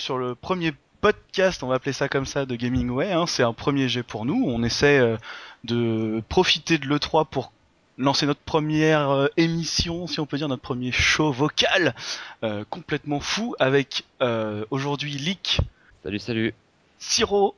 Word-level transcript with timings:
sur 0.00 0.18
le 0.18 0.34
premier 0.34 0.72
podcast, 1.00 1.62
on 1.62 1.68
va 1.68 1.76
appeler 1.76 1.92
ça 1.92 2.08
comme 2.08 2.26
ça, 2.26 2.46
de 2.46 2.56
Gaming 2.56 2.90
Way. 2.90 3.12
Hein. 3.12 3.26
C'est 3.26 3.42
un 3.42 3.52
premier 3.52 3.88
jet 3.88 4.02
pour 4.02 4.24
nous. 4.24 4.44
On 4.46 4.62
essaie 4.62 4.98
euh, 4.98 5.16
de 5.64 6.22
profiter 6.28 6.78
de 6.78 6.86
l'E3 6.86 7.26
pour 7.26 7.52
lancer 7.98 8.26
notre 8.26 8.40
première 8.40 9.10
euh, 9.10 9.26
émission, 9.36 10.06
si 10.06 10.20
on 10.20 10.26
peut 10.26 10.38
dire, 10.38 10.48
notre 10.48 10.62
premier 10.62 10.90
show 10.90 11.30
vocal 11.30 11.94
euh, 12.42 12.64
complètement 12.70 13.20
fou 13.20 13.54
avec 13.58 14.04
euh, 14.22 14.64
aujourd'hui 14.70 15.12
Lick, 15.12 15.60
Salut, 16.02 16.18
salut. 16.18 16.54
Siro, 16.98 17.54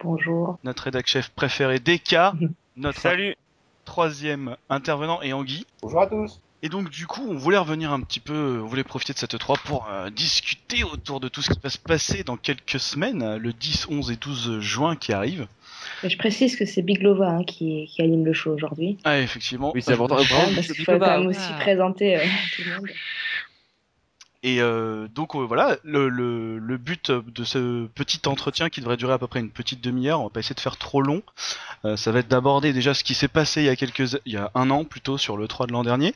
Bonjour. 0.00 0.58
notre 0.64 0.84
rédac 0.84 1.06
chef 1.06 1.30
préféré 1.30 1.78
DK, 1.78 2.16
notre 2.76 3.00
Salut 3.00 3.36
troisième 3.86 4.56
intervenant 4.68 5.22
et 5.22 5.32
Anguille. 5.32 5.64
Bonjour 5.80 6.02
à 6.02 6.06
tous. 6.06 6.40
Et 6.62 6.68
donc 6.68 6.90
du 6.90 7.06
coup, 7.06 7.24
on 7.28 7.36
voulait 7.36 7.58
revenir 7.58 7.92
un 7.92 8.00
petit 8.00 8.18
peu, 8.20 8.60
on 8.62 8.66
voulait 8.66 8.82
profiter 8.82 9.12
de 9.12 9.18
cette 9.18 9.34
E3 9.34 9.56
pour 9.64 9.86
euh, 9.90 10.10
discuter 10.10 10.84
autour 10.84 11.20
de 11.20 11.28
tout 11.28 11.42
ce 11.42 11.50
qui 11.50 11.60
va 11.62 11.70
se 11.70 11.78
passer 11.78 12.24
dans 12.24 12.36
quelques 12.36 12.80
semaines, 12.80 13.22
euh, 13.22 13.38
le 13.38 13.52
10, 13.52 13.86
11 13.90 14.10
et 14.10 14.16
12 14.16 14.60
juin 14.60 14.96
qui 14.96 15.12
arrivent. 15.12 15.46
Et 16.02 16.10
Je 16.10 16.18
précise 16.18 16.56
que 16.56 16.64
c'est 16.64 16.82
Big 16.82 17.02
Lova 17.02 17.28
hein, 17.28 17.44
qui, 17.44 17.86
qui 17.86 18.02
anime 18.02 18.24
le 18.24 18.32
show 18.32 18.52
aujourd'hui. 18.52 18.98
Ah 19.04 19.18
effectivement. 19.20 19.72
Oui, 19.74 19.82
c'est 19.82 19.92
important. 19.92 20.16
Parce 20.54 20.66
qu'il 20.72 20.84
faut 20.84 20.98
quand 20.98 21.18
même 21.18 21.26
aussi 21.26 21.38
Ah. 21.52 21.58
présenter 21.60 22.16
euh, 22.16 22.24
tout 22.56 22.62
le 22.66 22.74
monde. 22.76 22.88
Et 24.42 24.60
euh, 24.60 25.08
donc 25.08 25.34
euh, 25.34 25.40
voilà, 25.40 25.76
le, 25.82 26.08
le, 26.08 26.58
le 26.58 26.76
but 26.78 27.10
de 27.10 27.42
ce 27.44 27.86
petit 27.86 28.20
entretien 28.26 28.68
qui 28.68 28.80
devrait 28.80 28.96
durer 28.96 29.12
à 29.14 29.18
peu 29.18 29.26
près 29.26 29.40
une 29.40 29.50
petite 29.50 29.82
demi-heure, 29.82 30.20
on 30.20 30.24
va 30.24 30.30
pas 30.30 30.40
essayer 30.40 30.54
de 30.54 30.60
faire 30.60 30.76
trop 30.76 31.02
long, 31.02 31.22
euh, 31.84 31.96
ça 31.96 32.12
va 32.12 32.20
être 32.20 32.28
d'aborder 32.28 32.72
déjà 32.72 32.94
ce 32.94 33.02
qui 33.02 33.14
s'est 33.14 33.26
passé 33.28 33.62
il 33.62 33.66
y 33.66 33.68
a 33.68 33.76
quelques, 33.76 34.12
il 34.24 34.32
y 34.32 34.36
a 34.36 34.50
un 34.54 34.70
an 34.70 34.84
plutôt 34.84 35.18
sur 35.18 35.36
le 35.36 35.48
3 35.48 35.66
de 35.66 35.72
l'an 35.72 35.82
dernier, 35.82 36.14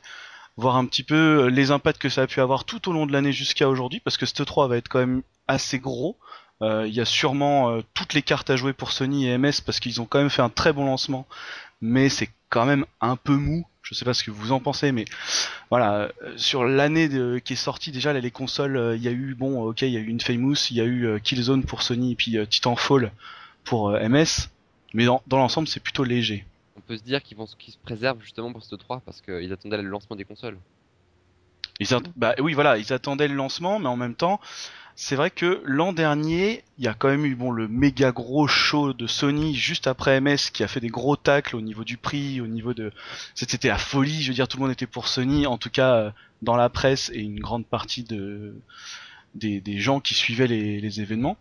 voir 0.56 0.76
un 0.76 0.86
petit 0.86 1.02
peu 1.02 1.44
euh, 1.44 1.46
les 1.50 1.70
impacts 1.70 2.00
que 2.00 2.08
ça 2.08 2.22
a 2.22 2.26
pu 2.26 2.40
avoir 2.40 2.64
tout 2.64 2.88
au 2.88 2.92
long 2.92 3.06
de 3.06 3.12
l'année 3.12 3.32
jusqu'à 3.32 3.68
aujourd'hui, 3.68 4.00
parce 4.00 4.16
que 4.16 4.26
ce 4.26 4.42
3 4.42 4.68
va 4.68 4.76
être 4.76 4.88
quand 4.88 4.98
même 4.98 5.22
assez 5.48 5.78
gros. 5.78 6.16
Euh, 6.62 6.86
Il 6.86 6.94
y 6.94 7.00
a 7.00 7.04
sûrement 7.04 7.70
euh, 7.70 7.80
toutes 7.94 8.14
les 8.14 8.22
cartes 8.22 8.50
à 8.50 8.56
jouer 8.56 8.72
pour 8.72 8.92
Sony 8.92 9.28
et 9.28 9.38
MS 9.38 9.62
parce 9.64 9.80
qu'ils 9.80 10.00
ont 10.00 10.06
quand 10.06 10.18
même 10.18 10.30
fait 10.30 10.42
un 10.42 10.50
très 10.50 10.72
bon 10.72 10.84
lancement, 10.84 11.26
mais 11.80 12.08
c'est 12.08 12.28
quand 12.50 12.66
même 12.66 12.84
un 13.00 13.16
peu 13.16 13.34
mou. 13.34 13.66
Je 13.82 13.94
sais 13.94 14.04
pas 14.04 14.14
ce 14.14 14.22
que 14.22 14.30
vous 14.30 14.52
en 14.52 14.60
pensez, 14.60 14.92
mais 14.92 15.06
voilà, 15.70 16.12
sur 16.36 16.64
l'année 16.64 17.08
qui 17.42 17.54
est 17.54 17.56
sortie 17.56 17.90
déjà 17.90 18.12
les 18.12 18.30
consoles, 18.30 18.92
il 18.94 19.02
y 19.02 19.08
a 19.08 19.10
eu 19.10 19.34
bon, 19.34 19.62
ok, 19.62 19.82
il 19.82 19.88
y 19.88 19.96
a 19.96 20.00
eu 20.00 20.06
une 20.06 20.20
Famous, 20.20 20.70
il 20.70 20.76
y 20.76 20.80
a 20.80 20.84
eu 20.84 21.18
Killzone 21.20 21.64
pour 21.64 21.82
Sony 21.82 22.12
et 22.12 22.14
puis 22.14 22.36
Titanfall 22.48 23.10
pour 23.64 23.90
MS, 23.90 24.48
mais 24.92 25.06
dans 25.06 25.22
l'ensemble 25.30 25.66
c'est 25.66 25.80
plutôt 25.80 26.04
léger. 26.04 26.44
On 26.80 26.88
peut 26.88 26.96
se 26.96 27.02
dire 27.02 27.22
qu'ils 27.22 27.36
vont 27.36 27.46
qu'ils 27.58 27.74
se 27.74 27.78
préservent 27.78 28.22
justement 28.22 28.50
pour 28.52 28.64
ce 28.64 28.74
3 28.74 29.00
parce 29.04 29.20
qu'ils 29.20 29.52
attendaient 29.52 29.76
le 29.82 29.88
lancement 29.88 30.16
des 30.16 30.24
consoles. 30.24 30.56
Ils 31.78 31.88
bah 32.16 32.34
oui 32.38 32.54
voilà, 32.54 32.78
ils 32.78 32.90
attendaient 32.94 33.28
le 33.28 33.34
lancement, 33.34 33.78
mais 33.78 33.88
en 33.88 33.96
même 33.96 34.14
temps, 34.14 34.40
c'est 34.96 35.14
vrai 35.14 35.30
que 35.30 35.62
l'an 35.64 35.92
dernier, 35.92 36.64
il 36.78 36.84
y 36.84 36.88
a 36.88 36.94
quand 36.94 37.08
même 37.08 37.26
eu 37.26 37.34
bon 37.34 37.50
le 37.50 37.68
méga 37.68 38.12
gros 38.12 38.46
show 38.46 38.94
de 38.94 39.06
Sony 39.06 39.54
juste 39.54 39.86
après 39.86 40.20
MS 40.22 40.50
qui 40.52 40.62
a 40.62 40.68
fait 40.68 40.80
des 40.80 40.88
gros 40.88 41.16
tacles 41.16 41.54
au 41.54 41.60
niveau 41.60 41.84
du 41.84 41.98
prix, 41.98 42.40
au 42.40 42.46
niveau 42.46 42.72
de, 42.72 42.92
c'était 43.34 43.68
la 43.68 43.78
folie. 43.78 44.22
Je 44.22 44.28
veux 44.28 44.34
dire, 44.34 44.48
tout 44.48 44.56
le 44.56 44.62
monde 44.62 44.72
était 44.72 44.86
pour 44.86 45.06
Sony, 45.06 45.46
en 45.46 45.58
tout 45.58 45.70
cas 45.70 45.94
euh, 45.94 46.10
dans 46.40 46.56
la 46.56 46.70
presse 46.70 47.10
et 47.14 47.20
une 47.20 47.40
grande 47.40 47.66
partie 47.66 48.04
de 48.04 48.54
des, 49.34 49.60
des 49.60 49.78
gens 49.78 50.00
qui 50.00 50.14
suivaient 50.14 50.46
les, 50.48 50.80
les 50.80 51.00
événements. 51.02 51.36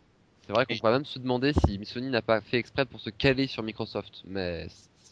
C'est 0.48 0.54
vrai 0.54 0.66
qu'on 0.66 0.74
Et- 0.74 0.80
pourrait 0.80 0.94
même 0.94 1.06
se 1.06 1.20
demander 1.20 1.54
si 1.54 1.80
Sony 1.86 2.10
n'a 2.10 2.22
pas 2.22 2.42
fait 2.42 2.58
exprès 2.58 2.86
pour 2.86 3.00
se 3.00 3.10
caler 3.10 3.48
sur 3.48 3.62
Microsoft, 3.64 4.22
mais 4.26 4.68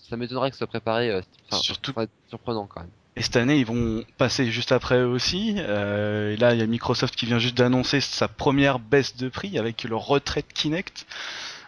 ça 0.09 0.17
m'étonnerait 0.17 0.49
que 0.49 0.55
ce 0.55 0.59
soit 0.59 0.67
préparé. 0.67 1.09
euh, 1.11 1.21
Enfin, 1.51 1.61
Surtout- 1.61 1.93
surprenant 2.29 2.65
quand 2.67 2.81
même. 2.81 2.89
Et 3.15 3.21
cette 3.23 3.35
année, 3.37 3.57
ils 3.57 3.65
vont 3.65 4.03
passer 4.17 4.51
juste 4.51 4.71
après 4.71 4.99
eux 4.99 5.07
aussi. 5.07 5.55
Euh, 5.57 6.33
et 6.33 6.37
là, 6.37 6.53
il 6.53 6.59
y 6.59 6.63
a 6.63 6.67
Microsoft 6.67 7.15
qui 7.15 7.25
vient 7.25 7.39
juste 7.39 7.57
d'annoncer 7.57 7.99
sa 7.99 8.27
première 8.27 8.77
baisse 8.79 9.15
de 9.17 9.27
prix 9.29 9.57
avec 9.57 9.83
le 9.85 9.95
retrait 9.95 10.41
de 10.41 10.53
Kinect. 10.53 11.05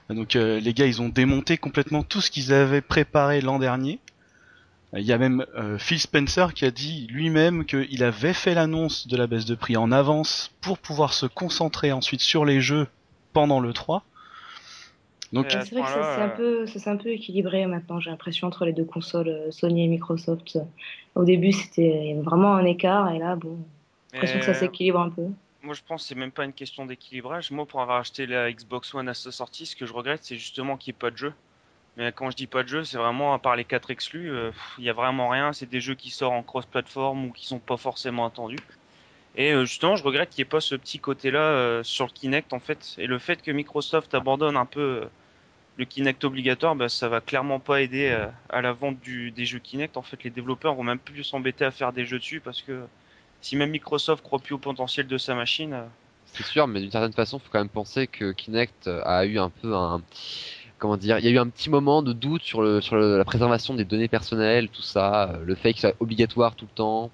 Donc 0.10 0.36
euh, 0.36 0.60
les 0.60 0.74
gars, 0.74 0.86
ils 0.86 1.02
ont 1.02 1.10
démonté 1.10 1.58
complètement 1.58 2.04
tout 2.04 2.22
ce 2.22 2.30
qu'ils 2.32 2.54
avaient 2.54 2.82
préparé 2.82 3.42
l'an 3.42 3.58
dernier. 3.60 4.00
Il 4.94 5.04
y 5.04 5.14
a 5.14 5.20
même 5.20 5.46
euh, 5.56 5.78
Phil 5.78 6.00
Spencer 6.00 6.54
qui 6.56 6.66
a 6.66 6.72
dit 6.72 7.06
lui-même 7.12 7.66
qu'il 7.66 8.04
avait 8.04 8.34
fait 8.34 8.56
l'annonce 8.56 9.06
de 9.08 9.16
la 9.18 9.28
baisse 9.28 9.46
de 9.46 9.54
prix 9.54 9.78
en 9.78 9.92
avance 9.92 10.52
pour 10.62 10.80
pouvoir 10.80 11.14
se 11.14 11.28
concentrer 11.28 11.92
ensuite 11.92 12.22
sur 12.22 12.44
les 12.44 12.60
jeux 12.60 12.88
pendant 13.34 13.60
le 13.60 13.72
3. 13.72 14.04
Donc 15.32 15.46
C'est 15.50 15.72
vrai 15.72 15.82
que 15.82 15.88
c'est 15.88 16.22
un 16.22 16.30
peu, 16.30 16.66
un 16.88 16.98
peu 16.98 17.10
équilibré 17.10 17.66
maintenant. 17.68 18.00
J'ai 18.00 18.10
l'impression 18.10 18.48
entre 18.48 18.66
les 18.66 18.74
deux 18.74 18.86
consoles, 18.86 19.30
euh, 19.30 19.52
Sony 19.52 19.86
et 19.86 19.88
Microsoft. 19.88 20.58
Au 21.16 21.24
début, 21.24 21.52
c'était 21.52 22.16
vraiment 22.24 22.56
un 22.56 22.66
écart, 22.66 23.12
et 23.14 23.20
là, 23.20 23.36
bon, 23.36 23.58
j'ai 24.12 24.18
l'impression 24.18 24.40
que 24.40 24.46
ça 24.46 24.54
s'équilibre 24.54 25.00
un 25.00 25.10
peu. 25.10 25.28
Moi, 25.62 25.74
je 25.74 25.82
pense 25.88 26.04
que 26.04 26.08
c'est 26.08 26.16
même 26.16 26.32
pas 26.32 26.46
une 26.46 26.54
question 26.54 26.86
d'équilibrage. 26.86 27.52
Moi, 27.52 27.66
pour 27.66 27.82
avoir 27.82 27.98
acheté 27.98 28.26
la 28.26 28.52
Xbox 28.52 28.94
One 28.94 29.10
à 29.10 29.14
sa 29.14 29.32
sortie, 29.32 29.66
ce 29.66 29.76
que 29.76 29.86
je 29.86 29.94
regrette, 29.94 30.22
c'est 30.24 30.38
justement 30.38 30.78
qu'il 30.78 30.94
n'y 30.94 30.98
ait 30.98 31.00
pas 31.00 31.12
de 31.12 31.18
jeu. 31.18 31.34
Mais 31.98 32.12
quand 32.14 32.32
je 32.32 32.36
dis 32.38 32.48
pas 32.48 32.64
de 32.64 32.70
jeu, 32.70 32.84
c'est 32.86 32.98
vraiment 32.98 33.34
à 33.34 33.40
part 33.40 33.58
les 33.58 33.66
quatre 33.66 33.92
exclus, 33.92 34.32
euh, 34.32 34.52
il 34.78 34.86
y 34.86 34.90
a 34.90 34.94
vraiment 34.94 35.28
rien. 35.28 35.52
C'est 35.52 35.70
des 35.70 35.82
jeux 35.82 35.96
qui 35.96 36.12
sortent 36.12 36.34
en 36.34 36.44
cross-platform 36.44 37.26
ou 37.26 37.32
qui 37.32 37.46
sont 37.46 37.60
pas 37.60 37.78
forcément 37.78 38.26
attendus. 38.26 38.58
Et 39.36 39.54
euh, 39.54 39.66
justement, 39.66 39.96
je 39.96 40.04
regrette 40.04 40.30
qu'il 40.30 40.44
n'y 40.44 40.48
ait 40.48 40.52
pas 40.52 40.62
ce 40.62 40.76
petit 40.76 41.00
côté-là 41.00 41.40
euh, 41.40 41.84
sur 41.84 42.06
le 42.06 42.12
Kinect 42.12 42.54
en 42.54 42.60
fait. 42.60 42.96
Et 42.98 43.08
le 43.08 43.20
fait 43.20 43.42
que 43.42 43.52
Microsoft 43.52 44.14
abandonne 44.14 44.58
un 44.58 44.66
peu 44.66 44.82
euh, 44.82 45.06
le 45.80 45.86
Kinect 45.86 46.24
obligatoire, 46.26 46.76
bah, 46.76 46.90
ça 46.90 47.10
va 47.10 47.22
clairement 47.22 47.60
pas 47.60 47.82
aider 47.82 48.10
euh, 48.10 48.28
à 48.50 48.62
la 48.62 48.74
vente 48.74 49.00
du, 49.00 49.32
des 49.32 49.46
jeux 49.46 49.60
Kinect. 49.60 49.98
En 49.98 50.02
fait, 50.02 50.24
les 50.24 50.30
développeurs 50.30 50.76
vont 50.76 50.84
même 50.84 51.00
plus 51.00 51.24
s'embêter 51.24 51.66
à 51.66 51.72
faire 51.72 51.94
des 51.94 52.06
jeux 52.06 52.20
dessus 52.20 52.42
parce 52.42 52.62
que 52.62 52.84
si 53.42 53.56
même 53.56 53.72
Microsoft 53.72 54.22
croit 54.22 54.40
plus 54.40 54.54
au 54.54 54.58
potentiel 54.58 55.08
de 55.08 55.18
sa 55.18 55.34
machine, 55.34 55.74
euh, 55.74 55.86
C'est 56.26 56.46
sûr, 56.46 56.68
mais 56.68 56.82
d'une 56.82 56.92
certaine 56.92 57.14
façon, 57.14 57.40
faut 57.40 57.50
quand 57.50 57.60
même 57.60 57.70
penser 57.70 58.08
que 58.08 58.34
Kinect 58.34 58.88
a 58.88 59.26
eu 59.26 59.40
un 59.40 59.50
peu 59.50 59.74
un 59.74 60.04
comment 60.80 60.98
dire, 60.98 61.20
il 61.20 61.26
y 61.26 61.28
a 61.28 61.32
eu 61.32 61.38
un 61.38 61.50
petit 61.50 61.70
moment 61.70 62.02
de 62.02 62.14
doute 62.14 62.42
sur 62.42 62.62
le 62.62 62.82
sur 62.82 62.96
la 62.96 63.26
préservation 63.26 63.74
des 63.76 63.86
données 63.86 64.08
personnelles, 64.08 64.70
tout 64.70 64.82
ça, 64.82 65.30
euh, 65.30 65.46
le 65.46 65.56
fait 65.56 65.74
que 65.74 65.80
soit 65.80 65.94
obligatoire 66.00 66.56
tout 66.56 66.66
le 66.66 66.76
temps. 66.76 67.12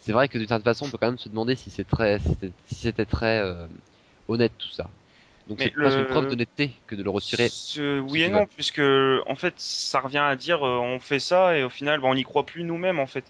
C'est 0.00 0.12
vrai 0.12 0.28
que 0.28 0.38
d'une 0.38 0.48
certaine 0.48 0.64
façon, 0.64 0.86
on 0.86 0.90
peut 0.90 0.98
quand 0.98 1.08
même 1.08 1.18
se 1.18 1.28
demander 1.28 1.56
si 1.56 1.70
c'est 1.70 1.86
très 1.86 2.18
si 2.66 2.74
c'était 2.74 3.04
très 3.04 3.40
euh, 3.40 3.66
honnête 4.28 4.52
tout 4.58 4.70
ça. 4.70 4.88
Donc 5.48 5.60
c'est 5.60 5.72
le- 5.74 5.98
une 5.98 6.06
preuve 6.06 6.26
d'honnêteté 6.28 6.72
que 6.86 6.94
de 6.94 7.02
le 7.02 7.10
retirer. 7.10 7.48
Ce- 7.48 8.00
oui 8.00 8.22
et 8.22 8.28
non, 8.28 8.46
puisque 8.46 8.80
en 9.26 9.34
fait, 9.36 9.54
ça 9.58 10.00
revient 10.00 10.18
à 10.18 10.36
dire 10.36 10.66
euh, 10.66 10.78
on 10.78 10.98
fait 11.00 11.20
ça 11.20 11.56
et 11.56 11.62
au 11.64 11.70
final, 11.70 12.00
bah, 12.00 12.08
on 12.08 12.14
n'y 12.14 12.22
croit 12.24 12.44
plus 12.46 12.64
nous-mêmes 12.64 12.98
en 12.98 13.06
fait. 13.06 13.24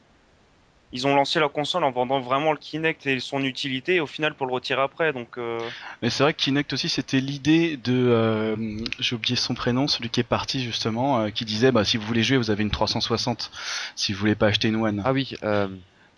Ils 0.92 1.06
ont 1.06 1.14
lancé 1.16 1.40
la 1.40 1.48
console 1.48 1.84
en 1.84 1.90
vendant 1.90 2.20
vraiment 2.20 2.52
le 2.52 2.58
Kinect 2.58 3.06
et 3.06 3.20
son 3.20 3.42
utilité, 3.44 3.96
et 3.96 4.00
au 4.00 4.06
final 4.06 4.34
pour 4.34 4.46
le 4.46 4.52
retirer 4.54 4.82
après. 4.82 5.12
Donc, 5.12 5.38
euh, 5.38 5.70
Mais 6.02 6.10
c'est 6.10 6.22
vrai 6.22 6.34
que 6.34 6.42
Kinect 6.42 6.72
aussi, 6.72 6.88
c'était 6.88 7.20
l'idée 7.20 7.76
de, 7.76 7.92
euh, 7.92 8.56
j'ai 8.98 9.16
oublié 9.16 9.36
son 9.36 9.54
prénom, 9.54 9.88
celui 9.88 10.10
qui 10.10 10.20
est 10.20 10.24
parti 10.24 10.62
justement, 10.62 11.20
euh, 11.20 11.30
qui 11.30 11.44
disait, 11.44 11.72
bah 11.72 11.84
si 11.84 11.96
vous 11.96 12.06
voulez 12.06 12.22
jouer, 12.22 12.36
vous 12.36 12.50
avez 12.50 12.62
une 12.62 12.70
360, 12.70 13.50
si 13.96 14.12
vous 14.12 14.18
voulez 14.20 14.34
pas 14.34 14.48
acheter 14.48 14.68
une 14.68 14.76
One. 14.76 15.02
Ah 15.04 15.12
oui, 15.12 15.32
euh, 15.42 15.68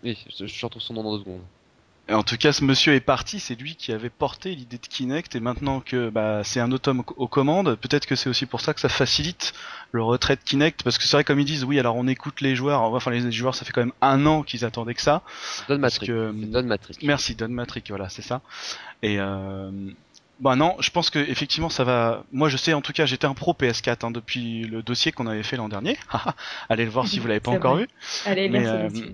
oui, 0.03 0.17
je, 0.37 0.45
je 0.45 0.65
retrouve 0.65 0.81
son 0.81 0.93
nom 0.93 1.03
dans 1.03 1.13
deux 1.17 1.23
secondes. 1.23 1.41
Et 2.07 2.13
en 2.13 2.21
tout 2.21 2.37
cas, 2.37 2.53
ce 2.53 2.63
monsieur 2.63 2.93
est 2.93 2.99
parti, 2.99 3.39
c'est 3.39 3.55
lui 3.59 3.75
qui 3.75 3.91
avait 3.91 4.11
porté 4.11 4.53
l'idée 4.53 4.77
de 4.77 4.85
Kinect, 4.85 5.35
et 5.35 5.39
maintenant 5.39 5.79
que 5.79 6.09
bah, 6.09 6.43
c'est 6.43 6.59
un 6.59 6.71
autre 6.71 6.91
homme 6.91 7.03
aux- 7.17 7.27
commandes, 7.27 7.75
peut-être 7.77 8.05
que 8.05 8.15
c'est 8.15 8.29
aussi 8.29 8.45
pour 8.45 8.61
ça 8.61 8.75
que 8.75 8.79
ça 8.79 8.89
facilite 8.89 9.53
le 9.91 10.03
retrait 10.03 10.35
de 10.35 10.41
Kinect, 10.41 10.83
parce 10.83 10.99
que 10.99 11.03
c'est 11.05 11.17
vrai 11.17 11.23
comme 11.23 11.39
ils 11.39 11.45
disent, 11.45 11.63
oui, 11.63 11.79
alors 11.79 11.95
on 11.95 12.07
écoute 12.07 12.41
les 12.41 12.55
joueurs, 12.55 12.81
enfin 12.83 13.09
les 13.09 13.31
joueurs, 13.31 13.55
ça 13.55 13.65
fait 13.65 13.71
quand 13.71 13.81
même 13.81 13.93
un 14.01 14.23
an 14.27 14.43
qu'ils 14.43 14.65
attendaient 14.65 14.93
que 14.93 15.01
ça. 15.01 15.23
Don 15.67 15.79
Matrix. 15.79 16.05
que- 16.05 16.31
Don 16.31 16.63
Matrix. 16.63 16.97
Merci 17.01 17.33
Don 17.33 17.49
Matrix, 17.49 17.83
voilà, 17.89 18.07
c'est 18.09 18.21
ça. 18.21 18.41
Et 19.01 19.19
euh, 19.19 19.71
bah 20.39 20.55
non, 20.55 20.75
je 20.79 20.89
pense 20.89 21.09
que 21.09 21.19
effectivement 21.19 21.69
ça 21.69 21.83
va. 21.83 22.23
Moi 22.31 22.49
je 22.49 22.57
sais 22.57 22.73
en 22.73 22.81
tout 22.81 22.91
cas, 22.91 23.05
j'étais 23.05 23.25
un 23.25 23.33
pro 23.33 23.53
PS4 23.53 24.05
hein, 24.05 24.11
depuis 24.11 24.63
le 24.63 24.81
dossier 24.81 25.11
qu'on 25.11 25.27
avait 25.27 25.43
fait 25.43 25.55
l'an 25.55 25.69
dernier. 25.69 25.97
Allez 26.69 26.83
le 26.83 26.91
voir 26.91 27.07
si 27.07 27.19
vous 27.19 27.27
l'avez 27.27 27.39
pas 27.39 27.51
encore 27.55 27.75
vrai. 27.75 27.83
vu. 27.83 27.89
Allez, 28.25 28.49
Mais, 28.49 28.59
merci 28.59 29.03
euh. 29.03 29.09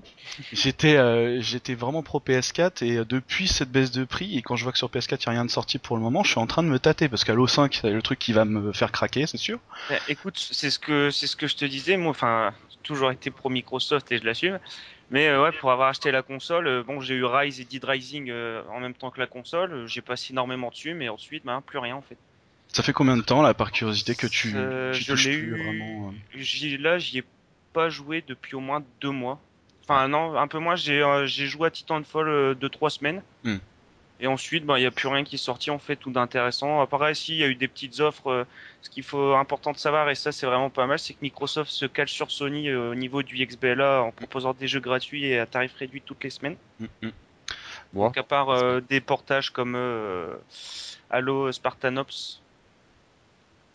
J'étais 0.52 0.98
euh, 0.98 1.40
j'étais 1.42 1.76
vraiment 1.76 2.02
pro 2.02 2.20
PS4 2.20 2.84
et 2.84 2.98
euh, 2.98 3.06
depuis 3.06 3.48
cette 3.48 3.72
baisse 3.72 3.92
de 3.92 4.04
prix 4.04 4.38
et 4.38 4.42
quand 4.42 4.56
je 4.56 4.64
vois 4.64 4.72
que 4.72 4.80
sur 4.80 4.90
PS4 4.90 5.18
il 5.22 5.26
y 5.26 5.30
a 5.30 5.32
rien 5.32 5.46
de 5.46 5.52
sorti 5.52 5.78
pour 5.78 5.96
le 5.96 6.02
moment, 6.02 6.24
je 6.24 6.32
suis 6.32 6.40
en 6.40 6.48
train 6.48 6.64
de 6.64 6.70
me 6.70 6.80
tâter 6.80 7.08
parce 7.08 7.24
qu'à 7.24 7.36
l'O5 7.36 7.80
c'est 7.82 7.92
le 7.92 8.02
truc 8.02 8.18
qui 8.18 8.34
va 8.34 8.46
me 8.46 8.72
faire 8.74 8.92
craquer, 8.92 9.28
c'est 9.28 9.38
sûr. 9.38 9.60
bah, 9.90 9.98
écoute, 10.08 10.38
c'est 10.52 10.72
ce 10.72 10.80
que 10.80 11.12
c'est 11.12 11.28
ce 11.28 11.36
que 11.36 11.48
je 11.48 11.56
te 11.56 11.66
disais. 11.66 11.98
Moi, 11.98 12.10
enfin, 12.10 12.54
j'ai 12.70 12.78
toujours 12.82 13.12
été 13.12 13.30
pro 13.30 13.50
Microsoft 13.50 14.12
et 14.12 14.18
je 14.18 14.26
l'assume. 14.26 14.60
Mais 15.12 15.28
euh, 15.28 15.44
ouais, 15.44 15.52
pour 15.52 15.72
avoir 15.72 15.90
acheté 15.90 16.10
la 16.10 16.24
console, 16.24 16.68
euh, 16.68 16.84
bon, 16.84 17.02
j'ai 17.02 17.16
eu 17.16 17.26
Rise 17.26 17.60
et 17.60 17.66
Dead 17.66 17.84
Rising 17.84 18.30
euh, 18.30 18.64
en 18.72 18.80
même 18.80 18.94
temps 18.94 19.12
que 19.12 19.20
la 19.20 19.28
console. 19.28 19.86
J'ai 19.86 20.02
passé 20.02 20.32
énormément 20.32 20.70
dessus, 20.70 20.94
mais 20.94 21.10
ensuite, 21.10 21.46
bah, 21.46 21.62
plus 21.66 21.80
rien 21.80 21.98
en 21.98 22.02
fait. 22.02 22.18
Ça 22.70 22.82
fait 22.82 22.94
combien 22.94 23.18
de 23.18 23.22
temps 23.22 23.42
là 23.42 23.54
par 23.54 23.74
curiosité 23.74 24.16
que 24.16 24.28
tu, 24.28 24.54
tu 24.54 24.54
je 24.54 25.12
touches 25.12 25.26
plus 25.26 25.48
eu- 25.48 25.56
vraiment 25.58 26.14
là, 26.80 26.98
j'y 26.98 27.18
ai 27.18 27.24
pas 27.74 27.90
joué 27.90 28.24
depuis 28.26 28.56
au 28.56 28.62
moins 28.62 28.82
deux 29.02 29.12
mois. 29.12 29.42
Enfin, 29.84 30.08
non, 30.08 30.38
un 30.38 30.48
peu 30.48 30.60
moins. 30.60 30.78
J'ai, 30.78 31.04
joué 31.28 31.68
à 31.68 31.72
Titanfall 31.72 32.56
deux, 32.56 32.70
trois 32.70 32.90
semaines. 32.90 33.22
Hmm. 33.44 33.58
Et 34.22 34.28
ensuite, 34.28 34.66
bah, 34.66 34.78
il 34.78 34.82
n'y 34.82 34.88
a 34.88 34.92
plus 34.92 35.08
rien 35.08 35.24
qui 35.24 35.36
est 35.36 35.40
sorti 35.40 35.72
en 35.72 35.80
fait, 35.80 35.96
tout 35.96 36.12
d'intéressant. 36.12 36.80
Appareil, 36.80 37.16
si, 37.16 37.34
il 37.34 37.38
y 37.40 37.44
a 37.44 37.48
eu 37.48 37.56
des 37.56 37.68
petites 37.68 38.00
offres. 38.00 38.28
euh, 38.28 38.44
ce 38.84 38.90
qu'il 38.90 39.04
faut 39.04 39.34
important 39.34 39.72
de 39.72 39.78
savoir, 39.78 40.10
et 40.10 40.16
ça 40.16 40.32
c'est 40.32 40.46
vraiment 40.46 40.70
pas 40.70 40.86
mal, 40.88 41.00
c'est 41.00 41.14
que 41.14 41.20
Microsoft 41.22 41.72
se 41.72 41.86
cale 41.86 42.08
sur 42.08 42.32
Sony 42.32 42.70
euh, 42.70 42.92
au 42.92 42.96
niveau 42.96 43.24
du 43.24 43.44
XBLA 43.46 44.04
en 44.04 44.12
proposant 44.12 44.54
des 44.54 44.68
jeux 44.68 44.80
gratuits 44.80 45.26
et 45.26 45.40
à 45.40 45.46
tarif 45.46 45.74
réduit 45.74 46.02
toutes 46.02 46.24
les 46.24 46.30
semaines. 46.30 46.56
Mm, 46.80 46.86
mm. 47.02 47.12
Donc 47.94 48.18
à 48.18 48.24
part 48.24 48.50
euh, 48.50 48.80
des 48.80 49.02
portages 49.02 49.50
comme 49.50 49.76
Halo 51.10 51.52
Spartanops, 51.52 52.42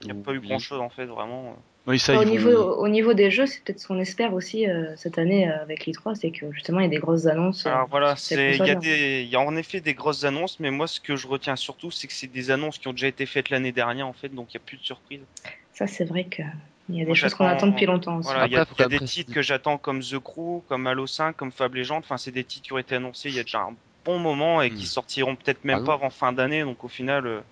il 0.01 0.13
n'y 0.13 0.21
a 0.21 0.25
pas 0.25 0.33
eu 0.33 0.41
grand 0.41 0.59
chose 0.59 0.81
en 0.81 0.91
fait 0.91 1.07
vraiment. 1.07 1.57
Oui, 1.87 1.99
ça, 1.99 2.19
au, 2.19 2.25
vont- 2.25 2.25
niveau, 2.25 2.51
au 2.77 2.89
niveau 2.89 3.15
des 3.15 3.31
jeux, 3.31 3.47
c'est 3.47 3.63
peut-être 3.65 3.81
ce 3.81 3.87
qu'on 3.89 3.99
espère 4.01 4.35
aussi 4.35 4.69
euh, 4.69 4.95
cette 4.97 5.19
année 5.19 5.49
euh, 5.51 5.63
avec 5.63 5.87
l'I3, 5.87 6.15
c'est 6.15 6.33
que 6.33 6.51
justement 6.53 6.81
il 6.81 6.85
y 6.85 6.87
a 6.87 6.91
des 6.91 6.99
grosses 6.99 7.27
annonces. 7.27 7.67
euh, 7.67 7.71
Alors 7.71 7.87
voilà, 7.89 8.15
il 8.31 8.63
y 8.65 8.71
a 8.71 8.75
console-là. 8.75 8.77
des 8.77 9.21
il 9.23 9.29
y 9.29 9.37
a 9.37 9.41
en 9.41 9.57
effet 9.57 9.83
des 9.83 9.93
grosses 9.93 10.25
annonces, 10.25 10.59
mais 10.59 10.71
moi 10.71 10.87
ce 10.87 11.01
que 11.01 11.17
je 11.17 11.27
retiens 11.27 11.55
surtout 11.57 11.91
c'est 11.91 12.07
que 12.07 12.15
c'est 12.15 12.29
des 12.29 12.51
annonces 12.51 12.79
qui 12.79 12.89
ont 12.89 12.93
déjà 12.93 13.09
été 13.09 13.27
faites 13.27 13.51
l'année 13.51 13.73
dernière 13.73 14.07
en 14.09 14.15
fait, 14.15 14.31
donc 14.31 14.55
il 14.55 14.57
n'y 14.57 14.63
a 14.63 14.65
plus 14.65 14.79
de 14.79 14.83
surprise. 14.83 15.27
Ça, 15.73 15.87
c'est 15.87 16.05
vrai 16.05 16.29
qu'il 16.29 16.47
y 16.89 17.03
a 17.03 17.05
des 17.05 17.15
Moi, 17.15 17.15
choses 17.15 17.35
qu'on 17.35 17.47
attend 17.47 17.67
depuis 17.69 17.87
longtemps 17.87 18.17
aussi. 18.19 18.33
Voilà, 18.33 18.47
il 18.47 18.53
y 18.53 18.57
a, 18.57 18.61
Après, 18.61 18.85
y 18.85 18.89
des 18.89 19.01
titres 19.01 19.31
que 19.33 19.43
j'attends 19.43 19.79
comme 19.79 20.01
The 20.03 20.19
Crew, 20.19 20.63
comme 20.67 20.87
Halo 20.87 21.07
5, 21.07 21.37
comme 21.37 21.53
Fable 21.53 21.79
Legend, 21.79 21.99
enfin 22.01 22.17
c'est 22.19 22.33
des 22.33 22.45
titres 22.45 22.67
qui 22.67 22.73
ont 22.73 22.79
été 22.79 22.97
annoncés 22.97 23.29
il 23.31 23.35
y 23.37 23.39
a 23.39 23.45
déjà 23.45 23.61
un 23.63 23.77
bon 24.05 24.19
moment 24.19 24.63
et 24.63 24.71
qui 24.73 24.87
Hmm. 24.87 24.87
sortiront 24.87 25.37
peut-être 25.37 25.65
même 25.65 25.79
Ah 25.79 25.81
pas 25.83 25.95
avant 25.95 26.11
fin 26.11 26.33
d'année, 26.33 26.63
donc 26.65 26.83
au 26.85 26.89
final 26.89 27.27
euh, 27.27 27.43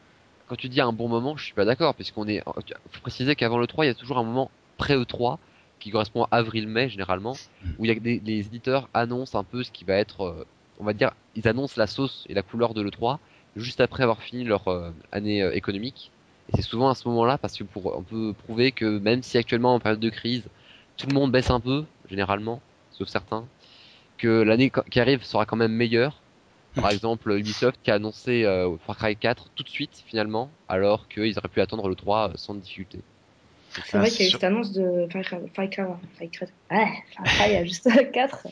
quand 0.55 0.61
tu 0.61 0.69
dis 0.69 0.81
un 0.81 0.93
bon 0.93 1.09
moment, 1.09 1.37
je 1.37 1.47
suis 1.47 1.53
pas 1.55 1.65
d'accord, 1.65 1.97
puisqu'on 1.97 2.29
est. 2.29 2.41
Faut 2.45 3.01
préciser 3.03 3.35
qu'avant 3.35 3.59
le 3.59 3.67
3, 3.67 3.87
il 3.87 3.89
y 3.89 3.91
a 3.91 3.95
toujours 3.95 4.19
un 4.19 4.23
moment 4.23 4.53
pré-E3 4.79 5.39
qui 5.81 5.91
correspond 5.91 6.29
à 6.31 6.37
avril-mai 6.37 6.89
généralement, 6.89 7.35
où 7.81 7.85
il 7.85 7.89
y 7.89 7.91
a 7.91 7.99
des, 7.99 8.23
les 8.25 8.39
éditeurs 8.47 8.89
annoncent 8.95 9.37
un 9.37 9.43
peu 9.43 9.65
ce 9.65 9.73
qui 9.73 9.85
va 9.85 9.95
être, 9.95 10.21
euh, 10.23 10.47
on 10.79 10.85
va 10.85 10.93
dire, 10.93 11.11
ils 11.35 11.49
annoncent 11.49 11.75
la 11.77 11.89
sauce 11.89 12.25
et 12.29 12.35
la 12.35 12.43
couleur 12.43 12.73
de 12.73 12.83
l'E3 12.83 13.19
juste 13.57 13.81
après 13.81 14.05
avoir 14.05 14.23
fini 14.23 14.45
leur 14.45 14.69
euh, 14.69 14.93
année 15.11 15.43
euh, 15.43 15.53
économique. 15.57 16.13
Et 16.53 16.57
c'est 16.57 16.63
souvent 16.63 16.89
à 16.89 16.95
ce 16.95 17.09
moment-là 17.09 17.37
parce 17.37 17.59
que 17.59 17.65
pour 17.65 17.99
on 17.99 18.03
peut 18.03 18.33
prouver 18.45 18.71
que 18.71 19.01
même 19.01 19.25
si 19.25 19.37
actuellement 19.39 19.75
en 19.75 19.81
période 19.81 19.99
de 19.99 20.11
crise, 20.11 20.45
tout 20.97 21.09
le 21.09 21.15
monde 21.15 21.33
baisse 21.33 21.51
un 21.51 21.59
peu 21.59 21.85
généralement, 22.09 22.61
sauf 22.93 23.09
certains, 23.09 23.45
que 24.19 24.43
l'année 24.43 24.71
qui 24.89 25.01
arrive 25.01 25.25
sera 25.25 25.47
quand 25.47 25.57
même 25.57 25.73
meilleure. 25.73 26.21
Par 26.75 26.91
exemple, 26.91 27.31
Ubisoft 27.33 27.79
qui 27.83 27.91
a 27.91 27.95
annoncé 27.95 28.45
euh, 28.45 28.77
Far 28.87 28.97
Cry 28.97 29.17
4 29.17 29.49
tout 29.55 29.63
de 29.63 29.69
suite 29.69 30.03
finalement, 30.07 30.51
alors 30.69 31.09
qu'ils 31.09 31.39
auraient 31.39 31.49
pu 31.49 31.61
attendre 31.61 31.89
le 31.89 31.95
3 31.95 32.31
euh, 32.31 32.33
sans 32.37 32.55
difficulté. 32.55 32.99
C'est 33.87 33.99
vrai 33.99 34.09
qu'il 34.11 34.21
y 34.21 34.25
a 34.25 34.29
eu 34.29 34.31
cette 34.33 34.45
annonce 34.45 34.73
de 34.73 35.07
Far 35.13 35.23
Cry, 35.23 35.39
Far 35.55 35.69
Cry, 35.71 35.85
Far 35.87 36.29
Cry- 36.31 36.49
Far 37.17 37.25
Cry, 37.25 37.45
il 37.49 37.53
y 37.53 37.57
a 37.57 37.65
juste 37.65 37.89
4 38.13 38.47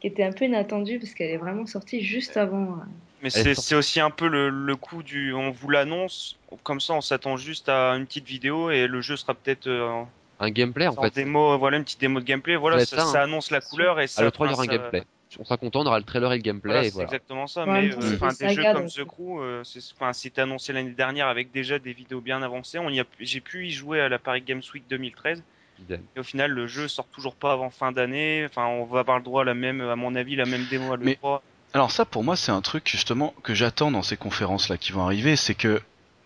qui 0.00 0.06
était 0.06 0.24
un 0.24 0.32
peu 0.32 0.44
inattendue 0.44 0.98
parce 0.98 1.14
qu'elle 1.14 1.30
est 1.30 1.36
vraiment 1.36 1.66
sortie 1.66 2.02
juste 2.02 2.36
avant. 2.36 2.72
euh, 2.72 2.84
Mais 3.22 3.30
c'est 3.30 3.74
aussi 3.74 4.00
un 4.00 4.10
peu 4.10 4.28
le, 4.28 4.48
le 4.50 4.76
coup 4.76 5.02
du. 5.02 5.32
On 5.34 5.50
vous 5.50 5.70
l'annonce, 5.70 6.36
comme 6.62 6.80
ça 6.80 6.94
on 6.94 7.00
s'attend 7.00 7.36
juste 7.36 7.68
à 7.68 7.92
une 7.92 8.06
petite 8.06 8.26
vidéo 8.26 8.70
et 8.70 8.86
le 8.86 9.00
jeu 9.00 9.16
sera 9.16 9.34
peut-être 9.34 9.66
euh, 9.68 10.02
Un 10.40 10.50
gameplay 10.50 10.86
en 10.86 10.94
fait. 10.94 11.14
démo, 11.14 11.56
voilà 11.58 11.78
une 11.78 11.84
petite 11.84 12.00
démo 12.00 12.20
de 12.20 12.24
gameplay. 12.24 12.56
Voilà, 12.56 12.84
ça, 12.84 12.96
ça, 12.96 13.02
hein. 13.02 13.06
ça 13.06 13.22
annonce 13.22 13.50
la 13.50 13.60
couleur 13.60 14.00
et 14.00 14.06
ça. 14.06 14.20
À 14.20 14.24
le 14.24 14.30
3 14.30 14.46
il 14.46 14.50
y 14.50 14.52
aura 14.54 14.62
un 14.64 14.66
gameplay. 14.66 15.02
On 15.38 15.44
sera 15.44 15.56
content, 15.56 15.80
on 15.80 15.86
aura 15.86 15.98
le 15.98 16.04
trailer 16.04 16.32
et 16.32 16.36
le 16.36 16.42
gameplay 16.42 16.72
Voilà, 16.72 16.84
c'est 16.84 16.90
voilà. 16.94 17.06
exactement 17.08 17.46
ça. 17.46 17.64
Ouais, 17.66 17.82
mais 17.82 17.92
euh, 17.94 18.30
des 18.38 18.48
jeux 18.54 18.62
comme 18.72 18.86
The. 18.86 19.04
Crew, 19.04 19.40
euh, 19.40 19.62
c'est- 19.64 20.38
annoncé 20.38 20.72
l'année 20.72 20.90
dernière 20.92 21.28
avec 21.28 21.52
déjà 21.52 21.78
des 21.78 21.92
vidéos 21.92 22.20
bien 22.20 22.42
avancées. 22.42 22.78
On 22.78 22.88
y 22.90 23.00
a, 23.00 23.04
j'ai 23.20 23.40
pu 23.40 23.66
y 23.66 23.70
jouer 23.70 24.00
à 24.00 24.08
la 24.08 24.18
Paris 24.18 24.42
Games 24.42 24.62
Week 24.74 24.84
2013 24.88 25.42
Idem. 25.80 26.00
et 26.16 26.20
au 26.20 26.22
final 26.22 26.50
le 26.52 26.66
jeu 26.66 26.88
sort 26.88 27.06
toujours 27.08 27.34
pas 27.34 27.52
avant 27.52 27.70
fin 27.70 27.92
d'année. 27.92 28.46
Enfin, 28.48 28.66
on 28.66 28.84
va 28.84 29.00
avoir 29.00 29.18
le 29.18 29.24
droit 29.24 29.42
à 29.42 29.44
la 29.44 29.54
même, 29.54 29.80
à 29.80 29.96
mon 29.96 30.14
avis, 30.14 30.36
la 30.36 30.46
même 30.46 30.64
démo 30.70 30.92
à 30.92 30.96
Mais- 30.96 31.18
l'E3. 31.22 31.42
Alors 31.74 31.90
ça, 31.90 32.04
pour 32.06 32.24
moi, 32.24 32.36
c'est 32.36 32.52
un 32.52 32.62
truc 32.62 32.88
justement 32.88 33.34
que 33.42 33.52
j'attends 33.52 33.90
dans 33.90 34.02
ces 34.02 34.16
conférences-là 34.16 34.78
qui 34.78 34.92
vont 34.92 35.02
arriver, 35.02 35.36
c'est 35.36 35.54
que 35.54 35.80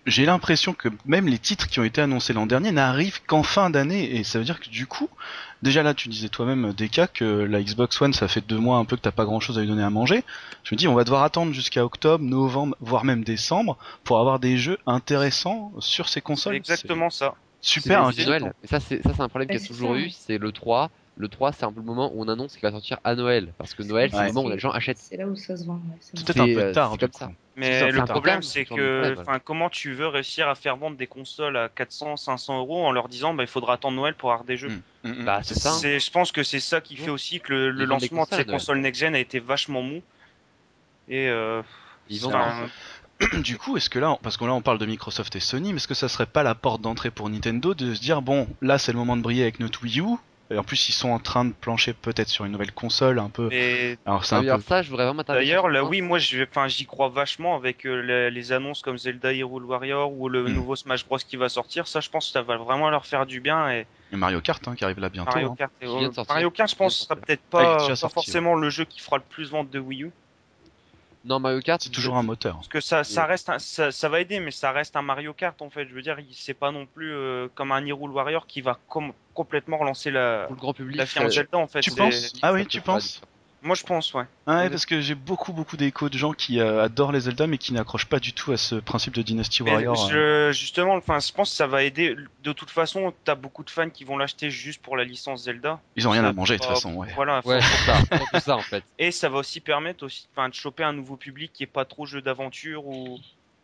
j'ai 0.07 0.25
l'impression 0.25 0.73
que 0.73 0.89
même 1.05 1.27
les 1.29 1.39
titres 1.39 1.69
qui 1.69 1.81
ont 1.81 1.85
été 1.85 2.01
annoncés 2.01 2.33
l'an 2.33 2.47
dernier 2.47 2.73
n'arrivent 2.73 3.21
qu'en 3.27 3.43
fin 3.43 3.71
d'année, 3.71 4.17
et 4.17 4.25
ça 4.25 4.39
veut 4.39 4.45
dire 4.45 4.61
que 4.61 4.69
du 4.69 4.87
coup, 4.87 5.09
déjà 5.63 5.83
là, 5.83 5.95
tu 5.95 6.09
disais 6.09 6.29
toi-même, 6.29 6.73
Deka, 6.73 7.07
que 7.07 7.25
la 7.25 7.63
Xbox 7.63 8.01
One, 8.01 8.13
ça 8.13 8.29
fait 8.29 8.47
deux 8.47 8.59
mois 8.59 8.79
un 8.79 8.85
peu 8.85 8.97
que 8.97 9.03
t'as 9.03 9.11
pas 9.11 9.25
grand-chose 9.25 9.59
à 9.59 9.61
lui 9.61 9.69
donner 9.69 9.83
à 9.83 9.91
manger. 9.91 10.25
Je 10.65 10.75
me 10.75 10.79
dis, 10.79 10.89
on 10.89 10.95
va 10.95 11.05
devoir 11.05 11.23
attendre 11.23 11.53
jusqu'à 11.53 11.85
octobre, 11.85 12.25
novembre, 12.25 12.77
voire 12.81 13.05
même 13.05 13.25
décembre, 13.25 13.77
pour 14.05 14.19
avoir 14.21 14.39
des 14.39 14.57
jeux 14.57 14.79
intéressants 14.87 15.73
sur 15.81 16.09
ces 16.09 16.15
C'est 16.15 16.21
consoles. 16.23 16.55
exactement 16.57 17.11
ça. 17.11 17.35
C'est 17.61 17.75
super 17.75 18.11
C'est. 18.15 18.53
Mais 18.63 18.69
ça, 18.69 18.81
c'est 18.81 19.03
ça, 19.03 19.11
c'est 19.15 19.21
un 19.21 19.29
problème 19.29 19.49
qu'il 19.49 19.59
y 19.59 19.63
a 19.63 19.63
c'est 19.63 19.69
toujours 19.69 19.95
eu. 19.95 20.11
C'est 20.11 20.39
le 20.39 20.51
3. 20.51 20.91
Le 21.21 21.29
3, 21.29 21.53
c'est 21.53 21.65
un 21.65 21.73
peu 21.73 21.81
le 21.81 21.87
moment 21.87 22.11
où 22.15 22.23
on 22.25 22.29
annonce 22.29 22.55
qu'il 22.55 22.63
va 22.63 22.71
sortir 22.71 22.99
à 23.05 23.15
Noël. 23.15 23.53
Parce 23.59 23.75
que 23.75 23.83
Noël, 23.83 24.11
c'est 24.11 24.17
Ouais. 24.17 24.27
le 24.29 24.33
moment 24.33 24.49
où 24.49 24.51
les 24.51 24.59
gens 24.59 24.71
achètent. 24.71 24.97
C'est 24.97 25.19
là 25.19 25.27
où 25.27 25.37
ça 25.37 25.55
se 25.55 25.67
vend. 25.67 25.75
ouais, 25.75 25.97
c'est 26.01 26.25
peut-être 26.25 26.41
un 26.41 26.47
peu 26.47 26.61
euh, 26.61 26.73
tard, 26.73 26.97
comme 26.99 27.13
ça. 27.13 27.31
Mais 27.57 27.93
le 27.93 28.05
problème, 28.07 28.43
c'est 28.43 28.65
que, 28.65 29.15
comment 29.45 29.69
tu 29.69 29.93
veux 29.93 30.07
réussir 30.07 30.49
à 30.49 30.55
faire 30.55 30.77
vendre 30.79 30.97
des 30.97 31.07
consoles 31.07 31.59
à 31.59 31.69
400, 31.69 32.17
500 32.17 32.59
euros 32.59 32.87
en 32.87 32.93
leur 32.93 33.09
disant, 33.09 33.35
bah, 33.35 33.43
il 33.43 33.49
faudra 33.49 33.75
attendre 33.75 33.97
Noël 33.97 34.15
pour 34.15 34.33
avoir 34.33 34.45
des 34.47 34.57
jeux. 34.57 34.71
Mm, 34.71 34.83
mm, 35.05 35.11
mm. 35.11 35.25
Bah, 35.27 35.41
c'est 35.43 35.59
ça. 35.59 35.73
hein. 35.73 35.79
C'est- 35.79 36.01
je 36.01 36.11
pense 36.11 36.33
que 36.33 36.43
c'est 36.43 36.61
ça 36.61 36.81
qui 36.81 36.97
fait 36.97 37.11
aussi 37.11 37.41
que 37.41 37.53
le, 37.53 37.85
lancement 37.85 38.25
de 38.25 38.35
ces 38.35 38.47
consoles 38.47 38.81
next-gen 38.81 39.15
a 39.15 39.19
été 39.19 39.41
vachement 39.41 39.83
mou. 39.83 40.01
Et 41.09 41.29
euh, 41.29 41.61
Ils 42.09 42.25
Du 43.45 43.59
coup, 43.59 43.77
est-ce 43.77 43.91
que 43.91 43.99
là, 43.99 44.19
parce 44.23 44.39
que 44.39 44.45
là 44.47 44.55
on 44.55 44.63
parle 44.63 44.79
de 44.79 44.87
Microsoft 44.87 45.37
et 45.37 45.41
Sony, 45.41 45.73
mais 45.73 45.77
est-ce 45.77 45.89
que 45.89 45.95
ça 45.95 46.09
serait 46.09 46.25
pas 46.27 46.43
la 46.43 46.55
porte 46.55 46.81
d'entrée 46.81 47.11
pour 47.11 47.29
Nintendo 47.29 47.75
de 47.75 47.95
se 47.95 48.01
dire 48.01 48.23
bon, 48.23 48.49
là 48.63 48.79
c'est 48.79 48.93
le 48.93 48.99
moment 48.99 49.17
de 49.17 49.23
briller 49.23 49.43
avec 49.43 49.61
notre 49.61 49.83
Wii 49.83 50.01
U, 50.01 50.17
et 50.51 50.59
en 50.59 50.65
plus 50.65 50.89
ils 50.89 50.93
sont 50.93 51.11
en 51.11 51.19
train 51.19 51.45
de 51.45 51.53
plancher 51.53 51.93
peut-être 51.93 52.29
sur 52.29 52.45
une 52.45 52.53
nouvelle 52.53 52.73
console 52.73 53.19
un 53.19 53.29
peu. 53.31 53.49
et 53.53 53.97
Alors 54.05 54.25
c'est 54.25 54.35
Ah 54.35 54.39
un 54.39 54.41
oui, 54.43 54.49
alors 54.49 54.59
peu. 54.61 54.65
ça, 54.67 54.83
je 54.83 54.91
voudrais 54.91 55.05
vraiment 55.07 55.23
d'ailleurs, 55.27 55.69
là, 55.69 55.85
oui, 55.85 56.01
moi, 56.03 56.19
je, 56.19 56.43
enfin, 56.43 56.67
j'y 56.69 56.87
crois 56.87 57.09
vachement 57.09 57.55
avec 57.57 57.87
euh, 57.87 58.01
les, 58.01 58.31
les 58.31 58.53
annonces 58.53 58.83
comme 58.83 58.99
Zelda 58.99 59.33
Hyrule 59.33 59.65
Warrior 59.65 60.13
ou 60.13 60.29
le 60.29 60.43
Mm. 60.45 60.53
nouveau 60.55 60.77
Smash 60.77 61.07
Bros 61.07 61.19
qui 61.19 61.37
va 61.37 61.49
sortir. 61.49 61.87
Ça, 61.87 62.01
je 62.01 62.09
pense 62.09 62.27
que 62.27 62.33
ça 62.33 62.43
va 62.43 62.57
vraiment 62.57 62.91
leur 62.91 63.07
faire 63.07 63.27
du 63.27 63.41
bien. 63.41 63.71
Et 63.71 63.87
et 64.13 64.17
Mario 64.17 64.41
Kart 64.41 64.67
hein, 64.67 64.75
qui 64.75 64.83
arrive 64.85 64.99
là 64.99 65.09
bientôt. 65.09 65.31
Mario 65.31 65.51
hein. 65.53 65.55
Kart, 65.57 65.73
et- 65.81 65.87
sortir. 65.87 66.25
Mario 66.29 66.51
Kart, 66.51 66.69
je 66.71 66.75
pense, 66.77 66.95
de 66.95 66.99
ce 66.99 67.05
sera 67.05 67.17
peut-être 67.17 67.43
pas, 67.49 67.77
déjà 67.79 67.91
pas 67.91 67.97
sorti, 67.97 68.15
forcément 68.15 68.55
le 68.57 68.71
jeu 68.71 68.85
qui 68.85 69.01
fera 69.01 69.19
le 69.19 69.23
plus 69.29 69.51
vendre 69.51 69.71
de 69.71 69.79
Wii 69.79 70.03
U. 70.05 70.11
Non, 71.25 71.39
Mario 71.39 71.61
Kart, 71.61 71.83
C'est 71.83 71.91
toujours 71.91 72.17
un 72.17 72.23
moteur. 72.23 72.55
Parce 72.57 72.69
que 72.69 72.81
ça, 72.81 73.03
reste, 73.27 73.51
un- 73.51 73.59
ça, 73.59 73.93
ça 73.93 74.09
va 74.09 74.21
aider, 74.21 74.41
mais 74.41 74.51
ça 74.51 74.73
reste 74.73 74.97
un 74.97 75.03
Mario 75.03 75.35
Kart 75.35 75.61
en 75.61 75.69
fait. 75.69 75.87
Je 75.87 75.95
veux 75.95 76.01
dire, 76.03 76.19
il- 76.19 76.35
c'est 76.35 76.55
pas 76.55 76.73
non 76.73 76.87
plus 76.87 77.13
euh, 77.13 77.49
comme 77.55 77.73
un 77.73 77.85
Hyrule 77.85 78.11
Warrior 78.11 78.47
qui 78.47 78.63
va 78.63 78.79
com- 78.89 79.13
complètement 79.35 79.77
relancer 79.79 80.11
la, 80.11 80.45
pour 80.47 80.57
le 80.57 80.61
grand 80.61 80.73
public. 80.73 80.97
la 80.97 81.29
Zelda 81.29 81.59
en 81.59 81.67
fait. 81.67 81.81
Tu 81.81 81.91
C'est- 81.91 81.97
penses? 81.97 82.33
Ah 82.43 82.53
oui, 82.55 82.67
tu 82.67 82.81
penses? 82.81 83.21
Moi, 83.63 83.77
je 83.77 83.83
pense, 83.85 84.15
ouais. 84.15 84.25
Ouais, 84.47 84.71
parce 84.71 84.87
que 84.87 85.01
j'ai 85.03 85.15
beaucoup 85.15 85.53
beaucoup 85.53 85.77
d'échos 85.77 86.09
de 86.09 86.17
gens 86.17 86.33
qui 86.33 86.61
euh, 86.61 86.83
adorent 86.83 87.13
les 87.13 87.21
Zelda 87.21 87.47
mais 87.47 87.59
qui 87.59 87.73
n'accrochent 87.75 88.07
pas 88.07 88.19
du 88.19 88.33
tout 88.33 88.53
à 88.53 88.57
ce 88.57 88.77
principe 88.77 89.15
de 89.15 89.21
Dynasty 89.23 89.63
Warrior. 89.63 90.03
euh. 90.13 90.51
je- 90.53 90.59
justement, 90.59 90.95
enfin, 90.95 91.19
je 91.21 91.31
pense 91.33 91.51
que 91.51 91.57
ça 91.57 91.67
va 91.67 91.83
aider. 91.85 92.17
De 92.43 92.53
toute 92.53 92.71
façon, 92.71 93.13
t'as 93.25 93.35
beaucoup 93.35 93.63
de 93.63 93.71
fans 93.71 93.91
qui 93.91 94.05
vont 94.05 94.17
l'acheter 94.17 94.51
juste 94.51 94.81
pour 94.83 94.97
la 94.97 95.05
licence 95.05 95.45
Zelda. 95.45 95.79
Ils 95.95 96.09
ont 96.09 96.11
rien 96.11 96.25
à 96.25 96.33
manger 96.33 96.55
de 96.57 96.61
toute 96.63 96.69
façon, 96.71 96.95
ouais. 96.95 97.09
Voilà. 97.15 97.43
Ouais, 97.45 97.61
c'est 97.61 97.85
ça. 98.33 98.41
Ça 98.41 98.57
en 98.57 98.61
fait. 98.63 98.83
Et 98.99 99.11
ça 99.13 99.29
va 99.29 99.39
aussi 99.39 99.61
permettre 99.61 100.05
aussi, 100.07 100.27
enfin, 100.35 100.49
de 100.49 100.55
choper 100.55 100.83
un 100.85 100.95
nouveau 100.95 101.17
public 101.17 101.53
qui 101.53 101.63
est 101.63 101.67
pas 101.67 101.85
trop 101.85 102.07
jeu 102.07 102.23
d'aventure 102.23 102.87
ou. 102.87 103.19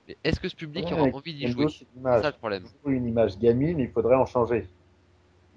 Mais 0.06 0.16
est-ce 0.22 0.38
que 0.38 0.48
ce 0.48 0.54
public 0.54 0.84
Ouais, 0.84 0.92
aura 0.92 1.02
avec 1.02 1.14
envie 1.14 1.34
d'y 1.34 1.50
jouer? 1.50 1.66
c'est 1.68 1.86
ça 2.04 2.30
le 2.30 2.36
problème. 2.36 2.64
Une 2.86 3.06
image 3.06 3.38
gamine, 3.38 3.80
il 3.80 3.90
faudrait 3.90 4.14
en 4.16 4.26
changer. 4.26 4.68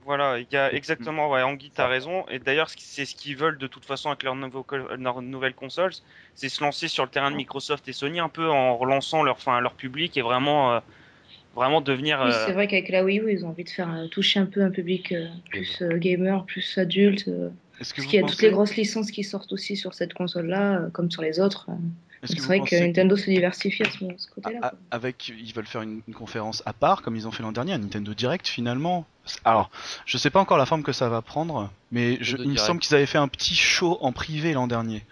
Voilà, 0.09 0.39
il 0.39 0.47
y 0.51 0.57
a 0.57 0.73
exactement, 0.73 1.29
ouais, 1.29 1.43
Anguille, 1.43 1.69
t'as 1.69 1.85
raison. 1.85 2.25
Et 2.29 2.39
d'ailleurs, 2.39 2.67
ce 2.71 2.75
qui- 2.75 2.83
c'est 2.83 3.05
ce 3.05 3.13
qu'ils 3.13 3.37
veulent 3.37 3.59
de 3.59 3.67
toute 3.67 3.85
façon 3.85 4.09
avec 4.09 4.23
leur, 4.23 4.33
nouveau 4.33 4.65
leur 4.97 5.21
nouvelle 5.21 5.53
console, 5.53 5.91
c'est 6.33 6.49
se 6.49 6.63
lancer 6.63 6.87
sur 6.87 7.03
le 7.03 7.11
terrain 7.11 7.29
de 7.29 7.35
Microsoft 7.35 7.87
et 7.87 7.93
Sony 7.93 8.19
un 8.19 8.27
peu 8.27 8.49
en 8.49 8.75
relançant 8.75 9.21
leur, 9.21 9.35
enfin, 9.35 9.59
leur 9.61 9.75
public 9.75 10.17
et 10.17 10.23
vraiment, 10.23 10.73
euh, 10.73 10.79
vraiment 11.55 11.79
devenir. 11.81 12.21
Oui, 12.23 12.31
euh, 12.31 12.45
c'est 12.47 12.53
vrai 12.53 12.65
qu'avec 12.65 12.89
la 12.89 13.03
Wii 13.03 13.19
U, 13.19 13.31
ils 13.31 13.45
ont 13.45 13.49
envie 13.49 13.65
de 13.65 13.69
faire 13.69 13.93
euh, 13.93 14.07
toucher 14.07 14.39
un 14.39 14.47
peu 14.47 14.63
un 14.63 14.71
public 14.71 15.11
euh, 15.11 15.27
plus 15.51 15.79
euh, 15.83 15.97
gamer, 15.97 16.43
plus 16.47 16.75
adulte. 16.79 17.27
euh, 17.27 17.49
Est-ce 17.79 17.93
que 17.93 17.97
parce 17.97 18.07
qu'il 18.07 18.19
y 18.19 18.23
a 18.23 18.25
toutes 18.25 18.41
les 18.41 18.49
grosses 18.49 18.75
licences 18.75 19.11
qui 19.11 19.23
sortent 19.23 19.53
aussi 19.53 19.77
sur 19.77 19.93
cette 19.93 20.15
console-là, 20.15 20.79
euh, 20.79 20.89
comme 20.89 21.11
sur 21.11 21.21
les 21.21 21.39
autres. 21.39 21.69
Est-ce 22.23 22.33
Donc 22.33 22.37
que 22.37 22.41
C'est 22.41 22.59
vrai 22.59 22.69
que 22.69 22.75
Nintendo 22.75 23.15
se 23.15 23.29
diversifie 23.29 23.83
à 23.83 23.89
ce, 23.89 23.97
ce 24.17 24.27
côté-là. 24.29 24.59
Ah, 24.61 24.69
quoi. 24.69 24.79
avec 24.91 25.29
ils 25.29 25.53
veulent 25.53 25.65
faire 25.65 25.81
une, 25.81 26.01
une 26.07 26.13
conférence 26.13 26.63
à 26.65 26.73
part 26.73 27.01
comme 27.01 27.15
ils 27.15 27.27
ont 27.27 27.31
fait 27.31 27.43
l'an 27.43 27.51
dernier 27.51 27.73
un 27.73 27.77
Nintendo 27.79 28.13
Direct 28.13 28.47
finalement 28.47 29.05
alors 29.45 29.69
je 30.05 30.17
sais 30.17 30.29
pas 30.29 30.39
encore 30.39 30.57
la 30.57 30.65
forme 30.65 30.83
que 30.83 30.91
ça 30.91 31.09
va 31.09 31.21
prendre 31.21 31.71
mais 31.91 32.17
je, 32.21 32.37
il 32.37 32.49
me 32.49 32.57
semble 32.57 32.81
qu'ils 32.81 32.95
avaient 32.95 33.05
fait 33.05 33.17
un 33.17 33.27
petit 33.27 33.55
show 33.55 33.97
en 34.01 34.11
privé 34.11 34.53
l'an 34.53 34.67
dernier 34.67 35.05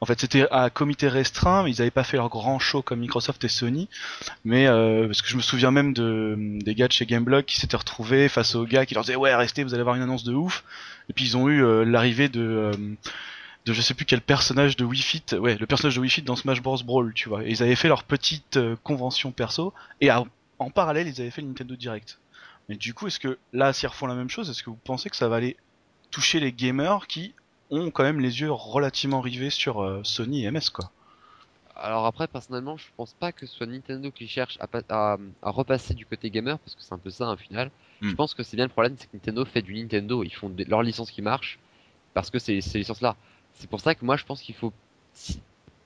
en 0.00 0.06
fait 0.06 0.20
c'était 0.20 0.46
à 0.50 0.70
comité 0.70 1.08
restreint 1.08 1.62
mais 1.62 1.70
ils 1.70 1.80
avaient 1.80 1.90
pas 1.90 2.04
fait 2.04 2.16
leur 2.16 2.28
grand 2.28 2.58
show 2.58 2.82
comme 2.82 3.00
Microsoft 3.00 3.42
et 3.44 3.48
Sony 3.48 3.88
mais 4.44 4.66
euh, 4.66 5.06
parce 5.06 5.22
que 5.22 5.28
je 5.28 5.36
me 5.36 5.42
souviens 5.42 5.70
même 5.70 5.92
de 5.92 6.36
des 6.38 6.74
gars 6.74 6.88
de 6.88 6.92
chez 6.92 7.06
Gameblog 7.06 7.44
qui 7.44 7.60
s'étaient 7.60 7.76
retrouvés 7.76 8.28
face 8.28 8.54
aux 8.54 8.64
gars 8.64 8.86
qui 8.86 8.94
leur 8.94 9.04
disaient 9.04 9.16
ouais 9.16 9.34
restez 9.34 9.62
vous 9.64 9.74
allez 9.74 9.82
avoir 9.82 9.96
une 9.96 10.02
annonce 10.02 10.24
de 10.24 10.34
ouf 10.34 10.64
et 11.08 11.12
puis 11.12 11.24
ils 11.24 11.36
ont 11.36 11.48
eu 11.48 11.62
euh, 11.62 11.84
l'arrivée 11.84 12.28
de 12.28 12.40
euh, 12.40 12.72
de 13.66 13.72
je 13.72 13.80
sais 13.82 13.94
plus 13.94 14.04
quel 14.06 14.20
personnage 14.22 14.76
de 14.76 14.84
Wii 14.84 15.02
Fit, 15.02 15.22
ouais, 15.34 15.56
le 15.56 15.66
personnage 15.66 15.96
de 15.96 16.00
Wii 16.00 16.10
Fit 16.10 16.22
dans 16.22 16.36
Smash 16.36 16.62
Bros 16.62 16.78
Brawl, 16.82 17.12
tu 17.14 17.28
vois. 17.28 17.44
Et 17.44 17.50
ils 17.50 17.62
avaient 17.62 17.76
fait 17.76 17.88
leur 17.88 18.04
petite 18.04 18.56
euh, 18.56 18.76
convention 18.82 19.32
perso, 19.32 19.72
et 20.00 20.08
à- 20.10 20.24
en 20.58 20.70
parallèle, 20.70 21.08
ils 21.08 21.20
avaient 21.20 21.30
fait 21.30 21.42
le 21.42 21.48
Nintendo 21.48 21.76
Direct. 21.76 22.18
Mais 22.68 22.76
du 22.76 22.94
coup, 22.94 23.06
est-ce 23.06 23.18
que 23.20 23.38
là, 23.52 23.72
s'ils 23.72 23.88
refont 23.88 24.06
la 24.06 24.14
même 24.14 24.30
chose, 24.30 24.48
est-ce 24.50 24.62
que 24.62 24.70
vous 24.70 24.78
pensez 24.84 25.10
que 25.10 25.16
ça 25.16 25.28
va 25.28 25.36
aller 25.36 25.56
toucher 26.10 26.40
les 26.40 26.52
gamers 26.52 27.06
qui 27.06 27.34
ont 27.70 27.90
quand 27.90 28.02
même 28.02 28.20
les 28.20 28.40
yeux 28.40 28.50
relativement 28.50 29.20
rivés 29.20 29.50
sur 29.50 29.82
euh, 29.82 30.00
Sony 30.04 30.44
et 30.44 30.50
MS, 30.50 30.70
quoi? 30.72 30.90
Alors 31.76 32.04
après, 32.04 32.26
personnellement, 32.26 32.76
je 32.76 32.84
pense 32.96 33.14
pas 33.14 33.32
que 33.32 33.46
ce 33.46 33.54
soit 33.56 33.66
Nintendo 33.66 34.10
qui 34.10 34.28
cherche 34.28 34.58
à, 34.60 34.66
à, 34.90 35.16
à 35.42 35.50
repasser 35.50 35.94
du 35.94 36.04
côté 36.04 36.28
gamer, 36.30 36.58
parce 36.58 36.74
que 36.74 36.82
c'est 36.82 36.92
un 36.92 36.98
peu 36.98 37.10
ça, 37.10 37.30
au 37.30 37.36
final. 37.36 37.70
Hmm. 38.02 38.10
Je 38.10 38.14
pense 38.14 38.34
que 38.34 38.42
c'est 38.42 38.56
bien 38.56 38.66
le 38.66 38.70
problème, 38.72 38.96
c'est 38.98 39.06
que 39.06 39.16
Nintendo 39.16 39.44
fait 39.44 39.62
du 39.62 39.74
Nintendo. 39.74 40.22
Ils 40.22 40.34
font 40.34 40.50
des- 40.50 40.64
leur 40.64 40.82
licence 40.82 41.10
qui 41.10 41.22
marche, 41.22 41.58
parce 42.12 42.28
que 42.30 42.38
c'est 42.38 42.60
ces 42.60 42.78
licences-là. 42.78 43.16
C'est 43.60 43.68
pour 43.68 43.80
ça 43.80 43.94
que 43.94 44.04
moi, 44.04 44.16
je 44.16 44.24
pense 44.24 44.40
qu'il 44.42 44.54
faut, 44.54 44.72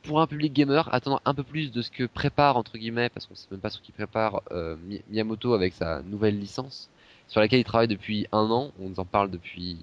pour 0.04 0.20
un 0.20 0.26
public 0.26 0.52
gamer, 0.52 0.88
attendre 0.94 1.20
un 1.24 1.34
peu 1.34 1.42
plus 1.42 1.72
de 1.72 1.82
ce 1.82 1.90
que 1.90 2.04
prépare 2.04 2.56
entre 2.56 2.78
guillemets, 2.78 3.08
parce 3.08 3.26
qu'on 3.26 3.34
sait 3.34 3.48
même 3.50 3.60
pas 3.60 3.70
ce 3.70 3.80
qu'il 3.80 3.94
prépare 3.94 4.42
euh, 4.52 4.76
Mi- 4.86 5.02
Miyamoto 5.10 5.54
avec 5.54 5.74
sa 5.74 6.00
nouvelle 6.02 6.38
licence, 6.38 6.88
sur 7.28 7.40
laquelle 7.40 7.60
il 7.60 7.64
travaille 7.64 7.88
depuis 7.88 8.26
un 8.32 8.48
an. 8.50 8.70
On 8.80 8.88
nous 8.90 9.00
en 9.00 9.04
parle 9.04 9.30
depuis 9.30 9.78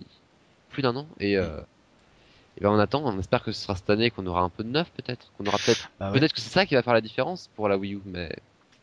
plus 0.70 0.82
d'un 0.82 0.96
an, 0.96 1.06
et, 1.20 1.38
euh, 1.38 1.60
et 2.58 2.62
ben 2.62 2.70
on 2.70 2.80
attend. 2.80 3.04
On 3.04 3.20
espère 3.20 3.44
que 3.44 3.52
ce 3.52 3.62
sera 3.62 3.76
cette 3.76 3.90
année 3.90 4.10
qu'on 4.10 4.26
aura 4.26 4.42
un 4.42 4.50
peu 4.50 4.64
de 4.64 4.70
neuf, 4.70 4.90
peut-être, 4.92 5.32
qu'on 5.38 5.46
aura 5.46 5.58
peut-être, 5.58 5.90
Bah 6.00 6.12
ouais. 6.12 6.20
peut-être 6.20 6.34
que 6.34 6.40
c'est 6.40 6.50
ça 6.50 6.66
qui 6.66 6.76
va 6.76 6.82
faire 6.84 6.94
la 6.94 7.02
différence 7.02 7.50
pour 7.56 7.68
la 7.68 7.78
Wii 7.78 7.96
U, 7.96 8.02
mais 8.06 8.32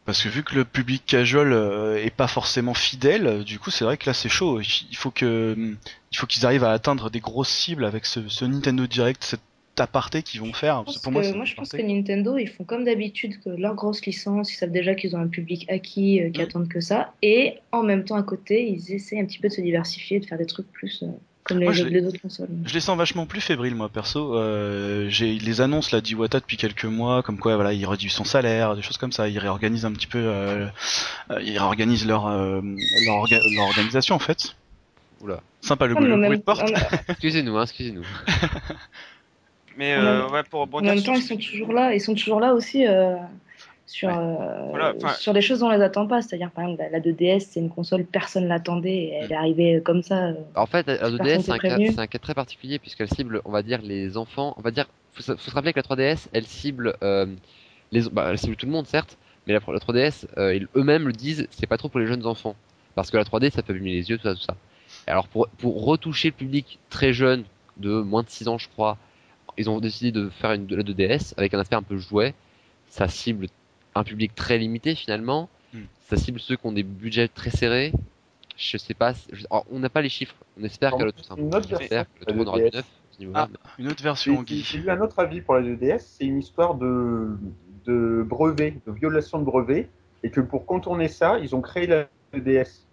Parce 0.09 0.23
que 0.23 0.31
vu 0.31 0.43
que 0.43 0.55
le 0.55 0.65
public 0.65 1.05
casual 1.05 1.53
euh, 1.53 2.03
est 2.03 2.09
pas 2.09 2.29
forcément 2.29 2.73
fidèle, 2.73 3.27
euh, 3.27 3.45
du 3.45 3.59
coup 3.59 3.71
c'est 3.71 3.85
vrai 3.85 3.99
que 3.99 4.07
là 4.09 4.15
c'est 4.15 4.31
chaud. 4.31 4.59
Il 4.62 4.97
faut 4.97 5.11
que 5.11 5.55
il 6.11 6.17
faut 6.17 6.27
qu'ils 6.27 6.47
arrivent 6.47 6.65
à 6.65 6.73
atteindre 6.73 7.11
des 7.11 7.21
grosses 7.21 7.50
cibles 7.50 7.85
avec 7.85 8.07
ce, 8.07 8.27
ce 8.27 8.47
Nintendo 8.47 8.87
Direct, 8.87 9.23
cet 9.23 9.41
aparté 9.77 10.23
qu'ils 10.23 10.41
vont 10.41 10.55
faire. 10.55 10.83
Pour 11.03 11.12
moi, 11.12 11.21
que- 11.21 11.45
je 11.45 11.55
pense 11.55 11.69
que. 11.69 11.83
Nintendo, 11.83 12.38
ils 12.38 12.49
font 12.49 12.65
comme 12.65 12.85
d'habitude 12.85 13.38
que 13.45 13.50
leur 13.50 13.75
grosse 13.75 14.03
licence, 14.07 14.50
ils 14.50 14.57
savent 14.57 14.73
déjà 14.73 14.95
qu'ils 14.95 15.15
ont 15.15 15.21
un 15.21 15.29
public 15.29 15.67
acquis, 15.71 16.23
euh, 16.23 16.31
qui 16.31 16.41
Mm. 16.41 16.45
attendent 16.45 16.69
que 16.69 16.81
ça. 16.81 17.12
Et 17.21 17.59
en 17.71 17.83
même 17.83 18.05
temps, 18.07 18.17
à 18.17 18.23
côté, 18.23 18.67
ils 18.67 18.93
essaient 18.95 19.21
un 19.21 19.27
petit 19.27 19.38
peu 19.38 19.49
de 19.49 19.53
se 19.53 19.61
diversifier, 19.61 20.21
de 20.21 20.25
faire 20.25 20.38
des 20.38 20.47
trucs 20.47 20.73
plus 20.73 21.03
euh, 21.03 21.09
comme 21.49 21.59
les, 21.59 21.64
Moi, 21.64 21.73
je 21.73 21.85
les 21.85 22.05
autres 22.07 22.21
consoles. 22.21 22.49
Je 22.64 22.75
les 22.75 22.81
sens 22.81 22.97
vachement 22.97 23.26
plus 23.26 23.40
fébriles, 23.40 23.75
moi, 23.75 23.88
perso. 23.88 24.37
Euh, 24.37 25.07
j'ai 25.09 25.33
les 25.38 25.61
annonces 25.61 25.90
là 25.90 26.00
d'Iwata 26.00 26.38
depuis 26.40 26.57
quelques 26.57 26.85
mois, 26.85 27.23
comme 27.23 27.38
quoi, 27.38 27.55
voilà, 27.57 27.73
il 27.73 27.85
réduit 27.87 28.11
son 28.11 28.25
salaire, 28.25 28.76
des 28.76 28.83
choses 28.83 28.99
comme 28.99 29.12
ça. 29.12 29.28
Il 29.28 29.38
réorganise 29.38 29.85
un 29.85 29.93
petit 29.93 30.07
peu, 30.07 30.19
euh, 30.19 30.67
euh, 31.31 31.40
il 31.43 31.59
réorganise 31.59 32.07
leur, 32.07 32.26
euh, 32.28 32.61
leur, 33.07 33.14
orga- 33.17 33.40
leur 33.57 33.64
organisation 33.64 34.14
en 34.14 34.19
fait. 34.21 34.55
oula. 35.23 35.40
Sympa 35.61 35.87
le, 35.87 35.97
en 35.97 36.00
bruit 36.00 36.17
même- 36.17 36.37
de 36.37 36.43
porte. 36.43 36.61
en 36.62 36.67
même- 36.67 36.76
Excusez-nous, 37.09 37.57
hein, 37.57 37.62
excusez-nous. 37.64 38.05
Mais 39.76 39.97
En 39.97 40.00
euh, 40.00 40.23
même- 40.25 40.33
ouais, 40.33 40.43
pour 40.45 40.61
En 40.61 40.64
rebondir 40.64 40.90
même 40.90 40.99
sur 40.99 41.12
temps, 41.12 41.19
ils 41.19 41.23
sont 41.23 41.37
toujours 41.37 41.73
là. 41.73 41.95
Ils 41.95 42.00
sont 42.00 42.14
toujours 42.14 42.40
là 42.40 42.52
aussi 42.55 42.87
euh, 42.87 43.14
sur, 43.88 44.09
Ouais. 44.09 44.14
euh, 44.16 44.66
Voilà, 44.71 44.95
sur 45.18 45.33
des 45.33 45.40
choses 45.40 45.61
dont 45.61 45.68
on 45.68 45.71
les 45.71 45.80
attend 45.83 46.07
pas. 46.07 46.21
C'est-à-dire, 46.23 46.50
par 46.50 46.64
exemple, 46.64 46.83
la, 46.83 46.90
la 46.90 47.00
2DS, 47.00 47.40
c'est 47.40 47.59
une 47.61 47.71
console, 47.71 48.04
personne 48.04 48.47
l'attendait. 48.47 48.90
et 48.95 49.12
Elle 49.23 49.33
est 49.33 49.37
arrivée 49.37 49.83
comme 49.85 50.02
ça. 50.02 50.26
euh. 50.28 50.35
En 50.54 50.66
fait, 50.66 50.87
la 50.87 50.97
Personne 50.99 51.16
2DS, 51.18 51.40
c'est 51.40 51.52
un, 51.52 51.59
cas, 51.59 51.68
prévenu. 51.75 51.92
c'est 51.92 51.99
un 51.99 52.07
cas 52.07 52.18
très 52.18 52.35
particulier 52.35 52.78
puisqu'elle 52.78 53.09
cible, 53.09 53.40
on 53.47 53.50
va 53.50 53.62
dire, 53.62 53.80
les 53.83 54.16
enfants. 54.18 54.54
On 54.59 54.61
va 54.61 54.71
dire, 54.71 54.87
faut, 55.14 55.23
se- 55.23 55.35
faut 55.37 55.50
se 55.50 55.54
rappeler 55.54 55.73
que 55.73 55.78
la 55.78 55.83
3DS, 55.85 56.28
elle 56.33 56.47
cible 56.47 56.95
euh, 57.02 57.26
les, 57.90 58.02
bah, 58.11 58.26
elle 58.30 58.38
cible 58.38 58.57
tout 58.57 58.66
le 58.66 58.73
monde, 58.73 58.87
certes, 58.87 59.16
mais 59.47 59.54
la, 59.54 59.61
la 59.66 59.78
3DS, 59.80 60.26
euh, 60.37 60.54
ils- 60.54 60.68
eux-mêmes 60.76 61.07
le 61.07 61.12
disent, 61.14 61.49
c'est 61.50 61.66
pas 61.66 61.78
trop 61.78 61.88
pour 61.88 61.99
les 62.00 62.07
jeunes 62.07 62.26
enfants 62.26 62.54
parce 62.95 63.11
que 63.11 63.16
la 63.16 63.25
3D, 63.25 63.50
ça 63.50 63.62
peut 63.62 63.73
abîmer 63.73 63.92
les 63.92 64.11
yeux, 64.11 64.18
tout 64.18 64.25
ça, 64.25 64.35
tout 64.35 64.40
ça. 64.42 64.54
Alors 65.07 65.28
pour 65.28 65.49
pour 65.59 65.85
retoucher 65.85 66.28
le 66.28 66.35
public 66.35 66.78
très 66.90 67.12
jeune, 67.14 67.45
de 67.78 68.00
moins 68.00 68.23
de 68.23 68.28
6 68.28 68.49
ans, 68.49 68.59
je 68.59 68.68
crois, 68.68 68.99
ils 69.57 69.71
ont 69.71 69.80
décidé 69.80 70.12
de 70.12 70.28
faire 70.28 70.52
une 70.52 70.66
de 70.66 70.76
la 70.76 70.83
2DS 70.83 71.35
avec 71.38 71.54
un 71.54 71.59
aspect 71.61 71.76
un 71.76 71.83
peu 71.83 71.97
jouet. 71.97 72.35
Ça 72.88 73.07
cible 73.09 73.47
un 73.99 74.05
public 74.05 74.35
très 74.35 74.59
limité 74.59 74.95
finalement. 74.95 75.49
Hmm. 75.75 75.83
Ça 76.09 76.17
cible 76.17 76.40
ceux 76.40 76.57
qui 76.57 76.67
ont 76.67 76.73
des 76.73 76.83
budgets 76.83 77.28
très 77.28 77.50
serrés. 77.50 77.93
Je 78.57 78.76
sais 78.76 78.95
pas, 78.95 79.12
je- 79.33 79.45
alors, 79.50 79.67
on 79.71 79.78
n'a 79.78 79.88
pas 79.88 80.02
les 80.02 80.09
chiffres. 80.09 80.35
On 80.61 80.64
espère 80.64 80.97
que 80.97 81.05
le, 81.05 81.12
c'est 81.17 81.38
une 81.40 81.55
autre 81.55 81.69
j'espère 81.69 82.07
que 82.07 82.25
le 82.31 82.35
version 82.35 82.45
3 82.45 82.45
de 82.45 82.49
aura 82.49 82.59
du 82.59 82.64
DS. 82.71 82.75
neuf 82.76 82.85
à 82.85 83.14
ce 83.14 83.19
niveau-là. 83.21 83.49
Ah, 83.52 83.69
une 83.78 83.87
autre 83.87 83.99
J'ai 83.99 84.05
version, 84.05 84.35
j'ai- 84.38 84.45
Guy. 84.57 84.62
j'ai 84.62 84.78
lu 84.78 84.90
un 84.90 85.00
autre 85.00 85.19
avis 85.21 85.40
pour 85.43 85.55
la 85.55 85.62
2DS, 85.62 85.99
c'est 86.19 86.25
une 86.25 86.38
histoire 86.38 86.75
de, 86.75 87.37
de 87.87 88.25
brevet, 88.26 88.75
de 88.87 88.93
violation 88.93 89.38
de 89.38 89.45
brevet, 89.45 89.88
et 90.25 90.31
que 90.31 90.40
pour 90.40 90.67
contourner 90.67 91.07
ça, 91.09 91.38
ils 91.38 91.55
ont 91.55 91.61
créé 91.61 91.87
la 91.87 92.09
2DS. 92.35 92.85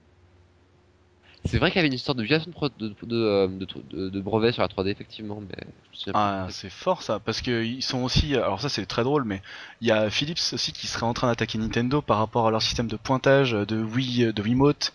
C'est 1.45 1.59
vrai 1.59 1.69
qu'il 1.71 1.77
y 1.77 1.79
avait 1.79 1.87
une 1.87 1.93
histoire 1.93 2.15
de 2.15 2.23
violation 2.23 2.49
de, 2.49 2.55
pro- 2.55 2.69
de, 2.69 2.87
de, 3.03 3.15
euh, 3.15 3.47
de, 3.47 3.67
de- 3.89 4.09
de 4.09 4.21
brevet 4.21 4.51
sur 4.51 4.61
la 4.63 4.67
3D, 4.67 4.87
effectivement, 4.89 5.41
mais 5.41 5.55
je 5.93 6.11
Ah, 6.13 6.47
c'est 6.49 6.71
fort 6.71 7.03
ça, 7.03 7.19
parce 7.19 7.41
que 7.41 7.63
ils 7.63 7.83
sont 7.83 8.03
aussi. 8.03 8.35
Alors 8.35 8.59
ça 8.61 8.67
c'est 8.69 8.85
très 8.85 9.03
drôle, 9.03 9.23
mais 9.25 9.41
il 9.81 9.87
y 9.87 9.91
a 9.91 10.09
Philips 10.09 10.39
aussi 10.53 10.73
qui 10.73 10.87
serait 10.87 11.05
en 11.05 11.13
train 11.13 11.27
d'attaquer 11.27 11.57
Nintendo 11.57 12.01
par 12.01 12.17
rapport 12.17 12.47
à 12.47 12.51
leur 12.51 12.61
système 12.61 12.87
de 12.87 12.95
pointage 12.97 13.51
de 13.51 13.81
Wii, 13.83 14.33
de 14.33 14.41
Wiimote 14.41 14.93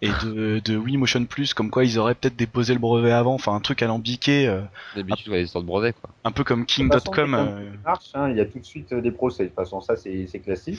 et 0.00 0.10
de, 0.24 0.60
de 0.64 0.76
Wii 0.76 0.96
Motion 0.96 1.24
Plus, 1.24 1.52
comme 1.52 1.70
quoi 1.70 1.84
ils 1.84 1.98
auraient 1.98 2.14
peut-être 2.14 2.36
déposé 2.36 2.74
le 2.74 2.80
brevet 2.80 3.12
avant, 3.12 3.34
enfin 3.34 3.54
un 3.54 3.60
truc 3.60 3.82
alambiqué, 3.82 4.46
euh, 4.46 4.62
D'habitude, 4.94 5.28
ouais, 5.32 5.44
de 5.44 5.60
brevet, 5.60 5.92
quoi. 5.92 6.10
un 6.24 6.30
peu 6.32 6.44
comme 6.44 6.64
King.com. 6.64 7.34
euh. 7.34 7.72
ça 7.72 7.78
marche, 7.84 8.10
hein, 8.14 8.30
il 8.30 8.36
y 8.36 8.40
a 8.40 8.46
tout 8.46 8.58
de 8.60 8.64
suite 8.64 8.92
euh, 8.92 9.00
des 9.00 9.10
procès. 9.10 9.44
De 9.44 9.48
toute 9.48 9.56
façon, 9.56 9.80
ça, 9.80 9.96
c'est 9.96 10.26
classique. 10.44 10.78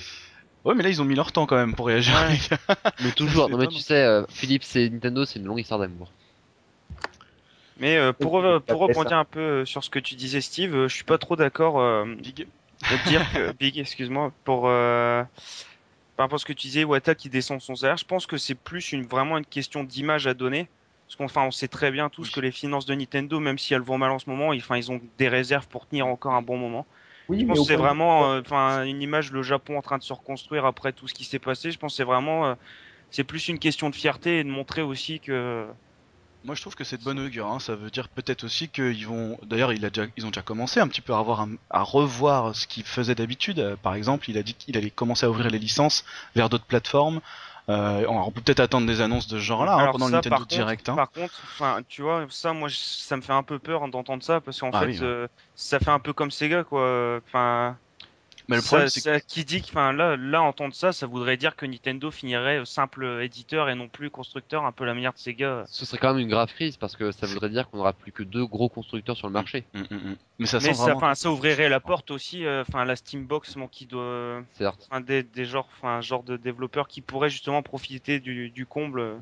Ouais, 0.66 0.76
mais 0.76 0.84
là 0.84 0.90
ils 0.90 1.02
ont 1.02 1.06
mis 1.06 1.16
leur 1.16 1.32
temps 1.32 1.46
quand 1.46 1.56
même 1.56 1.74
pour 1.74 1.88
réagir. 1.88 2.14
Ouais. 2.16 2.34
les 2.34 2.38
gars. 2.50 2.92
Mais 3.04 3.12
toujours, 3.12 3.46
c'est 3.46 3.52
non 3.52 3.58
mais 3.58 3.68
tu 3.68 3.80
sais, 3.80 4.04
euh, 4.04 4.24
Philips 4.30 4.76
et 4.76 4.90
Nintendo, 4.90 5.26
c'est 5.26 5.40
une 5.40 5.46
longue 5.46 5.60
histoire 5.60 5.80
d'amour. 5.80 6.12
Mais 7.80 7.98
euh, 7.98 8.12
pour, 8.12 8.42
ça 8.42 8.60
pour 8.68 8.82
rebondir 8.82 9.18
un 9.18 9.26
peu 9.26 9.40
euh, 9.40 9.66
sur 9.66 9.84
ce 9.84 9.90
que 9.90 10.00
tu 10.00 10.16
disais, 10.16 10.42
Steve, 10.42 10.76
euh, 10.76 10.88
je 10.90 10.96
suis 10.96 11.06
pas 11.06 11.18
trop 11.18 11.38
d'accord 11.38 11.80
euh, 11.80 12.04
Big. 12.06 12.46
de 12.46 13.10
dire 13.10 13.26
que 13.32 13.52
Big, 13.60 13.80
excuse-moi, 13.80 14.34
pour 14.44 14.68
euh, 14.68 15.24
par 16.18 16.26
rapport 16.26 16.36
à 16.36 16.40
ce 16.40 16.46
que 16.46 16.52
tu 16.52 16.68
disais, 16.68 16.84
Wata 16.84 17.16
qui 17.16 17.30
descend 17.30 17.62
son 17.62 17.76
salaire. 17.76 17.96
Je 17.96 18.04
pense 18.04 18.28
que 18.28 18.38
c'est 18.38 18.56
plus 18.56 18.92
une 18.92 19.06
vraiment 19.06 19.38
une 19.38 19.46
question 19.46 19.86
d'image 19.86 20.28
à 20.28 20.34
donner. 20.34 20.68
Parce 21.08 21.16
qu'on 21.16 21.26
enfin, 21.26 21.44
on 21.44 21.52
sait 21.52 21.70
très 21.70 21.90
bien 21.90 22.10
tous 22.10 22.28
Oui. 22.28 22.32
que 22.34 22.40
les 22.42 22.52
finances 22.52 22.86
de 22.86 22.94
Nintendo, 22.94 23.40
même 23.40 23.58
si 23.58 23.74
elles 23.74 23.82
vont 23.82 23.98
mal 23.98 24.12
en 24.12 24.20
ce 24.20 24.30
moment, 24.30 24.52
ils, 24.52 24.60
enfin, 24.60 24.76
ils 24.78 24.92
ont 24.92 25.00
des 25.18 25.30
réserves 25.30 25.68
pour 25.68 25.88
tenir 25.88 26.06
encore 26.06 26.34
un 26.34 26.42
bon 26.42 26.58
moment. 26.58 26.86
Oui, 27.30 27.40
Je 27.40 27.46
pense 27.46 27.62
que 27.62 27.66
c'est 27.68 27.76
vraiment 27.78 28.32
euh, 28.34 28.42
enfin 28.42 28.84
une 28.86 29.02
image 29.02 29.32
le 29.32 29.44
Japon 29.44 29.78
en 29.78 29.82
train 29.82 29.98
de 29.98 30.04
se 30.04 30.12
reconstruire 30.14 30.66
après 30.66 30.94
tout 30.94 31.08
ce 31.08 31.14
qui 31.14 31.24
s'est 31.26 31.40
passé. 31.40 31.72
Je 31.72 31.78
pense 31.78 31.94
que 31.94 31.98
c'est 31.98 32.04
vraiment 32.04 32.48
euh, 32.48 32.56
c'est 33.12 33.26
plus 33.26 33.50
une 33.50 33.60
question 33.60 33.90
de 33.92 33.96
fierté 33.96 34.40
et 34.40 34.46
de 34.46 34.50
montrer 34.50 34.82
aussi 34.84 35.22
que 35.22 35.68
Moi 36.44 36.56
je 36.56 36.62
trouve 36.62 36.76
que 36.76 36.86
c'est 36.86 36.98
de 36.98 37.04
bonne 37.04 37.20
augure, 37.20 37.48
hein. 37.48 37.60
ça 37.60 37.76
veut 37.76 37.90
dire 37.92 38.08
peut-être 38.10 38.46
aussi 38.46 38.70
qu'ils 38.70 39.06
vont. 39.08 39.38
D'ailleurs 39.44 39.74
il 39.74 39.90
ils 40.16 40.26
ont 40.26 40.30
déjà 40.30 40.42
commencé 40.42 40.80
un 40.80 40.88
petit 40.88 41.02
peu 41.02 41.14
à, 41.14 41.18
revoir 41.20 41.42
un- 41.42 41.56
à 41.70 41.82
revoir 41.84 42.56
ce 42.56 42.66
qu'ils 42.66 42.86
faisaient 42.86 43.16
d'habitude. 43.16 43.60
Euh, 43.60 43.76
Par 43.76 43.94
exemple, 43.94 44.30
il 44.30 44.38
a 44.38 44.44
dit 44.44 44.54
qu'il 44.54 44.78
allait 44.78 44.90
commencer 44.92 45.26
à 45.26 45.30
ouvrir 45.30 45.50
les 45.50 45.60
licences 45.60 46.06
vers 46.36 46.50
d'autres 46.50 46.66
plateformes. 46.66 47.20
Euh, 47.70 48.06
on 48.08 48.32
peut 48.32 48.42
peut-être 48.42 48.60
attendre 48.62 48.88
des 48.88 49.00
annonces 49.02 49.28
de 49.28 49.38
ce 49.38 49.44
genre-là 49.44 49.74
hein, 49.76 49.90
pendant 49.92 50.08
le 50.08 50.14
Nintendo 50.14 50.38
par 50.38 50.46
Direct. 50.48 50.88
Contre, 50.88 51.00
hein. 51.02 51.06
Par 51.06 51.12
contre, 51.12 51.88
tu 51.88 52.02
vois, 52.02 52.26
ça, 52.30 52.54
moi, 52.54 52.68
ça 52.72 53.16
me 53.16 53.22
fait 53.22 53.34
un 53.34 53.44
peu 53.44 53.60
peur 53.60 53.88
d'entendre 53.90 54.24
ça 54.24 54.42
parce 54.42 54.60
qu'en 54.60 54.72
Ah 54.74 54.80
fait, 54.80 54.86
oui, 54.88 55.00
ouais. 55.00 55.06
euh, 55.06 55.28
ça 55.56 55.80
fait 55.80 55.92
un 55.92 56.00
peu 56.00 56.14
comme 56.14 56.32
Sega, 56.32 56.64
quoi. 56.64 57.20
Enfin, 57.28 57.78
Mais 58.50 58.56
le 58.56 58.62
ça- 58.62 58.68
problème 58.68 58.90
c'est 58.90 59.00
que 59.02 59.04
ça- 59.04 59.20
qui 59.22 59.46
dit 59.46 59.62
que, 59.62 59.68
enfin, 59.68 59.94
là, 59.94 60.18
là, 60.18 60.42
entendre 60.42 60.74
ça, 60.74 60.92
ça 60.92 61.06
voudrait 61.06 61.38
dire 61.38 61.56
que 61.56 61.66
Nintendo 61.66 62.10
finirait 62.10 62.66
simple 62.66 63.20
éditeur 63.22 63.70
et 63.70 63.76
non 63.76 63.88
plus 63.88 64.10
constructeur, 64.10 64.66
un 64.66 64.72
peu 64.72 64.86
la 64.86 64.94
manière 64.96 65.14
de 65.14 65.20
Sega. 65.20 65.64
Ce 65.68 65.86
serait 65.86 66.00
quand 66.00 66.14
même 66.14 66.24
une 66.24 66.30
grave 66.30 66.52
crise 66.52 66.76
parce 66.76 66.96
que 66.96 67.12
ça 67.12 67.28
voudrait 67.28 67.50
dire 67.50 67.70
qu'on 67.70 67.78
n'aura 67.78 67.94
plus 67.94 68.12
que 68.12 68.24
deux 68.24 68.46
gros 68.46 68.68
constructeurs 68.68 69.16
sur 69.16 69.28
le 69.28 69.34
marché. 69.34 69.64
Mm, 69.74 69.80
mm, 69.80 69.84
mm. 69.96 70.16
Mais 70.40 70.46
ça 70.48 70.58
Mais 70.58 70.64
sent 70.70 70.74
ça, 70.74 70.84
vraiment. 70.84 70.98
enfin, 70.98 71.16
ça 71.16 71.32
ouvrirait 71.32 71.70
la 71.70 71.80
porte 71.80 72.12
aussi, 72.12 72.44
euh, 72.46 72.64
enfin, 72.68 72.86
la 72.86 72.96
Steambox, 72.96 73.56
bon, 73.56 73.68
qui 73.68 73.86
doit, 73.86 74.42
des, 75.06 75.24
des 75.24 75.46
genres, 75.46 75.70
enfin, 75.78 76.02
genre 76.02 76.24
de 76.24 76.36
développeurs 76.36 76.88
qui 76.88 77.02
pourraient 77.02 77.30
justement 77.30 77.62
profiter 77.62 78.20
du, 78.20 78.50
du 78.50 78.66
comble 78.66 79.00
euh, 79.00 79.16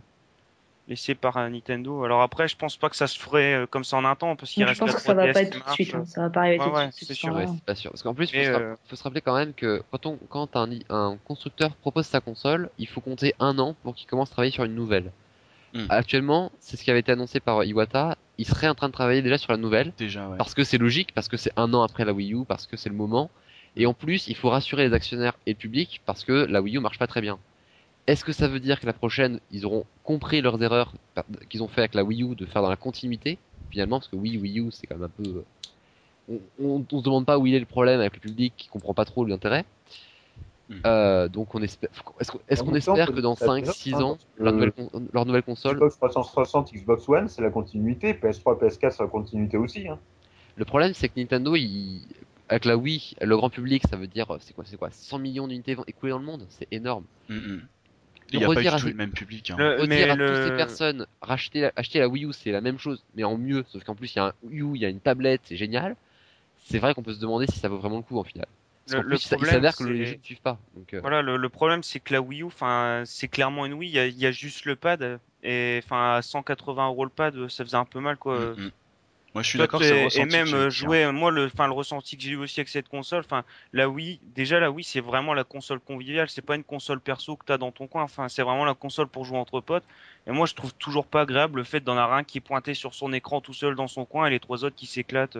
laissé 0.87 1.15
par 1.15 1.35
euh, 1.37 1.49
Nintendo. 1.49 2.03
Alors 2.03 2.21
après, 2.21 2.47
je 2.47 2.55
pense 2.55 2.77
pas 2.77 2.89
que 2.89 2.95
ça 2.95 3.07
se 3.07 3.19
ferait 3.19 3.53
euh, 3.53 3.65
comme 3.67 3.83
ça 3.83 3.97
en 3.97 4.05
un 4.05 4.15
temps, 4.15 4.35
parce 4.35 4.51
qu'il 4.51 4.63
reste 4.63 4.75
je 4.75 4.79
pense 4.79 4.89
la 4.89 4.95
que 4.95 5.01
ça 5.01 5.13
va 5.13 5.25
3DS 5.27 5.33
pas 5.33 5.39
qui 5.41 5.45
être 5.47 5.53
tout 5.63 5.69
de 5.69 5.73
suite. 5.73 5.95
hein. 5.95 6.05
Ça 6.05 6.21
va 6.21 6.29
pas 6.29 6.39
arriver 6.41 6.59
Ouais, 6.59 6.65
tout 6.65 6.71
de 6.71 6.75
ouais, 6.77 6.91
suite. 6.91 7.07
c'est 7.07 7.13
ce 7.13 7.19
sûr, 7.19 7.33
Ouais, 7.35 7.45
c'est 7.47 7.63
pas 7.65 7.75
sûr. 7.75 7.91
Parce 7.91 8.03
qu'en 8.03 8.13
plus, 8.13 8.31
il 8.31 8.37
faut, 8.39 8.43
se 8.45 8.49
euh, 8.49 8.69
rapp- 8.69 8.79
faut 8.87 8.95
se 8.95 9.03
rappeler 9.03 9.21
quand 9.21 9.35
même 9.35 9.53
que 9.53 9.81
quand, 9.91 10.05
on, 10.05 10.17
quand 10.29 10.55
un, 10.89 11.17
constructeur 11.25 11.75
propose 11.75 12.05
sa 12.05 12.21
console, 12.21 12.69
il 12.77 12.87
faut 12.87 13.01
compter 13.01 13.33
un 13.39 13.59
an 13.59 13.75
pour 13.83 13.95
qu'il 13.95 14.07
commence 14.07 14.29
à 14.29 14.33
travailler 14.33 14.51
sur 14.51 14.63
une 14.63 14.75
nouvelle. 14.75 15.11
Hmm. 15.73 15.85
Actuellement, 15.89 16.51
c'est 16.59 16.77
ce 16.77 16.83
qui 16.83 16.91
avait 16.91 17.01
été 17.01 17.11
annoncé 17.11 17.39
par 17.41 17.63
Iwata. 17.63 18.15
Il 18.37 18.45
serait 18.45 18.69
en 18.69 18.75
train 18.75 18.87
de 18.87 18.93
travailler 18.93 19.21
déjà 19.21 19.37
sur 19.37 19.51
la 19.51 19.57
nouvelle 19.57 19.91
Déjà, 19.97 20.29
ouais. 20.29 20.37
parce 20.37 20.53
que 20.53 20.63
c'est 20.63 20.77
logique, 20.77 21.13
parce 21.13 21.27
que 21.27 21.35
c'est 21.37 21.51
un 21.57 21.73
an 21.73 21.83
après 21.83 22.05
la 22.05 22.13
Wii 22.13 22.33
U, 22.33 22.45
parce 22.47 22.65
que 22.67 22.77
c'est 22.77 22.87
le 22.89 22.95
moment. 22.95 23.29
Et 23.75 23.85
en 23.85 23.93
plus, 23.93 24.27
il 24.27 24.35
faut 24.35 24.49
rassurer 24.49 24.87
les 24.87 24.93
actionnaires 24.93 25.33
et 25.45 25.51
le 25.51 25.57
public 25.57 26.01
parce 26.05 26.23
que 26.23 26.31
la 26.49 26.61
Wii 26.61 26.77
U 26.77 26.79
marche 26.79 26.97
pas 26.97 27.07
très 27.07 27.19
bien. 27.21 27.37
Est-ce 28.07 28.23
que 28.23 28.31
ça 28.31 28.47
veut 28.47 28.59
dire 28.59 28.79
que 28.79 28.85
la 28.85 28.93
prochaine, 28.93 29.39
ils 29.51 29.65
auront 29.65 29.85
compris 30.03 30.41
leurs 30.41 30.61
erreurs 30.63 30.93
par- 31.13 31.25
qu'ils 31.49 31.61
ont 31.61 31.67
fait 31.67 31.81
avec 31.81 31.93
la 31.93 32.03
Wii 32.03 32.23
U 32.23 32.35
de 32.35 32.45
faire 32.45 32.61
dans 32.61 32.69
la 32.69 32.75
continuité 32.77 33.37
finalement 33.69 33.99
parce 33.99 34.07
que 34.07 34.15
oui, 34.15 34.37
Wii 34.37 34.61
U, 34.61 34.71
c'est 34.71 34.87
quand 34.87 34.95
même 34.95 35.09
un 35.17 35.23
peu. 35.23 35.29
euh, 35.29 35.43
On, 36.29 36.39
on, 36.63 36.85
on 36.91 36.99
se 36.99 37.03
demande 37.03 37.25
pas 37.25 37.37
où 37.37 37.45
il 37.47 37.53
est 37.53 37.59
le 37.59 37.65
problème 37.65 37.99
avec 37.99 38.13
le 38.15 38.19
public 38.21 38.53
qui 38.57 38.67
comprend 38.69 38.93
pas 38.93 39.05
trop 39.05 39.25
l'intérêt. 39.25 39.65
Hmm. 40.69 40.75
Euh, 40.85 41.27
donc 41.29 41.53
on 41.55 41.61
espère. 41.61 41.89
Est-ce 42.19 42.61
qu'on 42.63 42.75
espère 42.75 43.07
que 43.13 43.21
dans 43.21 43.33
dire 43.35 43.39
ça 43.39 43.45
5, 43.45 43.59
déjà, 43.61 43.71
6 43.73 43.93
hein, 43.93 44.01
ans, 44.01 44.17
parce 44.17 44.23
que- 44.37 44.43
leur 44.43 44.53
nouvelle, 44.53 44.71
con- 44.73 44.89
leur 45.13 45.25
nouvelle 45.25 45.43
console, 45.43 45.75
Xbox 45.75 45.95
360, 45.97 46.73
Xbox 46.73 47.07
One, 47.07 47.27
c'est 47.29 47.41
la 47.41 47.49
continuité. 47.49 48.13
PS3, 48.13 48.57
PS4, 48.59 48.91
c'est 48.91 49.03
la 49.03 49.07
continuité 49.09 49.55
aussi. 49.57 49.87
hein. 49.87 49.97
Le 50.57 50.65
problème, 50.65 50.93
c'est 50.93 51.07
que 51.07 51.19
Nintendo, 51.19 51.55
il... 51.55 52.01
avec 52.49 52.65
la 52.65 52.75
Wii, 52.75 53.15
le 53.21 53.37
grand 53.37 53.49
public, 53.49 53.83
ça 53.89 53.95
veut 53.95 54.07
dire, 54.07 54.27
c'est 54.41 54.53
quoi, 54.53 54.63
c'est 54.67 54.75
quoi, 54.77 54.89
100 54.91 55.19
millions 55.19 55.47
d'unités 55.47 55.77
écoulées 55.87 56.11
dans 56.11 56.19
le 56.19 56.25
monde, 56.25 56.45
c'est 56.49 56.67
énorme. 56.71 57.03
Mm, 57.29 57.35
mm. 57.35 57.61
Il 58.31 58.39
n'y 58.39 58.45
a 58.45 58.49
pas 58.49 58.61
redire 58.61 58.71
du 58.71 58.75
à 58.75 58.79
tout 58.79 58.87
ces- 58.87 58.91
le 58.91 58.95
même 58.95 59.11
public. 59.11 59.51
hein. 59.51 59.57
Le- 59.57 59.77
Redire 59.77 59.87
mais 59.87 60.09
à 60.11 60.17
le- 60.17 60.25
toutes 60.25 60.37
ces 60.37 60.51
personnes, 60.51 61.07
racheter 61.21 61.61
la, 61.61 61.73
acheter 61.75 61.99
la 61.99 62.07
Wii 62.09 62.25
U, 62.25 62.33
c'est 62.33 62.51
la 62.51 62.61
même 62.61 62.77
chose, 62.79 63.03
mais 63.15 63.23
en 63.23 63.37
mieux, 63.37 63.63
sauf 63.69 63.83
qu'en 63.83 63.95
plus, 63.95 64.13
il 64.13 64.17
y 64.17 64.19
a 64.19 64.25
un 64.27 64.33
Wii 64.43 64.61
U, 64.61 64.71
il 64.75 64.81
y 64.81 64.85
a 64.85 64.89
une 64.89 64.99
tablette, 65.01 65.41
c'est 65.45 65.57
génial. 65.57 65.95
C'est 66.57 66.79
vrai 66.79 66.93
qu'on 66.93 67.03
peut 67.03 67.13
se 67.13 67.19
demander 67.19 67.47
si 67.47 67.59
ça 67.59 67.69
vaut 67.69 67.77
vraiment 67.79 67.97
le 67.97 68.03
coup 68.03 68.19
en 68.19 68.23
final. 68.23 68.47
Parce 68.85 68.95
Le- 68.95 69.03
plus, 69.03 69.31
il 69.39 69.45
s'avère 69.45 69.75
que 69.75 69.83
les 69.85 70.05
jeux 70.05 70.15
ne 70.19 70.25
suivent 70.25 70.41
pas. 70.41 70.59
Donc, 70.75 70.93
euh, 70.93 71.01
Voilà, 71.01 71.21
le, 71.21 71.37
le 71.37 71.49
problème 71.49 71.83
c'est 71.83 71.99
que 71.99 72.13
la 72.13 72.21
Wii 72.21 72.41
U, 72.41 72.45
enfin, 72.45 73.03
c'est 73.05 73.27
clairement 73.27 73.65
une 73.65 73.73
Wii. 73.73 73.89
Il 73.89 73.93
y, 73.95 73.99
a, 73.99 74.07
il 74.07 74.17
y 74.17 74.25
a 74.25 74.31
juste 74.31 74.65
le 74.65 74.75
pad 74.75 75.19
et 75.43 75.79
enfin 75.83 76.15
à 76.15 76.21
180 76.21 76.87
euros 76.87 77.05
le 77.05 77.11
pad, 77.11 77.47
ça 77.49 77.63
faisait 77.65 77.77
un 77.77 77.85
peu 77.85 77.99
mal 77.99 78.17
quoi. 78.17 78.57
Mm, 78.57 78.61
mm. 78.65 78.71
Moi, 79.33 79.43
je 79.43 79.49
suis 79.49 79.59
d'accord. 79.59 79.83
et 79.83 80.05
ressenti 80.05 80.25
même 80.31 80.53
euh, 80.53 80.69
jouer, 80.69 81.11
moi 81.11 81.31
le, 81.31 81.45
enfin 81.45 81.67
le 81.67 81.73
ressenti 81.73 82.17
que 82.17 82.23
j'ai 82.23 82.31
eu 82.31 82.37
aussi 82.37 82.59
avec 82.59 82.69
cette 82.69 82.87
console, 82.87 83.19
enfin 83.19 83.43
la 83.73 83.87
Wii, 83.87 84.19
déjà 84.35 84.59
la 84.59 84.71
Wii 84.71 84.83
c'est 84.83 85.01
vraiment 85.01 85.33
la 85.33 85.43
console 85.43 85.79
conviviale, 85.79 86.29
c'est 86.29 86.41
pas 86.41 86.55
une 86.55 86.63
console 86.63 86.99
perso 86.99 87.35
que 87.35 87.45
t'as 87.45 87.57
dans 87.57 87.71
ton 87.71 87.87
coin, 87.87 88.03
enfin 88.03 88.29
c'est 88.29 88.41
vraiment 88.41 88.65
la 88.65 88.73
console 88.73 89.07
pour 89.07 89.25
jouer 89.25 89.37
entre 89.37 89.59
potes. 89.59 89.83
Et 90.25 90.31
moi 90.31 90.47
je 90.47 90.55
trouve 90.55 90.73
toujours 90.73 91.05
pas 91.05 91.21
agréable 91.21 91.59
le 91.59 91.63
fait 91.63 91.81
d'en 91.81 91.97
avoir 91.97 92.17
un 92.17 92.23
qui 92.23 92.39
est 92.39 92.41
pointé 92.41 92.73
sur 92.73 92.95
son 92.95 93.13
écran 93.13 93.41
tout 93.41 93.53
seul 93.53 93.75
dans 93.75 93.87
son 93.87 94.05
coin 94.05 94.27
et 94.27 94.29
les 94.29 94.39
trois 94.39 94.63
autres 94.63 94.75
qui 94.75 94.87
s'éclatent. 94.87 95.37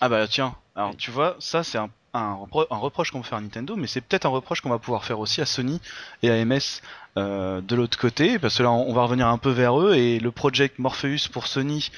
Ah 0.00 0.08
bah 0.08 0.26
tiens, 0.26 0.56
alors 0.74 0.96
tu 0.96 1.10
vois, 1.10 1.36
ça 1.38 1.62
c'est 1.62 1.78
un, 1.78 1.90
un, 2.14 2.34
repro- 2.34 2.66
un 2.70 2.76
reproche 2.76 3.10
qu'on 3.10 3.18
va 3.20 3.24
faire 3.24 3.38
à 3.38 3.40
Nintendo, 3.40 3.76
mais 3.76 3.86
c'est 3.86 4.00
peut-être 4.00 4.24
un 4.24 4.30
reproche 4.30 4.60
qu'on 4.60 4.70
va 4.70 4.78
pouvoir 4.78 5.04
faire 5.04 5.18
aussi 5.20 5.40
à 5.40 5.46
Sony 5.46 5.80
et 6.22 6.30
à 6.30 6.42
MS 6.44 6.80
euh, 7.18 7.60
de 7.60 7.74
l'autre 7.76 7.98
côté, 7.98 8.38
parce 8.38 8.56
que 8.58 8.62
là 8.62 8.70
on 8.70 8.92
va 8.92 9.02
revenir 9.02 9.26
un 9.28 9.38
peu 9.38 9.50
vers 9.50 9.78
eux, 9.80 9.94
et 9.94 10.18
le 10.20 10.30
Project 10.30 10.78
Morpheus 10.78 11.28
pour 11.32 11.46
Sony, 11.46 11.90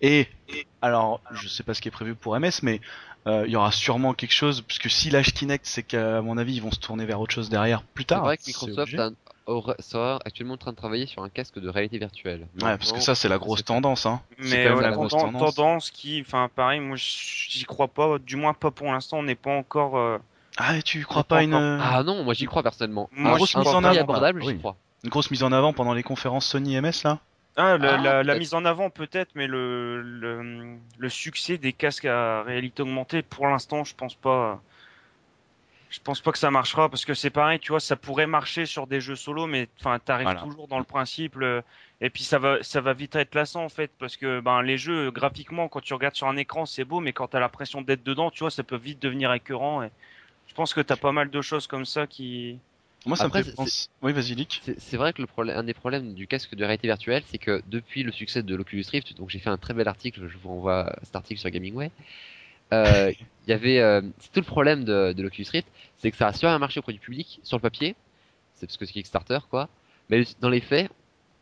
et 0.00 0.28
alors 0.80 1.20
je 1.32 1.48
sais 1.48 1.62
pas 1.62 1.74
ce 1.74 1.80
qui 1.80 1.88
est 1.88 1.90
prévu 1.90 2.14
pour 2.14 2.38
MS, 2.38 2.60
mais 2.62 2.80
euh, 3.26 3.44
il 3.46 3.52
y 3.52 3.56
aura 3.56 3.72
sûrement 3.72 4.14
quelque 4.14 4.32
chose, 4.34 4.62
puisque 4.62 4.90
si 4.90 5.10
lâche 5.10 5.32
Kinect, 5.32 5.64
c'est 5.66 5.82
qu'à 5.82 6.20
mon 6.22 6.38
avis 6.38 6.54
ils 6.54 6.62
vont 6.62 6.72
se 6.72 6.80
tourner 6.80 7.04
vers 7.06 7.20
autre 7.20 7.34
chose 7.34 7.48
derrière 7.48 7.82
plus 7.82 8.02
C'est 8.02 8.08
tard. 8.08 8.22
vrai 8.24 8.36
que 8.36 8.42
c'est 8.44 8.48
Microsoft 8.48 8.94
a- 8.98 9.10
sera 9.80 10.18
actuellement 10.24 10.54
en 10.54 10.58
train 10.58 10.70
de 10.72 10.76
travailler 10.76 11.06
sur 11.06 11.22
un 11.22 11.28
casque 11.28 11.58
de 11.58 11.68
réalité 11.68 11.98
virtuelle. 11.98 12.46
Ouais, 12.62 12.76
parce 12.78 12.92
que 12.92 13.00
ça 13.00 13.14
c'est 13.14 13.28
la 13.28 13.38
grosse 13.38 13.64
tendance, 13.64 14.06
hein. 14.06 14.20
Mais 14.38 14.46
C'est 14.48 14.62
quand 14.64 14.68
même 14.70 14.78
ouais, 14.78 14.82
la 14.84 14.90
grosse 14.92 15.10
tendance, 15.12 15.32
tendance. 15.32 15.54
tendance 15.54 15.90
qui, 15.90 16.22
enfin 16.26 16.48
pareil, 16.54 16.80
moi 16.80 16.96
j'y 16.98 17.64
crois 17.64 17.88
pas, 17.88 18.18
du 18.18 18.36
moins 18.36 18.54
pas 18.54 18.70
pour 18.70 18.86
l'instant, 18.92 19.18
on 19.18 19.22
n'est 19.24 19.34
pas 19.34 19.52
encore. 19.52 19.98
euh, 19.98 20.18
Ah, 20.56 20.80
tu 20.82 21.04
crois 21.04 21.24
pas 21.24 21.36
pas 21.36 21.42
une. 21.42 21.54
Ah 21.54 22.02
non, 22.04 22.24
moi 22.24 22.32
j'y 22.34 22.46
crois 22.46 22.62
personnellement. 22.62 23.08
Moi, 23.12 23.32
un, 23.32 23.36
grosse 23.36 23.54
mise 23.56 23.66
en 23.68 23.84
avant, 23.84 24.00
abordable, 24.00 24.42
j'y 24.42 24.58
crois. 24.58 24.76
une 25.02 25.10
grosse 25.10 25.30
mise 25.30 25.42
en 25.42 25.52
avant 25.52 25.72
pendant 25.72 25.92
les 25.94 26.02
conférences 26.02 26.46
Sony 26.46 26.80
MS 26.80 27.02
là 27.04 27.18
Ah, 27.56 27.76
la, 27.76 27.94
Ah, 27.94 27.96
la, 27.98 27.98
la 27.98 28.22
peut-être. 28.24 28.38
mise 28.38 28.54
en 28.54 28.64
avant 28.64 28.88
peut-être, 28.90 29.30
mais 29.34 29.46
le, 29.46 30.00
le, 30.00 30.76
le 30.96 31.08
succès 31.10 31.58
des 31.58 31.72
casques 31.72 32.06
à 32.06 32.42
réalité 32.44 32.82
augmentée, 32.82 33.22
pour 33.22 33.46
l'instant, 33.46 33.84
je 33.84 33.94
pense 33.94 34.14
pas. 34.14 34.60
Je 35.94 36.00
pense 36.00 36.20
pas 36.20 36.32
que 36.32 36.38
ça 36.38 36.50
marchera 36.50 36.88
parce 36.88 37.04
que 37.04 37.14
c'est 37.14 37.30
pareil, 37.30 37.60
tu 37.60 37.68
vois, 37.70 37.78
ça 37.78 37.94
pourrait 37.94 38.26
marcher 38.26 38.66
sur 38.66 38.88
des 38.88 39.00
jeux 39.00 39.14
solo, 39.14 39.46
mais 39.46 39.68
enfin, 39.78 40.00
t'arrives 40.00 40.24
Voilà. 40.26 40.40
toujours 40.40 40.66
dans 40.66 40.78
le 40.78 40.84
principe, 40.84 41.36
le- 41.36 41.62
et 42.00 42.10
puis 42.10 42.24
ça 42.24 42.40
va, 42.40 42.60
ça 42.64 42.80
va 42.80 42.94
vite 42.94 43.14
être 43.14 43.36
lassant 43.36 43.64
en 43.64 43.68
fait, 43.68 43.92
parce 44.00 44.16
que 44.16 44.40
ben 44.40 44.60
les 44.62 44.76
jeux 44.76 45.12
graphiquement, 45.12 45.68
quand 45.68 45.80
tu 45.80 45.94
regardes 45.94 46.16
sur 46.16 46.26
un 46.26 46.36
écran, 46.36 46.66
c'est 46.66 46.84
beau, 46.84 46.98
mais 46.98 47.12
quand 47.12 47.28
t'as 47.28 47.38
l'impression 47.38 47.80
d'être 47.80 48.02
dedans, 48.02 48.32
tu 48.32 48.40
vois, 48.40 48.50
ça 48.50 48.64
peut 48.64 48.76
vite 48.76 49.00
devenir 49.00 49.32
écœurant. 49.32 49.84
Et 49.84 49.90
je 50.48 50.54
pense 50.54 50.74
que 50.74 50.80
t'as 50.80 50.96
pas 50.96 51.12
mal 51.12 51.30
de 51.30 51.40
choses 51.40 51.68
comme 51.68 51.84
ça 51.86 52.08
qui. 52.08 52.58
Moi 53.06 53.16
ça 53.16 53.26
Après, 53.26 53.38
me 53.40 53.44
fait 53.44 53.50
c'est- 53.50 53.56
penser. 53.56 53.88
Oui, 54.02 54.12
vas-y, 54.12 54.34
Lick. 54.34 54.62
C'est 54.78 54.96
vrai 54.96 55.12
que 55.12 55.20
le 55.20 55.28
problème, 55.28 55.56
un 55.56 55.62
des 55.62 55.74
problèmes 55.74 56.14
du 56.14 56.26
casque 56.26 56.56
de 56.56 56.64
réalité 56.64 56.88
virtuelle, 56.88 57.22
c'est 57.30 57.38
que 57.38 57.62
depuis 57.68 58.02
le 58.02 58.10
succès 58.10 58.42
de 58.42 58.56
l'Oculus 58.56 58.84
Rift, 58.90 59.16
donc 59.16 59.30
j'ai 59.30 59.38
fait 59.38 59.50
un 59.50 59.58
très 59.58 59.74
bel 59.74 59.86
article, 59.86 60.26
je 60.26 60.38
vous 60.38 60.48
renvoie 60.48 60.92
cet 61.04 61.14
article 61.14 61.38
sur 61.40 61.50
Gamingway. 61.50 61.92
Euh, 62.74 63.12
Il 63.46 63.50
y 63.50 63.52
avait, 63.52 63.78
euh, 63.80 64.00
c'est 64.20 64.32
tout 64.32 64.40
le 64.40 64.46
problème 64.46 64.84
de, 64.84 65.12
de 65.12 65.22
l'Oculus 65.22 65.46
Rift, 65.52 65.68
c'est 65.98 66.10
que 66.10 66.16
ça 66.16 66.28
a 66.28 66.32
super 66.32 66.50
bien 66.50 66.58
marché 66.58 66.80
auprès 66.80 66.92
du 66.92 66.98
public 66.98 67.40
sur 67.42 67.56
le 67.56 67.62
papier, 67.62 67.94
c'est 68.54 68.66
parce 68.66 68.76
que 68.76 68.86
c'est 68.86 68.92
Kickstarter 68.92 69.38
quoi. 69.50 69.68
Mais 70.10 70.24
dans 70.40 70.48
les 70.50 70.60
faits, 70.60 70.90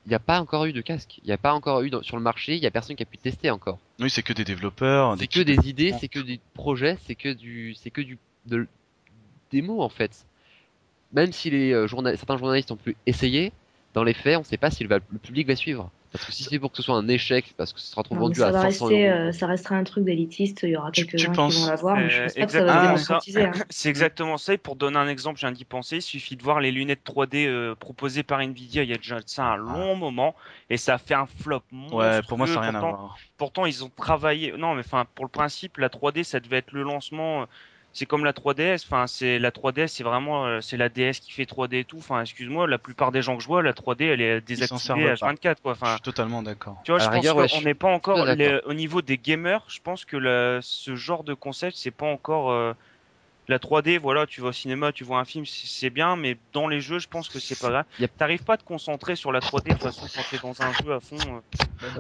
il 0.07 0.09
n'y 0.09 0.15
a 0.15 0.19
pas 0.21 0.41
encore 0.41 0.65
eu 0.65 0.73
de 0.73 0.81
casque, 0.81 1.19
il 1.19 1.27
n'y 1.27 1.33
a 1.33 1.39
pas 1.39 1.53
encore 1.55 1.83
eu 1.83 1.91
dans- 1.91 2.03
sur 2.03 2.17
le 2.17 2.23
marché, 2.23 2.57
il 2.57 2.63
y 2.63 2.67
a 2.67 2.71
personne 2.71 2.97
qui 2.97 3.03
a 3.03 3.07
pu 3.07 3.19
tester 3.19 3.51
encore. 3.51 3.79
Oui, 4.01 4.11
c'est 4.11 4.23
que 4.23 4.33
des 4.33 4.45
développeurs. 4.45 5.15
C'est 5.15 5.21
des 5.21 5.27
que 5.29 5.41
des 5.41 5.69
idées, 5.69 5.95
c'est 6.01 6.09
que 6.09 6.19
des 6.21 6.41
projets, 6.55 6.99
c'est 7.07 7.15
que 7.15 7.33
du, 7.33 7.75
c'est 7.75 7.91
que 7.91 8.01
du, 8.01 8.19
de, 8.47 8.67
des 9.53 9.63
mots 9.63 9.83
en 9.83 9.89
fait. 9.89 10.27
Même 11.13 11.33
si 11.33 11.51
les 11.51 11.73
euh, 11.73 11.87
journa- 11.87 12.17
certains 12.17 12.39
journalistes 12.39 12.73
ont 12.73 12.77
pu 12.77 12.97
essayer, 13.07 13.53
dans 13.95 14.03
les 14.03 14.15
faits, 14.15 14.37
on 14.37 14.41
ne 14.41 14.45
sait 14.45 14.57
pas 14.57 14.71
si 14.71 14.83
le, 14.83 14.89
va- 14.89 14.99
le 15.11 15.19
public 15.19 15.47
va 15.47 15.55
suivre. 15.57 15.91
Parce 16.13 16.25
que 16.27 16.33
si 16.33 16.45
c'est 16.45 16.59
pour 16.59 16.71
que 16.71 16.77
ce 16.77 16.83
soit 16.83 16.95
un 16.97 17.09
échec, 17.09 17.55
parce 17.57 17.73
que 17.73 17.81
ce 17.81 17.87
sera 17.87 18.03
trop 18.03 18.15
Non, 18.15 18.21
vendu 18.23 18.41
ça, 18.41 18.49
à 18.49 18.53
va 18.53 18.61
500 18.61 18.87
rester, 18.87 19.09
euros. 19.09 19.29
euh, 19.29 19.33
ça 19.33 19.47
restera 19.47 19.77
un 19.77 19.85
truc 19.85 20.05
d'élitiste. 20.05 20.61
Il 20.63 20.71
y 20.71 20.77
aura 20.77 20.91
Tu- 20.93 21.07
tu 21.07 21.07
quelques-uns 21.07 21.33
qui 21.35 21.53
vont 21.53 21.67
l'avoir, 21.67 21.97
mais 21.97 22.11
je 22.11 22.19
Euh, 22.19 22.25
pense 22.25 22.35
pas 22.35 22.47
que 22.47 22.53
ça 22.53 22.65
va 22.65 22.81
démocratiser. 22.81 23.45
hein. 23.47 23.53
C'est 23.71 23.89
exactement 23.89 24.37
ça. 24.37 24.53
Et 24.55 24.59
pour 24.59 24.77
donner 24.77 24.99
un 24.99 25.09
exemple, 25.09 25.39
j'ai 25.41 25.51
d'y 25.53 25.65
penser. 25.65 25.97
Il 25.97 26.03
suffit 26.03 26.37
de 26.37 26.43
voir 26.43 26.61
les 26.61 26.71
lunettes 26.71 27.03
3D 27.05 27.47
euh, 27.47 27.75
proposées 27.75 28.23
par 28.23 28.41
Nvidia 28.41 28.83
il 28.83 28.91
y 28.91 28.93
a 28.93 28.99
déjà 28.99 29.19
ça 29.25 29.45
un 29.45 29.57
long 29.57 29.97
moment, 29.97 30.35
et 30.69 30.77
ça 30.77 30.95
a 30.95 30.99
fait 30.99 31.15
un 31.15 31.27
flop. 31.27 31.63
Ouais, 31.91 32.23
pour 32.23 32.37
moi 32.39 32.47
ça 32.47 32.61
n'a 32.61 32.67
rien 32.71 32.75
à 32.75 32.81
voir. 32.81 33.17
Pourtant, 33.39 33.67
ils 33.67 33.85
ont 33.85 33.91
travaillé. 33.91 34.53
Non, 34.53 34.75
mais 34.75 34.81
enfin, 34.81 35.07
pour 35.15 35.25
le 35.25 35.31
principe, 35.31 35.79
la 35.79 35.89
3D, 35.89 36.25
ça 36.25 36.41
devait 36.41 36.59
être 36.59 36.73
le 36.73 36.83
lancement. 36.83 37.47
C'est 37.95 38.07
comme 38.07 38.25
la 38.25 38.33
3DS. 38.33 38.85
Enfin, 38.87 39.07
c'est 39.07 39.39
la 39.39 39.51
3DS, 39.51 39.89
c'est 39.89 40.03
vraiment, 40.05 40.47
euh, 40.47 40.61
c'est 40.61 40.77
la 40.77 40.89
DS 40.89 41.21
qui 41.21 41.31
fait 41.33 41.45
3D 41.45 41.81
et 41.81 41.85
tout. 41.85 41.99
Enfin, 41.99 42.21
excuse-moi, 42.23 42.67
la 42.67 42.79
plupart 42.79 43.13
des 43.13 43.21
gens 43.23 43.37
que 43.37 43.43
je 43.43 43.49
vois, 43.49 43.63
la 43.63 43.73
3D, 43.75 44.07
elle 44.07 44.21
est 44.21 44.41
désactivée 44.41 45.15
pas. 45.17 45.33
H24, 45.33 45.61
quoi. 45.63 45.75
Je 45.75 45.79
Enfin, 45.83 45.93
suis 45.95 46.01
totalement 46.03 46.43
d'accord. 46.43 46.81
tu 46.85 46.91
vois, 46.93 47.01
À 47.01 47.05
je 47.05 47.09
pense 47.11 47.33
ouais, 47.35 47.49
je 47.49 47.55
qu'on 47.57 47.63
n'est 47.63 47.75
pas 47.75 47.89
encore 47.93 48.21
à 48.21 48.35
les- 48.35 48.61
au 48.65 48.75
niveau 48.75 49.03
des 49.03 49.19
gamers. 49.19 49.63
Je 49.69 49.81
pense 49.81 50.05
que 50.05 50.17
la- 50.17 50.61
ce 50.63 50.97
genre 50.97 51.23
de 51.25 51.35
concept, 51.35 51.77
c'est 51.77 51.91
pas 51.91 52.07
encore 52.07 52.51
euh, 52.51 52.73
la 53.49 53.59
3D. 53.59 53.99
Voilà, 53.99 54.27
tu 54.27 54.41
vas 54.41 54.49
au 54.49 54.53
cinéma, 54.53 54.93
tu 54.93 55.05
vois 55.05 55.19
un 55.19 55.25
film, 55.27 55.45
c'est 55.45 55.91
bien, 55.91 56.17
mais 56.17 56.39
dans 56.55 56.69
les 56.69 56.81
jeux, 56.81 56.99
je 56.99 57.09
pense 57.09 57.29
que 57.29 57.39
c'est 57.41 57.59
pas 57.61 57.69
grave. 57.71 57.85
T'arrives 58.17 58.43
pas 58.45 58.55
à 58.55 58.57
te 58.57 58.65
concentrer 58.65 59.17
sur 59.17 59.33
la 59.33 59.41
3D 59.41 59.71
de 59.71 59.73
toute 59.75 59.83
façon 59.83 60.07
quand 60.15 60.23
t'es 60.31 60.39
dans 60.43 60.63
un 60.63 60.73
jeu 60.85 60.93
à 60.95 61.01
fond. 61.01 61.17
euh. 61.21 61.41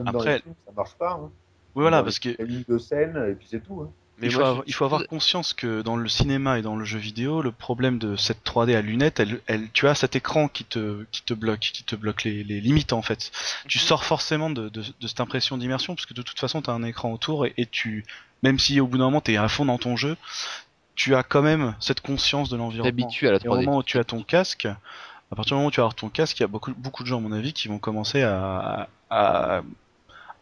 Après- 0.07 0.42
ça 0.64 0.72
marche 0.72 0.94
pas. 0.94 1.12
Hein. 1.12 1.31
Oui, 1.74 1.83
voilà, 1.83 2.02
parce 2.02 2.18
que 2.18 2.31
lignes 2.42 2.64
de 2.68 2.78
scène, 2.78 3.26
et 3.31 3.35
puis 3.35 3.46
c'est 3.50 3.61
tout. 3.61 3.81
Hein. 3.83 3.92
Mais 4.22 4.28
il, 4.28 4.32
faut 4.32 4.40
avoir, 4.40 4.56
je- 4.58 4.62
il 4.68 4.74
faut 4.74 4.85
avoir 4.85 5.06
conscience 5.06 5.52
que 5.52 5.82
dans 5.82 5.96
le 5.96 6.08
cinéma 6.08 6.58
et 6.58 6.62
dans 6.62 6.76
le 6.76 6.85
jeu 6.85 6.98
vidéo, 6.98 7.42
le 7.42 7.52
problème 7.52 7.98
de 7.98 8.16
cette 8.16 8.42
3D 8.44 8.74
à 8.74 8.80
lunettes, 8.80 9.20
elle, 9.20 9.40
elle, 9.46 9.68
tu 9.72 9.87
as 9.88 9.94
cet 9.94 10.16
écran 10.16 10.48
qui 10.48 10.64
te, 10.64 11.04
qui 11.12 11.22
te 11.22 11.35
bloque, 11.35 11.61
qui 11.61 11.82
te 11.85 11.96
bloque 11.96 12.24
les, 12.24 12.44
les 12.44 12.61
limites 12.61 12.92
en 12.92 13.02
fait. 13.02 13.30
Tu 13.68 13.78
Mhm. 13.78 13.85
sors 13.85 14.04
forcément 14.04 14.48
de, 14.50 14.68
de, 14.68 14.82
de 15.00 15.06
cette 15.06 15.20
impression 15.20 15.58
d'immersion 15.58 15.94
parce 15.94 16.06
que 16.06 16.14
de 16.14 16.22
toute 16.22 16.38
façon 16.40 16.62
tu 16.62 16.70
as 16.70 16.72
un 16.72 16.82
écran 16.85 17.12
autour 17.12 17.46
et, 17.46 17.52
et 17.56 17.66
tu, 17.66 18.04
même 18.42 18.58
si 18.58 18.80
au 18.80 18.87
bout 18.87 18.98
d'un 18.98 19.04
moment 19.04 19.20
tu 19.20 19.32
es 19.32 19.37
à 19.37 19.48
fond 19.48 19.64
dans 19.66 19.78
ton 19.78 19.96
jeu, 19.96 20.16
tu 20.94 21.14
as 21.14 21.22
quand 21.22 21.42
même 21.42 21.74
cette 21.80 22.00
conscience 22.00 22.48
de 22.48 22.56
l'environnement. 22.56 23.08
à 23.22 23.32
la 23.32 23.38
Et 23.44 23.48
au 23.48 23.52
3D. 23.52 23.64
moment 23.64 23.78
où 23.78 23.82
tu 23.82 23.98
as 23.98 24.04
ton 24.04 24.22
casque, 24.22 24.66
à 24.66 25.35
partir 25.35 25.50
du 25.52 25.54
moment 25.54 25.68
où 25.68 25.70
tu 25.70 25.80
avoir 25.80 25.94
ton 25.94 26.11
casque, 26.11 26.38
il 26.38 26.42
y 26.42 26.44
a 26.44 26.48
beaucoup, 26.48 26.72
beaucoup 26.76 27.02
de 27.02 27.08
gens, 27.08 27.18
à 27.18 27.20
mon 27.20 27.32
avis, 27.32 27.52
qui 27.54 27.68
vont 27.68 27.78
commencer 27.78 28.22
à, 28.22 28.88
à 29.11 29.62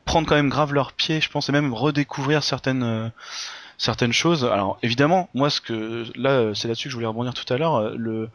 prendre 0.05 0.29
quand 0.29 0.35
même 0.35 0.49
grave 0.49 0.73
leurs 0.75 0.93
pieds, 0.93 1.21
je 1.21 1.31
pense, 1.31 1.49
et 1.49 1.53
même 1.53 1.73
redécouvrir 1.73 2.43
certaines, 2.43 2.83
euh, 2.83 3.09
certaines 3.81 4.13
choses. 4.13 4.45
Alors, 4.45 4.79
évidemment, 4.83 5.31
moi, 5.33 5.49
ce 5.49 5.61
que, 5.61 6.05
là, 6.15 6.55
c'est 6.55 6.69
là-dessus 6.69 6.89
que 6.89 6.91
je 6.91 6.97
voulais 6.97 7.07
rebondir 7.07 7.33
tout 7.33 7.51
à 7.53 7.57
l'heure, 7.57 7.77
euh, 7.77 7.95
le, 7.97 8.29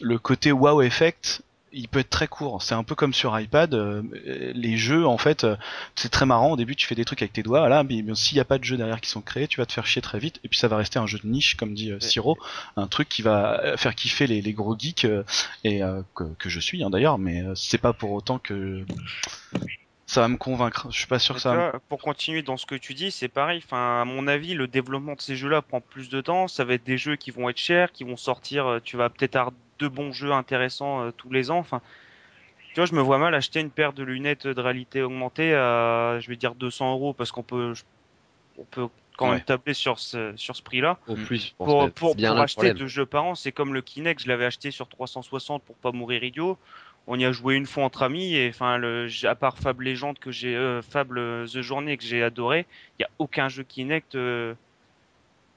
le 0.00 0.18
côté 0.18 0.52
wow 0.52 0.80
effect, 0.80 1.42
il 1.72 1.88
peut 1.88 1.98
être 1.98 2.08
très 2.08 2.28
court. 2.28 2.62
C'est 2.62 2.76
un 2.76 2.84
peu 2.84 2.94
comme 2.94 3.12
sur 3.12 3.38
iPad, 3.38 3.74
euh, 3.74 4.00
les 4.54 4.76
jeux, 4.76 5.04
en 5.04 5.18
fait, 5.18 5.42
euh, 5.42 5.56
c'est 5.96 6.08
très 6.08 6.24
marrant. 6.24 6.52
Au 6.52 6.56
début, 6.56 6.76
tu 6.76 6.86
fais 6.86 6.94
des 6.94 7.04
trucs 7.04 7.20
avec 7.20 7.32
tes 7.32 7.42
doigts, 7.42 7.68
là, 7.68 7.82
mais, 7.82 8.02
mais 8.02 8.14
s'il 8.14 8.36
n'y 8.36 8.40
a 8.40 8.44
pas 8.44 8.58
de 8.58 8.64
jeux 8.64 8.76
derrière 8.76 9.00
qui 9.00 9.10
sont 9.10 9.20
créés, 9.20 9.48
tu 9.48 9.58
vas 9.58 9.66
te 9.66 9.72
faire 9.72 9.86
chier 9.86 10.00
très 10.00 10.20
vite, 10.20 10.38
et 10.44 10.48
puis 10.48 10.56
ça 10.56 10.68
va 10.68 10.76
rester 10.76 11.00
un 11.00 11.06
jeu 11.06 11.18
de 11.18 11.26
niche, 11.26 11.56
comme 11.56 11.74
dit 11.74 11.90
euh, 11.90 11.98
Siro, 11.98 12.38
un 12.76 12.86
truc 12.86 13.08
qui 13.08 13.22
va 13.22 13.76
faire 13.76 13.96
kiffer 13.96 14.28
les, 14.28 14.40
les 14.40 14.52
gros 14.52 14.78
geeks, 14.78 15.08
et 15.64 15.82
euh, 15.82 16.00
que, 16.14 16.24
que 16.38 16.48
je 16.48 16.60
suis 16.60 16.84
hein, 16.84 16.90
d'ailleurs, 16.90 17.18
mais 17.18 17.42
c'est 17.56 17.78
pas 17.78 17.92
pour 17.92 18.12
autant 18.12 18.38
que 18.38 18.84
ça 20.06 20.20
va 20.22 20.28
me 20.28 20.36
convaincre. 20.36 20.88
Je 20.90 20.98
suis 20.98 21.06
pas 21.06 21.18
sûr 21.18 21.34
que 21.34 21.40
ça 21.40 21.52
me- 21.54 21.78
pour 21.88 22.00
continuer 22.00 22.42
dans 22.42 22.56
ce 22.56 22.64
que 22.66 22.74
tu 22.76 22.94
dis, 22.94 23.10
c'est 23.10 23.28
pareil. 23.28 23.60
Enfin, 23.64 24.00
à 24.02 24.04
mon 24.04 24.26
avis, 24.28 24.54
le 24.54 24.68
développement 24.68 25.14
de 25.14 25.20
ces 25.20 25.36
jeux-là 25.36 25.62
prend 25.62 25.80
plus 25.80 26.08
de 26.08 26.20
temps. 26.20 26.48
Ça 26.48 26.64
va 26.64 26.74
être 26.74 26.84
des 26.84 26.98
jeux 26.98 27.16
qui 27.16 27.30
vont 27.32 27.48
être 27.48 27.58
chers, 27.58 27.92
qui 27.92 28.04
vont 28.04 28.16
sortir. 28.16 28.66
euh, 28.66 28.80
Tu 28.80 28.96
vas 28.96 29.10
peut-être 29.10 29.36
avoir 29.36 29.52
deux 29.78 29.88
bons 29.88 30.12
jeux 30.12 30.32
intéressants 30.32 31.02
euh, 31.04 31.10
tous 31.10 31.30
les 31.30 31.50
ans. 31.50 31.58
Enfin, 31.58 31.80
tu 32.74 32.80
vois, 32.80 32.86
je 32.86 32.94
me 32.94 33.00
vois 33.00 33.18
mal 33.18 33.34
acheter 33.34 33.60
une 33.60 33.70
paire 33.70 33.92
de 33.92 34.02
lunettes 34.04 34.46
de 34.46 34.60
réalité 34.60 35.02
augmentée 35.02 35.54
à, 35.54 36.18
je 36.20 36.28
vais 36.28 36.36
dire 36.36 36.54
200 36.54 36.92
euros 36.92 37.12
parce 37.14 37.32
qu'on 37.32 37.42
peut, 37.42 37.72
on 38.58 38.64
peut 38.64 38.88
quand 39.16 39.26
Ouais. 39.30 39.36
même 39.36 39.44
tabler 39.44 39.72
sur 39.74 39.98
ce, 39.98 40.34
sur 40.36 40.54
ce 40.56 40.62
prix-là. 40.62 40.98
Au 41.08 41.14
plus, 41.14 41.38
je 41.48 41.52
pense. 41.56 41.66
Pour, 41.68 41.90
pour, 41.90 42.10
c'est 42.10 42.16
bien 42.18 42.32
pour 42.32 42.40
acheter 42.42 42.54
problème. 42.56 42.76
deux 42.76 42.86
jeux 42.86 43.06
par 43.06 43.24
an, 43.24 43.34
c'est 43.34 43.52
comme 43.52 43.72
le 43.74 43.80
Kinect, 43.82 44.22
je 44.22 44.28
l'avais 44.28 44.44
acheté 44.44 44.70
sur 44.70 44.88
360 44.88 45.62
pour 45.64 45.76
pas 45.76 45.90
mourir 45.92 46.22
idiot. 46.22 46.58
On 47.08 47.18
y 47.18 47.24
a 47.24 47.30
joué 47.32 47.54
une 47.54 47.66
fois 47.66 47.84
entre 47.84 48.02
amis 48.02 48.34
et 48.34 48.48
enfin 48.48 48.78
le 48.78 49.06
j- 49.06 49.26
à 49.26 49.34
part 49.36 49.58
Fable 49.58 49.84
Legend 49.84 50.18
que 50.18 50.30
j'ai 50.32 50.56
euh, 50.56 50.82
Fable 50.82 51.18
euh, 51.18 51.46
The 51.46 51.60
Journey 51.62 51.96
que 51.96 52.04
j'ai 52.04 52.22
adoré, 52.22 52.66
il 52.98 53.02
y 53.02 53.04
a 53.04 53.08
aucun 53.18 53.48
jeu 53.48 53.62
Kinect 53.62 54.14
euh, 54.16 54.54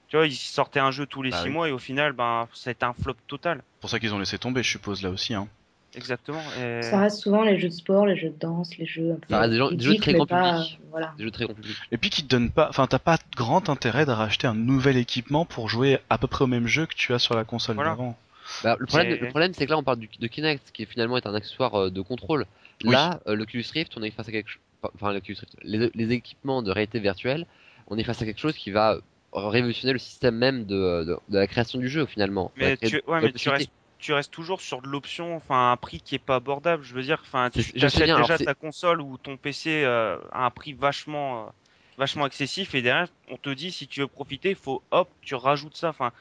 tu 0.09 0.17
vois, 0.17 0.27
ils 0.27 0.35
sortaient 0.35 0.79
un 0.79 0.91
jeu 0.91 1.05
tous 1.05 1.21
les 1.21 1.31
Bah 1.31 1.37
six 1.37 1.47
oui. 1.47 1.53
mois 1.53 1.69
et 1.69 1.71
au 1.71 1.77
final 1.79 2.13
ben 2.13 2.47
ça 2.53 2.69
a 2.69 2.71
été 2.71 2.85
un 2.85 2.93
flop 2.93 3.15
total. 3.27 3.57
C'est 3.75 3.81
pour 3.81 3.89
ça 3.89 3.99
qu'ils 3.99 4.13
ont 4.13 4.19
laissé 4.19 4.37
tomber, 4.37 4.63
je 4.63 4.69
suppose, 4.69 5.01
là 5.03 5.09
aussi. 5.09 5.33
Hein. 5.33 5.47
Exactement. 5.95 6.41
Et... 6.61 6.83
Ça 6.83 6.99
reste 6.99 7.17
souvent 7.19 7.41
les 7.43 7.59
jeux 7.59 7.69
de 7.69 7.73
sport, 7.73 8.05
les 8.05 8.15
jeux 8.15 8.29
de 8.29 8.37
danse, 8.39 8.77
les 8.77 8.85
jeux 8.85 9.13
un 9.13 9.15
peu 9.15 9.35
reste 9.35 9.49
des 9.51 9.57
jeux- 9.57 9.69
des 9.75 9.83
jeux 9.83 9.89
ludiques, 9.91 10.01
très 10.03 10.13
grand 10.13 10.25
pas, 10.27 10.53
public. 10.59 10.79
Voilà. 10.91 11.13
Des 11.17 11.23
jeux 11.23 11.31
très 11.31 11.45
grand 11.45 11.53
public. 11.55 11.75
Et 11.91 11.97
puis 11.97 12.09
qui 12.11 12.23
te 12.23 12.27
donnent 12.29 12.51
pas, 12.51 12.69
enfin 12.69 12.85
t'as 12.85 12.99
pas 12.99 13.17
grand 13.35 13.69
intérêt 13.69 14.05
de 14.05 14.11
racheter 14.11 14.45
un 14.45 14.53
nouvel 14.53 14.97
équipement 14.97 15.45
pour 15.45 15.67
jouer 15.67 15.97
à 16.11 16.19
peu 16.19 16.27
près 16.27 16.43
au 16.43 16.47
même 16.47 16.67
jeu 16.67 16.85
que 16.85 16.93
tu 16.93 17.11
as 17.13 17.19
sur 17.19 17.35
la 17.35 17.43
console 17.43 17.75
Voilà. 17.75 17.91
d'avant. 17.91 18.15
Bah, 18.63 18.75
le 18.79 18.85
problème, 18.85 19.11
C'est- 19.11 19.19
le 19.21 19.27
problème, 19.29 19.53
c'est 19.53 19.65
que 19.65 19.71
là, 19.71 19.77
on 19.77 19.83
parle 19.83 19.99
du, 19.99 20.09
de 20.19 20.27
Kinect, 20.27 20.71
qui 20.71 20.85
finalement 20.85 21.17
est 21.17 21.25
un 21.27 21.33
accessoire 21.35 21.75
euh, 21.75 21.89
de 21.89 22.01
contrôle. 22.01 22.45
Oui. 22.83 22.91
Là, 22.93 23.19
euh, 23.27 23.35
l'Oculus 23.35 23.65
Rift, 23.73 23.93
on 23.97 24.03
est 24.03 24.11
face 24.11 24.27
à 24.27 24.31
quelque 24.31 24.49
chose. 24.49 24.61
Enfin, 24.95 25.13
l'Oculus 25.13 25.37
Rift, 25.39 25.55
les, 25.63 25.89
les 25.93 26.11
équipements 26.13 26.61
de 26.61 26.71
réalité 26.71 26.99
virtuelle, 26.99 27.45
on 27.87 27.97
est 27.97 28.03
face 28.03 28.21
à 28.21 28.25
quelque 28.25 28.39
chose 28.39 28.55
qui 28.55 28.71
va 28.71 28.97
révolutionner 29.33 29.93
le 29.93 29.99
système 29.99 30.35
même 30.35 30.65
de, 30.65 31.03
de, 31.03 31.17
de 31.29 31.37
la 31.37 31.47
création 31.47 31.79
du 31.79 31.87
jeu 31.89 32.05
finalement. 32.05 32.51
Mais 32.55 32.75
tu, 32.77 33.01
ouais, 33.07 33.21
mais 33.21 33.31
restes, 33.49 33.69
tu 33.99 34.13
restes 34.13 34.31
toujours 34.31 34.61
sur 34.61 34.81
de 34.81 34.87
l'option, 34.87 35.35
enfin 35.35 35.71
un 35.71 35.77
prix 35.77 36.01
qui 36.01 36.15
est 36.15 36.19
pas 36.19 36.35
abordable. 36.35 36.83
Je 36.83 36.93
veux 36.93 37.03
dire, 37.03 37.19
enfin 37.21 37.49
tu 37.49 37.59
achètes 37.85 38.03
alors 38.03 38.21
déjà 38.21 38.37
ta 38.39 38.53
console 38.53 39.01
ou 39.01 39.17
ton 39.17 39.37
PC 39.37 39.83
euh, 39.83 40.17
à 40.31 40.45
un 40.45 40.49
prix 40.49 40.73
vachement. 40.73 41.47
euh, 41.47 41.49
vachement 41.97 42.25
excessif 42.25 42.75
et 42.75 42.81
derrière 42.81 43.09
on 43.29 43.35
te 43.35 43.49
dit 43.49 43.71
si 43.73 43.85
tu 43.85 43.99
veux 43.99 44.07
profiter, 44.07 44.55
faut 44.55 44.81
hop, 44.91 45.09
tu 45.21 45.35
rajoutes 45.35 45.75
ça. 45.75 45.89
Enfin, 45.89 46.13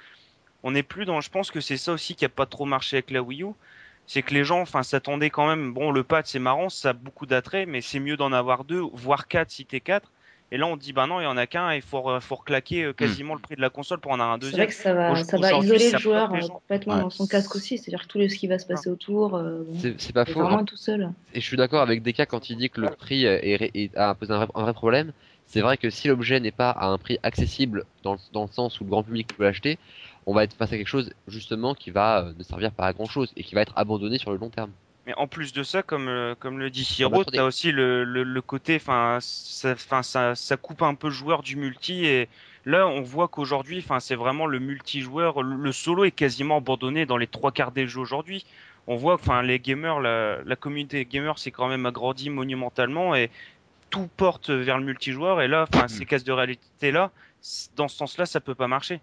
on 0.62 0.72
n'est 0.72 0.82
plus 0.82 1.04
dans. 1.04 1.20
Je 1.20 1.30
pense 1.30 1.50
que 1.50 1.60
c'est 1.60 1.76
ça 1.76 1.92
aussi 1.92 2.14
qui 2.14 2.24
a 2.24 2.28
pas 2.28 2.46
trop 2.46 2.64
marché 2.64 2.96
avec 2.96 3.10
la 3.10 3.22
Wii 3.22 3.42
U. 3.42 3.48
C'est 4.06 4.22
que 4.22 4.32
les 4.32 4.44
gens, 4.44 4.60
enfin, 4.60 4.82
s'attendaient 4.82 5.30
quand 5.30 5.46
même. 5.46 5.74
Bon, 5.74 5.90
le 5.90 6.02
pad 6.02 6.26
c'est 6.26 6.38
marrant, 6.38 6.70
ça 6.70 6.90
a 6.90 6.92
beaucoup 6.94 7.26
d'attrait, 7.26 7.66
mais 7.66 7.80
c'est 7.82 8.00
mieux 8.00 8.16
d'en 8.16 8.32
avoir 8.32 8.64
deux, 8.64 8.82
voire 8.94 9.28
quatre 9.28 9.50
si 9.50 9.66
t'es 9.66 9.80
quatre. 9.80 10.10
Et 10.50 10.56
là, 10.56 10.66
on 10.66 10.78
dit, 10.78 10.94
bah 10.94 11.06
non, 11.06 11.20
il 11.20 11.24
y 11.24 11.26
en 11.26 11.36
a 11.36 11.46
qu'un, 11.46 11.74
il 11.74 11.82
faut, 11.82 11.98
re- 11.98 12.22
faut 12.22 12.36
reclaquer 12.36 12.84
euh, 12.84 12.92
quasiment 12.94 13.34
le 13.34 13.40
prix 13.40 13.54
de 13.54 13.60
la 13.60 13.68
console 13.68 13.98
pour 14.00 14.12
en 14.12 14.14
avoir 14.14 14.30
un 14.32 14.36
C'est 14.36 14.46
deuxième. 14.46 14.60
vrai 14.64 14.66
que 14.68 14.72
ça 14.72 14.94
va, 14.94 15.14
ça 15.14 15.36
isoler 15.58 15.78
ça 15.78 15.98
le 15.98 16.02
joueur 16.02 16.34
euh, 16.34 16.40
complètement 16.40 16.94
Ouais. 16.94 17.02
dans 17.02 17.10
son 17.10 17.26
casque 17.26 17.54
aussi. 17.54 17.76
C'est-à-dire 17.76 18.02
que 18.04 18.06
tout 18.08 18.26
ce 18.26 18.34
qui 18.34 18.46
va 18.46 18.58
se 18.58 18.64
passer 18.64 18.88
autour, 18.88 19.36
euh, 19.36 19.62
C'est 19.78 20.00
c'est 20.00 20.14
pas 20.14 20.24
c'est 20.24 20.32
faux. 20.32 20.40
vraiment 20.40 20.64
tout 20.64 20.76
seul. 20.76 21.10
Et 21.34 21.40
je 21.42 21.46
suis 21.46 21.58
d'accord 21.58 21.82
avec 21.82 22.02
Deka 22.02 22.24
quand 22.24 22.48
il 22.48 22.56
dit 22.56 22.70
que 22.70 22.80
le 22.80 22.88
prix 22.88 23.26
est, 23.26 23.46
est- 23.46 23.70
est- 23.74 23.96
a 23.98 24.14
posé 24.14 24.32
un 24.32 24.38
vrai, 24.38 24.48
un 24.54 24.62
vrai 24.62 24.72
problème. 24.72 25.12
C'est 25.46 25.60
vrai 25.60 25.76
que 25.76 25.90
si 25.90 26.08
l'objet 26.08 26.40
n'est 26.40 26.50
pas 26.50 26.70
à 26.70 26.86
un 26.86 26.96
prix 26.96 27.18
accessible 27.22 27.84
dans 28.02 28.16
dans 28.32 28.44
le 28.44 28.50
sens 28.50 28.80
où 28.80 28.84
le 28.84 28.90
grand 28.90 29.02
public 29.02 29.28
peut 29.36 29.44
l'acheter, 29.44 29.78
on 30.28 30.34
va 30.34 30.44
être 30.44 30.52
face 30.52 30.70
à 30.74 30.76
quelque 30.76 30.86
chose 30.86 31.10
justement 31.26 31.74
qui 31.74 31.90
va 31.90 32.18
euh, 32.20 32.32
ne 32.36 32.42
servir 32.42 32.70
pas 32.70 32.86
à 32.86 32.92
grand 32.92 33.06
chose 33.06 33.32
et 33.34 33.42
qui 33.42 33.54
va 33.54 33.62
être 33.62 33.72
abandonné 33.76 34.18
sur 34.18 34.30
le 34.30 34.36
long 34.36 34.50
terme. 34.50 34.70
Mais 35.06 35.14
en 35.14 35.26
plus 35.26 35.54
de 35.54 35.62
ça, 35.62 35.82
comme, 35.82 36.06
euh, 36.08 36.34
comme 36.38 36.58
le 36.58 36.68
dit 36.68 36.86
Ah 36.86 36.92
Siro, 36.92 37.10
bah, 37.10 37.18
attendez. 37.22 37.38
t'as 37.38 37.44
aussi 37.44 37.72
le, 37.72 38.04
le, 38.04 38.24
le 38.24 38.42
côté, 38.42 38.76
enfin, 38.76 39.16
ça, 39.22 39.74
ça, 40.02 40.34
ça 40.34 40.56
coupe 40.58 40.82
un 40.82 40.94
peu 40.94 41.06
le 41.06 41.14
joueur 41.14 41.42
du 41.42 41.56
multi 41.56 42.04
et 42.04 42.28
là, 42.66 42.86
on 42.86 43.00
voit 43.00 43.28
qu'aujourd'hui, 43.28 43.78
enfin, 43.78 44.00
c'est 44.00 44.16
vraiment 44.16 44.44
le 44.44 44.58
multijoueur, 44.58 45.42
le, 45.42 45.56
le 45.56 45.72
solo 45.72 46.04
est 46.04 46.10
quasiment 46.10 46.58
abandonné 46.58 47.06
dans 47.06 47.16
les 47.16 47.26
trois 47.26 47.50
quarts 47.50 47.72
des 47.72 47.88
jeux 47.88 48.00
aujourd'hui. 48.00 48.44
On 48.86 48.96
voit, 48.96 49.16
que, 49.16 49.22
enfin, 49.22 49.40
les 49.40 49.58
gamers, 49.58 49.98
la, 49.98 50.42
la 50.44 50.56
communauté 50.56 51.06
gamer 51.06 51.38
s'est 51.38 51.52
quand 51.52 51.68
même 51.68 51.86
agrandie 51.86 52.28
monumentalement 52.28 53.14
et 53.14 53.30
tout 53.88 54.10
porte 54.18 54.50
vers 54.50 54.76
le 54.76 54.84
multijoueur 54.84 55.40
et 55.40 55.48
là, 55.48 55.66
enfin, 55.72 55.88
ces 55.88 56.04
cases 56.04 56.24
de 56.24 56.32
réalité 56.32 56.92
là, 56.92 57.12
dans 57.76 57.88
ce 57.88 57.96
sens-là, 57.96 58.26
ça 58.26 58.40
peut 58.40 58.54
pas 58.54 58.68
marcher. 58.68 59.00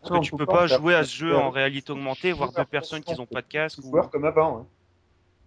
Parce 0.00 0.12
Non, 0.12 0.20
que 0.20 0.24
tu 0.26 0.34
on 0.34 0.36
peux 0.38 0.46
peut 0.46 0.52
pas 0.52 0.68
pas 0.68 0.78
jouer 0.78 0.94
à 0.94 1.04
ce 1.04 1.14
jeu 1.16 1.36
en 1.36 1.50
réalité 1.50 1.92
augmentée, 1.92 2.32
voir 2.32 2.52
deux 2.52 2.64
personnes 2.64 3.02
qui 3.02 3.14
n'ont 3.16 3.26
pas 3.26 3.42
de 3.42 3.48
casque. 3.48 3.78
ou- 3.84 4.00
comme 4.12 4.24
avant. 4.24 4.58
hein. 4.58 4.66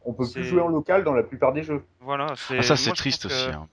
On 0.03 0.13
peut 0.13 0.27
plus 0.27 0.43
jouer 0.43 0.61
en 0.61 0.67
local 0.69 1.03
dans 1.03 1.13
la 1.13 1.23
plupart 1.23 1.53
des 1.53 1.63
jeux. 1.63 1.83
Voilà, 1.99 2.33
c'est. 2.35 2.57
Ah, 2.57 2.63
ça 2.63 2.75
c'est 2.75 2.91
triste 2.93 3.27
que- 3.27 3.33
aussi. 3.33 3.49
hein. 3.49 3.67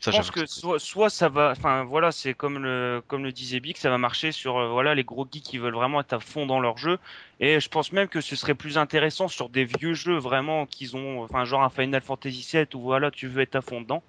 Ça, 0.00 0.10
Je 0.10 0.16
pense 0.16 0.30
que 0.32 0.46
soit, 0.46 0.80
soit 0.80 1.10
ça 1.10 1.28
va, 1.28 1.52
enfin 1.56 1.84
voilà, 1.84 2.10
c'est 2.10 2.34
comme 2.34 2.58
le 2.58 3.00
comme 3.06 3.22
le 3.22 3.30
disait 3.30 3.60
Big, 3.60 3.76
ça 3.76 3.88
va 3.88 3.98
marcher 3.98 4.32
sur 4.32 4.56
euh, 4.58 4.68
voilà 4.68 4.96
les 4.96 5.04
gros 5.04 5.28
geeks 5.30 5.44
qui 5.44 5.58
veulent 5.58 5.74
vraiment 5.76 6.00
être 6.00 6.12
à 6.14 6.18
fond 6.18 6.44
dans 6.44 6.58
leur 6.58 6.76
jeu. 6.76 6.98
Et 7.38 7.60
je 7.60 7.68
pense 7.68 7.92
même 7.92 8.08
que 8.08 8.20
ce 8.20 8.34
serait 8.34 8.56
plus 8.56 8.78
intéressant 8.78 9.28
sur 9.28 9.48
des 9.48 9.64
vieux 9.64 9.94
jeux 9.94 10.16
vraiment 10.18 10.66
qu'ils 10.66 10.96
ont, 10.96 11.22
enfin 11.22 11.44
genre 11.44 11.62
un 11.62 11.70
Final 11.70 12.00
Fantasy 12.02 12.48
VII 12.52 12.66
où 12.74 12.80
voilà 12.80 13.12
tu 13.12 13.28
veux 13.28 13.42
être 13.42 13.54
à 13.54 13.60
fond 13.60 13.80
dedans, 13.80 14.02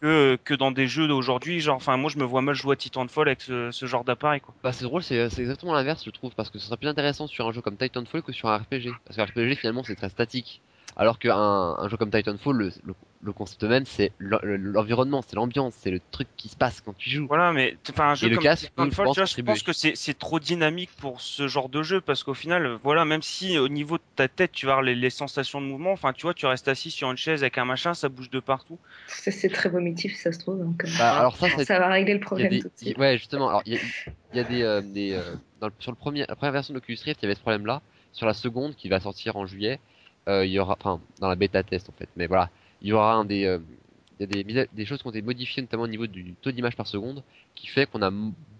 que 0.00 0.36
que 0.44 0.54
dans 0.54 0.70
des 0.70 0.86
jeux 0.86 1.08
d'aujourd'hui, 1.08 1.60
genre 1.60 1.76
enfin 1.76 1.96
moi 1.96 2.10
je 2.10 2.18
me 2.18 2.24
vois 2.24 2.42
mal 2.42 2.54
jouer 2.54 2.72
à 2.72 2.76
Titanfall 2.76 3.28
avec 3.28 3.42
ce, 3.42 3.70
ce 3.70 3.86
genre 3.86 4.04
d'appareil 4.04 4.40
quoi. 4.40 4.54
Bah 4.62 4.72
c'est 4.72 4.84
drôle, 4.84 5.02
c'est 5.02 5.28
c'est 5.30 5.42
exactement 5.42 5.74
l'inverse 5.74 6.04
je 6.04 6.10
trouve, 6.10 6.34
parce 6.34 6.50
que 6.50 6.58
ce 6.58 6.66
serait 6.66 6.76
plus 6.76 6.88
intéressant 6.88 7.26
sur 7.26 7.46
un 7.46 7.52
jeu 7.52 7.60
comme 7.60 7.76
Titanfall 7.76 8.22
que 8.22 8.32
sur 8.32 8.48
un 8.48 8.58
RPG. 8.58 8.90
Parce 9.04 9.16
qu'un 9.16 9.24
RPG 9.24 9.56
finalement 9.56 9.82
c'est 9.84 9.96
très 9.96 10.08
statique. 10.08 10.62
Alors 10.96 11.18
qu'un 11.18 11.36
un 11.36 11.88
jeu 11.88 11.96
comme 11.96 12.10
Titanfall, 12.10 12.56
le, 12.56 12.70
le, 12.84 12.94
le 13.22 13.32
concept 13.32 13.62
même 13.64 13.86
c'est 13.86 14.12
l'en- 14.18 14.38
l'environnement, 14.42 15.22
c'est 15.22 15.36
l'ambiance, 15.36 15.74
c'est 15.78 15.90
le 15.90 16.00
truc 16.10 16.28
qui 16.36 16.48
se 16.48 16.56
passe 16.56 16.80
quand 16.80 16.94
tu 16.96 17.10
joues. 17.10 17.26
Voilà, 17.28 17.52
mais 17.52 17.76
enfin 17.90 18.10
un 18.10 18.14
jeu 18.14 18.28
Et 18.28 18.34
comme 18.34 18.44
casque 18.44 18.70
peut, 18.76 18.84
je 18.84 18.90
Titanfall, 18.90 19.06
pense, 19.06 19.36
je 19.36 19.42
pense 19.42 19.62
que 19.62 19.72
c'est 19.72 20.18
trop 20.18 20.38
dynamique 20.38 20.90
pour 20.98 21.20
ce 21.20 21.48
genre 21.48 21.68
de 21.68 21.82
jeu 21.82 22.00
parce 22.00 22.22
qu'au 22.22 22.34
final, 22.34 22.78
voilà, 22.82 23.04
même 23.04 23.22
si 23.22 23.56
au 23.58 23.68
niveau 23.68 23.96
de 23.98 24.02
ta 24.16 24.28
tête 24.28 24.52
tu 24.52 24.66
vas 24.66 24.72
avoir 24.72 24.82
les, 24.82 24.94
les 24.94 25.10
sensations 25.10 25.60
de 25.60 25.66
mouvement, 25.66 25.92
enfin 25.92 26.12
tu 26.12 26.22
vois, 26.22 26.34
tu 26.34 26.46
restes 26.46 26.68
assis 26.68 26.90
sur 26.90 27.10
une 27.10 27.16
chaise 27.16 27.42
avec 27.42 27.56
un 27.58 27.64
machin, 27.64 27.94
ça 27.94 28.08
bouge 28.08 28.30
de 28.30 28.40
partout. 28.40 28.78
C'est 29.06 29.30
c'est 29.30 29.48
très 29.48 29.68
vomitif, 29.70 30.16
ça 30.16 30.32
se 30.32 30.38
trouve. 30.38 30.58
Donc, 30.58 30.84
euh, 30.84 30.88
Bah, 30.98 31.16
alors 31.18 31.36
ça, 31.36 31.48
ça 31.64 31.78
va 31.78 31.88
régler 31.88 32.14
le 32.14 32.20
problème 32.20 32.50
des, 32.50 32.60
tout 32.60 32.68
de 32.68 32.72
suite. 32.76 32.98
ouais, 32.98 33.16
justement. 33.18 33.48
Alors, 33.48 33.62
il 33.66 33.74
y 33.74 33.76
a, 33.76 33.80
il 34.32 34.36
y 34.36 34.40
a 34.40 34.44
des, 34.44 34.62
euh, 34.62 34.82
des 34.82 35.12
euh, 35.12 35.36
dans 35.60 35.68
le- 35.68 35.72
sur 35.78 35.90
le 35.92 35.96
premier, 35.96 36.24
la 36.28 36.36
première 36.36 36.52
version 36.52 36.74
de 36.74 36.78
Oculus 36.78 36.98
Rift, 37.04 37.20
il 37.22 37.24
y 37.24 37.26
avait 37.26 37.34
ce 37.34 37.40
problème-là. 37.40 37.82
Sur 38.12 38.26
la 38.26 38.34
seconde, 38.34 38.74
qui 38.76 38.88
va 38.88 39.00
sortir 39.00 39.36
en 39.36 39.46
juillet, 39.46 39.80
il 40.28 40.50
y 40.50 40.58
aura, 40.58 40.76
enfin, 40.78 41.00
dans 41.20 41.28
la 41.28 41.34
bêta 41.36 41.62
test 41.62 41.88
en 41.88 41.92
fait. 41.92 42.08
Mais 42.16 42.26
voilà, 42.26 42.50
il 42.80 42.88
y 42.88 42.92
aura 42.92 43.14
un 43.14 43.24
des, 43.24 43.44
euh, 43.44 43.58
il 44.20 44.52
y 44.52 44.58
a 44.58 44.66
des, 44.72 44.86
choses 44.86 45.00
qui 45.00 45.06
ont 45.06 45.10
été 45.10 45.22
modifiées, 45.22 45.62
notamment 45.62 45.84
au 45.84 45.88
niveau 45.88 46.06
du 46.06 46.34
taux 46.42 46.52
d'image 46.52 46.76
par 46.76 46.86
seconde, 46.86 47.22
qui 47.54 47.66
fait 47.66 47.86
qu'on 47.86 48.02
a 48.02 48.10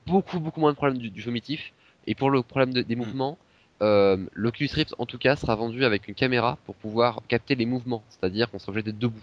beaucoup, 0.07 0.41
beaucoup 0.41 0.61
moins 0.61 0.73
de 0.73 0.77
problèmes 0.77 0.99
du, 0.99 1.11
du 1.11 1.23
vomitif. 1.23 1.73
Et 2.07 2.15
pour 2.15 2.31
le 2.31 2.43
problème 2.43 2.73
de- 2.73 2.83
des 2.83 2.97
mouvements, 2.97 3.39
euh, 3.81 4.17
l'Oculus 4.33 4.71
Rift, 4.73 4.95
en 4.99 5.07
tout 5.07 5.19
cas, 5.19 5.37
sera 5.37 5.55
vendu 5.55 5.85
avec 5.85 6.09
une 6.09 6.15
caméra 6.15 6.59
pour 6.67 6.75
pouvoir 6.75 7.21
capter 7.29 7.55
les 7.55 7.67
mouvements, 7.67 8.03
c'est-à-dire 8.09 8.51
qu'on 8.51 8.59
sera 8.59 8.71
obligé 8.71 8.85
d'être 8.85 8.99
debout. 8.99 9.23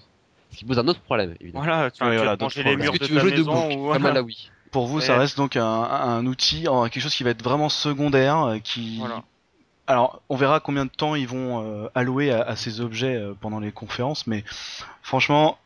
Ce 0.52 0.58
qui 0.58 0.66
pose 0.66 0.80
un 0.80 0.88
autre 0.88 1.02
problème, 1.02 1.36
évidemment. 1.40 1.64
Voilà, 1.64 1.92
tu, 1.92 2.00
tu 2.00 2.04
voilà, 2.04 2.36
manger 2.38 2.64
les 2.64 2.76
murs 2.76 2.94
de 2.94 2.98
tu 2.98 3.12
veux 3.12 3.18
ta 3.18 3.22
jouer 3.22 3.32
debout, 3.32 3.52
maison 3.52 3.90
ou 3.90 3.94
comme 3.94 4.06
à 4.06 4.14
la 4.14 4.24
Wii 4.24 4.50
Pour 4.72 4.88
vous, 4.88 5.00
ça 5.00 5.18
reste 5.18 5.38
donc 5.38 5.56
un, 5.58 5.64
un 5.64 6.26
outil, 6.26 6.64
quelque 6.64 7.00
chose 7.00 7.14
qui 7.14 7.24
va 7.24 7.30
être 7.32 7.44
vraiment 7.44 7.70
secondaire, 7.70 8.42
euh, 8.44 8.60
qui. 8.60 8.98
Voilà. 8.98 9.24
Alors, 9.90 10.22
on 10.30 10.36
verra 10.36 10.60
combien 10.60 10.86
de 10.86 10.92
temps 10.92 11.16
ils 11.16 11.28
vont 11.28 11.64
euh, 11.64 11.90
allouer 11.96 12.32
à, 12.32 12.44
à 12.44 12.56
ces 12.56 12.80
objets 12.80 13.16
euh, 13.16 13.34
pendant 13.34 13.60
les 13.60 13.72
conférences, 13.72 14.28
mais 14.28 14.46
franchement, 15.02 15.58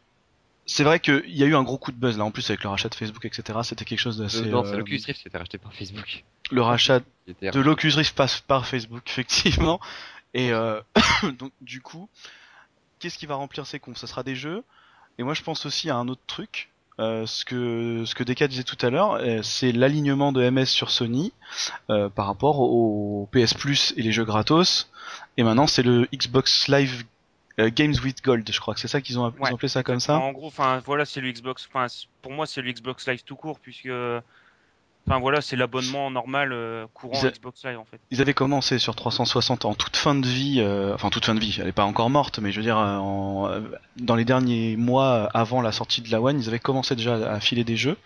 c'est 0.65 0.83
vrai 0.83 0.99
qu'il 0.99 1.23
y 1.27 1.43
a 1.43 1.45
eu 1.45 1.55
un 1.55 1.63
gros 1.63 1.77
coup 1.77 1.91
de 1.91 1.97
buzz 1.97 2.17
là, 2.17 2.23
en 2.23 2.31
plus 2.31 2.49
avec 2.49 2.63
le 2.63 2.69
rachat 2.69 2.89
de 2.89 2.95
Facebook, 2.95 3.25
etc. 3.25 3.59
C'était 3.63 3.85
quelque 3.85 3.99
chose 3.99 4.17
d'assez. 4.17 4.45
Non, 4.45 4.63
euh, 4.63 4.69
c'est 4.69 4.77
l'Oculus 4.77 5.01
Rift 5.05 5.21
qui 5.21 5.27
été 5.27 5.37
racheté 5.37 5.57
par 5.57 5.73
Facebook. 5.73 6.23
le 6.51 6.61
rachat 6.61 7.01
était 7.27 7.51
de 7.51 7.59
l'Oculus 7.59 7.95
Rift 7.95 8.15
passe 8.15 8.39
par 8.39 8.65
Facebook, 8.65 9.03
effectivement. 9.07 9.79
Et 10.33 10.51
euh, 10.51 10.81
donc, 11.37 11.51
du 11.61 11.81
coup, 11.81 12.09
qu'est-ce 12.99 13.17
qui 13.17 13.25
va 13.25 13.35
remplir 13.35 13.67
ces 13.67 13.79
comptes? 13.79 13.97
Ça 13.97 14.07
sera 14.07 14.23
des 14.23 14.35
jeux. 14.35 14.63
Et 15.17 15.23
moi, 15.23 15.33
je 15.33 15.43
pense 15.43 15.65
aussi 15.65 15.89
à 15.89 15.97
un 15.97 16.07
autre 16.07 16.23
truc. 16.27 16.69
Euh, 16.99 17.25
ce 17.25 17.43
que 17.43 18.03
ce 18.05 18.13
que 18.13 18.23
Deka 18.23 18.47
disait 18.47 18.63
tout 18.63 18.77
à 18.85 18.89
l'heure, 18.89 19.13
euh, 19.13 19.41
c'est 19.41 19.71
l'alignement 19.71 20.31
de 20.31 20.47
MS 20.47 20.65
sur 20.65 20.91
Sony 20.91 21.33
euh, 21.89 22.09
par 22.09 22.27
rapport 22.27 22.59
au 22.59 23.27
PS 23.31 23.55
Plus 23.55 23.93
et 23.97 24.03
les 24.03 24.11
jeux 24.11 24.25
gratos. 24.25 24.91
Et 25.37 25.43
maintenant, 25.43 25.65
c'est 25.65 25.83
le 25.83 26.07
Xbox 26.13 26.67
Live 26.67 27.03
Games 27.57 27.93
with 28.03 28.23
Gold. 28.23 28.49
Je 28.51 28.59
crois 28.59 28.73
que 28.73 28.79
c'est 28.79 28.87
ça 28.87 29.01
qu'ils 29.01 29.19
ont, 29.19 29.25
Ouais, 29.39 29.51
ont 29.51 29.55
appelé 29.55 29.67
ça 29.67 29.83
comme 29.83 29.99
ça. 29.99 30.17
En 30.17 30.31
gros, 30.31 30.47
enfin 30.47 30.81
voilà, 30.85 31.05
c'est 31.05 31.21
le 31.21 31.31
Xbox. 31.31 31.67
Pour 32.21 32.31
moi, 32.31 32.45
c'est 32.45 32.61
le 32.61 32.71
Xbox 32.71 33.07
Live 33.07 33.23
tout 33.23 33.35
court 33.35 33.59
puisque, 33.59 33.89
enfin 35.07 35.19
voilà, 35.19 35.41
c'est 35.41 35.55
l'abonnement 35.55 36.09
normal 36.11 36.51
euh, 36.53 36.85
courant 36.93 37.21
a- 37.23 37.29
Xbox 37.31 37.63
Live 37.65 37.77
en 37.79 37.85
fait. 37.85 37.99
Ils 38.11 38.21
avaient 38.21 38.33
commencé 38.33 38.79
sur 38.79 38.95
360 38.95 39.65
en 39.65 39.73
toute 39.73 39.97
fin 39.97 40.15
de 40.15 40.25
vie, 40.27 40.57
euh, 40.59 40.93
enfin 40.93 41.09
toute 41.09 41.25
fin 41.25 41.35
de 41.35 41.39
vie, 41.39 41.57
elle 41.61 41.67
est 41.67 41.71
pas 41.73 41.83
encore 41.85 42.09
morte, 42.09 42.39
mais 42.39 42.51
je 42.51 42.57
veux 42.57 42.63
dire, 42.63 42.77
euh, 42.77 42.97
en, 42.97 43.47
euh, 43.49 43.59
dans 43.97 44.15
les 44.15 44.25
derniers 44.25 44.75
mois 44.77 45.29
avant 45.33 45.61
la 45.61 45.71
sortie 45.71 46.01
de 46.01 46.11
la 46.11 46.21
One, 46.21 46.39
ils 46.39 46.47
avaient 46.47 46.59
commencé 46.59 46.95
déjà 46.95 47.15
à 47.15 47.39
filer 47.39 47.63
des 47.63 47.75
jeux 47.77 47.97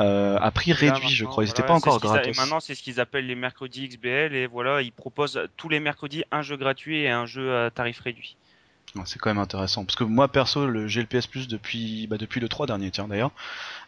euh, 0.00 0.38
à 0.40 0.50
prix 0.50 0.72
réduit, 0.72 1.10
je 1.10 1.26
crois, 1.26 1.44
ils 1.44 1.50
étaient 1.50 1.60
voilà, 1.60 1.80
pas 1.80 1.88
encore 1.90 1.96
a- 1.96 1.98
gratos. 1.98 2.34
Et 2.36 2.40
maintenant, 2.40 2.60
c'est 2.60 2.74
ce 2.74 2.82
qu'ils 2.82 3.00
appellent 3.00 3.26
les 3.26 3.34
mercredis 3.34 3.86
XBL 3.88 4.34
et 4.34 4.46
voilà, 4.46 4.80
ils 4.80 4.92
proposent 4.92 5.38
tous 5.58 5.68
les 5.68 5.78
mercredis 5.78 6.24
un 6.30 6.40
jeu 6.40 6.56
gratuit 6.56 7.00
et 7.00 7.10
un 7.10 7.26
jeu 7.26 7.54
à 7.66 7.70
tarif 7.70 8.00
réduit. 8.00 8.36
C'est 9.04 9.18
quand 9.20 9.30
même 9.30 9.38
intéressant, 9.38 9.84
parce 9.84 9.94
que 9.94 10.02
moi 10.04 10.26
perso, 10.26 10.66
le, 10.66 10.88
j'ai 10.88 11.00
le 11.00 11.06
PS 11.06 11.26
Plus 11.28 11.46
depuis, 11.48 12.06
bah, 12.08 12.16
depuis 12.16 12.40
le 12.40 12.48
3 12.48 12.66
dernier, 12.66 12.90
tiens 12.90 13.06
d'ailleurs, 13.06 13.30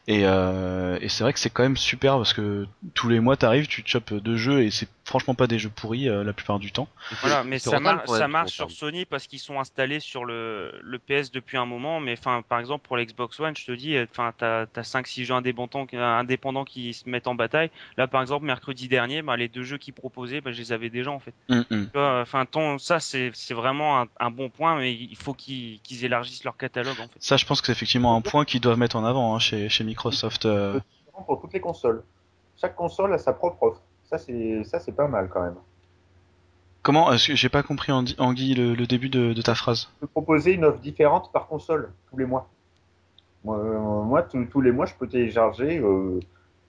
et, 0.08 0.22
euh, 0.24 0.98
et 1.00 1.08
c'est 1.08 1.22
vrai 1.22 1.32
que 1.32 1.38
c'est 1.38 1.50
quand 1.50 1.62
même 1.62 1.76
super 1.76 2.16
parce 2.16 2.32
que 2.32 2.66
tous 2.94 3.08
les 3.08 3.20
mois 3.20 3.36
t'arrives, 3.36 3.66
tu 3.66 3.82
te 3.82 3.88
chopes 3.88 4.14
deux 4.14 4.36
jeux 4.36 4.62
et 4.62 4.70
c'est 4.70 4.88
franchement 5.04 5.34
pas 5.34 5.46
des 5.46 5.58
jeux 5.58 5.68
pourris 5.68 6.08
euh, 6.08 6.22
la 6.24 6.32
plupart 6.32 6.58
du 6.58 6.70
temps. 6.72 6.88
Voilà, 7.20 7.42
mais 7.44 7.58
ça, 7.70 7.80
mar- 7.80 8.02
marche 8.28 8.52
sur. 8.52 8.70
Sony 8.70 9.04
parce 9.04 9.26
qu'ils 9.26 9.38
sont 9.40 9.58
installés 9.58 10.00
sur 10.00 10.24
le, 10.24 10.72
le 10.82 10.98
PS 10.98 11.30
depuis 11.32 11.56
un 11.56 11.66
moment. 11.66 11.98
Mais 12.00 12.14
enfin, 12.18 12.42
par 12.48 12.58
exemple, 12.60 12.86
pour 12.86 12.96
l'Xbox 12.96 13.38
One, 13.40 13.56
je 13.56 13.66
te 13.66 13.72
dis, 13.72 13.96
euh, 13.96 14.06
enfin, 14.10 14.32
t'as 14.36 14.62
as 14.62 14.80
5-6 14.82 15.24
jeux 15.24 15.34
indépendants, 15.34 15.86
qui- 15.86 15.96
indépendants 15.96 16.64
qui 16.64 16.94
se 16.94 17.08
mettent 17.08 17.26
en 17.26 17.34
bataille. 17.34 17.70
Là, 17.96 18.06
par 18.06 18.22
exemple, 18.22 18.46
mercredi 18.46 18.88
dernier, 18.88 19.22
bah, 19.22 19.36
les 19.36 19.48
deux 19.48 19.64
jeux 19.64 19.78
qu'ils 19.78 19.94
proposaient, 19.94 20.40
bah, 20.40 20.52
je 20.52 20.58
les 20.58 20.72
avais 20.72 20.90
déjà 20.90 21.10
en 21.10 21.18
fait. 21.18 21.34
Tu 21.48 21.90
vois, 21.94 22.20
Enfin, 22.22 22.46
ton- 22.46 22.78
ça, 22.78 23.00
c'est 23.00 23.30
c'est 23.34 23.54
vraiment 23.54 24.00
un, 24.02 24.06
un 24.20 24.30
bon 24.30 24.48
point, 24.50 24.76
mais 24.76 24.92
il 24.94 25.16
faut 25.16 25.34
qu'ils 25.34 25.80
élargissent 26.04 26.44
leur 26.44 26.56
catalogue 26.56 26.98
en 27.00 27.04
fait. 27.08 27.16
Ça, 27.18 27.36
je 27.36 27.44
pense 27.46 27.60
que 27.60 27.66
c'est 27.66 27.72
effectivement 27.72 28.14
un 28.16 28.20
point 28.20 28.44
qu'ils 28.44 28.60
doivent 28.60 28.78
mettre 28.78 28.96
en 28.96 29.04
avant 29.04 29.34
hein, 29.34 29.38
chez, 29.38 29.68
chez 29.68 29.84
Microsoft. 29.84 30.46
euh. 30.46 30.80
Pour 31.26 31.40
toutes 31.40 31.52
les 31.52 31.60
consoles. 31.60 32.02
Chaque 32.60 32.74
console 32.76 33.12
a 33.14 33.18
sa 33.18 33.32
propre 33.32 33.62
offre. 33.64 33.80
Ça, 34.12 34.18
c'est 34.18 34.62
ça, 34.64 34.78
c'est 34.78 34.92
pas 34.92 35.08
mal 35.08 35.30
quand 35.32 35.42
même. 35.42 35.54
Comment 36.82 37.10
est-ce 37.12 37.28
que 37.28 37.34
J'ai 37.34 37.48
pas 37.48 37.62
compris 37.62 37.92
Andy, 37.92 38.14
Anguille, 38.18 38.54
le, 38.54 38.74
le 38.74 38.86
début 38.86 39.08
de, 39.08 39.32
de 39.32 39.40
ta 39.42 39.54
phrase. 39.54 39.88
Je 39.96 40.00
peux 40.00 40.06
proposer 40.08 40.52
une 40.52 40.64
offre 40.66 40.80
différente 40.80 41.32
par 41.32 41.46
console 41.46 41.92
tous 42.10 42.18
les 42.18 42.26
mois. 42.26 42.50
Moi, 43.44 43.58
euh, 43.58 43.78
moi, 44.02 44.22
tous- 44.22 44.44
tous 44.46 44.60
les 44.60 44.70
mois, 44.72 44.84
je 44.86 44.94
peux 44.94 45.08
télécharger. 45.08 45.78
euh, 45.78 46.20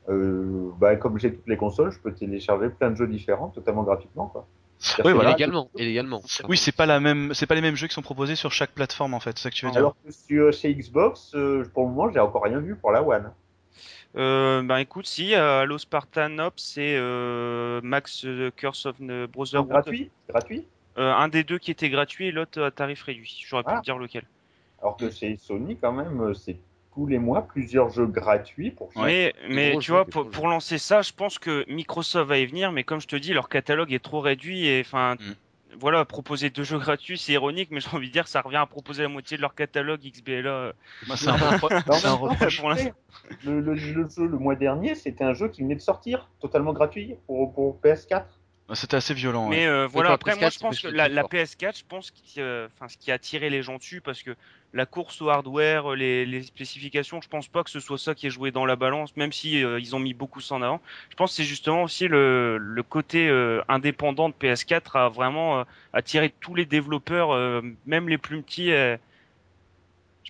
euh, 0.09 0.69
bah, 0.79 0.95
comme 0.95 1.19
j'ai 1.19 1.33
toutes 1.33 1.47
les 1.47 1.57
consoles, 1.57 1.91
je 1.91 1.99
peux 1.99 2.13
télécharger 2.13 2.69
plein 2.69 2.91
de 2.91 2.95
jeux 2.95 3.07
différents, 3.07 3.49
totalement 3.49 3.83
gratuitement. 3.83 4.27
Quoi. 4.27 4.45
Oui, 5.03 5.11
voilà. 5.13 5.31
illégalement. 5.31 5.69
Oui, 6.47 6.57
c'est 6.57 6.71
pas 6.73 6.85
la 6.85 6.99
même, 7.01 7.33
c'est 7.33 7.45
pas 7.45 7.55
les 7.55 7.61
mêmes 7.61 7.75
jeux 7.75 7.87
qui 7.87 7.93
sont 7.93 8.01
proposés 8.01 8.35
sur 8.35 8.51
chaque 8.53 8.71
plateforme 8.71 9.13
en 9.13 9.19
fait, 9.19 9.37
c'est 9.37 9.43
ça 9.43 9.49
que 9.49 9.55
tu 9.55 9.65
veux 9.65 9.71
dire. 9.71 9.79
Alors 9.79 9.95
que 10.05 10.11
sur, 10.11 10.51
chez 10.53 10.73
Xbox, 10.75 11.33
euh, 11.35 11.63
pour 11.73 11.83
le 11.83 11.89
moment, 11.93 12.11
j'ai 12.11 12.19
encore 12.19 12.43
rien 12.43 12.59
vu 12.59 12.75
pour 12.75 12.91
la 12.91 13.01
One. 13.01 13.31
Euh, 14.15 14.61
bah 14.61 14.79
écoute, 14.81 15.07
si 15.07 15.33
euh, 15.33 15.61
Halo 15.61 15.77
Spartan 15.77 16.37
Ops 16.39 16.77
et 16.77 16.95
euh, 16.97 17.81
Max 17.83 18.25
euh, 18.25 18.51
Curse 18.55 18.85
of 18.85 18.97
the 18.99 19.25
Brotherhood, 19.31 19.69
gratuit, 19.69 20.11
gratuit? 20.29 20.65
Euh, 20.99 21.11
un 21.11 21.27
des 21.27 21.43
deux 21.43 21.57
qui 21.57 21.71
était 21.71 21.89
gratuit 21.89 22.27
et 22.27 22.31
l'autre 22.31 22.61
à 22.61 22.69
tarif 22.69 23.01
réduit. 23.03 23.43
J'aurais 23.47 23.63
pu 23.63 23.69
Ah. 23.73 23.79
te 23.79 23.83
dire 23.83 23.97
lequel. 23.97 24.23
Alors 24.81 24.97
que 24.97 25.09
chez 25.09 25.37
Sony, 25.37 25.77
quand 25.77 25.93
même, 25.93 26.21
euh, 26.21 26.33
c'est 26.35 26.57
tous 26.93 27.07
les 27.07 27.17
mois 27.17 27.41
plusieurs 27.47 27.89
jeux 27.89 28.05
gratuits 28.05 28.69
pour 28.69 28.91
Mais, 28.97 29.33
mais 29.49 29.75
tu 29.79 29.89
vois, 29.89 30.05
pour 30.05 30.47
lancer 30.47 30.77
ça, 30.77 31.01
je 31.01 31.11
pense 31.11 31.39
que 31.39 31.65
Microsoft 31.67 32.29
va 32.29 32.37
y 32.37 32.45
venir, 32.45 32.71
mais 32.71 32.83
comme 32.83 33.01
je 33.01 33.07
te 33.07 33.15
dis, 33.15 33.33
leur 33.33 33.49
catalogue 33.49 33.91
est 33.91 34.03
trop 34.03 34.19
réduit 34.19 34.67
et 34.67 34.81
enfin, 34.85 35.15
Mm. 35.15 35.33
Voilà, 35.79 36.05
proposer 36.05 36.49
deux 36.49 36.63
jeux 36.63 36.79
gratuits, 36.79 37.17
c'est 37.17 37.33
ironique, 37.33 37.69
mais 37.71 37.79
j'ai 37.81 37.89
envie 37.95 38.07
de 38.07 38.13
dire, 38.13 38.27
ça 38.27 38.41
revient 38.41 38.57
à 38.57 38.65
proposer 38.65 39.03
la 39.03 39.09
moitié 39.09 39.37
de 39.37 39.41
leur 39.41 39.55
catalogue 39.55 40.01
XBLA. 40.01 40.73
Moi, 41.07 41.17
c'est 41.17 41.27
un 41.29 41.35
reproche. 41.35 42.59
pour 42.59 42.69
l'instant. 42.69 42.91
le 43.45 43.75
jeu 43.75 44.07
le 44.17 44.37
mois 44.37 44.55
dernier, 44.55 44.95
c'était 44.95 45.23
un 45.23 45.33
jeu 45.33 45.49
qui 45.49 45.61
venait 45.61 45.75
de 45.75 45.81
sortir, 45.81 46.29
totalement 46.39 46.73
gratuit 46.73 47.15
pour, 47.27 47.53
pour 47.53 47.79
PS4. 47.83 48.23
C'était 48.73 48.95
assez 48.95 49.13
violent. 49.13 49.49
Mais 49.49 49.67
euh, 49.67 49.87
voilà, 49.87 50.11
après, 50.11 50.31
PS4, 50.31 50.39
moi, 50.39 50.49
je 50.49 50.59
pense 50.59 50.79
que 50.81 50.87
la, 50.87 51.05
plus 51.05 51.15
la 51.15 51.21
fort. 51.21 51.29
PS4, 51.31 51.77
je 51.77 51.83
pense, 51.87 52.11
qu'il, 52.11 52.41
euh, 52.41 52.67
enfin, 52.75 52.87
ce 52.87 52.97
qui 52.97 53.11
a 53.11 53.15
attiré 53.15 53.49
les 53.49 53.61
gens 53.61 53.77
dessus, 53.77 53.99
parce 53.99 54.23
que 54.23 54.35
la 54.73 54.85
course 54.85 55.21
au 55.21 55.29
hardware, 55.29 55.91
euh, 55.91 55.95
les, 55.95 56.25
les 56.25 56.43
spécifications, 56.43 57.21
je 57.21 57.29
pense 57.29 57.47
pas 57.47 57.63
que 57.63 57.69
ce 57.69 57.79
soit 57.79 57.97
ça 57.97 58.15
qui 58.15 58.27
est 58.27 58.29
joué 58.29 58.51
dans 58.51 58.65
la 58.65 58.75
balance, 58.75 59.15
même 59.15 59.31
si 59.31 59.63
euh, 59.63 59.79
ils 59.79 59.95
ont 59.95 59.99
mis 59.99 60.13
beaucoup 60.13 60.41
ça 60.41 60.55
en 60.55 60.61
avant. 60.61 60.81
Je 61.09 61.15
pense 61.15 61.31
que 61.31 61.35
c'est 61.37 61.43
justement 61.43 61.83
aussi 61.83 62.07
le, 62.07 62.57
le 62.57 62.83
côté 62.83 63.27
euh, 63.27 63.61
indépendant 63.67 64.29
de 64.29 64.33
PS4 64.33 64.97
a 64.97 65.09
vraiment 65.09 65.59
euh, 65.59 65.63
attiré 65.93 66.33
tous 66.39 66.55
les 66.55 66.65
développeurs, 66.65 67.31
euh, 67.33 67.61
même 67.85 68.09
les 68.09 68.17
plus 68.17 68.41
petits. 68.41 68.71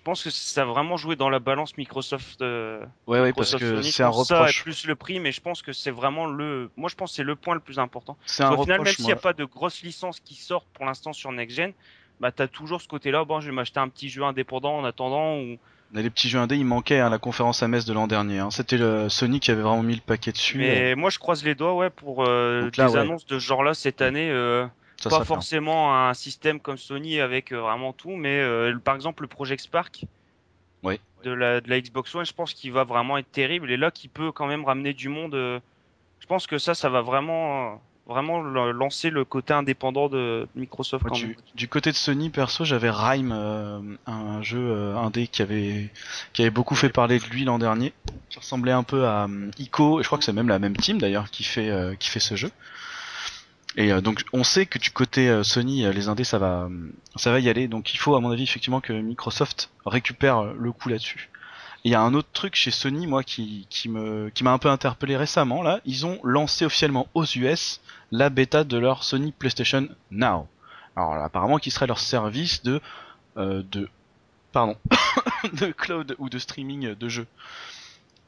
Euh, 0.04 0.14
je 0.14 0.20
pense 0.20 0.22
que 0.22 0.30
ça 0.30 0.62
a 0.62 0.64
vraiment 0.64 0.96
joué 0.96 1.16
dans 1.16 1.30
la 1.30 1.38
balance 1.38 1.76
Microsoft. 1.76 2.42
euh, 2.42 2.84
Ouais, 3.06 3.20
ouais, 3.20 3.32
parce 3.32 3.54
que 3.56 3.80
c'est 3.82 4.02
un 4.02 4.10
pense 4.10 4.28
ça, 4.28 4.38
reproche. 4.40 4.62
plus 4.62 4.86
le 4.86 4.94
prix, 4.94 5.18
mais 5.20 5.32
je 5.32 5.40
pense 5.40 5.62
que 5.62 5.72
c'est 5.72 5.90
vraiment 5.90 6.26
le. 6.26 6.70
Moi, 6.76 6.88
je 6.90 6.94
pense 6.94 7.10
que 7.12 7.16
c'est 7.16 7.22
le 7.22 7.36
point 7.36 7.54
le 7.54 7.60
plus 7.60 7.78
important. 7.78 8.16
C'est 8.26 8.42
un 8.42 8.50
Au 8.52 8.62
final, 8.62 8.66
même 8.66 8.80
reproche, 8.80 8.96
s'il 8.96 9.06
n'y 9.06 9.12
a 9.12 9.16
pas 9.16 9.32
de 9.32 9.44
grosses 9.44 9.82
licences 9.82 10.20
qui 10.20 10.34
sortent 10.34 10.68
pour 10.74 10.84
l'instant 10.84 11.12
sur 11.12 11.32
Next 11.32 11.56
Gen, 11.56 11.72
bah 12.20 12.30
t'as 12.32 12.46
toujours 12.48 12.80
ce 12.82 12.88
côté-là. 12.88 13.24
Bon, 13.24 13.40
je 13.40 13.46
vais 13.46 13.54
m'acheter 13.54 13.80
un 13.80 13.88
petit 13.88 14.08
jeu 14.08 14.22
indépendant 14.22 14.76
en 14.78 14.84
attendant. 14.84 15.36
Ou... 15.38 15.56
On 15.94 15.98
a 15.98 16.02
les 16.02 16.10
petits 16.10 16.28
jeux 16.28 16.38
indés, 16.40 16.56
il 16.56 16.64
manquait 16.64 16.98
à 17.00 17.08
la 17.08 17.18
conférence 17.18 17.62
à 17.62 17.68
Metz 17.68 17.84
de 17.84 17.92
l'an 17.92 18.06
dernier. 18.06 18.40
hein. 18.40 18.50
C'était 18.50 18.78
le 18.78 19.08
Sony 19.08 19.38
qui 19.40 19.50
avait 19.52 19.62
vraiment 19.62 19.82
mis 19.82 19.94
le 19.94 20.00
paquet 20.00 20.32
dessus. 20.32 20.56
euh, 20.56 20.66
Mais 20.66 20.94
moi, 20.96 21.08
je 21.10 21.18
croise 21.18 21.44
les 21.44 21.54
doigts, 21.54 21.74
ouais, 21.74 21.90
pour 21.90 22.24
euh, 22.26 22.68
là, 22.76 22.86
des 22.88 22.94
ouais. 22.94 22.98
annonces 23.00 23.26
de 23.26 23.38
ce 23.38 23.44
genre-là 23.44 23.74
cette 23.74 24.02
année. 24.02 24.28
euh, 24.30 24.66
ça 24.96 25.10
pas 25.10 25.16
bien. 25.18 25.24
forcément 25.24 25.94
un 26.08 26.14
système 26.14 26.60
comme 26.60 26.76
Sony 26.78 27.20
avec 27.20 27.52
euh, 27.52 27.60
vraiment 27.60 27.92
tout, 27.92 28.16
mais 28.16 28.40
euh, 28.40 28.76
par 28.78 28.94
exemple 28.94 29.22
le 29.22 29.28
Project 29.28 29.62
Spark. 29.62 30.04
De 31.24 31.30
la, 31.32 31.62
de 31.62 31.70
la 31.70 31.80
Xbox 31.80 32.14
One, 32.14 32.26
je 32.26 32.34
pense 32.34 32.52
qu'il 32.52 32.70
va 32.70 32.84
vraiment 32.84 33.16
être 33.16 33.32
terrible 33.32 33.70
et 33.70 33.78
là 33.78 33.90
qui 33.90 34.08
peut 34.08 34.30
quand 34.30 34.46
même 34.46 34.62
ramener 34.66 34.92
du 34.92 35.08
monde. 35.08 35.34
euh, 35.34 35.58
je 36.20 36.26
pense 36.26 36.46
que 36.46 36.58
ça, 36.58 36.74
ça 36.74 36.90
va 36.90 37.00
vraiment, 37.00 37.80
vraiment 38.06 38.42
lancer 38.42 39.08
le 39.08 39.24
côté 39.24 39.54
indépendant 39.54 40.10
de 40.10 40.46
Microsoft 40.54 41.06
quand 41.08 41.14
du, 41.14 41.28
même. 41.28 41.36
du 41.54 41.68
côté 41.68 41.90
de 41.90 41.96
Sony, 41.96 42.28
perso, 42.28 42.64
j'avais 42.64 42.90
euh, 42.90 43.80
un 44.06 44.42
jeu 44.42 44.58
euh, 44.58 44.96
indé 44.96 45.26
qui 45.26 45.40
avait 45.40 45.90
qui 46.34 46.42
avait 46.42 46.50
beaucoup 46.50 46.74
fait 46.74 46.90
parler 46.90 47.18
de 47.18 47.24
lui 47.26 47.44
l'an 47.44 47.58
dernier, 47.58 47.94
qui 48.28 48.38
ressemblait 48.38 48.72
un 48.72 48.82
peu 48.82 49.06
à 49.06 49.24
euh, 49.24 49.50
Ico, 49.58 50.00
et 50.00 50.02
je 50.02 50.08
crois 50.08 50.18
que 50.18 50.24
c'est 50.24 50.34
même 50.34 50.48
la 50.48 50.58
même 50.58 50.76
team 50.76 50.98
d'ailleurs 50.98 51.30
qui 51.30 51.44
fait 51.44 51.70
euh, 51.70 51.94
qui 51.94 52.10
fait 52.10 52.20
ce 52.20 52.36
jeu. 52.36 52.50
Et 53.76 53.92
euh, 53.92 54.00
donc 54.00 54.24
on 54.32 54.44
sait 54.44 54.66
que 54.66 54.78
du 54.78 54.90
côté 54.90 55.28
euh, 55.28 55.42
Sony, 55.42 55.84
euh, 55.84 55.92
les 55.92 56.08
indés 56.08 56.24
ça 56.24 56.38
va 56.38 56.68
ça 57.16 57.32
va 57.32 57.40
y 57.40 57.48
aller, 57.48 57.68
donc 57.68 57.92
il 57.94 57.98
faut 57.98 58.14
à 58.14 58.20
mon 58.20 58.30
avis 58.30 58.44
effectivement 58.44 58.80
que 58.80 58.92
Microsoft 58.92 59.70
récupère 59.84 60.44
le 60.44 60.72
coup 60.72 60.88
là-dessus. 60.88 61.30
Il 61.84 61.92
y 61.92 61.94
a 61.94 62.00
un 62.00 62.14
autre 62.14 62.28
truc 62.32 62.54
chez 62.54 62.70
Sony, 62.70 63.06
moi, 63.06 63.22
qui, 63.22 63.66
qui 63.68 63.90
me, 63.90 64.30
qui 64.30 64.42
m'a 64.42 64.52
un 64.52 64.58
peu 64.58 64.70
interpellé 64.70 65.18
récemment, 65.18 65.62
là. 65.62 65.80
Ils 65.84 66.06
ont 66.06 66.18
lancé 66.24 66.64
officiellement 66.64 67.08
aux 67.12 67.26
US 67.26 67.82
la 68.10 68.30
bêta 68.30 68.64
de 68.64 68.78
leur 68.78 69.04
Sony 69.04 69.32
PlayStation 69.32 69.88
Now. 70.10 70.48
Alors 70.96 71.14
là, 71.14 71.24
apparemment, 71.24 71.58
qui 71.58 71.70
serait 71.70 71.86
leur 71.86 71.98
service 71.98 72.62
de, 72.62 72.80
de, 73.36 73.90
pardon, 74.50 74.78
de 75.52 75.72
cloud 75.72 76.16
ou 76.18 76.30
de 76.30 76.38
streaming 76.38 76.94
de 76.94 77.08
jeux. 77.10 77.26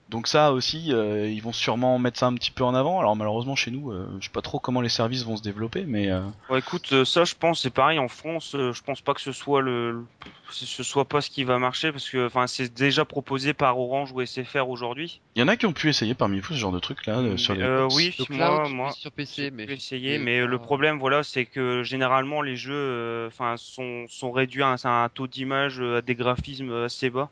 Donc 0.09 0.29
ça 0.29 0.53
aussi, 0.53 0.93
euh, 0.93 1.29
ils 1.29 1.43
vont 1.43 1.53
sûrement 1.53 1.99
mettre 1.99 2.19
ça 2.19 2.27
un 2.27 2.35
petit 2.35 2.53
peu 2.53 2.63
en 2.65 2.75
avant. 2.75 3.01
Alors 3.01 3.17
malheureusement 3.17 3.57
chez 3.57 3.71
nous, 3.73 3.91
euh, 3.91 4.07
je 4.21 4.27
sais 4.27 4.33
pas 4.33 4.43
trop 4.43 4.61
comment 4.61 4.81
les 4.81 4.89
services 4.89 5.25
vont 5.25 5.37
se 5.37 5.43
développer, 5.43 5.85
mais 5.85 6.11
euh, 6.11 6.21
Ouais, 6.49 6.61
écoute, 6.61 6.93
euh, 6.93 7.05
ça, 7.05 7.25
je 7.25 7.35
pense, 7.35 7.63
c'est 7.63 7.71
pareil 7.71 7.99
en 7.99 8.07
France. 8.07 8.55
euh, 8.55 8.73
Je 8.73 8.83
pense 8.83 9.01
pas 9.01 9.15
que 9.15 9.21
ce 9.21 9.33
soit 9.33 9.61
le, 9.63 9.91
le- 9.91 10.07
ce 10.49 10.83
soit 10.85 11.07
pas 11.07 11.21
ce 11.21 11.29
qui 11.29 11.43
va 11.43 11.59
marcher 11.59 11.91
parce 11.91 12.09
que, 12.09 12.27
enfin, 12.27 12.47
c'est 12.47 12.73
déjà 12.73 13.05
proposé 13.05 13.53
par 13.53 13.79
Orange 13.81 14.13
ou 14.13 14.21
SFR 14.25 14.69
aujourd'hui. 14.69 15.21
il 15.35 15.41
y 15.41 15.43
en 15.43 15.49
a 15.49 15.57
qui 15.57 15.67
ont 15.67 15.73
pu 15.73 15.89
essayer 15.89 16.15
parmi 16.15 16.39
vous 16.39 16.55
ce 16.55 16.59
genre 16.59 16.71
de 16.73 16.79
truc 16.79 17.05
là 17.07 17.19
euh, 17.19 17.37
sur 17.37 17.55
les. 17.55 17.63
Euh, 17.63 17.89
oui, 17.93 18.15
Le 18.17 18.37
moi, 18.37 18.59
cloud, 18.61 18.73
moi, 18.77 18.93
sur 18.93 19.11
PC, 19.11 19.51
mais 19.51 19.67
j'ai 19.67 19.75
essayé, 19.75 20.19
mais 20.21 20.47
le 20.47 20.59
problème, 20.59 21.01
voilà, 21.01 21.25
c'est 21.25 21.47
que 21.47 21.83
généralement 21.83 22.43
les 22.43 22.55
jeux, 22.55 22.75
euh, 22.75 23.27
enfin, 23.27 23.57
sont 23.57 24.07
sont 24.09 24.31
réduits 24.31 24.63
à 24.63 24.69
un, 24.69 24.77
à 24.85 25.05
un 25.05 25.09
taux 25.09 25.27
d'image, 25.27 25.81
à 25.81 26.01
des 26.01 26.15
graphismes 26.15 26.73
assez 26.85 27.11
bas. 27.11 27.29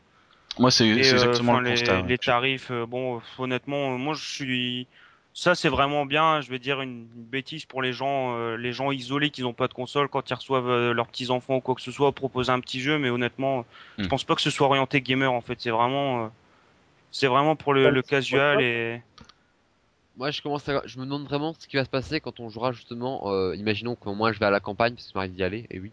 Moi 0.58 0.70
c'est 0.70 0.88
euh, 0.90 0.96
exactement 0.96 1.58
le 1.58 1.64
les, 1.64 1.70
constat. 1.72 2.02
les 2.02 2.18
tarifs, 2.18 2.70
euh, 2.70 2.86
bon, 2.86 3.20
honnêtement, 3.38 3.94
euh, 3.94 3.98
moi 3.98 4.14
je 4.14 4.24
suis, 4.24 4.86
ça 5.34 5.56
c'est 5.56 5.68
vraiment 5.68 6.06
bien. 6.06 6.40
Je 6.40 6.48
vais 6.48 6.60
dire 6.60 6.80
une, 6.80 7.06
bêtise 7.06 7.64
pour 7.64 7.82
les 7.82 7.92
gens, 7.92 8.36
euh, 8.36 8.56
les 8.56 8.72
gens 8.72 8.92
isolés 8.92 9.30
qui 9.30 9.42
n'ont 9.42 9.52
pas 9.52 9.66
de 9.66 9.74
console 9.74 10.08
quand 10.08 10.30
ils 10.30 10.34
reçoivent 10.34 10.70
euh, 10.70 10.94
leurs 10.94 11.08
petits 11.08 11.30
enfants 11.30 11.56
ou 11.56 11.60
quoi 11.60 11.74
que 11.74 11.82
ce 11.82 11.90
soit, 11.90 12.12
proposer 12.12 12.52
un 12.52 12.60
petit 12.60 12.80
jeu, 12.80 12.98
mais 12.98 13.10
honnêtement, 13.10 13.66
je 13.98 14.04
Hmm. 14.04 14.08
pense 14.08 14.24
pas 14.24 14.36
que 14.36 14.40
ce 14.40 14.50
soit 14.50 14.66
orienté 14.68 15.00
gamer 15.00 15.32
en 15.32 15.40
fait. 15.40 15.60
C'est 15.60 15.70
vraiment, 15.70 16.24
euh, 16.24 16.28
c'est 17.10 17.26
vraiment 17.26 17.56
pour 17.56 17.74
le, 17.74 18.02
casual 18.02 18.62
et 18.62 19.02
Moi, 20.16 20.30
je 20.30 20.40
commence 20.40 20.68
à, 20.68 20.82
je 20.86 20.98
me 21.00 21.04
demande 21.04 21.24
vraiment 21.24 21.52
ce 21.58 21.66
qui 21.66 21.76
va 21.76 21.84
se 21.84 21.90
passer 21.90 22.20
quand 22.20 22.38
on 22.38 22.48
jouera 22.48 22.70
justement. 22.70 23.32
Euh, 23.32 23.56
imaginons 23.56 23.96
qu'au 23.96 24.14
moins 24.14 24.32
je 24.32 24.38
vais 24.38 24.46
à 24.46 24.50
la 24.50 24.60
campagne 24.60 24.94
parce 24.94 25.06
que 25.06 25.12
ça 25.12 25.18
m'arrive 25.18 25.34
d'y 25.34 25.42
aller, 25.42 25.66
et 25.70 25.80
oui. 25.80 25.90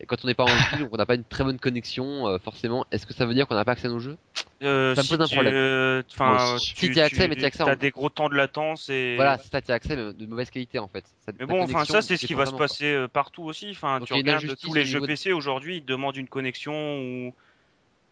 Et 0.00 0.06
quand 0.06 0.16
on 0.24 0.26
n'est 0.28 0.34
pas 0.34 0.44
en 0.44 0.46
ville, 0.76 0.88
on 0.92 0.96
n'a 0.96 1.06
pas 1.06 1.14
une 1.14 1.24
très 1.24 1.44
bonne 1.44 1.58
connexion, 1.58 2.26
euh, 2.28 2.38
forcément. 2.38 2.84
Est-ce 2.90 3.06
que 3.06 3.14
ça 3.14 3.26
veut 3.26 3.34
dire 3.34 3.46
qu'on 3.46 3.54
n'a 3.54 3.64
pas 3.64 3.72
accès 3.72 3.86
à 3.86 3.90
nos 3.90 3.98
jeux? 3.98 4.16
Euh, 4.62 4.94
Ça 4.94 5.00
me 5.02 5.04
si 5.04 5.10
pose 5.10 5.20
un 5.20 5.26
tu- 5.26 5.34
problème. 5.34 5.54
euh, 5.54 6.02
Enfin. 6.12 6.56
Si 6.58 6.74
t'y 6.90 7.00
as 7.00 7.04
accès, 7.04 7.28
mais 7.28 7.36
t'y 7.36 7.44
as 7.44 7.48
accès 7.48 7.62
en- 7.62 7.74
des 7.76 7.90
gros 7.90 8.08
temps 8.08 8.28
de 8.28 8.34
latence 8.34 8.88
et 8.88 9.16
Voilà, 9.16 9.38
ça, 9.38 9.60
t'y 9.60 9.72
as 9.72 9.74
accès, 9.74 9.96
mais 9.96 10.12
de 10.12 10.26
mauvaise 10.26 10.50
qualité 10.50 10.78
en 10.78 10.88
fait. 10.88 11.04
Ça- 11.26 11.32
Mais 11.38 11.46
bon, 11.46 11.62
enfin, 11.62 11.84
ça, 11.84 12.02
c'est 12.02 12.16
ce 12.16 12.26
qui 12.26 12.34
va 12.34 12.46
se 12.46 12.50
quoi. 12.50 12.60
passer 12.60 13.06
partout 13.12 13.42
aussi. 13.44 13.70
Enfin, 13.70 13.98
Donc, 13.98 14.08
tu 14.08 14.14
regardes 14.14 14.56
tous 14.60 14.74
les 14.74 14.84
jeux 14.84 15.00
de- 15.00 15.06
PC 15.06 15.32
aujourd'hui, 15.32 15.78
ils 15.78 15.84
demandent 15.84 16.16
une 16.16 16.28
connexion 16.28 16.98
ou. 17.00 17.34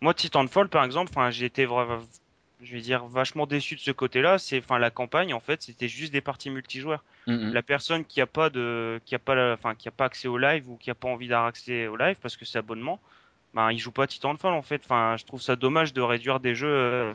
Moi, 0.01 0.15
Titanfall, 0.15 0.69
par 0.69 0.85
exemple, 0.85 1.11
enfin, 1.15 1.31
j'ai 1.31 1.47
été 1.47 1.67
je 2.63 2.73
vais 2.73 2.81
dire 2.81 3.05
vachement 3.07 3.47
déçu 3.47 3.75
de 3.75 3.81
ce 3.81 3.91
côté-là. 3.91 4.39
C'est, 4.39 4.59
enfin, 4.59 4.79
la 4.79 4.91
campagne, 4.91 5.33
en 5.33 5.41
fait, 5.41 5.63
c'était 5.63 5.89
juste 5.89 6.13
des 6.13 6.21
parties 6.21 6.51
multijoueurs. 6.51 7.05
Mhm. 7.31 7.53
La 7.53 7.63
personne 7.63 8.05
qui 8.05 8.21
a 8.21 8.27
pas 8.27 8.51
de, 8.51 9.01
qui 9.07 9.15
a 9.15 9.19
pas, 9.19 9.35
la- 9.35 9.55
enfin, 9.55 9.75
qui 9.75 9.89
a 9.89 9.91
pas 9.93 10.07
accès 10.07 10.29
au 10.29 10.39
live 10.39 10.69
ou 10.69 10.77
qui 10.77 10.91
a 10.91 10.95
pas 10.95 11.09
envie 11.09 11.29
d'avoir 11.29 11.49
accès 11.49 11.87
au 11.87 11.97
live 11.97 12.17
parce 12.23 12.37
que 12.37 12.45
c'est 12.45 12.59
abonnement, 12.59 13.01
ben, 13.55 13.71
il 13.73 13.79
joue 13.79 13.93
pas 13.93 14.05
à 14.05 14.07
Titanfall, 14.07 14.53
en 14.55 14.63
fait. 14.63 14.83
Enfin, 14.85 15.17
je 15.19 15.25
trouve 15.25 15.43
ça 15.43 15.57
dommage 15.57 15.93
de 15.93 16.01
réduire 16.03 16.41
des 16.41 16.55
jeux. 16.55 16.69
euh, 16.69 17.15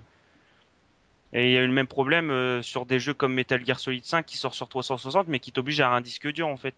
Et 1.33 1.47
il 1.49 1.53
y 1.53 1.57
a 1.57 1.61
eu 1.61 1.67
le 1.67 1.73
même 1.73 1.87
problème 1.87 2.29
euh, 2.31 2.61
sur 2.61 2.85
des 2.85 2.99
jeux 2.99 3.13
comme 3.13 3.33
Metal 3.33 3.63
Gear 3.65 3.79
Solid 3.79 4.05
5 4.05 4.25
qui 4.25 4.37
sort 4.37 4.53
sur 4.53 4.69
360 4.69 5.27
mais 5.27 5.39
qui 5.39 5.51
t'oblige 5.51 5.79
à 5.81 5.85
avoir 5.85 5.97
un 5.97 6.01
disque 6.01 6.31
dur 6.31 6.47
en 6.47 6.57
fait. 6.57 6.75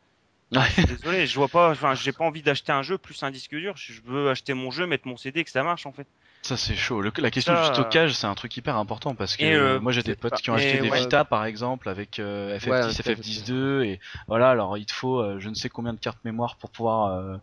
Ouais. 0.52 0.62
Je 0.70 0.74
suis 0.74 0.86
Désolé, 0.86 1.28
je 1.28 1.36
vois 1.36 1.50
pas, 1.50 1.70
enfin, 1.72 1.94
j'ai 1.94 2.14
pas 2.14 2.24
envie 2.24 2.42
d'acheter 2.42 2.72
un 2.72 2.82
jeu 2.82 2.98
plus 2.98 3.22
un 3.24 3.32
disque 3.32 3.56
dur. 3.56 3.76
Je 3.78 4.02
veux 4.06 4.30
acheter 4.30 4.54
mon 4.54 4.72
jeu, 4.72 4.88
mettre 4.88 5.08
mon 5.08 5.18
CD, 5.18 5.44
que 5.44 5.50
ça 5.50 5.64
marche 5.64 5.86
en 5.86 5.92
fait. 5.92 6.08
Ça 6.48 6.56
c'est 6.56 6.76
chaud. 6.78 7.02
Le- 7.02 7.12
la 7.18 7.30
question 7.30 7.54
Ça, 7.54 7.68
du 7.68 7.74
stockage, 7.76 8.14
c'est 8.14 8.26
un 8.26 8.34
truc 8.34 8.56
hyper 8.56 8.78
important 8.78 9.16
parce 9.16 9.36
que 9.36 9.44
euh, 9.44 9.82
moi 9.82 9.92
j'ai 9.92 10.02
des 10.02 10.16
potes 10.16 10.32
pas- 10.32 10.38
qui 10.38 10.50
ont 10.50 10.58
et 10.58 10.66
acheté 10.66 10.80
des 10.80 10.90
ouais. 10.90 11.00
Vita 11.02 11.26
par 11.26 11.44
exemple 11.44 11.90
avec 11.90 12.20
euh, 12.20 12.58
FF10, 12.58 12.70
Ouais, 12.70 12.82
ça, 12.84 12.92
c'est 12.94 13.16
FF10-2 13.16 13.82
et 13.84 14.00
voilà. 14.30 14.50
Alors 14.52 14.78
il 14.78 14.86
te 14.86 14.94
faut 14.94 15.20
euh, 15.20 15.40
je 15.40 15.50
ne 15.50 15.56
sais 15.56 15.68
combien 15.68 15.92
de 15.94 16.00
cartes 16.00 16.24
mémoire 16.24 16.56
pour 16.56 16.70
pouvoir, 16.70 17.12
euh, 17.12 17.36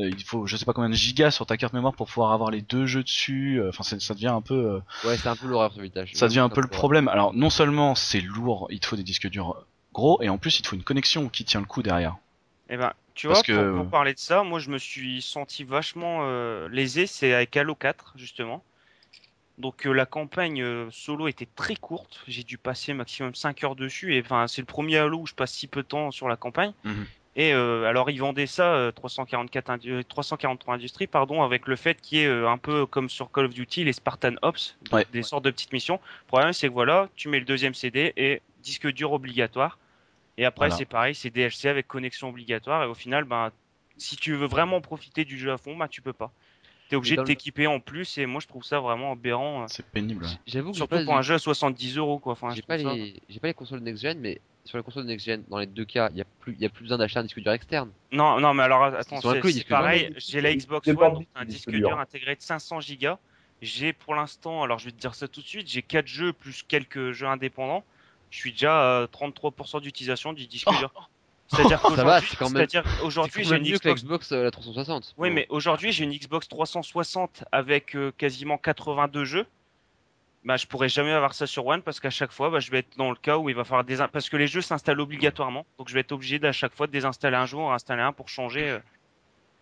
euh, 0.00 0.08
il 0.10 0.24
faut 0.24 0.44
je 0.48 0.56
sais 0.56 0.64
pas 0.64 0.72
combien 0.72 0.90
de 0.90 0.94
gigas 0.96 1.30
sur 1.30 1.46
ta 1.46 1.56
carte 1.56 1.72
mémoire 1.72 1.94
pour 1.94 2.08
pouvoir 2.08 2.32
avoir 2.32 2.50
les 2.50 2.62
deux 2.62 2.84
jeux 2.86 3.04
dessus. 3.04 3.60
Euh, 3.60 3.68
Enfin 3.68 3.84
ça 3.84 4.14
devient 4.14 4.26
un 4.26 4.42
peu, 4.42 4.54
euh, 4.54 4.80
Ouais, 5.08 5.16
c'est 5.16 5.28
un 5.28 5.36
peu 5.36 5.46
l'horreur 5.46 5.72
ce 5.72 5.80
vitage. 5.80 6.10
ça 6.14 6.26
devient 6.26 6.40
un 6.40 6.48
peu 6.48 6.60
le 6.60 6.66
problème. 6.68 7.06
Alors 7.06 7.32
non 7.34 7.50
seulement 7.50 7.94
c'est 7.94 8.20
lourd, 8.20 8.66
il 8.70 8.80
te 8.80 8.86
faut 8.86 8.96
des 8.96 9.04
disques 9.04 9.28
durs 9.30 9.54
gros 9.92 10.20
et 10.20 10.28
en 10.28 10.38
plus 10.38 10.58
il 10.58 10.62
te 10.62 10.68
faut 10.68 10.74
une 10.76 10.82
connexion 10.82 11.28
qui 11.28 11.44
tient 11.44 11.60
le 11.60 11.66
coup 11.66 11.84
derrière. 11.84 12.16
Et 12.70 12.76
ben, 12.76 12.92
tu 13.14 13.26
Parce 13.28 13.38
vois, 13.46 13.54
que- 13.56 13.70
pour, 13.72 13.82
pour 13.82 13.90
parler 13.90 14.14
de 14.14 14.18
ça, 14.18 14.42
moi 14.42 14.58
je 14.58 14.70
me 14.70 14.78
suis 14.78 15.22
senti 15.22 15.64
vachement 15.64 16.20
euh, 16.22 16.68
lésé, 16.68 17.06
c'est 17.06 17.32
avec 17.32 17.56
Halo 17.56 17.74
4 17.74 18.12
justement. 18.16 18.62
Donc 19.58 19.86
euh, 19.86 19.92
la 19.92 20.06
campagne 20.06 20.62
euh, 20.62 20.86
solo 20.92 21.26
était 21.26 21.48
très 21.56 21.74
courte, 21.74 22.22
j'ai 22.28 22.44
dû 22.44 22.58
passer 22.58 22.92
maximum 22.94 23.34
5 23.34 23.64
heures 23.64 23.74
dessus 23.76 24.14
et 24.14 24.20
enfin 24.20 24.46
c'est 24.46 24.60
le 24.62 24.66
premier 24.66 24.98
Halo 24.98 25.18
où 25.20 25.26
je 25.26 25.34
passe 25.34 25.52
si 25.52 25.66
peu 25.66 25.82
de 25.82 25.88
temps 25.88 26.10
sur 26.10 26.28
la 26.28 26.36
campagne. 26.36 26.72
Mhm. 26.84 27.06
Et 27.36 27.52
alors 27.52 28.10
ils 28.10 28.18
vendaient 28.18 28.46
ça 28.48 28.74
euh, 28.74 28.90
344 28.92 29.70
indu- 29.70 29.90
euh, 29.90 30.02
343 30.02 30.74
Industries 30.74 31.06
pardon 31.06 31.42
avec 31.42 31.66
le 31.68 31.76
fait 31.76 32.00
qu'il 32.00 32.18
y 32.18 32.22
ait 32.22 32.28
un 32.46 32.58
peu 32.58 32.84
comme 32.86 33.08
sur 33.08 33.30
Call 33.32 33.46
of 33.46 33.54
Duty 33.54 33.84
les 33.84 33.92
Spartan 33.92 34.34
Ops, 34.42 34.76
donc 34.82 34.92
Ouais. 34.94 35.06
des 35.12 35.22
sortes 35.22 35.44
de 35.44 35.50
petites 35.50 35.72
missions. 35.72 36.00
Le 36.22 36.26
problème 36.26 36.52
c'est 36.52 36.68
que 36.68 36.72
voilà, 36.72 37.08
tu 37.16 37.28
mets 37.28 37.38
le 37.38 37.44
deuxième 37.44 37.74
CD 37.74 38.12
et 38.16 38.42
disque 38.62 38.88
dur 38.92 39.12
obligatoire. 39.12 39.78
Et 40.38 40.44
après 40.44 40.66
Voilà. 40.68 40.76
c'est 40.76 40.84
pareil, 40.86 41.14
c'est 41.14 41.30
DLC 41.30 41.68
avec 41.68 41.86
connexion 41.86 42.28
obligatoire 42.30 42.84
et 42.84 42.86
au 42.86 42.94
final 42.94 43.24
ben 43.24 43.50
si 43.96 44.16
tu 44.16 44.34
veux 44.34 44.46
vraiment 44.46 44.80
profiter 44.80 45.24
du 45.24 45.36
jeu 45.36 45.52
à 45.52 45.58
fond, 45.58 45.76
bah 45.76 45.88
tu 45.88 46.00
peux 46.00 46.12
pas. 46.12 46.30
T'es 46.88 46.96
obligé 46.96 47.16
de 47.16 47.20
le- 47.22 47.26
t'équiper 47.26 47.66
en 47.66 47.80
plus 47.80 48.16
et 48.18 48.24
moi 48.26 48.40
je 48.40 48.46
trouve 48.46 48.62
ça 48.64 48.78
vraiment 48.78 49.12
aberrant. 49.12 49.64
euh, 49.64 49.66
C'est 49.68 49.84
pénible. 49.84 50.24
J'avoue 50.46 50.72
Surtout 50.72 50.96
pas, 50.96 51.04
pour 51.04 51.16
un 51.16 51.22
jeu 51.22 51.34
à 51.34 51.38
70 51.38 51.96
euros 51.96 52.20
quoi. 52.20 52.32
Enfin, 52.32 52.54
j'ai 52.54 52.62
pas 52.62 52.78
ça- 52.78 52.94
les, 52.94 53.20
pas 53.42 53.48
les 53.48 53.54
consoles 53.54 53.80
next 53.80 54.02
gen, 54.02 54.18
mais 54.20 54.40
sur 54.64 54.78
les 54.78 54.84
consoles 54.84 55.04
next 55.04 55.26
gen, 55.26 55.42
dans 55.48 55.58
les 55.58 55.66
deux 55.66 55.84
cas, 55.84 56.08
il 56.12 56.18
y 56.18 56.20
a 56.20 56.24
plus, 56.40 56.54
il 56.54 56.60
y 56.60 56.66
a 56.66 56.68
plus 56.68 56.84
besoin 56.84 56.98
d'acheter 56.98 57.18
un 57.18 57.24
disque 57.24 57.40
dur 57.40 57.52
externe. 57.52 57.90
Non, 58.12 58.38
non, 58.40 58.54
mais 58.54 58.62
alors 58.62 58.84
attends, 58.84 59.20
c'est 59.20 59.64
pareil. 59.68 60.14
J'ai 60.18 60.40
la 60.40 60.54
Xbox 60.54 60.88
One, 60.88 61.24
un 61.34 61.44
disque 61.44 61.70
dur. 61.70 61.88
dur 61.88 61.98
intégré 61.98 62.36
de 62.36 62.40
500 62.42 62.78
Go 63.00 63.14
J'ai 63.60 63.92
pour 63.92 64.14
l'instant, 64.14 64.62
alors 64.62 64.78
je 64.78 64.84
vais 64.86 64.92
te 64.92 64.98
dire 64.98 65.16
ça 65.16 65.26
tout 65.26 65.40
de 65.42 65.46
suite, 65.46 65.68
j'ai 65.68 65.82
quatre 65.82 66.06
jeux 66.06 66.32
plus 66.32 66.62
quelques 66.62 67.10
jeux 67.10 67.26
indépendants. 67.26 67.84
Je 68.30 68.38
suis 68.38 68.52
déjà 68.52 69.02
à 69.02 69.06
33% 69.06 69.80
d'utilisation 69.80 70.32
du 70.32 70.46
disque 70.46 70.68
Oh. 70.70 70.74
dur. 70.78 71.10
C'est-à-dire 71.48 71.80
Ça 71.82 71.88
va, 71.88 72.20
qu'aujourd'hui, 72.20 72.28
c'est 72.30 72.36
quand 72.36 72.50
même- 72.50 72.56
c'est-à-dire 72.68 72.84
C'est 72.98 73.02
aujourd'hui 73.04 73.44
j'ai 73.44 73.56
une 73.56 73.62
mieux 73.62 73.78
que 73.78 73.88
Xbox. 73.88 74.02
la 74.02 74.06
Xbox 74.06 74.32
euh, 74.32 74.42
la 74.44 74.50
360. 74.50 75.14
Oui, 75.16 75.28
Bon. 75.30 75.34
mais 75.34 75.46
aujourd'hui 75.48 75.92
j'ai 75.92 76.04
une 76.04 76.12
Xbox 76.12 76.46
360 76.48 77.44
avec 77.52 77.96
euh, 77.96 78.12
quasiment 78.18 78.58
82 78.58 79.24
jeux. 79.24 79.46
Bah, 80.44 80.56
je 80.56 80.66
pourrais 80.66 80.88
jamais 80.88 81.10
avoir 81.12 81.34
ça 81.34 81.46
sur 81.46 81.66
One 81.66 81.82
parce 81.82 82.00
qu'à 82.00 82.10
chaque 82.10 82.30
fois, 82.32 82.48
bah, 82.48 82.60
je 82.60 82.70
vais 82.70 82.78
être 82.78 82.96
dans 82.96 83.10
le 83.10 83.16
cas 83.16 83.38
où 83.38 83.48
il 83.50 83.56
va 83.56 83.64
falloir 83.64 83.84
des 83.84 83.96
parce 84.12 84.28
que 84.28 84.36
les 84.36 84.46
jeux 84.46 84.60
s'installent 84.60 85.00
obligatoirement. 85.00 85.66
Donc 85.78 85.88
je 85.88 85.94
vais 85.94 86.00
être 86.00 86.12
obligé 86.12 86.38
d'à 86.38 86.52
chaque 86.52 86.74
fois 86.74 86.86
de 86.86 86.92
désinstaller 86.92 87.36
un 87.36 87.46
jour, 87.46 87.72
installer 87.72 88.02
un 88.02 88.12
pour 88.12 88.28
changer. 88.28 88.70
euh. 88.70 88.78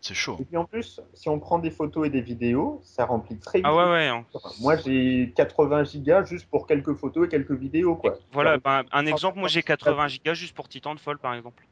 C'est 0.01 0.15
chaud. 0.15 0.37
Et 0.41 0.45
puis 0.45 0.57
en 0.57 0.65
plus, 0.65 1.01
si 1.15 1.29
on 1.29 1.41
prend 1.41 1.59
des 1.59 1.71
photos 1.71 2.07
et 2.07 2.11
des 2.11 2.21
vidéos, 2.21 2.81
ça 2.85 3.07
remplit 3.07 3.39
très 3.39 3.59
vite. 3.59 3.67
Ah 3.69 3.75
ouais 3.75 3.91
ouais. 3.91 4.07
hein. 4.09 4.25
Moi, 4.61 4.77
j'ai 4.77 5.33
80 5.35 5.85
gigas 5.85 6.25
juste 6.25 6.49
pour 6.49 6.67
quelques 6.67 6.95
photos 6.95 7.27
et 7.27 7.29
quelques 7.29 7.53
vidéos, 7.53 7.97
quoi. 7.97 8.17
Voilà, 8.33 8.59
ben, 8.59 8.85
un 8.93 9.07
exemple, 9.07 9.39
moi 9.39 9.49
j'ai 9.49 9.63
80 9.63 10.07
Go 10.25 10.35
juste 10.35 10.55
pour 10.55 10.69
Titanfall 10.69 11.19
par 11.19 11.35
exemple. 11.35 11.67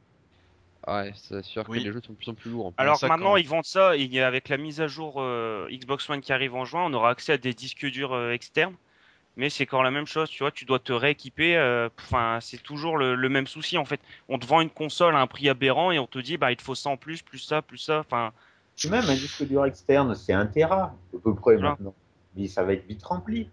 Ouais, 0.87 1.12
c'est 1.14 1.42
sûr 1.44 1.64
Oui. 1.68 1.78
que 1.78 1.84
les 1.84 1.92
jeux 1.92 2.00
sont 2.04 2.12
de 2.12 2.18
plus 2.18 2.28
en 2.30 2.34
plus 2.34 2.50
lourds. 2.50 2.66
en 2.66 2.72
plus. 2.72 2.82
Alors 2.82 2.96
ça, 2.98 3.08
maintenant 3.08 3.30
quand- 3.32 3.37
ils 3.37 3.48
vendent 3.48 3.64
ça 3.64 3.96
et 3.96 4.20
avec 4.20 4.48
la 4.48 4.58
mise 4.58 4.80
à 4.80 4.87
jour 4.87 5.14
euh, 5.18 5.66
Xbox 5.70 6.08
One 6.10 6.20
qui 6.20 6.32
arrive 6.32 6.54
en 6.54 6.64
juin, 6.64 6.84
on 6.84 6.92
aura 6.92 7.10
accès 7.10 7.32
à 7.32 7.38
des 7.38 7.54
disques 7.54 7.87
durs 7.87 8.12
euh, 8.12 8.32
externes. 8.32 8.74
Mais 9.37 9.51
c'est 9.51 9.64
encore 9.64 9.83
la 9.83 9.90
même 9.90 10.07
chose, 10.07 10.31
tu 10.31 10.42
vois, 10.44 10.51
tu 10.53 10.64
dois 10.64 10.79
te 10.79 10.92
rééquiper. 10.92 11.57
euh, 11.57 11.88
Enfin, 12.01 12.38
c'est 12.40 12.62
toujours 12.62 12.97
le, 12.99 13.14
le 13.14 13.29
même 13.29 13.47
souci 13.47 13.79
en 13.79 13.85
fait. 13.85 14.01
On 14.29 14.38
te 14.38 14.47
vend 14.47 14.61
une 14.61 14.70
console 14.70 15.16
à 15.16 15.20
un 15.20 15.27
prix 15.27 15.49
aberrant 15.49 15.90
et 15.90 15.99
on 15.99 16.07
te 16.07 16.18
dit 16.18 16.37
bah 16.37 16.53
il 16.53 16.57
te 16.57 16.62
faut 16.62 16.75
ça 16.75 16.90
en 16.90 16.97
plus, 16.97 17.23
plus 17.23 17.38
ça, 17.38 17.62
plus 17.62 17.79
ça. 17.79 18.01
Enfin, 18.01 18.33
Même 18.85 19.11
un 19.11 19.16
disque 19.16 19.42
dur 19.44 19.64
externe, 19.64 20.14
c'est 20.14 20.33
un 20.33 20.47
Tera, 20.47 20.83
à 21.14 21.18
peu 21.23 21.35
près 21.35 21.57
Voilà. 21.57 21.77
maintenant. 21.77 21.94
Mais 22.37 22.47
ça 22.47 22.62
va 22.62 22.73
être 22.75 22.87
vite 22.87 23.03
rempli. 23.03 23.51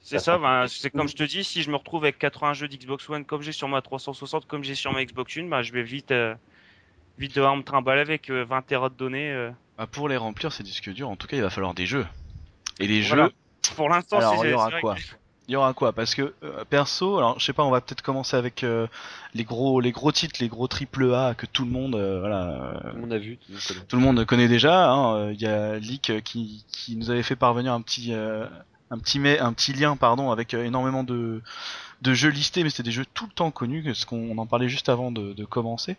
c'est 0.00 0.18
Ça 0.18 0.38
ben, 0.38 0.66
c'est 0.68 0.90
comme 0.90 1.08
je 1.08 1.14
te 1.16 1.22
dis, 1.22 1.44
si 1.44 1.62
je 1.62 1.70
me 1.70 1.76
retrouve 1.76 2.04
avec 2.04 2.18
80 2.18 2.54
jeux 2.54 2.68
d'Xbox 2.68 3.08
One 3.08 3.24
comme 3.24 3.42
j'ai 3.42 3.52
sur 3.52 3.68
ma 3.68 3.82
360, 3.82 4.46
comme 4.46 4.62
j'ai 4.64 4.74
sur 4.74 4.92
ma 4.92 5.04
Xbox 5.04 5.36
One, 5.36 5.48
bah 5.50 5.62
je 5.62 5.72
vais 5.72 5.82
vite, 5.82 6.10
euh, 6.10 6.34
vite 7.18 7.34
devoir 7.34 7.56
me 7.56 7.62
trimballer 7.62 8.02
avec 8.02 8.30
euh, 8.30 8.44
20 8.44 8.62
Tera 8.62 8.88
de 8.90 8.96
données. 8.96 9.32
euh. 9.32 9.50
Bah, 9.76 9.86
pour 9.88 10.08
les 10.08 10.16
remplir 10.16 10.52
ces 10.52 10.62
disques 10.62 10.90
durs, 10.90 11.08
en 11.08 11.16
tout 11.16 11.26
cas, 11.26 11.36
il 11.36 11.42
va 11.42 11.50
falloir 11.50 11.74
des 11.74 11.86
jeux. 11.86 12.06
Et 12.80 12.86
les 12.88 13.02
Voilà. 13.06 13.30
jeux, 13.30 13.32
Pour 13.76 13.88
l'instant, 13.88 14.18
Alors, 14.18 14.44
il 14.44 14.50
y 14.50 14.54
aura 14.54 14.70
quoi 14.80 14.94
que- 14.94 15.00
il 15.48 15.52
y 15.54 15.56
aura 15.56 15.74
quoi 15.74 15.92
Parce 15.92 16.14
que 16.14 16.32
euh, 16.44 16.64
perso, 16.68 17.18
alors 17.18 17.38
je 17.40 17.44
sais 17.44 17.52
pas, 17.52 17.64
on 17.64 17.70
va 17.70 17.80
peut-être 17.80 18.02
commencer 18.02 18.36
avec 18.36 18.62
euh, 18.62 18.86
les 19.34 19.42
gros, 19.44 19.80
les 19.80 19.90
gros 19.90 20.12
titres, 20.12 20.36
les 20.40 20.48
gros 20.48 20.68
triple 20.68 21.12
A 21.12 21.34
que 21.34 21.44
tout 21.46 21.64
le 21.64 21.70
monde, 21.72 21.96
euh, 21.96 22.20
voilà, 22.20 22.46
euh, 22.46 22.80
Tout 22.90 22.94
le 22.96 23.00
monde 23.00 23.12
a 23.12 23.18
vu. 23.18 23.36
Tout 23.36 23.46
le 23.48 23.52
monde 23.56 23.62
connaît. 23.66 23.80
tout 23.88 23.96
le 23.96 24.02
monde 24.02 24.24
connaît 24.26 24.48
déjà. 24.48 24.90
hein, 24.92 25.14
euh, 25.16 25.32
Il 25.32 25.40
y 25.40 25.46
a 25.46 25.76
Leak 25.78 26.10
euh, 26.10 26.20
qui, 26.20 26.64
qui 26.70 26.94
nous 26.96 27.10
avait 27.10 27.24
fait 27.24 27.34
parvenir 27.36 27.72
un 27.72 27.80
petit, 27.80 28.12
euh, 28.14 28.46
un 28.92 28.98
petit, 28.98 29.18
un 29.40 29.52
petit 29.52 29.72
lien, 29.72 29.96
pardon, 29.96 30.30
avec 30.30 30.54
euh, 30.54 30.64
énormément 30.64 31.02
de, 31.02 31.42
de 32.02 32.14
jeux 32.14 32.30
listés, 32.30 32.62
mais 32.62 32.70
c'était 32.70 32.84
des 32.84 32.92
jeux 32.92 33.06
tout 33.12 33.26
le 33.26 33.32
temps 33.32 33.50
connus, 33.50 33.82
parce 33.82 34.04
qu'on 34.04 34.38
en 34.38 34.46
parlait 34.46 34.68
juste 34.68 34.88
avant 34.88 35.10
de, 35.10 35.32
de 35.32 35.44
commencer. 35.44 35.96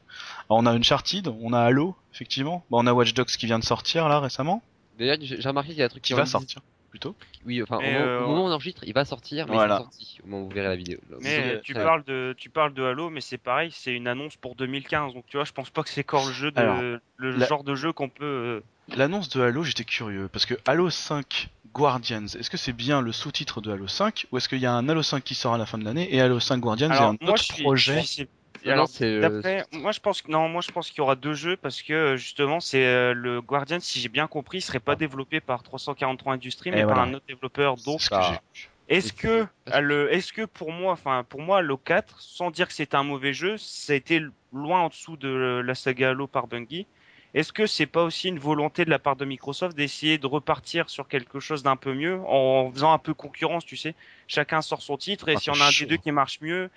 Alors, 0.49 0.59
on 0.61 0.65
a 0.65 0.71
Uncharted, 0.71 1.27
on 1.41 1.51
a 1.51 1.59
Halo, 1.59 1.95
effectivement. 2.13 2.63
Bon, 2.71 2.81
on 2.83 2.87
a 2.87 2.93
Watch 2.93 3.13
Dogs 3.13 3.27
qui 3.27 3.47
vient 3.47 3.59
de 3.59 3.65
sortir 3.65 4.07
là 4.07 4.19
récemment, 4.21 4.63
D'ailleurs, 4.97 5.17
j'ai 5.21 5.35
remarqué 5.45 5.69
qu'il 5.71 5.79
y 5.79 5.81
a 5.81 5.85
un 5.85 5.89
truc 5.89 6.03
qui 6.03 6.13
est 6.13 6.15
va 6.15 6.25
sortir 6.25 6.61
plutôt. 6.91 7.15
Oui, 7.45 7.63
enfin, 7.63 7.77
au 7.77 7.81
moment, 7.81 7.99
euh, 7.99 8.19
au 8.19 8.27
moment 8.27 8.43
où 8.43 8.47
on 8.49 8.51
enregistre, 8.51 8.83
il 8.85 8.93
va 8.93 9.05
sortir, 9.05 9.47
mais 9.47 9.53
Voilà. 9.53 9.75
il 9.75 9.79
est 9.79 9.83
sorti 9.83 10.19
au 10.23 10.27
moment 10.27 10.43
où 10.43 10.49
vous 10.49 10.53
verrez 10.53 10.67
la 10.67 10.75
vidéo. 10.75 10.99
Mais 11.21 11.55
Vous- 11.55 11.61
tu 11.63 11.73
parles 11.73 12.03
de 12.03 12.35
tu 12.37 12.49
parles 12.51 12.73
de 12.73 12.83
Halo, 12.83 13.09
mais 13.09 13.21
c'est 13.21 13.37
pareil, 13.39 13.71
c'est 13.73 13.93
une 13.93 14.07
annonce 14.07 14.35
pour 14.35 14.55
2015, 14.55 15.13
donc 15.15 15.25
tu 15.27 15.37
vois, 15.37 15.45
je 15.45 15.53
pense 15.53 15.69
pas 15.71 15.81
que 15.81 15.89
c'est 15.89 16.01
encore 16.01 16.27
le 16.27 16.33
jeu 16.33 16.51
de 16.51 16.59
Alors, 16.59 16.81
le 16.81 17.31
la- 17.31 17.47
genre 17.47 17.63
de 17.63 17.73
jeu 17.73 17.91
qu'on 17.93 18.09
peut. 18.09 18.25
euh, 18.25 18.61
L'annonce 18.95 19.29
de 19.29 19.41
Halo, 19.41 19.63
j'étais 19.63 19.85
curieux 19.85 20.27
parce 20.31 20.45
que 20.45 20.55
Halo 20.67 20.89
5 20.89 21.47
Guardians, 21.73 22.25
est-ce 22.25 22.49
que 22.49 22.57
c'est 22.57 22.73
bien 22.73 23.01
le 23.01 23.13
sous-titre 23.13 23.61
de 23.61 23.71
Halo 23.71 23.87
5 23.87 24.25
ou 24.31 24.37
est-ce 24.37 24.49
qu'il 24.49 24.59
y 24.59 24.65
a 24.65 24.73
un 24.73 24.89
Halo 24.89 25.01
5 25.01 25.23
qui 25.23 25.33
sort 25.35 25.53
à 25.53 25.57
la 25.57 25.65
fin 25.65 25.77
de 25.77 25.85
l'année 25.85 26.13
et 26.13 26.19
Halo 26.19 26.39
5 26.41 26.57
Guardians 26.59 26.89
est 26.91 26.95
Alors 26.97 27.09
un 27.11 27.17
moi 27.21 27.31
autre 27.31 27.43
je 27.47 27.53
suis, 27.53 27.63
projet 27.63 28.01
je 28.01 28.05
suis- 28.05 28.21
Non, 28.23 28.27
alors, 28.69 28.83
non, 28.83 28.87
c'est. 28.87 29.05
euh, 29.05 29.19
d'après, 29.19 29.65
moi 29.71 29.91
je 29.91 29.99
pense 29.99 30.21
que 30.21 30.31
non, 30.31 30.47
moi 30.49 30.61
je 30.61 30.71
pense 30.71 30.89
qu'il 30.89 30.99
y 30.99 31.01
aura 31.01 31.15
deux 31.15 31.33
jeux 31.33 31.57
parce 31.57 31.81
que 31.81 31.93
euh, 31.93 32.17
justement 32.17 32.59
c'est 32.59 32.85
euh, 32.85 33.13
le 33.13 33.41
Guardian, 33.41 33.79
si 33.79 33.99
j'ai 33.99 34.09
bien 34.09 34.27
compris, 34.27 34.59
il 34.59 34.61
serait 34.61 34.79
pas 34.79 34.95
développé 34.95 35.39
par 35.41 35.63
343 35.63 36.33
Industries, 36.33 36.71
mais 36.71 36.81
Et 36.81 36.85
par 36.85 36.99
un 36.99 37.13
autre 37.13 37.25
développeur. 37.27 37.77
Donc 37.77 38.01
que 38.01 38.09
bah. 38.09 38.41
Est-ce 38.87 39.13
Mais 39.13 39.19
que, 39.21 39.47
euh, 39.73 39.79
le, 39.79 40.13
est-ce 40.13 40.33
que 40.33 40.45
pour 40.45 40.71
moi, 40.71 40.91
enfin 40.93 41.23
pour 41.23 41.41
moi, 41.41 41.59
Halo 41.59 41.77
4, 41.77 42.19
sans 42.21 42.51
dire 42.51 42.67
que 42.67 42.73
c'est 42.73 42.93
un 42.93 43.03
mauvais 43.03 43.33
jeu, 43.33 43.57
ça 43.57 43.93
a 43.93 43.95
été 43.95 44.21
loin 44.51 44.81
en 44.81 44.89
dessous 44.89 45.15
de 45.17 45.61
la 45.65 45.75
saga 45.75 46.09
Halo 46.09 46.27
par 46.27 46.47
Bungie. 46.47 46.87
Est-ce 47.33 47.53
que 47.53 47.65
c'est 47.67 47.85
pas 47.87 48.03
aussi 48.03 48.27
une 48.27 48.39
volonté 48.39 48.83
de 48.83 48.89
la 48.89 48.99
part 48.99 49.15
de 49.15 49.23
Microsoft 49.23 49.77
d'essayer 49.77 50.17
de 50.17 50.27
repartir 50.27 50.89
sur 50.89 51.07
quelque 51.07 51.39
chose 51.39 51.63
d'un 51.63 51.77
peu 51.77 51.93
mieux 51.93 52.19
en 52.27 52.69
faisant 52.73 52.91
un 52.91 52.97
peu 52.99 53.13
concurrence, 53.13 53.65
tu 53.65 53.77
sais? 53.77 53.95
Chacun 54.27 54.61
sort 54.61 54.81
son 54.81 54.97
titre 54.97 55.29
et 55.29 55.35
Ah, 55.35 55.39
si 55.39 55.49
on 55.49 55.59
a 55.61 55.65
un 55.67 55.71
des 55.71 55.85
deux 55.85 55.97
qui 55.97 56.11
marche 56.11 56.41
mieux, 56.41 56.69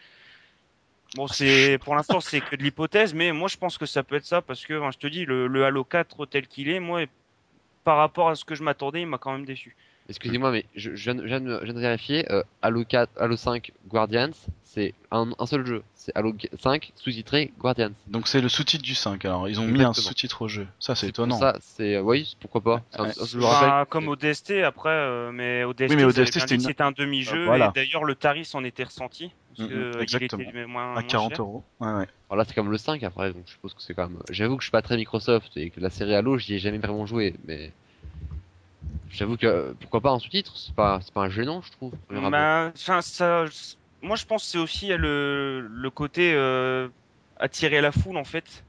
bon 1.14 1.26
Ah, 1.28 1.32
c'est 1.34 1.78
pour 1.84 1.94
l'instant 1.94 2.20
c'est 2.20 2.40
que 2.40 2.56
de 2.56 2.62
l'hypothèse, 2.62 3.14
mais 3.14 3.32
moi 3.32 3.48
je 3.48 3.56
pense 3.56 3.78
que 3.78 3.86
ça 3.86 4.02
peut 4.02 4.16
être 4.16 4.24
ça 4.26 4.42
parce 4.42 4.64
que, 4.66 4.80
je 4.92 4.98
te 4.98 5.06
dis, 5.06 5.24
le, 5.24 5.46
le 5.46 5.64
Halo 5.64 5.84
4 5.84 6.26
tel 6.26 6.46
qu'il 6.46 6.68
est, 6.68 6.80
moi 6.80 7.02
par 7.84 7.98
rapport 7.98 8.28
à 8.30 8.34
ce 8.34 8.44
que 8.44 8.54
je 8.54 8.62
m'attendais, 8.62 9.02
il 9.02 9.06
m'a 9.06 9.18
quand 9.18 9.32
même 9.32 9.44
déçu. 9.44 9.76
Excusez-moi, 10.08 10.50
mais 10.52 10.66
je, 10.74 10.94
je 10.94 11.02
viens, 11.04 11.14
de- 11.14 11.22
je 11.22 11.26
viens 11.28 11.40
de, 11.40 11.58
je 11.60 11.64
viens 11.64 11.72
de 11.74 11.80
vérifier. 11.80 12.30
euh, 12.30 12.42
Halo 12.60 12.84
4, 12.84 13.10
Halo 13.18 13.36
5, 13.36 13.72
Guardians, 13.88 14.30
c'est 14.62 14.92
un, 15.10 15.30
un 15.38 15.46
seul 15.46 15.64
jeu. 15.64 15.82
C'est 15.94 16.12
Halo 16.14 16.34
5 16.58 16.92
sous-titré 16.96 17.52
Guardians. 17.58 17.92
Donc 18.08 18.28
c'est 18.28 18.42
le 18.42 18.50
sous-titre 18.50 18.82
du 18.84 18.94
5. 18.94 19.24
Alors 19.24 19.48
ils 19.48 19.60
ont 19.60 19.66
mis 19.66 19.82
un 19.82 19.94
sous-titre 19.94 20.42
au 20.42 20.48
jeu. 20.48 20.66
Ça 20.78 20.94
c'est 20.94 21.08
étonnant. 21.08 21.38
Ça, 21.38 21.56
c'est, 21.60 21.94
euh, 21.96 22.02
oui, 22.02 22.36
pourquoi 22.40 22.60
pas. 22.60 22.82
Un- 22.98 23.04
Ouais. 23.04 23.12
je 23.26 23.38
le 23.38 23.44
rappelle. 23.46 23.68
Enfin, 23.70 23.84
comme 23.88 24.08
ODST 24.08 24.62
après, 24.62 24.90
euh, 24.90 25.30
mais 25.32 25.64
Oui, 25.64 25.74
avaient 25.80 26.12
bien 26.12 26.26
c'était 26.26 26.54
une- 26.56 26.74
un 26.78 26.92
demi-jeu 26.92 27.40
Euh, 27.42 27.46
voilà. 27.46 27.68
et 27.68 27.72
d'ailleurs 27.80 28.04
le 28.04 28.14
tarif 28.14 28.46
s'en 28.46 28.62
était 28.62 28.84
ressenti 28.84 29.32
parce 29.56 29.68
que 29.68 29.74
euh, 29.74 29.92
il 29.96 30.02
exactement. 30.02 30.42
était 30.42 30.66
moins, 30.66 30.90
à 30.90 30.92
moins 30.94 31.02
40 31.02 31.30
cher. 31.30 31.40
euros. 31.40 31.64
Ouais, 31.80 31.88
ouais. 31.88 32.06
Alors 32.28 32.36
là, 32.36 32.44
c'est 32.46 32.54
comme 32.54 32.70
le 32.70 32.78
5 32.78 33.02
après, 33.02 33.32
donc 33.32 33.42
je 33.46 33.52
suppose 33.52 33.74
que 33.74 33.82
c'est 33.82 33.94
quand 33.94 34.08
même. 34.08 34.18
J'avoue 34.30 34.56
que 34.56 34.62
je 34.62 34.66
suis 34.66 34.72
pas 34.72 34.82
très 34.82 34.96
Microsoft 34.96 35.56
et 35.56 35.70
que 35.70 35.80
la 35.80 35.90
série 35.90 36.14
Halo, 36.14 36.38
j'y 36.38 36.54
ai 36.54 36.58
jamais 36.58 36.78
vraiment 36.78 37.06
joué, 37.06 37.34
mais. 37.46 37.72
J'avoue 39.10 39.36
que 39.36 39.74
pourquoi 39.80 40.00
pas 40.00 40.10
un 40.10 40.18
sous-titre, 40.18 40.56
c'est 40.56 40.74
pas, 40.74 40.98
c'est 41.00 41.14
pas 41.14 41.22
un 41.22 41.28
gênant, 41.28 41.62
je 41.62 41.70
trouve. 41.70 41.92
enfin, 42.12 42.72
ça, 42.74 43.44
moi 44.02 44.16
je 44.16 44.24
pense 44.26 44.42
que 44.42 44.48
c'est 44.48 44.58
aussi 44.58 44.88
le, 44.88 45.60
le 45.60 45.90
côté 45.90 46.32
euh, 46.34 46.88
attirer 47.38 47.80
la 47.80 47.92
foule 47.92 48.16
en 48.16 48.24
fait. 48.24 48.64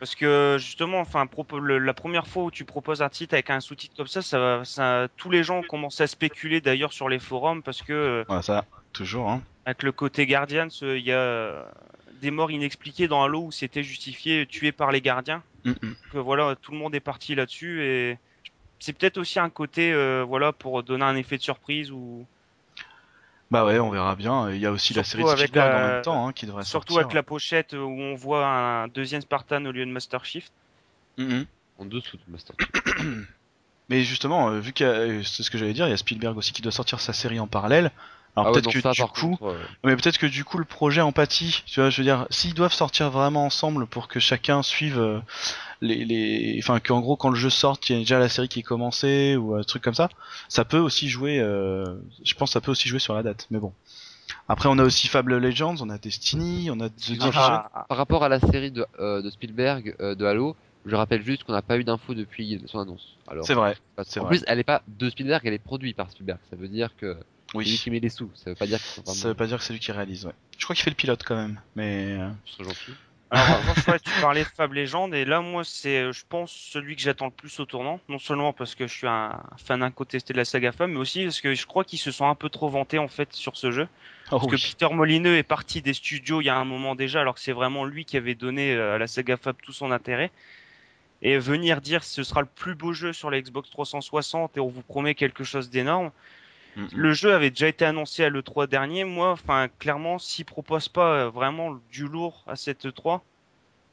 Parce 0.00 0.14
que 0.14 0.56
justement, 0.58 1.00
enfin, 1.00 1.26
la 1.60 1.94
première 1.94 2.26
fois 2.26 2.44
où 2.44 2.50
tu 2.50 2.64
proposes 2.64 3.02
un 3.02 3.10
titre 3.10 3.34
avec 3.34 3.50
un 3.50 3.60
sous-titre 3.60 3.94
comme 3.96 4.06
ça, 4.06 4.22
ça, 4.64 5.08
tous 5.18 5.30
les 5.30 5.44
gens 5.44 5.62
commencent 5.62 6.00
à 6.00 6.06
spéculer 6.06 6.62
d'ailleurs 6.62 6.94
sur 6.94 7.10
les 7.10 7.18
forums 7.18 7.62
parce 7.62 7.82
que 7.82 7.92
euh, 7.92 8.24
Voilà, 8.26 8.40
ça, 8.40 8.64
toujours. 8.92 9.30
Hein. 9.30 9.42
avec 9.66 9.82
le 9.82 9.92
côté 9.92 10.26
Guardians, 10.26 10.68
euh, 10.82 10.98
il 10.98 11.04
y 11.04 11.12
a 11.12 11.18
euh, 11.18 11.64
des 12.20 12.30
morts 12.30 12.50
inexpliquées 12.50 13.08
dans 13.08 13.22
Halo 13.22 13.44
où 13.46 13.52
c'était 13.52 13.82
justifié 13.82 14.46
tué 14.46 14.72
par 14.72 14.90
les 14.92 15.00
gardiens. 15.00 15.42
Mm, 15.64 15.72
voilà, 16.14 16.56
tout 16.56 16.72
le 16.72 16.78
monde 16.78 16.94
est 16.94 17.00
parti 17.00 17.34
là-dessus 17.34 17.84
et 17.84 18.18
c'est 18.78 18.94
peut-être 18.94 19.18
aussi 19.18 19.38
un 19.38 19.50
côté 19.50 19.92
euh, 19.92 20.24
voilà 20.26 20.52
pour 20.52 20.82
donner 20.82 21.04
un 21.04 21.16
effet 21.16 21.36
de 21.36 21.42
surprise 21.42 21.90
ou 21.90 22.26
Bah 23.50 23.64
ouais, 23.66 23.78
on 23.78 23.90
verra 23.90 24.16
bien. 24.16 24.50
Il 24.50 24.58
y 24.58 24.66
a 24.66 24.72
aussi 24.72 24.94
la 24.94 25.04
série 25.04 25.22
de 25.22 25.28
avec 25.28 25.48
Spielberg 25.48 25.74
en 25.74 25.88
même 25.88 26.02
temps 26.02 26.26
hein, 26.26 26.32
qui 26.32 26.46
devrait 26.46 26.64
surtout 26.64 26.94
sortir. 26.94 27.06
avec 27.06 27.14
la 27.14 27.22
pochette 27.22 27.74
où 27.74 27.76
on 27.76 28.14
voit 28.14 28.46
un 28.46 28.88
deuxième 28.88 29.20
Spartan 29.20 29.64
au 29.66 29.72
lieu 29.72 29.84
de 29.84 29.90
Master 29.90 30.24
Chief. 30.24 30.50
Mhm. 31.18 31.44
En 31.78 31.84
dessous 31.84 32.16
de 32.16 32.32
Master. 32.32 32.56
Mais 33.88 34.02
justement, 34.02 34.50
vu 34.60 34.72
que 34.72 35.22
c'est 35.24 35.42
ce 35.42 35.50
que 35.50 35.58
j'allais 35.58 35.72
dire, 35.72 35.86
il 35.86 35.90
y 35.90 35.92
a 35.92 35.96
Spielberg 35.96 36.36
aussi 36.38 36.52
qui 36.52 36.62
doit 36.62 36.70
sortir 36.70 37.00
sa 37.00 37.12
série 37.12 37.40
en 37.40 37.48
parallèle. 37.48 37.90
Alors 38.36 38.48
Ah 38.48 38.52
peut-être 38.52 38.70
que 38.70 38.80
ça, 38.80 38.92
du 38.92 39.02
coup, 39.02 39.36
contre, 39.36 39.44
euh, 39.44 39.58
mais 39.84 39.96
peut-être 39.96 40.18
que 40.18 40.26
du 40.26 40.44
coup 40.44 40.58
le 40.58 40.64
projet 40.64 41.00
empathie, 41.00 41.62
tu 41.66 41.80
vois, 41.80 41.90
je 41.90 41.98
veux 41.98 42.04
dire, 42.04 42.26
s'ils 42.30 42.54
doivent 42.54 42.72
sortir 42.72 43.10
vraiment 43.10 43.44
ensemble 43.44 43.86
pour 43.86 44.06
que 44.08 44.20
chacun 44.20 44.62
suive 44.62 44.98
euh, 44.98 45.18
les, 45.80 46.04
les, 46.04 46.56
enfin 46.62 46.78
qu'en 46.80 47.00
gros 47.00 47.16
quand 47.16 47.30
le 47.30 47.36
jeu 47.36 47.50
sort, 47.50 47.78
il 47.88 47.92
y 47.92 47.96
a 47.96 47.98
déjà 47.98 48.18
la 48.18 48.28
série 48.28 48.48
qui 48.48 48.60
est 48.60 48.64
commencée 48.64 49.36
ou 49.36 49.54
un 49.56 49.62
truc 49.62 49.82
comme 49.82 49.94
ça, 49.94 50.08
ça 50.48 50.64
peut 50.64 50.78
aussi 50.78 51.08
jouer, 51.08 51.40
euh, 51.40 51.84
je 52.24 52.34
pense 52.34 52.50
que 52.50 52.52
ça 52.52 52.60
peut 52.60 52.70
aussi 52.70 52.88
jouer 52.88 53.00
sur 53.00 53.14
la 53.14 53.22
date. 53.22 53.46
Mais 53.50 53.58
bon. 53.58 53.72
Après 54.48 54.68
on 54.68 54.78
a 54.78 54.84
aussi 54.84 55.08
Fable 55.08 55.38
Legends, 55.38 55.76
on 55.80 55.90
a 55.90 55.98
Destiny, 55.98 56.70
on 56.70 56.78
a 56.80 56.88
The 56.88 56.94
Division. 56.94 57.30
Ah, 57.34 57.84
Par 57.88 57.98
rapport 57.98 58.22
à 58.22 58.28
la 58.28 58.38
série 58.40 58.70
de, 58.70 58.86
euh, 59.00 59.22
de 59.22 59.30
Spielberg 59.30 59.96
euh, 60.00 60.14
de 60.14 60.24
Halo, 60.24 60.56
je 60.86 60.94
rappelle 60.94 61.24
juste 61.24 61.44
qu'on 61.44 61.52
n'a 61.52 61.62
pas 61.62 61.78
eu 61.78 61.84
d'infos 61.84 62.14
depuis 62.14 62.62
son 62.66 62.78
annonce. 62.78 63.16
Alors, 63.28 63.44
C'est 63.44 63.54
vrai. 63.54 63.76
en 63.98 64.02
vrai. 64.02 64.28
plus, 64.28 64.44
elle 64.46 64.58
est 64.58 64.64
pas 64.64 64.82
de 64.88 65.10
Spielberg, 65.10 65.42
elle 65.44 65.54
est 65.54 65.58
produite 65.58 65.96
par 65.96 66.10
Spielberg. 66.10 66.38
Ça 66.48 66.56
veut 66.56 66.68
dire 66.68 66.90
que 66.96 67.16
c'est 67.52 67.58
lui 67.58 67.64
Oui. 67.70 67.78
qui 67.78 67.90
met 67.90 68.00
les 68.00 68.08
sous. 68.10 68.30
Ça 68.34 68.50
veut 68.50 68.56
pas 68.56 68.66
dire 68.66 68.78
que 68.78 68.84
c'est 68.84 69.06
Ça 69.06 69.28
veut 69.28 69.34
pas 69.34 69.46
dire 69.46 69.58
que 69.58 69.64
c'est 69.64 69.72
lui 69.72 69.80
qui 69.80 69.92
réalise, 69.92 70.26
ouais. 70.26 70.32
Je 70.58 70.64
crois 70.64 70.74
qu'il 70.76 70.84
fait 70.84 70.90
le 70.90 70.96
pilote 70.96 71.22
quand 71.24 71.36
même, 71.36 71.60
mais 71.76 72.12
euh, 72.18 72.28
ce 72.44 72.52
serait 72.54 72.64
gentil. 72.64 72.92
Alors, 73.32 73.48
en 73.48 73.56
revanche, 73.60 73.86
ouais, 73.86 74.00
tu 74.00 74.10
parlais 74.20 74.42
de 74.42 74.48
Fable 74.48 74.74
Legend 74.76 75.14
et 75.14 75.24
là, 75.24 75.40
moi, 75.40 75.62
c'est, 75.64 76.12
je 76.12 76.24
pense, 76.28 76.50
celui 76.50 76.96
que 76.96 77.02
j'attends 77.02 77.26
le 77.26 77.30
plus 77.30 77.60
au 77.60 77.64
tournant. 77.64 78.00
Non 78.08 78.18
seulement 78.18 78.52
parce 78.52 78.74
que 78.74 78.88
je 78.88 78.92
suis 78.92 79.06
un 79.06 79.40
fan 79.56 79.84
incontesté 79.84 80.32
de 80.32 80.38
la 80.38 80.44
saga 80.44 80.72
Fable, 80.72 80.92
mais 80.94 80.98
aussi 80.98 81.22
parce 81.24 81.40
que 81.40 81.54
je 81.54 81.64
crois 81.64 81.84
qu'ils 81.84 82.00
se 82.00 82.10
sont 82.10 82.26
un 82.26 82.34
peu 82.34 82.48
trop 82.48 82.68
vantés 82.68 82.98
en 82.98 83.06
fait 83.06 83.32
sur 83.32 83.56
ce 83.56 83.70
jeu. 83.70 83.86
oh 84.32 84.38
Parce 84.40 84.46
que 84.48 84.56
oui. 84.56 84.74
Peter 84.76 84.92
Molineux 84.92 85.36
est 85.36 85.44
parti 85.44 85.80
des 85.80 85.94
studios 85.94 86.40
il 86.40 86.46
y 86.46 86.48
a 86.50 86.56
un 86.56 86.64
moment 86.64 86.96
déjà, 86.96 87.20
alors 87.20 87.34
que 87.34 87.40
c'est 87.40 87.52
vraiment 87.52 87.84
lui 87.84 88.04
qui 88.04 88.16
avait 88.16 88.34
donné 88.34 88.74
euh, 88.74 88.96
à 88.96 88.98
la 88.98 89.06
saga 89.06 89.36
Fable 89.36 89.60
tout 89.62 89.72
son 89.72 89.92
intérêt. 89.92 90.32
et 91.22 91.38
venir 91.38 91.80
dire 91.82 92.02
ce 92.02 92.24
sera 92.24 92.40
le 92.40 92.48
plus 92.48 92.74
beau 92.74 92.92
jeu 92.92 93.12
sur 93.12 93.30
la 93.30 93.40
Xbox 93.40 93.70
360 93.70 94.56
et 94.56 94.60
on 94.60 94.68
vous 94.68 94.82
promet 94.82 95.14
quelque 95.14 95.44
chose 95.44 95.70
d'énorme. 95.70 96.10
Mm, 96.76 96.82
mm. 96.82 96.88
Le 96.94 97.12
jeu 97.12 97.34
avait 97.34 97.50
déjà 97.50 97.68
été 97.68 97.84
annoncé 97.84 98.24
à 98.24 98.30
l'E3 98.30 98.66
dernier. 98.68 99.04
Moi, 99.04 99.30
enfin, 99.30 99.68
clairement, 99.78 100.18
s'ils 100.18 100.44
proposent 100.44 100.88
pas 100.88 101.12
euh, 101.14 101.30
vraiment 101.30 101.78
du 101.90 102.06
lourd 102.06 102.44
à 102.46 102.56
cette 102.56 102.86
E3, 102.86 103.20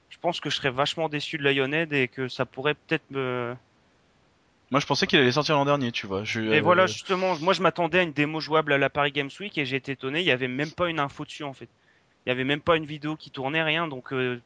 je 0.09 0.17
pense 0.19 0.39
que 0.39 0.49
je 0.49 0.55
serais 0.55 0.69
vachement 0.69 1.09
déçu 1.09 1.37
de 1.37 1.43
Lionhead 1.49 1.91
et 1.93 2.07
que 2.07 2.27
ça 2.27 2.45
pourrait 2.45 2.75
peut-être 2.75 3.09
me. 3.11 3.55
Moi, 4.71 4.79
je 4.81 4.85
pensais 4.85 5.07
qu'il 5.07 5.19
allait 5.19 5.31
sortir 5.31 5.55
l'an 5.55 5.65
dernier, 5.65 5.91
tu 5.91 6.07
vois. 6.07 6.23
Je, 6.23 6.41
Et 6.41 6.57
euh, 6.57 6.61
voilà, 6.61 6.87
justement, 6.87 7.37
moi 7.39 7.53
je 7.53 7.61
m'attendais 7.61 7.99
à 7.99 8.03
une 8.03 8.11
démo 8.11 8.41
jouable 8.41 8.73
à 8.73 8.77
la 8.77 8.89
Paris 8.89 9.11
Games 9.13 9.29
Week 9.39 9.57
et 9.57 9.65
j'ai 9.65 9.77
été 9.77 9.93
étonné, 9.93 10.19
il 10.19 10.25
y 10.25 10.31
avait 10.31 10.49
même 10.49 10.71
pas 10.71 10.89
une 10.89 10.99
info 10.99 11.23
dessus 11.23 11.43
en 11.43 11.53
fait. 11.53 11.69
Il 12.25 12.29
y 12.29 12.31
avait 12.33 12.43
même 12.43 12.59
pas 12.59 12.75
une 12.75 12.85
vidéo 12.85 13.15
qui 13.15 13.31
tournait, 13.31 13.63
rien. 13.63 13.87
Donc 13.87 14.11
euh, 14.11 14.41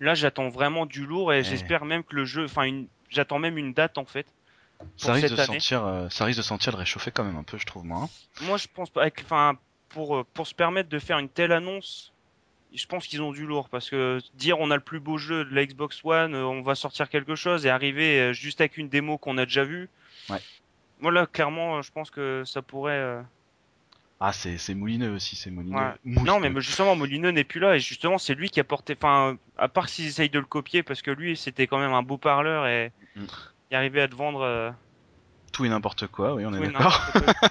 là, 0.00 0.14
j'attends 0.14 0.48
vraiment 0.48 0.86
du 0.86 1.04
lourd 1.04 1.32
et 1.32 1.38
Ouais. 1.38 1.44
j'espère 1.44 1.84
même 1.84 2.02
que 2.04 2.16
le 2.16 2.24
jeu, 2.24 2.44
enfin, 2.46 2.62
une... 2.62 2.86
j'attends 3.10 3.38
même 3.38 3.58
une 3.58 3.74
date 3.74 3.98
en 3.98 4.06
fait. 4.06 4.26
Ça 4.96 5.12
risque 5.12 5.30
de 5.30 5.36
sentir, 5.36 5.84
euh, 5.84 6.08
ça 6.08 6.24
risque 6.24 6.38
de 6.38 6.42
sentir 6.44 6.72
le 6.72 6.78
réchauffer 6.78 7.10
quand 7.10 7.24
même 7.24 7.36
un 7.36 7.42
peu, 7.42 7.58
je 7.58 7.66
trouve 7.66 7.84
moi. 7.84 8.02
hein. 8.04 8.08
Moi, 8.42 8.56
je 8.56 8.66
pense 8.72 8.90
pas, 8.90 9.02
avec- 9.02 9.20
enfin, 9.24 9.56
pour 9.90 10.16
euh, 10.16 10.26
pour 10.34 10.46
se 10.46 10.54
permettre 10.54 10.88
de 10.88 10.98
faire 10.98 11.18
une 11.18 11.28
telle 11.28 11.52
annonce, 11.52 12.12
je 12.74 12.86
pense 12.86 13.06
qu'ils 13.06 13.20
ont 13.22 13.32
du 13.32 13.46
lourd 13.46 13.68
parce 13.68 13.90
que 13.90 14.18
dire 14.34 14.58
on 14.60 14.70
a 14.70 14.76
le 14.76 14.80
plus 14.82 15.00
beau 15.00 15.18
jeu 15.18 15.44
de 15.44 15.54
la 15.54 15.66
Xbox 15.66 16.00
One, 16.04 16.34
euh, 16.34 16.44
on 16.44 16.62
va 16.62 16.74
sortir 16.74 17.08
quelque 17.08 17.34
chose 17.34 17.66
et 17.66 17.70
arriver 17.70 18.32
juste 18.32 18.60
avec 18.60 18.76
une 18.78 18.88
démo 18.88 19.18
qu'on 19.18 19.38
a 19.38 19.44
déjà 19.46 19.64
vue. 19.64 19.88
Ouais. 20.28 20.38
Moi 21.00 21.10
là, 21.12 21.26
clairement, 21.26 21.82
je 21.82 21.90
pense 21.90 22.10
que 22.10 22.42
ça 22.46 22.62
pourrait. 22.62 23.22
Ah, 24.22 24.32
c'est 24.34 24.58
c'est 24.58 24.74
moulineux 24.74 25.14
aussi, 25.14 25.34
c'est 25.34 25.50
moulineux. 25.50 25.76
Ouais. 25.78 25.92
Moulineux. 26.04 26.26
Non, 26.26 26.40
mais 26.40 26.60
justement, 26.60 26.94
Molineux 26.94 27.30
n'est 27.30 27.42
plus 27.42 27.58
là, 27.58 27.76
et 27.76 27.80
justement, 27.80 28.18
c'est 28.18 28.34
lui 28.34 28.50
qui 28.50 28.60
a 28.60 28.64
porté. 28.64 28.94
Enfin, 28.96 29.38
à 29.56 29.66
part 29.68 29.88
s'ils 29.88 30.06
essayent 30.06 30.28
de 30.28 30.38
le 30.38 30.44
copier, 30.44 30.82
parce 30.82 31.00
que 31.00 31.10
lui, 31.10 31.38
c'était 31.38 31.66
quand 31.66 31.78
même 31.78 31.94
un 31.94 32.02
beau 32.02 32.18
parleur 32.18 32.66
et 32.66 32.92
Mm. 33.16 33.24
Il 33.70 33.76
arrivait 33.76 34.02
à 34.02 34.08
te 34.08 34.14
vendre. 34.14 34.40
euh, 34.42 34.70
Tout 35.52 35.64
et 35.64 35.68
n'importe 35.68 36.06
quoi, 36.06 36.34
oui, 36.34 36.44
on 36.46 36.54
est 36.54 36.62
et 36.62 36.68
d'accord. 36.68 37.00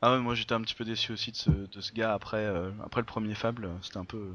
Ah 0.00 0.12
ouais, 0.12 0.18
moi 0.20 0.36
j'étais 0.36 0.52
un 0.54 0.60
petit 0.60 0.74
peu 0.76 0.84
déçu 0.84 1.10
aussi 1.10 1.32
de 1.32 1.36
ce, 1.36 1.50
de 1.50 1.80
ce 1.80 1.92
gars 1.92 2.12
après, 2.14 2.36
euh, 2.36 2.70
après 2.84 3.00
le 3.00 3.04
premier 3.04 3.34
Fable, 3.34 3.68
c'était 3.82 3.96
un 3.98 4.04
peu, 4.04 4.28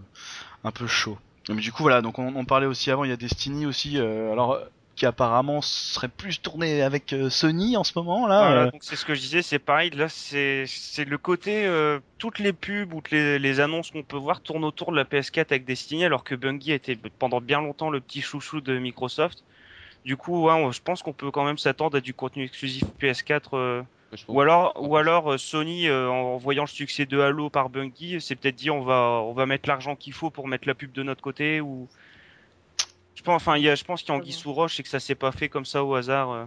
un 0.65 0.71
peu 0.71 0.87
chaud. 0.87 1.17
Mais 1.47 1.55
du 1.55 1.71
coup 1.71 1.83
voilà, 1.83 2.01
donc 2.01 2.19
on, 2.19 2.35
on 2.35 2.43
parlait 2.43 2.65
aussi 2.67 2.91
avant, 2.91 3.05
il 3.05 3.09
y 3.09 3.13
a 3.13 3.17
Destiny 3.17 3.65
aussi, 3.65 3.97
euh, 3.97 4.33
alors 4.33 4.59
qui 4.97 5.05
apparemment 5.05 5.61
serait 5.61 6.09
plus 6.09 6.41
tourné 6.41 6.81
avec 6.81 7.15
Sony 7.29 7.77
en 7.77 7.85
ce 7.85 7.93
moment 7.97 8.27
là. 8.27 8.45
Voilà, 8.45 8.71
donc 8.71 8.83
c'est 8.83 8.97
ce 8.97 9.05
que 9.05 9.15
je 9.15 9.21
disais, 9.21 9.41
c'est 9.41 9.57
pareil. 9.57 9.89
Là, 9.91 10.09
c'est 10.09 10.65
c'est 10.67 11.05
le 11.05 11.17
côté 11.17 11.65
euh, 11.65 11.99
toutes 12.17 12.39
les 12.39 12.51
pubs 12.51 12.93
ou 12.93 13.01
les 13.11 13.59
annonces 13.61 13.91
qu'on 13.91 14.03
peut 14.03 14.17
voir 14.17 14.41
tournent 14.41 14.65
autour 14.65 14.91
de 14.91 14.97
la 14.97 15.05
PS4 15.05 15.45
avec 15.49 15.63
Destiny, 15.65 16.03
alors 16.03 16.25
que 16.25 16.35
Bungie 16.35 16.73
était 16.73 16.97
pendant 17.19 17.39
bien 17.39 17.61
longtemps 17.61 17.89
le 17.89 18.01
petit 18.01 18.21
chouchou 18.21 18.59
de 18.59 18.77
Microsoft. 18.77 19.43
Du 20.05 20.17
coup, 20.17 20.43
ouais, 20.43 20.53
on- 20.53 20.71
je 20.71 20.81
pense 20.81 21.01
qu'on 21.01 21.13
peut 21.13 21.31
quand 21.31 21.45
même 21.45 21.57
s'attendre 21.57 21.97
à 21.97 22.01
du 22.01 22.13
contenu 22.13 22.43
exclusif 22.43 22.83
PS4. 22.99 23.55
euh. 23.57 23.81
Ou 24.27 24.41
alors, 24.41 24.73
ou 24.79 24.95
alors 24.97 25.31
euh, 25.33 25.37
Sony, 25.37 25.87
euh, 25.87 26.07
en 26.09 26.37
voyant 26.37 26.63
le 26.63 26.67
succès 26.67 27.05
de 27.07 27.19
Halo 27.19 27.49
par 27.49 27.69
Bungie, 27.69 28.21
c'est 28.21 28.35
peut-être 28.35 28.55
dit 28.55 28.69
on 28.69 28.81
va, 28.81 29.21
on 29.23 29.33
va 29.33 29.45
mettre 29.47 29.67
l'argent 29.67 29.95
qu'il 29.95 30.13
faut 30.13 30.29
pour 30.29 30.47
mettre 30.47 30.67
la 30.67 30.75
pub 30.75 30.91
de 30.91 31.01
notre 31.03 31.21
côté 31.21 31.61
ou. 31.61 31.87
Je 33.15 33.21
pense, 33.23 33.35
enfin, 33.37 33.57
il 33.57 33.63
y 33.63 33.69
a, 33.69 33.75
je 33.75 33.83
pense 33.83 34.01
qu'il 34.01 34.09
y 34.09 34.11
a 34.11 34.19
Anguille 34.19 34.33
sous 34.33 34.53
roche 34.53 34.79
et 34.79 34.83
que 34.83 34.89
ça 34.89 34.99
s'est 34.99 35.15
pas 35.15 35.31
fait 35.31 35.47
comme 35.49 35.65
ça 35.65 35.83
au 35.83 35.95
hasard. 35.95 36.31
euh. 36.31 36.45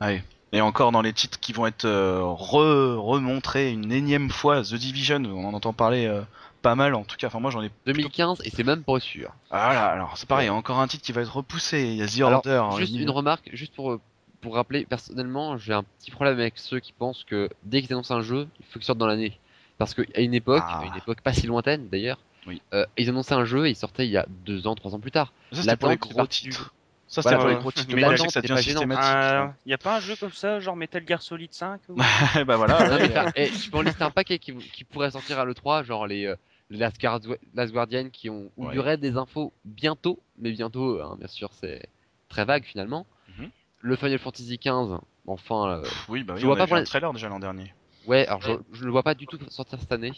Ouais. 0.00 0.22
Et 0.52 0.60
encore 0.60 0.90
dans 0.92 1.02
les 1.02 1.12
titres 1.12 1.38
qui 1.40 1.52
vont 1.52 1.66
être 1.66 1.84
euh, 1.84 2.22
re 2.22 2.96
remontrés 3.04 3.70
une 3.72 3.92
énième 3.92 4.30
fois, 4.30 4.62
The 4.62 4.74
Division, 4.74 5.22
on 5.24 5.44
en 5.44 5.54
entend 5.54 5.72
parler 5.72 6.06
euh, 6.06 6.22
pas 6.66 6.74
mal 6.74 6.94
en 6.94 7.04
tout 7.04 7.16
cas. 7.16 7.28
Enfin 7.28 7.38
moi 7.40 7.50
j'en 7.50 7.62
ai. 7.62 7.68
plutôt- 7.68 7.92
2015 7.92 8.40
et 8.44 8.50
c'est 8.50 8.64
même 8.64 8.82
pas 8.82 8.98
sûr. 9.00 9.32
Ah 9.50 9.72
là, 9.72 9.86
alors 9.86 10.16
c'est 10.16 10.28
pareil, 10.28 10.50
encore 10.50 10.78
un 10.80 10.88
titre 10.88 11.04
qui 11.04 11.12
va 11.12 11.20
être 11.22 11.34
repoussé. 11.36 11.82
Il 11.82 11.94
y 11.96 12.02
a 12.02 12.06
The 12.08 12.16
Alors, 12.26 12.42
Order. 12.46 12.76
juste 12.78 12.94
euh, 12.96 13.02
une 13.02 13.10
remarque, 13.10 13.50
juste 13.52 13.74
pour 13.74 13.98
pour 14.40 14.54
rappeler, 14.54 14.84
personnellement, 14.84 15.56
j'ai 15.56 15.72
un 15.72 15.82
petit 15.82 16.10
problème 16.10 16.38
avec 16.38 16.54
ceux 16.56 16.78
qui 16.78 16.92
pensent 16.92 17.24
que 17.24 17.48
dès 17.64 17.82
qu'ils 17.82 17.92
annoncent 17.92 18.14
un 18.14 18.20
jeu, 18.22 18.46
il 18.60 18.66
faut 18.66 18.78
qu'il 18.78 18.84
sorte 18.84 18.98
dans 18.98 19.06
l'année. 19.06 19.38
Parce 19.78 19.92
qu'à 19.94 20.20
une 20.20 20.34
époque, 20.34 20.62
Ah. 20.66 20.80
à 20.80 20.84
une 20.86 20.96
époque 20.96 21.20
pas 21.20 21.32
si 21.32 21.46
lointaine 21.46 21.88
d'ailleurs, 21.88 22.18
Oui. 22.46 22.62
euh, 22.72 22.84
ils 22.96 23.08
annonçaient 23.08 23.34
un 23.34 23.44
jeu 23.44 23.66
et 23.66 23.70
il 23.70 23.76
sortait 23.76 24.06
il 24.06 24.10
y 24.12 24.16
a 24.16 24.26
deux 24.44 24.66
ans, 24.66 24.74
trois 24.74 24.94
ans 24.94 25.00
plus 25.00 25.10
tard. 25.10 25.32
Ça 25.52 25.62
c'était 25.62 25.76
pour 25.76 25.88
les 25.90 25.96
gros 25.96 26.26
titres. 26.26 26.72
Ça 27.08 27.22
c'était 27.22 27.34
Voilà, 27.34 27.38
pour 27.38 27.48
les 27.48 27.54
ouais. 27.54 27.60
gros 27.60 27.72
titres. 27.72 27.92
Mais 27.94 28.16
je 28.16 28.28
ça 28.28 28.40
devient 28.40 28.62
systématique. 28.62 29.04
Euh, 29.14 29.46
y 29.66 29.72
a 29.74 29.78
pas 29.78 29.96
un 29.96 30.00
jeu 30.00 30.16
comme 30.16 30.32
ça, 30.32 30.58
genre 30.60 30.74
Metal 30.76 31.02
Gear 31.06 31.22
Solid 31.22 31.52
5 31.52 31.80
ou... 31.88 31.94
bah 32.46 32.56
voilà. 32.56 32.88
Non, 32.88 32.96
mais 32.96 33.02
ouais. 33.02 33.08
faire- 33.10 33.32
eh, 33.36 33.50
tu 33.50 33.70
peux 33.70 33.78
en 33.78 33.82
lister 33.82 34.02
un 34.04 34.10
paquet 34.10 34.38
qui, 34.38 34.54
qui 34.54 34.84
pourrait 34.84 35.10
sortir 35.12 35.38
à 35.38 35.44
l'E3, 35.44 35.84
genre 35.84 36.06
les, 36.06 36.26
euh, 36.26 36.32
les 36.32 36.36
Last, 36.70 36.98
Guard- 37.00 37.20
Last 37.54 37.72
Guardian 37.72 38.10
qui 38.10 38.28
ont, 38.28 38.50
où 38.56 38.64
il 38.64 38.64
y 38.64 38.68
Ouais. 38.70 38.78
aurait 38.78 38.96
des 38.96 39.16
infos 39.16 39.52
bientôt, 39.64 40.20
mais 40.38 40.50
bientôt, 40.50 41.00
hein, 41.00 41.16
bien 41.18 41.28
sûr, 41.28 41.52
c'est 41.52 41.88
très 42.28 42.44
vague 42.44 42.64
finalement. 42.64 43.06
Mhm. 43.38 43.50
Le 43.80 43.96
Final 43.96 44.18
Fantasy 44.18 44.58
XV, 44.58 44.98
enfin, 45.26 45.68
euh, 45.78 45.84
Oui, 46.08 46.24
bah 46.24 46.34
oui, 46.34 46.40
Je 46.40 46.46
on 46.46 46.48
vois 46.48 46.56
pas 46.56 46.66
vu 46.66 46.72
un 46.74 46.82
trailer 46.84 47.12
déjà 47.12 47.28
l'an 47.28 47.38
dernier. 47.38 47.72
ouais, 48.06 48.26
alors 48.26 48.40
je, 48.42 48.50
Ouais. 48.52 48.58
je 48.72 48.84
le 48.84 48.90
vois 48.90 49.02
pas 49.04 49.14
du 49.14 49.26
tout 49.28 49.38
sortir 49.48 49.78
cette 49.78 49.92
année, 49.92 50.12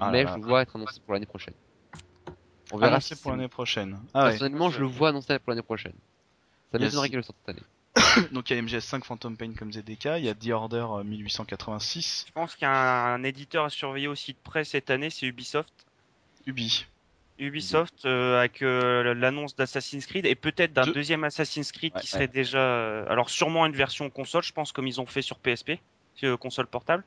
Ah 0.00 0.10
mais 0.10 0.24
là. 0.24 0.32
je 0.34 0.40
le 0.40 0.46
vois 0.46 0.62
être 0.62 0.74
annoncé 0.74 1.00
pour 1.00 1.12
l'année 1.14 1.26
prochaine. 1.26 1.54
On 2.72 2.78
verra 2.78 2.92
Annoncé 2.92 3.14
si 3.14 3.22
pour 3.22 3.30
c'est- 3.30 3.36
l'année 3.36 3.48
prochaine. 3.48 4.00
Ah 4.14 4.24
ouais. 4.24 4.30
Personnellement, 4.30 4.70
je 4.70 4.80
le 4.80 4.86
vois 4.86 5.10
annoncé 5.10 5.38
pour 5.38 5.50
l'année 5.52 5.62
prochaine. 5.62 5.94
Ça 6.72 6.78
m'étonnerait 6.78 7.08
qu'il 7.08 7.16
le 7.18 7.22
sorte 7.22 7.38
cette 7.46 7.56
année. 7.56 7.66
Donc 8.32 8.50
il 8.50 8.56
y 8.56 8.58
a 8.58 8.62
MGS5 8.62 9.02
Phantom 9.04 9.36
Pain 9.36 9.52
comme 9.56 9.72
ZDK, 9.72 10.04
il 10.18 10.24
y 10.24 10.28
a 10.28 10.34
The 10.34 10.48
Order 10.50 10.86
euh, 10.90 11.04
1886, 11.04 12.24
Je 12.28 12.32
pense 12.32 12.54
qu'il 12.56 12.62
y 12.66 12.70
a 12.70 12.72
un, 12.72 13.14
un 13.14 13.22
éditeur 13.24 13.64
à 13.64 13.70
surveiller 13.70 14.08
aussi 14.08 14.32
de 14.32 14.38
près 14.42 14.64
cette 14.64 14.90
année, 14.90 15.10
c'est 15.10 15.26
Ubisoft. 15.26 15.72
Ubi. 16.46 16.86
Ubisoft 17.38 18.04
euh, 18.04 18.38
avec 18.38 18.62
euh, 18.62 19.12
l'annonce 19.14 19.56
d'Assassin's 19.56 20.06
Creed 20.06 20.24
et 20.26 20.34
peut-être 20.36 20.72
d'un 20.72 20.84
Deux. 20.86 20.92
deuxième 20.92 21.24
Assassin's 21.24 21.72
Creed 21.72 21.92
Ouais, 21.94 22.00
qui 22.00 22.06
serait 22.06 22.28
déjà 22.28 22.58
euh, 22.58 23.06
alors 23.08 23.28
sûrement 23.28 23.66
une 23.66 23.74
version 23.74 24.08
console 24.08 24.44
je 24.44 24.52
pense 24.52 24.70
comme 24.70 24.86
ils 24.86 25.00
ont 25.00 25.06
fait 25.06 25.22
sur 25.22 25.38
PSP 25.38 25.72
euh, 26.22 26.36
console 26.36 26.68
portable 26.68 27.02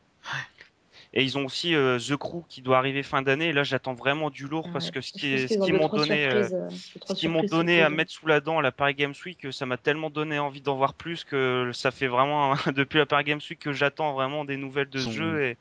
et 1.18 1.24
ils 1.24 1.36
ont 1.36 1.46
aussi 1.46 1.74
euh, 1.74 1.98
The 1.98 2.16
Crew 2.16 2.44
qui 2.48 2.62
doit 2.62 2.78
arriver 2.78 3.02
fin 3.02 3.24
d'année 3.24 3.48
et 3.48 3.54
là 3.54 3.64
j'attends 3.64 3.96
vraiment 3.96 4.30
du 4.30 4.48
lourd 4.48 4.70
parce 4.72 4.92
que 4.92 5.02
ce 5.02 5.12
qu'ils 5.12 5.74
m'ont 5.74 5.90
donné 5.90 6.28
euh, 6.28 6.48
euh, 6.52 6.70
ce 7.08 7.14
qu'ils 7.16 7.30
m'ont 7.30 7.44
donné 7.44 7.82
à 7.82 7.90
mettre 7.90 8.12
sous 8.12 8.28
la 8.28 8.40
dent 8.40 8.60
à 8.60 8.62
la 8.62 8.72
Paris 8.72 8.94
Games 8.94 9.16
Week 9.26 9.48
ça 9.52 9.66
m'a 9.66 9.78
tellement 9.78 10.12
donné 10.12 10.38
envie 10.38 10.62
d'en 10.62 10.76
voir 10.76 10.94
plus 10.94 11.24
que 11.24 11.72
ça 11.74 11.90
fait 11.90 12.06
vraiment 12.06 12.54
depuis 12.76 13.00
la 13.00 13.08
Paris 13.08 13.24
Games 13.24 13.42
Week 13.50 13.58
que 13.58 13.74
j'attends 13.74 14.14
vraiment 14.14 14.46
des 14.46 14.58
nouvelles 14.58 14.92
de 14.92 15.00
ce 15.00 15.10
jeu 15.10 15.44
et 15.44 15.58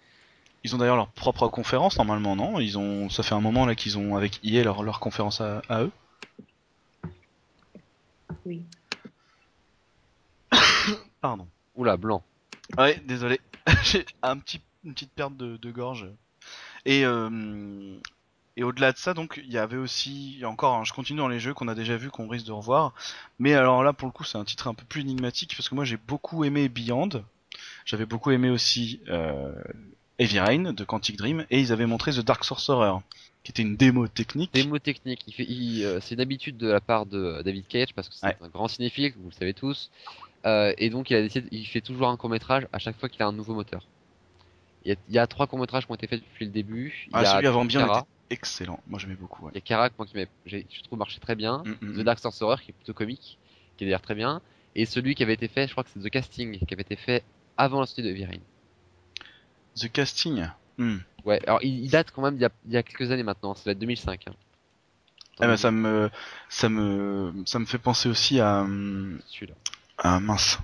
Ils 0.63 0.75
ont 0.75 0.79
d'ailleurs 0.79 0.97
leur 0.97 1.09
propre 1.09 1.49
conférence 1.49 1.97
normalement, 1.97 2.37
non? 2.37 2.61
Ils 2.61 2.77
ont, 2.77 3.09
ça 3.09 3.23
fait 3.23 3.35
un 3.35 3.41
moment 3.41 3.65
là 3.65 3.75
qu'ils 3.75 3.97
ont 3.97 4.15
avec 4.15 4.39
EA 4.45 4.63
leur, 4.63 4.83
leur 4.83 5.01
conférence 5.01 5.41
à, 5.41 5.63
à 5.71 5.85
eux? 5.85 5.93
Oui. 8.45 8.63
Pardon. 11.23 11.47
Oula, 11.77 11.97
blanc. 11.97 12.23
Ouais, 12.77 13.01
désolé. 13.07 13.41
J'ai 13.85 14.05
un 14.23 14.39
petit, 14.39 14.61
une 14.87 14.95
petite 14.95 15.13
perte 15.13 15.37
de, 15.37 15.57
de 15.57 15.71
gorge. 15.71 16.07
Et, 16.85 17.05
euh, 17.05 17.97
et 18.57 18.63
au-delà 18.63 18.93
de 18.93 18.97
ça, 18.99 19.13
donc, 19.13 19.41
il 19.45 19.53
y 19.53 19.59
avait 19.59 19.77
aussi, 19.77 20.41
encore, 20.45 20.75
hein, 20.77 20.85
je 20.85 20.93
continue 20.93 21.19
dans 21.19 21.29
les 21.29 21.41
jeux 21.41 21.53
qu'on 21.53 21.69
a 21.69 21.75
déjà 21.75 21.97
vu, 21.97 22.11
qu'on 22.11 22.29
risque 22.29 22.47
de 22.47 22.53
revoir. 22.53 22.95
Mais 23.39 23.55
alors 23.55 23.83
là, 23.83 23.93
pour 23.93 24.07
le 24.07 24.13
coup, 24.13 24.25
c'est 24.25 24.39
un 24.39 24.45
titre 24.45 24.69
un 24.69 24.75
peu 24.75 24.85
plus 24.85 25.01
énigmatique 25.03 25.55
parce 25.57 25.69
que 25.69 25.75
moi, 25.75 25.85
j'ai 25.85 25.97
beaucoup 25.99 26.45
aimé 26.45 26.69
Beyond. 26.69 27.25
J'avais 27.85 28.07
beaucoup 28.07 28.31
aimé 28.31 28.49
aussi 28.51 29.01
euh, 29.09 29.53
Heavy 30.19 30.39
Rain 30.41 30.73
de 30.73 30.85
Quantic 30.85 31.17
Dream. 31.17 31.45
Et 31.51 31.61
ils 31.61 31.73
avaient 31.73 31.87
montré 31.87 32.13
The 32.13 32.21
Dark 32.21 32.45
Sorcerer, 32.45 32.99
qui 33.45 33.51
était 33.53 33.63
une 33.63 33.77
démo 33.77 34.09
technique. 34.09 34.53
Démo 34.55 34.79
technique, 34.79 35.23
il 35.27 35.35
fait, 35.35 35.45
il, 35.49 35.85
euh, 35.85 36.01
c'est 36.01 36.15
une 36.15 36.21
habitude 36.21 36.57
de 36.57 36.69
la 36.69 36.81
part 36.81 37.07
de 37.07 37.19
euh, 37.19 37.43
David 37.43 37.67
Cage 37.67 37.95
parce 37.95 38.09
que 38.09 38.15
c'est 38.15 38.27
Ouais. 38.27 38.37
un 38.41 38.49
grand 38.49 38.69
cinéphile, 38.69 39.13
vous 39.19 39.29
le 39.31 39.35
savez 39.35 39.55
tous, 39.55 39.91
Euh, 40.45 40.73
et 40.79 40.91
donc 40.91 41.11
il 41.11 41.17
a 41.17 41.23
décidé, 41.23 41.49
il 41.51 41.67
fait 41.67 41.81
toujours 41.81 42.09
un 42.09 42.17
court 42.17 42.31
métrage 42.31 42.69
à 42.73 42.79
chaque 42.79 42.97
fois 43.01 43.09
qu'il 43.09 43.21
a 43.23 43.27
un 43.27 43.33
nouveau 43.33 43.55
moteur. 43.55 43.83
Il 44.87 44.91
y 44.91 44.93
a, 44.93 44.97
il 45.09 45.15
y 45.17 45.19
a 45.19 45.27
trois 45.27 45.49
courts 45.49 45.59
métrages 45.59 45.85
qui 45.85 45.91
ont 45.91 45.97
été 45.97 46.07
faits 46.07 46.23
depuis 46.23 46.45
le 46.45 46.53
début. 46.53 47.09
Ah, 47.13 47.23
y 47.23 47.27
a 47.27 47.33
celui 47.33 47.49
avant 47.49 47.65
bien 47.65 47.85
était 47.85 48.07
excellent. 48.31 48.79
Moi, 48.87 49.01
j'aimais 49.01 49.17
beaucoup. 49.17 49.45
Ouais. 49.45 49.51
il 49.53 49.57
y 49.57 49.59
a 49.59 49.61
Kara, 49.61 49.91
moi 49.99 50.07
qui 50.07 50.17
je 50.47 50.83
trouve 50.85 50.97
marché 50.97 51.19
très 51.19 51.35
bien. 51.35 51.65
Mm, 51.65 51.71
mm, 51.71 51.95
The 51.95 51.99
mm. 51.99 52.03
Dark 52.05 52.19
Sorcerer 52.21 52.57
qui 52.63 52.71
est 52.71 52.75
plutôt 52.75 52.95
comique, 52.95 53.37
qui 53.77 53.83
est 53.83 53.89
d'ailleurs 53.89 54.01
très 54.01 54.15
bien, 54.15 54.41
et 54.77 54.87
celui 54.87 55.17
qui 55.17 55.25
avait 55.25 55.35
été 55.35 55.49
fait, 55.49 55.67
je 55.67 55.73
crois 55.73 55.83
que 55.83 55.91
c'est 55.93 55.99
The 55.99 56.09
Casting, 56.09 56.61
qui 56.65 56.73
avait 56.73 56.83
été 56.83 56.95
fait 56.95 57.25
avant 57.57 57.81
la 57.81 57.87
sortie 57.87 58.05
de 58.05 58.13
Rain. 58.25 58.39
The 59.75 59.91
Casting? 59.91 60.47
Hmm. 60.79 60.99
Ouais, 61.25 61.43
alors 61.49 61.59
il, 61.65 61.83
il 61.83 61.91
date 61.91 62.13
quand 62.13 62.23
même 62.23 62.35
d'il 62.35 62.43
y 62.43 62.47
a, 62.47 62.51
il 62.67 62.73
y 62.73 62.77
a 62.77 62.85
quelques 62.85 63.11
années 63.11 63.25
maintenant, 63.25 63.55
va 63.55 63.73
être 63.73 63.79
2005. 63.81 64.29
Hein. 64.29 64.35
Eh 65.43 65.47
ben, 65.47 65.57
ça 65.57 65.73
me, 65.73 66.11
ça 66.49 66.69
me, 66.69 67.35
ça 67.45 67.59
me 67.59 67.67
fait 67.67 67.79
penser 67.79 68.09
aussi 68.09 68.39
à, 68.39 68.65
Celui-là. 69.27 69.55
à 69.99 70.21
mince, 70.21 70.61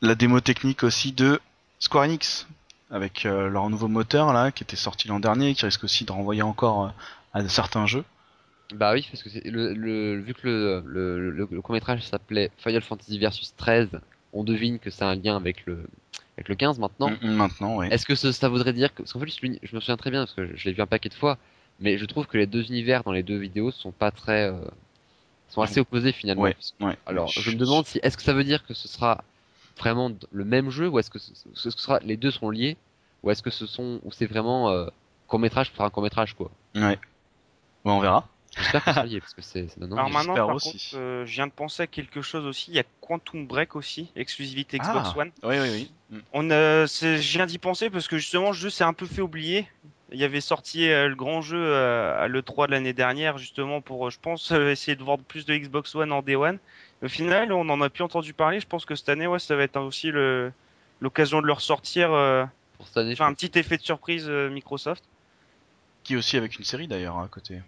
la 0.00 0.14
démo 0.14 0.40
technique 0.40 0.84
aussi 0.84 1.12
de 1.12 1.38
Square 1.80 2.04
Enix 2.04 2.46
avec 2.90 3.26
euh, 3.26 3.48
leur 3.48 3.68
nouveau 3.70 3.88
moteur 3.88 4.32
là 4.32 4.52
qui 4.52 4.62
était 4.62 4.76
sorti 4.76 5.08
l'an 5.08 5.20
dernier, 5.20 5.54
qui 5.54 5.64
risque 5.64 5.84
aussi 5.84 6.04
de 6.04 6.12
renvoyer 6.12 6.42
encore 6.42 6.86
euh, 6.86 6.88
à 7.34 7.48
certains 7.48 7.86
jeux. 7.86 8.04
Bah 8.74 8.92
oui, 8.94 9.06
parce 9.10 9.22
que 9.22 9.30
c'est 9.30 9.44
le, 9.44 9.74
le, 9.74 10.20
vu 10.20 10.34
que 10.34 10.46
le, 10.46 10.82
le, 10.84 11.30
le, 11.30 11.48
le 11.50 11.62
court-métrage 11.62 12.02
s'appelait 12.02 12.50
Final 12.58 12.82
Fantasy 12.82 13.18
Versus 13.18 13.54
13, 13.56 13.88
on 14.32 14.42
devine 14.42 14.78
que 14.78 14.90
c'est 14.90 15.04
un 15.04 15.14
lien 15.14 15.36
avec 15.36 15.64
le, 15.66 15.86
avec 16.36 16.48
le 16.48 16.54
15 16.56 16.78
maintenant. 16.78 17.10
Mm, 17.10 17.26
mm, 17.26 17.36
maintenant, 17.36 17.76
ouais. 17.76 17.88
Est-ce 17.92 18.04
que 18.06 18.16
ce- 18.16 18.32
ça 18.32 18.48
voudrait 18.48 18.72
dire 18.72 18.92
que, 18.92 19.02
parce 19.02 19.12
qu'en 19.12 19.20
fait, 19.20 19.28
je, 19.28 19.74
me 19.74 19.80
souviens 19.80 19.96
très 19.96 20.10
bien, 20.10 20.22
parce 20.22 20.34
que 20.34 20.46
je, 20.46 20.56
je 20.56 20.64
l'ai 20.64 20.72
vu 20.72 20.82
un 20.82 20.86
paquet 20.86 21.08
de 21.08 21.14
fois, 21.14 21.38
mais 21.78 21.96
je 21.96 22.04
trouve 22.06 22.26
que 22.26 22.38
les 22.38 22.46
deux 22.46 22.64
univers 22.66 23.04
dans 23.04 23.12
les 23.12 23.22
deux 23.22 23.38
vidéos 23.38 23.70
sont 23.70 23.92
pas 23.92 24.10
très, 24.10 24.50
euh, 24.50 24.58
sont 25.48 25.62
assez 25.62 25.80
opposés 25.80 26.12
finalement. 26.12 26.42
Ouais. 26.80 26.96
Alors, 27.06 27.28
je 27.28 27.50
me 27.50 27.56
demande 27.56 27.86
si 27.86 28.00
est-ce 28.02 28.16
que 28.16 28.22
ça 28.22 28.32
veut 28.32 28.44
dire 28.44 28.64
que 28.66 28.74
ce 28.74 28.88
sera 28.88 29.22
vraiment 29.78 30.10
le 30.30 30.44
même 30.44 30.70
jeu 30.70 30.88
ou 30.88 30.98
est-ce 30.98 31.10
que 31.10 31.18
ce, 31.18 31.32
ce- 31.34 31.70
ce 31.70 31.70
sera 31.70 31.98
les 32.00 32.16
deux 32.16 32.30
seront 32.30 32.50
liés 32.50 32.76
ou 33.22 33.30
est-ce 33.30 33.42
que 33.42 33.50
ce 33.50 33.66
sont 33.66 34.00
ou 34.04 34.12
c'est 34.12 34.26
vraiment 34.26 34.70
euh, 34.70 34.86
court 35.26 35.38
métrage 35.38 35.68
pour 35.70 35.76
faire 35.78 35.86
un 35.86 35.90
court 35.90 36.02
métrage 36.02 36.34
quoi? 36.34 36.50
Ouais. 36.74 36.82
Ouais, 36.82 36.98
on 37.84 38.00
verra. 38.00 38.26
J'espère 38.56 38.82
que 38.84 38.90
ce 38.90 38.94
sera 38.94 39.06
lié 39.06 39.20
parce 39.20 39.34
que 39.34 39.42
c'est 39.42 39.66
Alors 39.82 40.08
maintenant, 40.10 40.34
par 40.34 40.48
aussi. 40.54 40.72
contre, 40.72 41.02
euh, 41.02 41.26
je 41.26 41.32
viens 41.32 41.46
de 41.46 41.52
penser 41.52 41.82
à 41.82 41.86
quelque 41.86 42.22
chose 42.22 42.46
aussi. 42.46 42.70
Il 42.70 42.74
y 42.76 42.78
a 42.80 42.84
Quantum 43.02 43.46
Break 43.46 43.76
aussi, 43.76 44.10
exclusivité 44.16 44.78
Xbox 44.78 45.10
Ah. 45.14 45.18
One. 45.18 45.30
Oui, 45.42 45.56
oui, 45.60 45.68
oui. 45.70 45.90
Mm. 46.10 46.18
On, 46.32 46.50
euh, 46.50 46.86
je 46.86 47.16
viens 47.36 47.44
d'y 47.46 47.58
penser 47.58 47.90
parce 47.90 48.08
que 48.08 48.16
justement, 48.18 48.48
le 48.48 48.52
jeu 48.54 48.70
s'est 48.70 48.84
un 48.84 48.94
peu 48.94 49.04
fait 49.06 49.20
oublier. 49.20 49.68
Il 50.12 50.18
y 50.18 50.24
avait 50.24 50.40
sorti 50.40 50.88
euh, 50.88 51.08
le 51.08 51.16
grand 51.16 51.42
jeu 51.42 51.58
euh, 51.60 52.16
à 52.24 52.28
l'E3 52.28 52.66
de 52.68 52.70
l'année 52.72 52.92
dernière, 52.92 53.38
justement, 53.38 53.80
pour, 53.80 54.06
euh, 54.06 54.10
je 54.10 54.18
pense, 54.20 54.52
euh, 54.52 54.70
essayer 54.70 54.96
de 54.96 55.02
vendre 55.02 55.24
plus 55.24 55.44
de 55.44 55.54
Xbox 55.56 55.94
One 55.94 56.12
en 56.12 56.22
Day 56.22 56.36
One. 56.36 56.58
Au 57.02 57.08
final, 57.08 57.52
on 57.52 57.68
en 57.68 57.80
a 57.82 57.90
plus 57.90 58.02
entendu 58.04 58.32
parler. 58.32 58.60
Je 58.60 58.66
pense 58.66 58.84
que 58.84 58.94
cette 58.94 59.08
année, 59.08 59.26
ouais, 59.26 59.38
ça 59.38 59.54
va 59.56 59.62
être 59.64 59.78
aussi 59.80 60.10
le- 60.10 60.52
l'occasion 61.00 61.42
de 61.42 61.46
le 61.46 61.52
ressortir, 61.52 62.12
euh, 62.12 62.44
pour 62.78 62.86
cette 62.86 62.96
année. 62.98 63.14
faire 63.16 63.26
un 63.26 63.34
petit 63.34 63.58
effet 63.58 63.76
de 63.76 63.82
surprise 63.82 64.26
euh, 64.28 64.48
Microsoft. 64.50 65.04
Qui 66.04 66.14
est 66.14 66.16
aussi 66.16 66.36
avec 66.36 66.56
une 66.58 66.64
série 66.64 66.88
d'ailleurs 66.88 67.18
à 67.18 67.28
côté. 67.28 67.60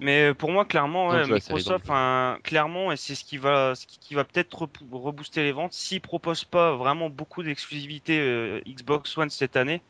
Mais 0.00 0.28
euh, 0.28 0.34
pour 0.34 0.50
moi, 0.52 0.66
clairement, 0.66 1.08
ouais, 1.08 1.22
Microsoft, 1.34 1.84
enfin, 1.90 2.38
clairement, 2.44 2.92
et 2.92 2.96
c'est 2.96 3.14
ce 3.14 3.24
qui 3.24 3.38
va, 3.38 3.74
ce 3.74 3.86
qui- 3.86 3.98
qui 3.98 4.14
va 4.14 4.24
peut-être 4.24 4.68
rebooster 4.92 5.42
les 5.42 5.52
ventes. 5.52 5.72
S'ils 5.72 6.00
proposent 6.02 6.44
pas 6.44 6.76
vraiment 6.76 7.08
beaucoup 7.10 7.42
d'exclusivité 7.42 8.20
euh, 8.20 8.60
Xbox 8.68 9.16
One 9.16 9.30
cette 9.30 9.56
année, 9.56 9.80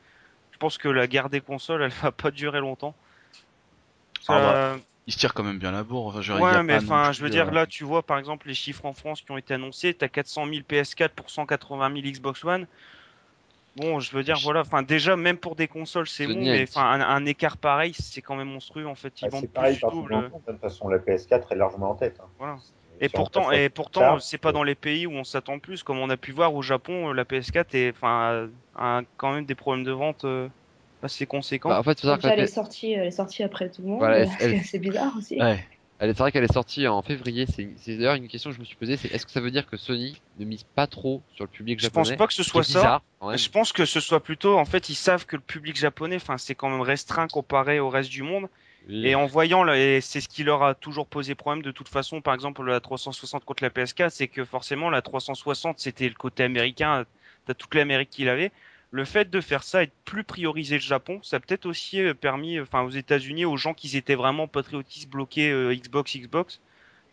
je 0.53 0.59
pense 0.59 0.79
que 0.79 0.89
la 0.89 1.07
guerre 1.07 1.29
des 1.29 1.41
consoles, 1.41 1.83
elle 1.83 1.91
va 2.03 2.13
pas 2.13 2.31
durer 2.31 2.61
longtemps. 2.61 2.95
Ah 4.29 4.39
bah, 4.39 4.55
Euh, 4.55 4.79
Il 5.11 5.13
se 5.13 5.19
tire 5.19 5.35
quand 5.35 5.43
même 5.43 5.59
bien 5.59 5.73
la 5.73 5.83
bourre. 5.83 6.07
Enfin, 6.07 6.21
je 6.21 6.33
ouais, 6.33 6.51
a 6.51 6.63
mais 6.63 6.77
enfin, 6.77 7.07
plus, 7.09 7.15
je 7.19 7.23
veux 7.25 7.31
dire, 7.31 7.49
euh, 7.49 7.51
là, 7.51 7.67
tu 7.67 7.83
vois, 7.83 8.05
par 8.05 8.17
exemple, 8.17 8.47
les 8.47 8.55
chiffres 8.55 8.87
en 8.87 8.93
France 8.93 9.23
qui 9.23 9.33
ont 9.33 9.37
été 9.37 9.53
annoncés, 9.55 9.93
t'as 9.93 10.07
400 10.07 10.47
000 10.47 10.61
PS4 10.61 11.09
pour 11.09 11.31
180 11.31 11.93
000 11.95 12.07
Xbox 12.13 12.45
One. 12.45 12.69
Bon, 13.75 13.99
je 13.99 14.13
veux 14.13 14.23
dire, 14.23 14.39
voilà, 14.45 14.61
enfin, 14.61 14.85
déjà, 14.85 15.17
même 15.17 15.37
pour 15.37 15.57
des 15.57 15.67
consoles, 15.67 16.07
c'est 16.07 16.29
bon, 16.29 16.35
a 16.35 16.45
mais 16.45 16.63
enfin, 16.63 16.85
un, 16.85 17.01
un 17.01 17.27
écart 17.27 17.57
pareil, 17.57 17.93
c'est 17.99 18.23
quand 18.23 18.37
même 18.37 18.51
monstrueux, 18.51 18.87
en 18.87 18.95
fait. 18.95 19.21
Ils 19.21 19.25
Ah, 19.25 19.29
vendent 19.31 19.41
plus 19.43 19.49
pareil 19.49 19.75
du 19.75 19.81
partout 19.81 19.97
double. 19.97 20.15
monde. 20.15 20.31
De 20.47 20.53
toute 20.53 20.61
façon, 20.61 20.89
la 20.89 20.99
PS4 20.99 21.51
est 21.51 21.57
largement 21.57 21.91
en 21.91 21.97
tête. 21.97 22.21
hein. 22.21 22.29
Voilà. 22.39 22.59
Et 23.01 23.09
pourtant, 23.09 23.49
passe 23.49 23.51
à 23.59 23.63
et 23.63 23.69
pourtant, 23.69 24.21
c'est 24.21 24.39
pas 24.39 24.53
dans 24.53 24.63
les 24.63 24.77
pays 24.77 25.09
où 25.09 25.13
on 25.13 25.25
s'attend 25.25 25.59
plus, 25.59 25.83
comme 25.83 25.99
on 25.99 26.09
a 26.09 26.17
pu 26.17 26.31
voir 26.31 26.55
au 26.55 26.63
Japon, 26.63 27.13
la 27.13 27.25
PS4 27.25 27.75
est, 27.75 27.91
enfin, 27.91 28.49
a 28.77 29.03
quand 29.17 29.33
même 29.33 29.45
des 29.45 29.57
problèmes 29.57 29.85
de 29.85 29.91
vente 29.91 30.25
euh, 30.25 30.49
assez 31.03 31.27
conséquents. 31.27 31.69
Bah, 31.71 31.81
en 31.81 31.83
fait, 31.83 31.97
Déjà, 32.03 32.17
la 32.17 32.35
elle 32.35 32.41
est 32.41 32.47
sortie, 32.47 32.93
elle 32.93 33.07
est 33.07 33.11
sortie 33.11 33.43
après 33.43 33.71
tout 33.71 33.83
le 33.83 33.89
monde. 33.89 33.99
Voilà, 33.99 34.19
elle- 34.41 34.63
c'est 34.65 34.77
elle- 34.77 34.81
bizarre 34.83 35.13
aussi. 35.17 35.41
Ouais. 35.41 35.65
Elle 35.99 36.11
est- 36.11 36.15
C'est 36.15 36.19
vrai 36.21 36.33
qu'elle 36.33 36.45
est 36.45 36.53
sortie 36.53 36.87
en 36.89 37.03
février. 37.03 37.45
C'est 37.47 37.69
c'est 37.77 37.97
d'ailleurs 37.97 38.15
une 38.15 38.29
question 38.29 38.51
que 38.51 38.57
je 38.57 38.61
me 38.61 38.65
suis 38.65 38.77
posée. 38.77 38.97
C'est 38.97 39.13
est-ce 39.13 39.27
que 39.27 39.33
ça 39.33 39.41
veut 39.41 39.51
dire 39.51 39.67
que 39.67 39.77
Sony 39.77 40.17
ne 40.39 40.45
mise 40.47 40.63
pas 40.63 40.87
trop 40.87 41.23
sur 41.35 41.45
le 41.45 41.51
public 41.51 41.79
je 41.79 41.85
japonais? 41.85 42.09
pense 42.11 42.17
pas 42.17 42.27
que 42.27 42.33
ce 42.33 42.43
soit 42.43 42.63
ça. 42.63 42.79
bizarre, 42.79 43.03
même. 43.23 43.37
Je 43.37 43.49
pense 43.51 43.73
que 43.73 43.85
ce 43.85 44.01
soit 44.01 44.23
plutôt, 44.23 44.59
en 44.59 44.65
fait, 44.65 44.89
ils 44.89 44.95
savent 44.95 45.27
que 45.27 45.37
le 45.37 45.43
public 45.43 45.77
japonais, 45.77 46.17
enfin, 46.17 46.39
c'est 46.39 46.55
quand 46.55 46.71
même 46.71 46.81
restreint 46.81 47.29
comparé 47.29 47.81
au 47.81 47.91
reste 47.91 48.09
du 48.11 48.23
monde. 48.23 48.49
Oui. 48.89 49.07
Et 49.09 49.15
en 49.15 49.27
voyant, 49.27 49.63
c'est 50.01 50.21
ce 50.23 50.29
qui 50.29 50.43
leur 50.43 50.63
a 50.63 50.75
toujours 50.75 51.07
posé 51.07 51.35
problème 51.35 51.63
de 51.63 51.71
toute 51.71 51.89
façon, 51.89 52.23
par 52.23 52.33
exemple, 52.33 52.65
la 52.65 52.81
360 52.81 53.45
contre 53.45 53.63
la 53.63 53.69
PS4, 53.69 54.11
c'est 54.11 54.27
que 54.29 54.43
forcément, 54.47 54.89
la 54.89 55.03
360, 55.03 55.79
c'était 55.81 56.09
le 56.09 56.15
côté 56.15 56.45
américain, 56.45 57.05
t'as 57.45 57.53
toute 57.55 57.75
l'Amérique 57.75 58.09
qui 58.09 58.25
l'avait. 58.25 58.53
Le 58.93 59.05
fait 59.05 59.31
de 59.31 59.41
faire 59.41 59.63
ça 59.63 59.85
et 59.85 59.87
de 59.87 59.93
plus 60.05 60.25
prioriser 60.25 60.75
le 60.77 60.81
Japon, 60.83 61.21
ça 61.23 61.37
a 61.37 61.41
peut-être 61.41 61.67
aussi 61.67 62.03
euh, 62.03 62.13
permis, 62.15 62.59
enfin, 62.59 62.83
aux 62.83 62.91
États-Unis, 62.91 63.45
aux 63.45 63.57
gens 63.57 63.73
qui 63.75 63.97
étaient 63.97 64.17
vraiment 64.17 64.49
patriotistes 64.49 65.09
bloqués 65.09 65.51
euh, 65.51 65.75
Xbox, 65.75 66.17
Xbox, 66.17 66.61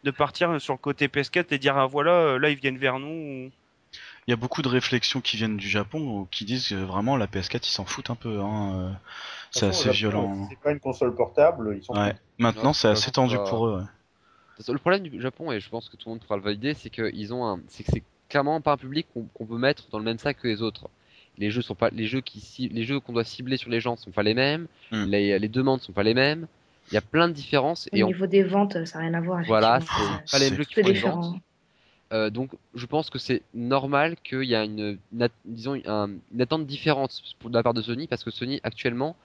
de 0.03 0.09
partir 0.11 0.59
sur 0.59 0.73
le 0.73 0.79
côté 0.79 1.07
PS4 1.07 1.45
et 1.53 1.59
dire, 1.59 1.77
ah 1.77 1.85
voilà, 1.85 2.11
euh, 2.13 2.39
là, 2.39 2.49
ils 2.49 2.57
viennent 2.57 2.79
vers 2.79 2.97
nous. 2.97 3.07
ou- 3.47 3.51
Il 4.27 4.31
y 4.31 4.33
a 4.33 4.35
beaucoup 4.35 4.61
de 4.63 4.67
réflexions 4.67 5.21
qui 5.21 5.37
viennent 5.37 5.57
du 5.57 5.69
Japon 5.69 5.99
ou 6.01 6.27
qui 6.31 6.45
disent 6.45 6.69
que 6.69 6.75
vraiment 6.75 7.15
la 7.15 7.27
PS4 7.27 7.67
ils 7.67 7.71
s'en 7.71 7.85
foutent 7.85 8.09
un 8.09 8.15
peu. 8.15 8.39
Hein. 8.41 8.73
euh, 8.79 8.91
C'est 9.51 9.67
assez 9.67 9.91
violent. 9.91 10.47
C'est 10.49 10.59
pas 10.59 10.71
une 10.71 10.79
console 10.79 11.13
portable, 11.15 11.75
ils 11.77 11.83
sont 11.83 11.93
Ouais. 11.93 12.15
Maintenant 12.39 12.73
c'est 12.73 12.87
assez 12.89 13.11
tendu 13.11 13.35
pas- 13.37 13.43
pour 13.49 13.67
eux. 13.67 13.77
ouais. 13.79 13.85
Le 14.73 14.79
problème 14.79 15.03
du 15.03 15.21
Japon, 15.21 15.51
et 15.51 15.59
je 15.59 15.69
pense 15.69 15.87
que 15.87 15.95
tout 15.95 16.09
le 16.09 16.15
monde 16.15 16.21
pourra 16.21 16.37
le 16.37 16.41
valider, 16.41 16.73
c'est 16.73 16.89
qu'ils 16.89 17.33
ont 17.33 17.45
un, 17.45 17.59
c'est 17.67 17.83
que 17.83 17.91
c'est 17.93 18.03
clairement 18.29 18.59
pas 18.61 18.71
un 18.73 18.77
public 18.77 19.05
qu'on 19.13 19.25
qu'on 19.33 19.45
peut 19.45 19.57
mettre 19.59 19.87
dans 19.91 19.99
le 19.99 20.03
même 20.03 20.17
sac 20.17 20.37
que 20.39 20.47
les 20.47 20.61
autres. 20.63 20.89
Les 21.37 21.51
jeux 21.51 21.61
sont 21.61 21.75
pas, 21.75 21.89
les 21.91 22.07
jeux 22.07 22.21
qui, 22.21 22.69
les 22.69 22.83
jeux 22.83 22.99
qu'on 22.99 23.13
doit 23.13 23.23
cibler 23.23 23.57
sur 23.57 23.69
les 23.69 23.79
gens 23.79 23.95
sont 23.95 24.11
pas 24.11 24.23
les 24.23 24.33
mêmes. 24.33 24.67
Hmm. 24.91 25.05
Les, 25.05 25.37
les 25.37 25.49
demandes 25.49 25.81
sont 25.81 25.93
pas 25.93 26.03
les 26.03 26.13
mêmes. 26.13 26.47
Il 26.91 26.95
y 26.95 26.97
a 26.97 27.01
plein 27.01 27.27
de 27.27 27.33
différences 27.33 27.89
Au 27.91 27.97
on, 27.97 28.07
niveau 28.07 28.27
des 28.27 28.43
ventes, 28.43 28.85
ça 28.85 28.99
n'a 28.99 29.05
rien 29.05 29.13
à 29.13 29.21
voir. 29.21 29.43
voilà, 29.45 29.79
c'est 29.81 30.31
pas 30.31 30.39
les 30.39 30.55
jeux 30.55 30.63
qui 30.63 30.81
font 30.81 30.87
les 30.87 30.99
ventes. 30.99 31.35
Euh, 32.13 32.29
donc, 32.29 32.51
je 32.73 32.85
pense 32.85 33.09
que 33.09 33.19
c'est 33.19 33.41
normal 33.53 34.15
qu'il 34.23 34.43
y 34.43 34.55
a 34.55 34.63
une, 34.63 34.97
une 35.11 35.29
disons, 35.45 35.75
une 35.75 36.41
attente 36.41 36.65
différente 36.65 37.21
pour, 37.39 37.49
de 37.49 37.55
la 37.55 37.63
part 37.63 37.73
de 37.73 37.81
Sony, 37.81 38.07
parce 38.07 38.23
que 38.23 38.31
Sony 38.31 38.61
actuellement 38.63 39.15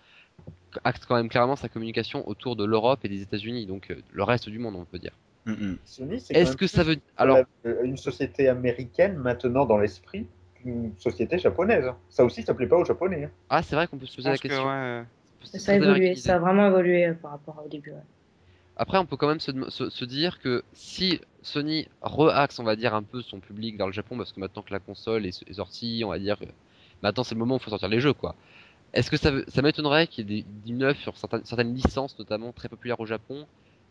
axe 0.82 1.04
quand 1.06 1.14
même 1.14 1.28
clairement 1.28 1.54
sa 1.54 1.68
communication 1.68 2.28
autour 2.28 2.56
de 2.56 2.64
l'Europe 2.64 3.00
et 3.04 3.08
des 3.08 3.22
États-Unis, 3.22 3.66
donc 3.66 3.90
euh, 3.90 3.96
le 4.10 4.22
reste 4.22 4.48
du 4.48 4.58
monde, 4.58 4.74
on 4.76 4.84
peut 4.84 4.98
dire. 4.98 5.12
Mm, 5.44 5.52
mm. 5.52 5.78
Sony, 5.84 6.20
c'est 6.20 6.34
quand 6.34 6.40
Est-ce 6.40 6.50
même 6.50 6.56
que 6.56 6.66
ça 6.66 6.82
veut, 6.82 6.96
alors, 7.16 7.38
une 7.84 7.96
société 7.96 8.48
américaine 8.48 9.16
maintenant 9.16 9.64
dans 9.64 9.78
l'esprit 9.78 10.26
qu'une 10.62 10.92
société 10.98 11.38
japonaise. 11.38 11.92
Ça 12.08 12.24
aussi, 12.24 12.42
ça 12.42 12.54
plaît 12.54 12.66
pas 12.66 12.76
aux 12.76 12.84
japonais. 12.84 13.24
hein. 13.24 13.30
ah, 13.50 13.62
c'est 13.62 13.76
vrai 13.76 13.86
qu'on 13.86 13.98
peut 13.98 14.06
se 14.06 14.16
poser 14.16 14.30
la 14.30 14.38
que, 14.38 14.42
question. 14.42 14.66
ouais, 14.66 15.04
C'est 15.44 15.58
Ça 15.58 15.72
a 15.72 15.74
évolué, 15.76 16.14
ça 16.14 16.36
a 16.36 16.38
vraiment 16.38 16.68
évolué 16.68 17.06
euh, 17.06 17.14
par 17.14 17.32
rapport 17.32 17.62
au 17.64 17.68
début. 17.68 17.90
ouais. 17.90 17.96
Après, 18.76 18.98
on 18.98 19.04
peut 19.04 19.16
quand 19.16 19.28
même 19.28 19.40
se, 19.40 19.50
dem- 19.50 19.68
se, 19.68 19.90
se 19.90 20.04
dire 20.04 20.40
que 20.40 20.62
si 20.72 21.20
Sony 21.42 21.88
re-axe, 22.00 22.58
on 22.58 22.64
va 22.64 22.74
dire, 22.74 22.94
un 22.94 23.02
peu 23.02 23.20
son 23.20 23.38
public 23.38 23.76
vers 23.76 23.86
le 23.86 23.92
Japon, 23.92 24.16
parce 24.16 24.32
que 24.32 24.40
maintenant 24.40 24.62
que 24.62 24.72
la 24.72 24.80
console 24.80 25.26
est, 25.26 25.42
est 25.46 25.52
sortie, 25.54 26.02
on 26.04 26.08
va 26.08 26.18
dire, 26.18 26.38
que 26.38 26.46
maintenant 27.02 27.22
c'est 27.22 27.34
le 27.34 27.40
moment 27.40 27.54
où 27.56 27.58
il 27.58 27.62
faut 27.62 27.70
sortir 27.70 27.88
les 27.88 28.00
jeux, 28.00 28.14
quoi. 28.14 28.34
Est-ce 28.94 29.10
que 29.10 29.16
ça, 29.16 29.30
ça 29.48 29.62
m'étonnerait 29.62 30.06
qu'il 30.06 30.30
y 30.30 30.38
ait 30.38 30.42
des, 30.42 30.48
du 30.64 30.72
neuf 30.72 30.98
sur 30.98 31.16
certaines, 31.16 31.44
certaines 31.44 31.74
licences, 31.74 32.18
notamment 32.18 32.52
très 32.52 32.68
populaires 32.68 33.00
au 33.00 33.06
Japon 33.06 33.46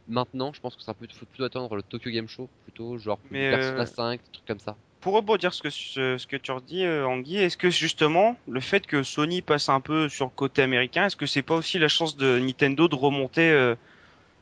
Maintenant, 0.08 0.52
je 0.52 0.60
pense 0.60 0.76
que 0.76 0.82
ça 0.82 0.94
peut 0.94 1.08
faut 1.14 1.26
plutôt 1.28 1.44
attendre 1.44 1.76
le 1.76 1.84
Tokyo 1.84 2.10
Game 2.10 2.28
Show, 2.28 2.50
plutôt, 2.64 2.98
genre 2.98 3.20
Mais, 3.30 3.50
Persona 3.52 3.84
euh, 3.84 3.86
5, 3.86 4.20
des 4.20 4.32
trucs 4.32 4.46
comme 4.48 4.60
ça. 4.60 4.76
Pour 5.02 5.14
rebondir 5.16 5.54
ce 5.54 5.62
que, 5.64 5.70
ce, 5.72 6.18
ce 6.20 6.28
que 6.28 6.38
tu 6.38 6.52
redis, 6.52 6.86
euh, 6.86 7.06
Anguille, 7.08 7.38
est-ce 7.38 7.58
que 7.58 7.70
justement, 7.72 8.36
le 8.48 8.60
fait 8.60 8.86
que 8.86 9.02
Sony 9.02 9.42
passe 9.42 9.68
un 9.68 9.80
peu 9.82 10.10
sur 10.10 10.26
le 10.26 10.32
côté 10.36 10.62
américain, 10.62 11.08
est-ce 11.08 11.16
que 11.16 11.26
c'est 11.26 11.42
pas 11.42 11.56
aussi 11.56 11.80
la 11.80 11.88
chance 11.88 12.16
de 12.18 12.38
Nintendo 12.40 12.88
de 12.88 12.96
remonter 12.96 13.50
euh, 13.50 13.74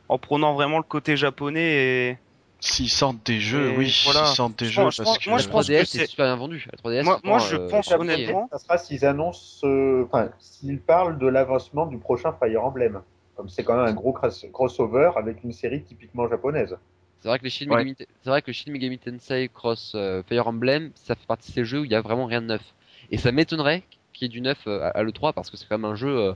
en 0.09 0.17
prenant 0.17 0.53
vraiment 0.53 0.77
le 0.77 0.83
côté 0.83 1.15
japonais 1.17 2.09
et... 2.09 2.17
S'ils 2.61 2.89
sortent 2.89 3.25
des 3.25 3.39
jeux, 3.39 3.71
Et 3.71 3.77
oui, 3.77 4.01
voilà. 4.03 4.25
s'ils 4.25 4.35
sortent 4.35 4.59
des 4.59 4.65
Je 4.65 4.71
jeux 4.71 4.83
pense- 4.83 4.97
parce 4.97 5.17
que 5.17 5.29
moi, 5.29 5.37
la 5.37 5.43
je 5.45 5.47
pense 5.47 5.65
que 5.67 5.71
3DS 5.71 5.85
c'est- 5.85 5.99
est 6.03 6.07
super 6.07 6.25
bien 6.25 6.35
vendue. 6.35 6.67
La 6.69 6.77
3DS, 6.77 7.03
Moi- 7.23 7.39
je 7.39 7.55
euh, 7.55 7.69
pense 7.69 7.89
honnêtement- 7.93 8.49
Ça 8.51 8.59
sera 8.59 8.77
s'ils 8.77 9.05
annoncent, 9.05 9.65
euh, 9.65 10.03
enfin, 10.11 10.29
s'ils 10.39 10.81
parlent 10.81 11.17
de 11.17 11.27
l'avancement 11.27 11.85
du 11.85 11.97
prochain 11.97 12.33
Fire 12.37 12.65
Emblem. 12.65 12.99
Comme 13.37 13.47
c'est 13.47 13.63
quand 13.63 13.77
même 13.77 13.85
un 13.85 13.93
gros 13.93 14.13
crossover 14.51 15.11
avec 15.15 15.41
une 15.45 15.53
série 15.53 15.83
typiquement 15.83 16.27
japonaise. 16.27 16.77
C'est 17.21 17.27
vrai 17.27 17.39
que 17.39 17.43
les 17.43 17.49
Shin 17.49 17.67
Ouais. 17.69 17.77
Megami, 17.77 17.95
c'est 17.97 18.29
vrai 18.29 18.41
que 18.41 18.51
Shin 18.51 18.71
Megami 18.71 18.97
Tensei 18.97 19.49
Cross 19.49 19.93
euh, 19.95 20.23
Fire 20.23 20.47
Emblem, 20.47 20.91
ça 20.95 21.15
fait 21.15 21.25
partie 21.27 21.49
de 21.51 21.55
ces 21.55 21.65
jeux 21.65 21.81
où 21.81 21.85
il 21.85 21.91
y 21.91 21.95
a 21.95 22.01
vraiment 22.01 22.25
rien 22.25 22.41
de 22.41 22.47
neuf. 22.47 22.73
Et 23.11 23.17
ça 23.17 23.31
m'étonnerait 23.31 23.83
qu'il 24.13 24.25
y 24.25 24.29
ait 24.29 24.33
du 24.33 24.41
neuf 24.41 24.59
euh, 24.67 24.81
à, 24.81 24.89
à 24.89 25.03
l'E3 25.03 25.33
parce 25.33 25.49
que 25.49 25.57
c'est 25.57 25.65
quand 25.67 25.77
même 25.77 25.89
un 25.91 25.95
jeu 25.95 26.15
euh, 26.17 26.33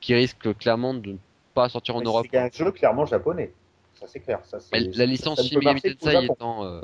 qui 0.00 0.14
risque 0.14 0.56
clairement 0.58 0.94
de 0.94 1.12
ne 1.12 1.16
pas 1.54 1.68
sortir 1.68 1.96
en 1.96 2.00
Mais 2.00 2.06
Europe. 2.06 2.26
C'est 2.30 2.38
un 2.38 2.50
jeu 2.52 2.70
clairement 2.72 3.06
japonais. 3.06 3.52
Ça 3.94 4.06
c'est 4.06 4.20
clair. 4.20 4.40
Ça, 4.44 4.60
c'est- 4.60 4.76
Mais 4.80 4.88
la 4.94 5.06
licence 5.06 5.48
Shin 5.48 5.58
Megami 5.58 5.80
Tensei 5.80 6.24
étant 6.26 6.64
euh, 6.64 6.80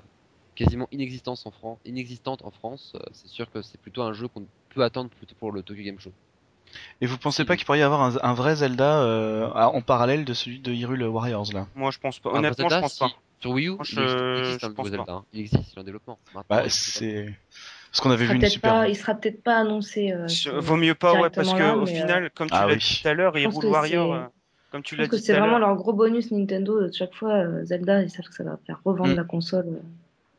quasiment 0.54 0.88
inexistante 0.90 1.40
en 1.44 1.50
France, 1.50 1.78
inexistante 1.84 2.42
en 2.44 2.50
France, 2.50 2.92
euh, 2.96 3.00
c'est 3.12 3.28
sûr 3.28 3.50
que 3.50 3.62
c'est 3.62 3.78
plutôt 3.80 4.02
un 4.02 4.12
jeu 4.12 4.26
qu'on 4.28 4.46
peut 4.70 4.82
attendre 4.82 5.10
plutôt 5.10 5.34
pour 5.38 5.52
le 5.52 5.62
Tokyo 5.62 5.82
Game 5.82 6.00
Show. 6.00 6.12
Et 7.00 7.06
vous 7.06 7.18
pensez 7.18 7.44
pas 7.44 7.56
qu'il 7.56 7.64
pourrait 7.66 7.78
y 7.78 7.82
avoir 7.82 8.02
un, 8.02 8.16
un 8.22 8.34
vrai 8.34 8.56
Zelda 8.56 9.00
euh, 9.02 9.48
en 9.50 9.80
parallèle 9.82 10.24
de 10.24 10.34
celui 10.34 10.58
de 10.58 10.72
Hyrule 10.72 11.04
Warriors 11.04 11.52
là? 11.52 11.66
Moi, 11.74 11.90
je 11.90 11.98
pense 11.98 12.18
pas. 12.18 12.30
Un 12.30 12.38
Honnêtement, 12.38 12.68
je 12.68 12.74
Zelda, 12.74 12.80
pense 12.82 12.92
si- 12.94 12.98
pas. 13.00 13.10
Sur 13.40 13.50
Wii 13.52 13.68
U, 13.68 13.76
je- 13.82 14.00
existe, 14.00 14.16
il 14.20 14.38
existe 14.38 14.60
je 14.60 14.66
un 14.66 14.68
nouveau 14.70 14.82
pense 14.82 14.88
Zelda. 14.90 15.04
pas. 15.04 15.12
hein. 15.12 15.24
Il 15.32 15.40
existe, 15.40 15.72
il 15.72 15.76
est 15.76 15.80
en 15.80 15.84
développement. 15.84 16.18
Bah 16.48 16.68
c'est 16.68 17.34
ce 17.92 18.00
qu'on 18.00 18.10
avait 18.10 18.26
vu 18.26 18.34
une 18.36 18.46
super. 18.46 18.72
pas, 18.72 18.88
il 18.88 18.96
sera 18.96 19.14
peut-être 19.14 19.42
pas 19.42 19.56
annoncé. 19.58 20.12
euh, 20.12 20.26
Vaut 20.58 20.76
mieux 20.76 20.94
pas, 20.94 21.14
ouais, 21.20 21.30
parce 21.30 21.52
que 21.54 21.62
au 21.74 21.82
euh, 21.82 21.86
final, 21.86 22.30
comme 22.34 22.48
tu 22.48 22.54
Ah 22.56 22.66
l'as 22.66 22.74
oui. 22.74 22.78
dit 22.78 23.00
tout 23.02 23.08
à 23.08 23.14
l'heure, 23.14 23.32
que 23.32 23.66
Warrior, 23.66 24.14
c'est- 24.14 24.20
euh, 24.20 24.26
comme 24.70 24.82
tu 24.82 24.96
l'as 24.96 25.06
que 25.06 25.16
dit 25.16 25.20
tout 25.22 25.26
c'est 25.26 25.34
à 25.34 25.40
vraiment 25.40 25.58
leur 25.58 25.74
gros 25.76 25.92
bonus 25.92 26.30
Nintendo. 26.30 26.90
Chaque 26.92 27.14
fois, 27.14 27.64
Zelda, 27.64 28.02
ils 28.02 28.10
savent 28.10 28.26
que 28.26 28.34
ça 28.34 28.44
va 28.44 28.58
faire 28.66 28.80
revendre 28.84 29.12
Mm. 29.12 29.16
la 29.16 29.24
console 29.24 29.80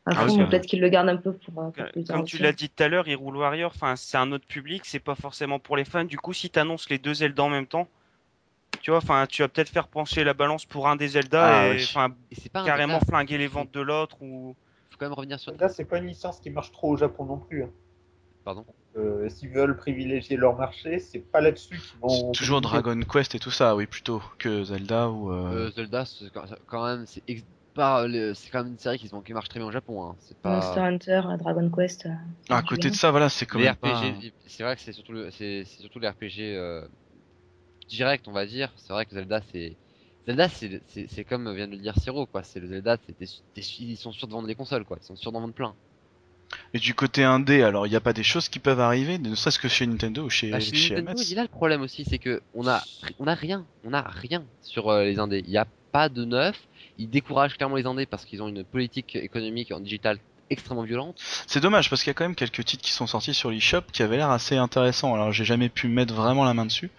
à 0.06 0.12
Ah 0.12 0.26
fond. 0.26 0.28
c'est 0.36 0.46
peut-être 0.46 0.66
qu'ils 0.66 0.80
le 0.80 0.88
gardent 0.88 1.08
un 1.08 1.16
peu 1.16 1.32
pour, 1.32 1.54
pour 1.54 1.72
plus 1.92 2.04
tard. 2.04 2.16
Comme 2.16 2.26
tu 2.26 2.38
l'as 2.38 2.52
dit 2.52 2.68
tout 2.68 2.82
à 2.82 2.88
l'heure, 2.88 3.06
Hyrule 3.08 3.36
Warrior, 3.36 3.72
enfin, 3.74 3.94
c'est 3.96 4.16
un 4.16 4.30
autre 4.32 4.46
public, 4.46 4.82
c'est 4.84 4.98
pas 5.00 5.14
forcément 5.14 5.58
pour 5.58 5.76
les 5.76 5.84
fans. 5.84 6.04
Du 6.04 6.16
coup, 6.18 6.32
si 6.32 6.50
t'annonces 6.50 6.88
les 6.90 6.98
deux 6.98 7.14
Zelda 7.14 7.42
en 7.42 7.50
même 7.50 7.66
temps, 7.66 7.88
tu 8.82 8.90
vois, 8.90 8.98
enfin, 8.98 9.26
tu 9.26 9.42
vas 9.42 9.48
peut-être 9.48 9.68
faire 9.68 9.88
pencher 9.88 10.24
la 10.24 10.34
balance 10.34 10.64
pour 10.66 10.88
un 10.88 10.96
des 10.96 11.08
Zelda 11.08 11.64
Ah 11.64 11.68
et 11.68 11.76
oui. 11.76 11.84
enfin 11.84 12.14
Et 12.30 12.34
c'est 12.36 12.50
pas 12.52 12.64
carrément 12.64 12.98
Zelda, 13.00 13.06
flinguer 13.06 13.38
les 13.38 13.46
ventes 13.46 13.70
de 13.72 13.80
l'autre 13.80 14.16
ou. 14.22 14.54
faut 14.90 14.96
quand 14.98 15.06
même 15.06 15.12
revenir 15.14 15.38
sur. 15.38 15.52
Là, 15.58 15.68
c'est 15.68 15.84
pas 15.84 15.98
une 15.98 16.06
licence 16.06 16.40
qui 16.40 16.50
marche 16.50 16.72
trop 16.72 16.90
au 16.90 16.96
Japon 16.96 17.24
non 17.24 17.38
plus. 17.38 17.64
hein. 17.64 17.70
Pardon. 18.44 18.64
Euh, 18.96 19.28
S'ils 19.28 19.50
veulent 19.50 19.76
privilégier 19.76 20.36
leur 20.36 20.56
marché, 20.56 20.98
c'est 20.98 21.18
pas 21.20 21.40
là-dessus 21.40 21.76
qu'ils 21.76 22.00
vont. 22.00 22.32
C'est 22.32 22.38
toujours. 22.38 22.60
Dragon 22.60 22.98
Quest 23.00 23.34
et 23.34 23.38
tout 23.38 23.50
ça, 23.50 23.76
oui 23.76 23.86
plutôt 23.86 24.22
que 24.38 24.64
Zelda 24.64 25.08
ou. 25.10 25.30
euh, 25.32 25.66
Euh, 25.66 25.70
Zelda, 25.70 26.04
c'est 26.04 26.30
quand 26.66 26.84
même, 26.86 27.06
c'est 27.06 27.22
ex- 27.28 27.42
c'est 28.34 28.50
quand 28.50 28.64
même 28.64 28.72
une 28.72 28.78
série 28.78 28.98
qui, 28.98 29.08
se- 29.08 29.22
qui 29.22 29.32
marche 29.32 29.48
très 29.48 29.60
bien 29.60 29.68
au 29.68 29.72
Japon. 29.72 30.04
Hein. 30.04 30.16
C'est 30.20 30.36
pas. 30.38 30.50
Monster 30.50 30.80
Hunter, 30.80 31.22
Dragon 31.38 31.70
Quest. 31.70 32.08
Ah, 32.50 32.56
à 32.58 32.62
côté 32.62 32.82
bien. 32.82 32.90
de 32.90 32.96
ça, 32.96 33.10
voilà, 33.10 33.28
c'est 33.28 33.46
quand 33.46 33.58
les 33.58 33.66
même 33.66 33.74
RPG, 33.74 34.32
c'est 34.46 34.62
vrai 34.62 34.74
que 34.74 34.82
c'est 34.82 34.92
surtout 34.92 35.12
le, 35.12 35.30
c'est, 35.30 35.64
c'est 35.64 35.82
surtout 35.82 35.98
les 36.00 36.08
RPG 36.08 36.56
euh, 36.56 36.86
direct, 37.88 38.26
on 38.28 38.32
va 38.32 38.46
dire. 38.46 38.72
C'est 38.76 38.92
vrai 38.92 39.06
que 39.06 39.14
Zelda, 39.14 39.40
c'est 39.52 39.76
Zelda, 40.26 40.48
c'est, 40.48 41.24
comme 41.24 41.52
vient 41.54 41.66
de 41.66 41.72
le 41.72 41.78
dire 41.78 41.94
Siro, 41.98 42.26
quoi. 42.26 42.42
C'est 42.42 42.60
le 42.60 42.68
Zelda, 42.68 42.96
t'es- 42.98 43.14
ils 43.78 43.96
sont 43.96 44.12
sûrs 44.12 44.28
de 44.28 44.32
vendre 44.32 44.48
les 44.48 44.54
consoles, 44.54 44.84
quoi. 44.84 44.98
Ils 45.00 45.04
sont 45.06 45.16
sûrs 45.16 45.32
d'en 45.32 45.40
vendre 45.40 45.54
plein. 45.54 45.74
Et 46.72 46.78
du 46.78 46.94
côté 46.94 47.24
indé, 47.24 47.62
alors 47.62 47.86
il 47.86 47.90
n'y 47.90 47.96
a 47.96 48.00
pas 48.00 48.12
des 48.12 48.22
choses 48.22 48.48
qui 48.48 48.58
peuvent 48.58 48.80
arriver, 48.80 49.18
ne 49.18 49.34
serait-ce 49.34 49.58
que 49.58 49.68
chez 49.68 49.86
Nintendo 49.86 50.24
ou 50.24 50.30
chez, 50.30 50.50
Bah, 50.50 50.60
chez 50.60 50.74
chez 50.74 50.94
Nintendo, 50.94 51.20
MS 51.20 51.30
il 51.30 51.36
y 51.36 51.38
a 51.38 51.42
le 51.42 51.48
problème 51.48 51.82
aussi, 51.82 52.04
c'est 52.04 52.18
que 52.18 52.40
on 52.54 52.66
a, 52.66 52.82
on 53.18 53.26
a 53.26 53.34
rien, 53.34 53.66
on 53.84 53.92
a 53.92 54.00
rien 54.02 54.44
sur 54.62 54.88
euh, 54.88 55.04
les 55.04 55.18
indés. 55.18 55.42
Il 55.44 55.50
n'y 55.50 55.58
a 55.58 55.66
pas 55.92 56.08
de 56.08 56.24
neuf. 56.24 56.58
Ils 56.96 57.08
découragent 57.08 57.56
clairement 57.56 57.76
les 57.76 57.86
indés 57.86 58.06
parce 58.06 58.24
qu'ils 58.24 58.42
ont 58.42 58.48
une 58.48 58.64
politique 58.64 59.16
économique 59.16 59.72
en 59.72 59.80
digital 59.80 60.18
extrêmement 60.50 60.82
violente. 60.82 61.16
C'est 61.46 61.60
dommage 61.60 61.90
parce 61.90 62.02
qu'il 62.02 62.10
y 62.10 62.12
a 62.12 62.14
quand 62.14 62.24
même 62.24 62.34
quelques 62.34 62.64
titres 62.64 62.82
qui 62.82 62.92
sont 62.92 63.06
sortis 63.06 63.34
sur 63.34 63.50
l'eShop 63.50 63.82
qui 63.92 64.02
avaient 64.02 64.16
l'air 64.16 64.30
assez 64.30 64.56
intéressants. 64.56 65.14
Alors 65.14 65.32
j'ai 65.32 65.44
jamais 65.44 65.68
pu 65.68 65.88
mettre 65.88 66.14
vraiment 66.14 66.44
la 66.44 66.54
main 66.54 66.66
dessus, 66.66 66.90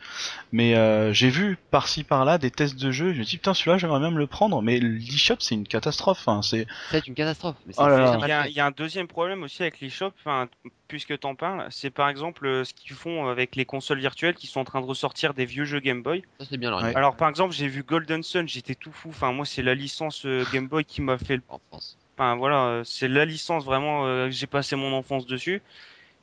mais 0.52 0.76
euh, 0.76 1.14
j'ai 1.14 1.30
vu 1.30 1.58
par-ci 1.72 2.04
par-là 2.04 2.38
des 2.38 2.52
tests 2.52 2.80
de 2.80 2.91
jeu. 2.91 3.14
Je 3.14 3.20
me 3.20 3.24
dis 3.24 3.38
putain 3.38 3.54
celui-là 3.54 3.78
j'aimerais 3.78 4.00
bien 4.00 4.12
me 4.12 4.18
le 4.18 4.28
prendre, 4.28 4.62
mais 4.62 4.80
l'eShop 4.80 5.36
c'est 5.39 5.56
une 5.56 5.68
catastrophe. 5.68 6.28
Hein. 6.28 6.41
C'est 6.41 6.66
une 7.08 7.16
catastrophe. 7.16 7.56
Mais 7.68 7.74
c'est 7.74 7.82
Oh 7.82 7.88
là 7.88 7.97
là. 8.00 8.18
c'est 8.20 8.26
Il 8.26 8.30
y, 8.30 8.32
a, 8.32 8.41
pas 8.41 8.47
il 8.50 8.54
y 8.54 8.60
a 8.60 8.66
un 8.66 8.72
deuxième 8.72 9.08
problème 9.08 9.43
aussi 9.43 9.62
avec 9.62 9.80
les 9.80 9.89
shops, 9.89 10.14
enfin, 10.20 10.47
puisque 10.88 11.18
t'en 11.20 11.36
parles, 11.36 11.68
c'est 11.70 11.91
par 11.91 12.10
exemple 12.10 12.45
euh, 12.45 12.64
ce 12.64 12.74
qu'ils 12.74 12.95
font 12.95 13.28
avec 13.28 13.56
les 13.56 13.66
consoles 13.66 14.00
virtuelles 14.00 14.36
qui 14.36 14.47
sont 14.47 14.60
en 14.60 14.66
train 14.66 14.82
de 14.82 14.86
ressortir 14.86 15.34
des 15.34 15.45
vieux 15.45 15.66
jeux 15.66 15.80
Game 15.80 16.02
Boy. 16.02 16.24
Ça 16.39 16.45
c'est 16.50 16.58
bien 16.58 16.72
leur 16.72 16.80
Ouais. 16.80 16.95
Alors 16.95 17.16
par 17.16 17.30
exemple, 17.30 17.54
j'ai 17.54 17.68
vu 17.68 17.84
Golden 17.84 18.24
Sun, 18.24 18.47
j'étais 18.47 18.76
tout 18.76 18.91
fou. 18.91 19.10
Enfin, 19.10 19.32
moi, 19.34 19.45
c'est 19.45 19.62
la 19.62 19.76
licence 19.76 20.26
euh, 20.26 20.45
Game 20.54 20.68
Boy 20.68 20.86
qui 20.86 21.02
m'a 21.02 21.18
fait 21.18 21.36
le 21.36 21.41
en 21.50 21.60
France. 21.70 21.97
Enfin 22.20 22.36
voilà, 22.36 22.65
euh, 22.65 22.84
c'est 22.84 23.07
la 23.07 23.24
licence 23.24 23.63
vraiment 23.63 24.05
euh, 24.05 24.30
j'ai 24.30 24.45
passé 24.45 24.76
mon 24.76 24.91
enfance 24.91 25.26
dessus. 25.26 25.61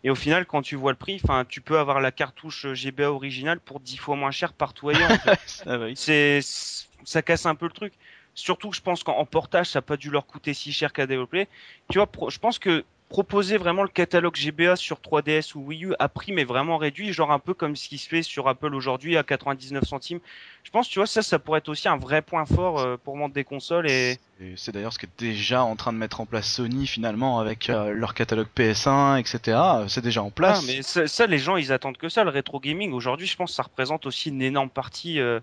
Et 0.05 0.11
au 0.11 0.15
final, 0.15 0.45
quand 0.45 0.61
tu 0.61 0.77
vois 0.77 0.93
le 0.93 0.99
prix, 0.99 1.19
enfin, 1.25 1.47
tu 1.49 1.63
peux 1.63 1.79
avoir 1.79 2.01
la 2.01 2.13
cartouche 2.13 2.67
euh, 2.67 2.75
GBA 2.75 3.11
originale 3.11 3.61
pour 3.61 3.81
10 3.81 3.97
fois 3.97 4.15
moins 4.15 4.31
cher 4.31 4.53
partout 4.53 4.91
ailleurs. 4.91 5.11
en 5.11 5.17
fait. 5.17 5.63
ah 5.67 5.79
oui. 5.79 5.95
c'est 5.97 6.41
ça 6.43 7.23
casse 7.23 7.47
un 7.47 7.55
peu 7.55 7.65
le 7.65 7.73
truc. 7.73 7.95
Surtout 8.35 8.69
que 8.69 8.77
je 8.77 8.83
pense 8.83 9.05
qu'en 9.05 9.17
en 9.17 9.25
portage, 9.25 9.69
ça 9.69 9.79
n'a 9.79 9.83
pas 9.83 9.97
dû 9.97 10.11
leur 10.11 10.27
coûter 10.27 10.53
si 10.53 10.71
cher 10.71 10.93
qu'à 10.93 11.07
développer. 11.07 11.49
Tu 11.91 11.99
vois, 11.99 12.11
je 12.29 12.39
pense 12.39 12.59
que 12.59 12.85
proposer 13.09 13.57
vraiment 13.57 13.83
le 13.83 13.89
catalogue 13.89 14.35
GBA 14.35 14.77
sur 14.77 14.99
3DS 14.99 15.55
ou 15.55 15.67
Wii 15.67 15.85
U 15.87 15.95
à 15.99 16.09
prix 16.09 16.33
mais 16.33 16.45
vraiment 16.45 16.77
réduit, 16.77 17.13
genre 17.13 17.31
un 17.31 17.39
peu 17.39 17.55
comme 17.55 17.77
ce 17.77 17.89
qui 17.89 17.99
se 17.99 18.09
fait 18.09 18.23
sur 18.23 18.49
Apple 18.49 18.75
aujourd'hui 18.75 19.17
à 19.17 19.23
99 19.23 19.85
centimes. 19.85 20.21
Je 20.65 20.71
pense, 20.71 20.89
tu 20.89 20.99
vois, 20.99 21.07
ça, 21.07 21.23
ça 21.23 21.39
pourrait 21.39 21.59
être 21.59 21.69
aussi 21.69 21.89
un 21.89 21.97
vrai 21.97 22.21
point 22.21 22.45
fort 22.47 22.81
euh, 22.81 22.97
pour 22.97 23.17
vendre 23.17 23.35
des 23.35 23.45
consoles 23.45 23.89
et 23.89 24.19
c'est 24.57 24.73
d'ailleurs 24.73 24.93
ce 24.93 24.99
que 24.99 25.07
déjà 25.17 25.63
en 25.65 25.77
train 25.77 25.93
de 25.93 25.99
mettre 25.99 26.21
en 26.21 26.27
place 26.27 26.47
Sony 26.47 26.87
finalement 26.87 27.39
avec 27.39 27.71
euh, 27.71 27.93
leur 27.93 28.13
catalogue 28.13 28.49
PS1, 28.55 29.19
etc. 29.19 29.59
C'est 29.89 30.03
déjà 30.03 30.23
en 30.23 30.31
place. 30.31 30.61
Ah, 30.63 30.67
mais 30.67 30.83
ça, 30.83 31.07
ça, 31.07 31.27
les 31.27 31.39
gens, 31.39 31.57
ils 31.57 31.73
attendent 31.73 31.97
que 31.97 32.09
ça. 32.09 32.25
Le 32.25 32.31
rétro 32.31 32.61
gaming, 32.61 32.93
aujourd'hui, 32.93 33.27
je 33.27 33.37
pense 33.37 33.51
que 33.53 33.57
ça 33.57 33.63
représente 33.63 34.05
aussi 34.05 34.29
une 34.29 34.43
énorme 34.43 34.69
partie 34.69 35.21
euh, 35.21 35.41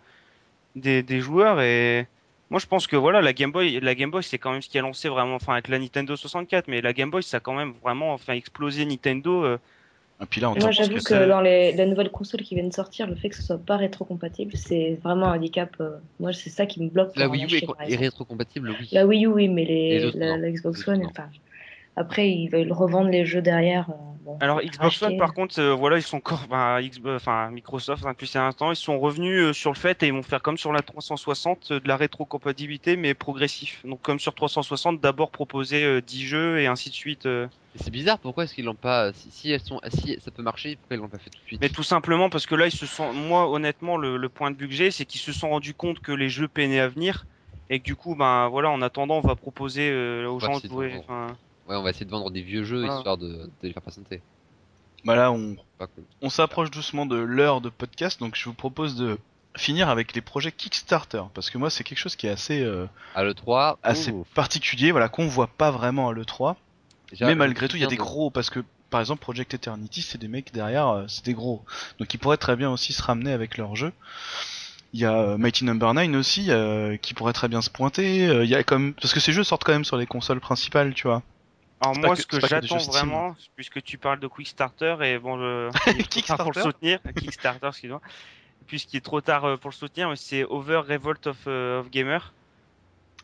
des, 0.76 1.01
des 1.01 1.22
joueurs. 1.22 1.61
Et 1.61 2.07
moi, 2.54 2.60
je 2.60 2.68
pense 2.68 2.86
que 2.86 2.95
voilà, 2.95 3.20
la 3.20 3.34
Game 3.34 3.51
Boy, 3.51 3.80
la 3.80 3.95
Game 3.95 4.12
Boy, 4.12 4.22
c'est 4.22 4.38
quand 4.38 4.51
même 4.51 4.62
ce 4.62 4.70
qui 4.70 4.78
a 4.78 4.84
lancé 4.84 5.10
vraiment, 5.10 5.34
enfin, 5.34 5.54
avec 5.54 5.70
la 5.70 5.80
Nintendo 5.80 6.16
64, 6.16 6.68
mais 6.68 6.82
la 6.82 6.93
Game 6.93 7.10
Boy, 7.10 7.24
ça 7.24 7.38
a 7.38 7.39
quand 7.39 7.56
même 7.56 7.74
vraiment, 7.82 8.14
enfin, 8.14 8.34
explosé 8.34 8.86
Nintendo. 8.86 9.43
euh. 9.43 9.58
Et 10.22 10.26
puis 10.28 10.39
là, 10.39 10.51
on 10.51 10.60
Moi, 10.60 10.70
j'avoue 10.70 10.93
que 10.93 11.01
ça- 11.01 11.26
dans 11.26 11.41
les, 11.41 11.72
les 11.72 11.86
nouvelles 11.88 12.12
consoles 12.12 12.43
qui 12.43 12.54
viennent 12.54 12.70
de 12.70 12.74
sortir, 12.74 13.08
le 13.08 13.16
fait 13.16 13.30
que 13.30 13.36
ce 13.36 13.41
soit 13.41 13.58
pas 13.58 13.78
rétro-compatible, 13.78 14.56
c'est 14.56 14.99
vraiment 15.04 15.32
un 15.32 15.38
handicap. 15.38 15.76
euh, 15.82 15.97
Moi, 16.20 16.32
c'est 16.32 16.51
ça 16.51 16.68
qui 16.68 16.80
me 16.84 16.89
bloque. 16.89 17.16
La 17.16 17.28
Wii 17.28 17.45
U 17.45 17.58
est, 17.58 17.91
est 17.91 17.95
rétrocompatible, 17.95 18.70
oui. 18.80 18.88
La 18.91 19.08
Wii 19.08 19.26
U, 19.26 19.28
oui, 19.30 19.47
mais 19.47 19.66
les, 19.66 19.89
Les 19.97 20.06
autres, 20.06 20.18
la, 20.20 20.51
Xbox 20.51 20.88
One, 20.88 21.08
enfin. 21.08 21.30
Après, 21.96 22.30
ils 22.30 22.50
veulent 22.50 22.72
revendre 22.72 23.10
les 23.10 23.26
jeux 23.26 23.41
derrière. 23.41 23.89
euh, 23.89 23.94
bon, 24.22 24.38
Alors 24.39 24.62
Xbox 24.62 25.02
One, 25.02 25.16
par 25.16 25.34
contre, 25.34 25.60
euh, 25.60 25.74
voilà, 25.74 25.98
ils 25.98 26.04
sont 26.04 26.18
encore, 26.18 26.44
enfin, 26.46 26.80
Xbox- 26.82 27.16
enfin, 27.16 27.50
Microsoft, 27.52 28.06
hein, 28.06 28.12
depuis 28.12 28.38
un 28.38 28.48
instant, 28.48 28.72
ils 28.72 28.76
sont 28.76 29.00
revenus 29.00 29.39
euh, 29.41 29.54
sur 29.54 29.72
le 29.72 29.78
fait 29.78 30.04
et 30.04 30.08
ils 30.08 30.14
vont 30.14 30.24
faire 30.24 30.41
comme 30.41 30.58
sur 30.58 30.74
la 30.74 30.82
360 30.82 31.72
euh, 31.72 31.80
de 31.80 31.88
la 31.88 31.96
rétrocompatibilité, 31.98 32.98
mais 32.98 33.14
progressif. 33.14 33.86
Donc 33.86 34.02
comme 34.02 34.20
sur 34.20 34.36
360, 34.36 35.00
d'abord 35.00 35.32
proposer 35.32 35.84
euh, 35.86 36.02
10 36.02 36.26
jeux 36.26 36.60
et 36.60 36.68
ainsi 36.68 36.89
de 36.89 36.96
suite. 36.96 37.26
euh. 37.26 37.48
C'est 37.76 37.89
bizarre, 37.89 38.20
pourquoi 38.20 38.44
est-ce 38.44 38.54
qu'ils 38.54 38.66
l'ont 38.66 38.76
pas 38.76 39.14
si, 39.14 39.32
si 39.32 39.50
elles 39.52 39.60
sont 39.62 39.80
si 39.89 40.20
ça 40.20 40.30
peut 40.30 40.44
marcher, 40.44 40.76
pourquoi 40.76 40.96
ils 40.98 41.00
l'ont 41.00 41.10
pas 41.10 41.18
fait 41.18 41.32
tout 41.32 41.39
de 41.41 41.48
suite? 41.48 41.62
Mais 41.62 41.70
tout 41.70 41.82
simplement 41.84 42.30
parce 42.30 42.46
que 42.46 42.54
là, 42.56 42.68
ils 42.68 42.72
se 42.72 42.86
sont, 42.86 43.14
moi, 43.14 43.50
honnêtement, 43.50 43.98
le, 43.98 44.18
le 44.18 44.30
point 44.30 44.52
de 44.52 44.58
vue 44.58 44.68
que 44.68 44.74
j'ai, 44.76 44.91
c'est 44.91 45.06
qu'ils 45.06 45.22
se 45.22 45.32
sont 45.34 45.50
rendus 45.50 45.74
compte 45.74 46.00
que 46.00 46.12
les 46.12 46.30
jeux 46.30 46.48
peinaient 46.48 46.80
à 46.80 46.88
venir 46.88 47.26
et 47.70 47.80
que 47.80 47.84
du 47.86 47.96
coup, 47.96 48.16
ben 48.16 48.48
voilà, 48.50 48.70
en 48.70 48.82
attendant, 48.82 49.18
on 49.18 49.22
va 49.28 49.36
proposer 49.36 49.89
euh, 49.89 50.28
aux 50.30 50.39
gens 50.39 50.60
de 50.60 50.66
jouer. 50.68 51.02
Ouais, 51.68 51.76
on 51.76 51.84
va 51.84 51.89
essayer 51.91 52.05
de 52.05 52.11
vendre 52.11 52.30
des 52.32 52.41
vieux 52.41 52.64
jeux 52.64 52.80
Voilà. 52.82 52.97
histoire 52.97 53.18
de, 53.18 53.28
de 53.28 53.51
les 53.61 53.74
faire 53.74 53.82
patienter. 53.82 54.22
Bah 55.05 55.16
là, 55.16 55.32
on, 55.32 56.30
s'approche 56.30 56.72
doucement 56.72 57.05
de 57.05 57.18
l'heure 57.18 57.59
de 57.59 57.70
podcast, 57.70 58.20
donc 58.22 58.36
je 58.36 58.45
vous 58.45 58.53
propose 58.53 58.95
de 58.95 59.18
finir 59.57 59.89
avec 59.89 60.14
les 60.16 60.22
projets 60.22 60.51
Kickstarter, 60.51 61.24
parce 61.34 61.49
que 61.49 61.57
moi 61.57 61.70
c'est 61.70 61.84
quelque 61.84 61.97
chose 61.97 62.16
qui 62.16 62.26
est 62.26 62.32
assez 62.32 62.61
euh, 62.61 62.86
À 63.14 63.24
l'E3, 63.24 63.78
assez 63.84 64.11
oh, 64.11 64.26
particulier, 64.34 64.91
voilà 64.91 65.09
qu'on 65.09 65.28
voit 65.28 65.47
pas 65.47 65.72
vraiment 65.72 66.07
à 66.09 66.14
l'E3, 66.14 66.55
déjà, 67.11 67.26
mais 67.26 67.34
je 67.34 67.38
malgré 67.38 67.68
tout 67.68 67.76
il 67.76 67.82
y 67.82 67.86
a 67.86 67.88
des 67.88 67.97
gros, 67.97 68.30
parce 68.30 68.49
que 68.49 68.61
par 68.89 69.01
exemple 69.01 69.22
Project 69.22 69.53
Eternity 69.53 70.01
c'est 70.01 70.18
des 70.18 70.30
mecs 70.30 70.53
derrière, 70.53 70.88
euh, 70.88 71.05
c'est 71.07 71.26
des 71.26 71.34
gros, 71.34 71.64
donc 71.99 72.14
ils 72.14 72.18
pourraient 72.18 72.38
très 72.38 72.55
bien 72.55 72.72
aussi 72.72 72.93
se 72.93 73.03
ramener 73.03 73.34
avec 73.34 73.57
leur 73.57 73.76
jeu. 73.76 73.91
Il 74.93 74.99
y 74.99 75.05
a 75.05 75.14
euh, 75.18 75.38
Mighty 75.38 75.66
Number 75.66 75.91
9 75.93 76.16
aussi 76.16 76.51
euh, 76.51 76.97
qui 76.97 77.16
pourrait 77.16 77.34
très 77.34 77.47
bien 77.47 77.61
se 77.61 77.70
pointer. 77.72 78.28
euh, 78.28 78.43
Il 78.43 78.49
y 78.49 78.55
a 78.55 78.64
comme 78.64 78.93
parce 78.93 79.14
que 79.14 79.20
ces 79.20 79.34
jeux 79.34 79.43
sortent 79.43 79.64
quand 79.64 79.74
même 79.74 79.86
sur 79.86 79.97
les 79.97 80.05
consoles 80.05 80.39
principales, 80.39 80.93
tu 80.93 81.07
vois. 81.07 81.24
Alors 81.84 81.98
moi, 82.08 82.16
que- 82.16 82.22
ce 82.22 82.28
que 82.28 82.40
j'attends 82.48 82.78
vraiment, 82.92 83.36
puisque 83.56 83.82
tu 83.84 83.98
parles 83.98 84.20
de 84.20 84.28
Quickstarter 84.28 84.96
et 85.02 85.20
bon, 85.20 85.38
trop 85.38 85.72
tard 85.72 85.82
pour 85.84 85.94
le 85.98 86.04
Kickstarter 86.04 86.62
soutenir, 86.62 87.00
Kickstarter, 87.16 87.68
excuse-moi, 87.68 88.02
puisqu'il 88.68 88.98
est 88.98 89.02
trop 89.02 89.22
tard 89.22 89.46
euh, 89.46 89.58
pour 89.58 89.70
le 89.70 89.76
soutenir, 89.76 90.12
c'est 90.16 90.44
Over 90.46 90.82
Revolt 90.88 91.28
of, 91.28 91.38
euh, 91.48 91.80
of 91.82 91.90
Gamer. 91.90 92.34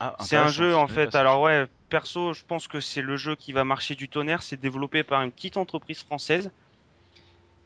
Ah, 0.02 0.16
C'est 0.22 0.38
un 0.38 0.48
jeu 0.48 0.72
je 0.72 0.76
en 0.76 0.88
fait. 0.88 1.14
Alors 1.16 1.42
ouais, 1.42 1.66
perso, 1.90 2.34
je 2.34 2.44
pense 2.48 2.68
que 2.70 2.80
c'est 2.80 3.02
le 3.02 3.18
jeu 3.18 3.36
qui 3.36 3.52
va 3.52 3.64
marcher 3.66 3.96
du 3.96 4.08
tonnerre. 4.08 4.42
C'est 4.44 4.60
développé 4.60 5.04
par 5.04 5.22
une 5.24 5.32
petite 5.32 5.58
entreprise 5.58 6.04
française. 6.04 6.52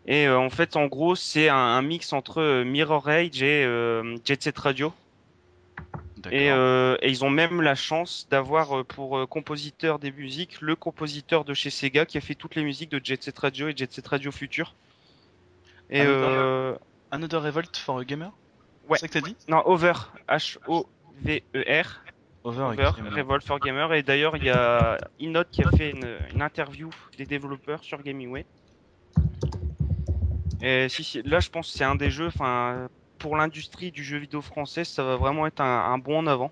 Et 0.05 0.27
euh, 0.27 0.37
en 0.39 0.49
fait, 0.49 0.75
en 0.75 0.87
gros, 0.87 1.15
c'est 1.15 1.47
un, 1.49 1.55
un 1.55 1.81
mix 1.81 2.11
entre 2.11 2.63
Mirror 2.63 3.07
Age 3.07 3.41
et 3.43 3.63
euh, 3.65 4.15
Jet 4.25 4.41
Set 4.43 4.57
Radio. 4.57 4.93
Et, 6.31 6.51
euh, 6.51 6.95
et 7.01 7.09
ils 7.09 7.23
ont 7.25 7.29
même 7.29 7.61
la 7.61 7.75
chance 7.75 8.27
d'avoir 8.29 8.79
euh, 8.79 8.83
pour 8.83 9.17
euh, 9.17 9.25
compositeur 9.25 9.99
des 9.99 10.11
musiques 10.11 10.61
le 10.61 10.75
compositeur 10.75 11.43
de 11.43 11.53
chez 11.53 11.69
Sega 11.69 12.05
qui 12.05 12.17
a 12.17 12.21
fait 12.21 12.35
toutes 12.35 12.55
les 12.55 12.63
musiques 12.63 12.89
de 12.89 13.01
Jet 13.03 13.21
Set 13.21 13.37
Radio 13.39 13.67
et 13.67 13.73
Jet 13.75 13.91
Set 13.91 14.07
Radio 14.07 14.31
Future. 14.31 14.75
Et 15.89 16.01
euh, 16.01 16.75
Another 17.11 17.41
Revolt 17.41 17.75
for 17.77 17.99
a 17.99 18.05
Gamer? 18.05 18.31
Ouais. 18.87 18.97
C'est 18.97 19.01
ça 19.01 19.07
que 19.07 19.13
t'as 19.13 19.29
dit? 19.29 19.35
Non, 19.47 19.61
Over, 19.65 19.93
H-O-V-E-R. 20.29 22.03
Over, 22.43 22.61
Over. 22.63 22.91
Revolt 23.11 23.43
for 23.43 23.59
Gamer. 23.59 23.93
Et 23.93 24.03
d'ailleurs, 24.03 24.35
il 24.37 24.45
y 24.45 24.49
a 24.49 24.97
Inot 25.19 25.43
qui 25.51 25.63
a 25.63 25.69
fait 25.71 25.91
une, 25.91 26.17
une 26.33 26.41
interview 26.41 26.89
des 27.17 27.25
développeurs 27.25 27.83
sur 27.83 28.01
Gamingway. 28.01 28.45
Et 30.61 30.87
si, 30.89 31.03
si, 31.03 31.21
là, 31.23 31.39
je 31.41 31.49
pense 31.49 31.71
que 31.71 31.77
c'est 31.77 31.83
un 31.83 31.95
des 31.95 32.09
jeux, 32.09 32.27
enfin, 32.27 32.87
pour 33.23 33.37
l'industrie 33.37 33.89
du 33.91 34.03
jeu 34.03 34.17
vidéo 34.17 34.41
français, 34.41 34.83
ça 34.83 35.01
va 35.01 35.15
vraiment 35.15 35.47
être 35.47 35.61
un, 35.61 35.93
un 35.93 35.97
bond 35.97 36.17
en 36.17 36.27
avant. 36.27 36.51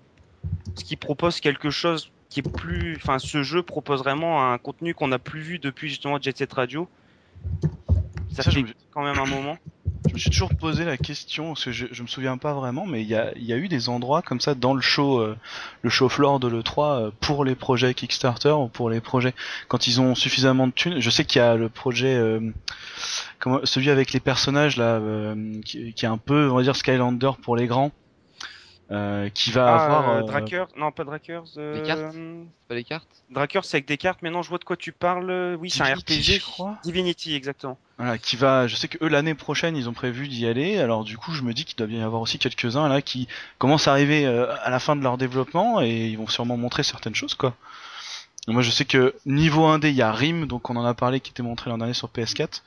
Ce 0.74 0.84
qui 0.84 0.96
propose 0.96 1.38
quelque 1.38 1.68
chose 1.68 2.10
qui 2.30 2.40
est 2.40 2.50
plus, 2.50 2.96
enfin, 2.96 3.18
ce 3.18 3.42
jeu 3.42 3.62
propose 3.62 4.00
vraiment 4.00 4.50
un 4.50 4.56
contenu 4.56 4.94
qu'on 4.94 5.08
n'a 5.08 5.18
plus 5.18 5.40
vu 5.40 5.58
depuis 5.58 5.90
justement 5.90 6.18
Jet 6.18 6.38
Set 6.38 6.50
Radio. 6.54 6.88
Ça, 8.32 8.42
Ça, 8.42 8.50
fait 8.50 8.64
quand 8.90 9.02
même 9.02 9.18
un 9.18 9.26
moment. 9.26 9.58
Je 10.08 10.14
me 10.14 10.18
suis 10.18 10.30
toujours 10.30 10.54
posé 10.54 10.84
la 10.84 10.96
question, 10.96 11.48
parce 11.48 11.64
que 11.64 11.72
je, 11.72 11.86
je 11.90 12.02
me 12.02 12.08
souviens 12.08 12.36
pas 12.36 12.52
vraiment, 12.54 12.86
mais 12.86 13.02
il 13.02 13.08
y 13.08 13.14
a, 13.14 13.32
il 13.36 13.44
y 13.44 13.52
a 13.52 13.56
eu 13.56 13.68
des 13.68 13.88
endroits 13.88 14.20
comme 14.20 14.40
ça 14.40 14.54
dans 14.54 14.74
le 14.74 14.80
show, 14.80 15.20
euh, 15.20 15.36
le 15.82 15.90
show 15.90 16.08
floor 16.08 16.40
de 16.40 16.48
l'E3 16.48 16.80
euh, 17.06 17.10
pour 17.20 17.44
les 17.44 17.54
projets 17.54 17.94
Kickstarter 17.94 18.50
ou 18.50 18.68
pour 18.68 18.90
les 18.90 19.00
projets 19.00 19.32
quand 19.68 19.86
ils 19.86 20.00
ont 20.00 20.14
suffisamment 20.14 20.66
de 20.66 20.72
thunes. 20.72 21.00
Je 21.00 21.10
sais 21.10 21.24
qu'il 21.24 21.38
y 21.40 21.42
a 21.44 21.54
le 21.54 21.68
projet, 21.68 22.14
euh, 22.16 22.40
comment, 23.38 23.60
celui 23.64 23.90
avec 23.90 24.12
les 24.12 24.20
personnages 24.20 24.76
là, 24.76 24.96
euh, 24.96 25.60
qui, 25.64 25.94
qui 25.94 26.04
est 26.04 26.08
un 26.08 26.18
peu, 26.18 26.50
on 26.50 26.56
va 26.56 26.62
dire 26.62 26.76
Skylander 26.76 27.30
pour 27.40 27.56
les 27.56 27.66
grands, 27.68 27.92
euh, 28.90 29.28
qui 29.30 29.50
va 29.52 29.76
Ah, 29.76 29.84
avoir. 29.84 30.08
euh, 30.10 30.18
euh, 30.18 30.22
Drakkar, 30.24 30.68
non 30.76 30.90
pas 30.92 31.04
Drakkar, 31.04 31.44
euh, 31.56 31.76
Les 31.76 31.82
cartes 31.86 32.12
C'est 32.12 32.68
pas 32.68 32.74
les 32.74 32.84
cartes 32.84 33.08
Drakkar 33.30 33.64
c'est 33.64 33.76
avec 33.78 33.86
des 33.86 33.96
cartes, 33.96 34.18
mais 34.22 34.30
non 34.30 34.42
je 34.42 34.48
vois 34.50 34.58
de 34.58 34.64
quoi 34.64 34.76
tu 34.76 34.92
parles. 34.92 35.56
Oui 35.58 35.70
c'est 35.70 35.82
un 35.82 35.94
Divinity, 35.94 36.18
RPG. 36.18 36.40
je 36.40 36.44
crois. 36.44 36.76
Divinity 36.84 37.34
exactement. 37.34 37.78
Voilà, 38.02 38.18
qui 38.18 38.34
va, 38.34 38.66
je 38.66 38.74
sais 38.74 38.88
que 38.88 38.98
eux 39.04 39.08
l'année 39.08 39.34
prochaine 39.36 39.76
ils 39.76 39.88
ont 39.88 39.92
prévu 39.92 40.26
d'y 40.26 40.44
aller, 40.48 40.76
alors 40.78 41.04
du 41.04 41.16
coup 41.16 41.30
je 41.34 41.42
me 41.42 41.54
dis 41.54 41.64
qu'il 41.64 41.76
doit 41.76 41.86
bien 41.86 42.00
y 42.00 42.02
avoir 42.02 42.20
aussi 42.20 42.36
quelques-uns 42.36 42.88
là 42.88 43.00
qui 43.00 43.28
commencent 43.58 43.86
à 43.86 43.92
arriver 43.92 44.26
euh, 44.26 44.52
à 44.64 44.70
la 44.70 44.80
fin 44.80 44.96
de 44.96 45.02
leur 45.02 45.16
développement 45.18 45.80
et 45.80 46.08
ils 46.08 46.18
vont 46.18 46.26
sûrement 46.26 46.56
montrer 46.56 46.82
certaines 46.82 47.14
choses 47.14 47.34
quoi. 47.34 47.54
Moi, 48.48 48.60
je 48.62 48.72
sais 48.72 48.84
que 48.84 49.14
niveau 49.24 49.66
indé, 49.66 49.90
il 49.90 49.94
y 49.94 50.02
a 50.02 50.10
Rim, 50.10 50.46
donc 50.46 50.68
on 50.68 50.74
en 50.74 50.84
a 50.84 50.94
parlé, 50.94 51.20
qui 51.20 51.30
était 51.30 51.44
montré 51.44 51.70
l'an 51.70 51.78
dernier 51.78 51.94
sur 51.94 52.08
PS4. 52.08 52.62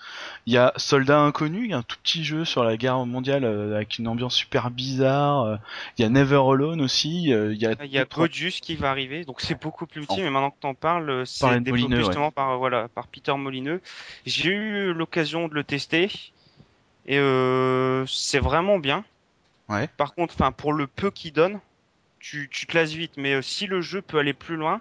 Il 0.45 0.53
y 0.53 0.57
a 0.57 0.71
Soldat 0.77 1.19
Inconnu, 1.19 1.65
il 1.65 1.71
y 1.71 1.73
a 1.73 1.77
un 1.79 1.83
tout 1.83 1.97
petit 2.01 2.23
jeu 2.23 2.45
sur 2.45 2.63
la 2.63 2.77
guerre 2.77 3.05
mondiale 3.05 3.43
euh, 3.43 3.75
avec 3.75 3.97
une 3.99 4.07
ambiance 4.07 4.35
super 4.35 4.71
bizarre. 4.71 5.41
euh, 5.43 5.57
Il 5.97 6.03
y 6.03 6.05
a 6.05 6.09
Never 6.09 6.37
Alone 6.49 6.79
aussi. 6.79 7.33
euh, 7.33 7.53
Il 7.53 7.61
y 7.61 7.65
a, 7.65 7.73
Il 7.83 7.91
y 7.91 7.97
a 7.97 8.03
deux, 8.03 8.05
trois- 8.07 8.23
Godus 8.27 8.51
qui 8.61 8.75
va 8.77 8.89
arriver, 8.89 9.25
donc 9.25 9.41
c'est 9.41 9.59
beaucoup 9.61 9.85
plus 9.85 9.99
petit, 10.05 10.15
Oh. 10.19 10.23
mais 10.23 10.29
maintenant 10.29 10.51
que 10.51 10.61
t'en 10.61 10.75
parles, 10.75 11.27
c'est 11.27 11.41
Par 11.41 11.51
développé 11.59 11.71
Molineux, 11.71 11.97
ouais. 11.97 12.03
justement 12.05 12.31
par, 12.31 12.57
voilà, 12.57 12.87
par 12.87 13.07
Peter 13.07 13.33
Molineux. 13.35 13.81
J'ai 14.25 14.51
eu 14.51 14.93
l'occasion 14.93 15.49
de 15.49 15.55
le 15.55 15.65
tester, 15.65 16.09
et 17.05 17.19
c'est 18.07 18.39
vraiment 18.39 18.79
bien. 18.79 19.03
Ouais. 19.67 19.89
Par 19.97 20.13
contre, 20.15 20.35
enfin, 20.35 20.53
pour 20.53 20.71
le 20.71 20.87
peu 20.87 21.11
qu'il 21.11 21.33
donne, 21.33 21.59
tu, 22.19 22.47
tu 22.49 22.65
te 22.65 22.77
lasses 22.77 22.93
vite, 22.93 23.13
mais 23.17 23.41
si 23.41 23.67
le 23.67 23.81
jeu 23.81 24.01
peut 24.01 24.19
aller 24.19 24.33
plus 24.33 24.55
loin, 24.55 24.79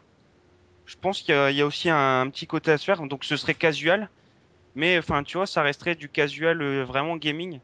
je 0.87 0.97
pense 1.01 1.23
qu'il 1.23 1.35
y, 1.35 1.39
a- 1.39 1.51
il 1.51 1.57
y 1.57 1.63
a 1.63 1.67
aussi 1.67 1.91
un, 1.91 2.21
un 2.23 2.31
petit 2.31 2.47
côté 2.47 2.71
à 2.73 2.79
se 2.79 2.85
faire, 2.85 3.01
donc 3.03 3.25
ce 3.25 3.37
serait 3.37 3.55
casual, 3.55 4.11
mais 4.75 4.99
enfin, 4.99 5.23
tu 5.25 5.37
vois, 5.39 5.47
ça 5.47 5.63
resterait 5.63 5.95
du 5.95 6.09
casual 6.09 6.63
euh, 6.63 6.85
vraiment 6.85 7.17
gaming. 7.17 7.61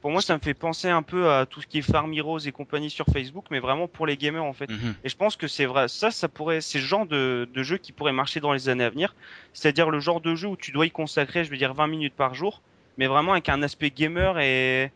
Pour 0.00 0.10
moi, 0.10 0.20
ça 0.22 0.34
me 0.34 0.40
fait 0.40 0.54
penser 0.54 0.88
un 0.90 1.02
peu 1.02 1.30
à 1.32 1.46
tout 1.46 1.62
ce 1.62 1.66
qui 1.66 1.78
est 1.78 1.82
Farm 1.82 2.12
Heroes 2.12 2.40
et 2.40 2.52
compagnie 2.52 2.90
sur 2.90 3.06
Facebook, 3.06 3.46
mais 3.50 3.58
vraiment 3.60 3.88
pour 3.88 4.06
les 4.06 4.16
gamers 4.18 4.44
en 4.44 4.52
fait. 4.52 4.70
Mhm. 4.70 4.94
Et 5.02 5.08
je 5.08 5.16
pense 5.16 5.36
que 5.36 5.48
c'est 5.48 5.64
vrai, 5.66 5.88
ça, 5.88 6.10
ça 6.10 6.28
pourrait, 6.28 6.60
c'est 6.60 6.78
le 6.78 6.84
genre 6.84 7.06
de, 7.06 7.48
de 7.50 7.62
jeu 7.62 7.78
qui 7.78 7.92
pourrait 7.92 8.12
marcher 8.12 8.40
dans 8.40 8.52
les 8.52 8.68
années 8.68 8.84
à 8.84 8.90
venir. 8.90 9.16
C'est-à-dire 9.54 9.90
le 9.90 10.00
genre 10.00 10.20
de 10.20 10.34
jeu 10.34 10.48
où 10.48 10.56
tu 10.56 10.72
dois 10.72 10.86
y 10.86 10.90
consacrer, 10.90 11.44
je 11.44 11.50
veux 11.50 11.56
dire, 11.56 11.72
20 11.74 11.86
minutes 11.86 12.14
par 12.16 12.34
jour, 12.34 12.62
mais 12.98 13.06
vraiment 13.06 13.32
avec 13.32 13.48
un 13.48 13.62
aspect 13.62 13.90
gamer 13.90 14.38
et 14.40 14.92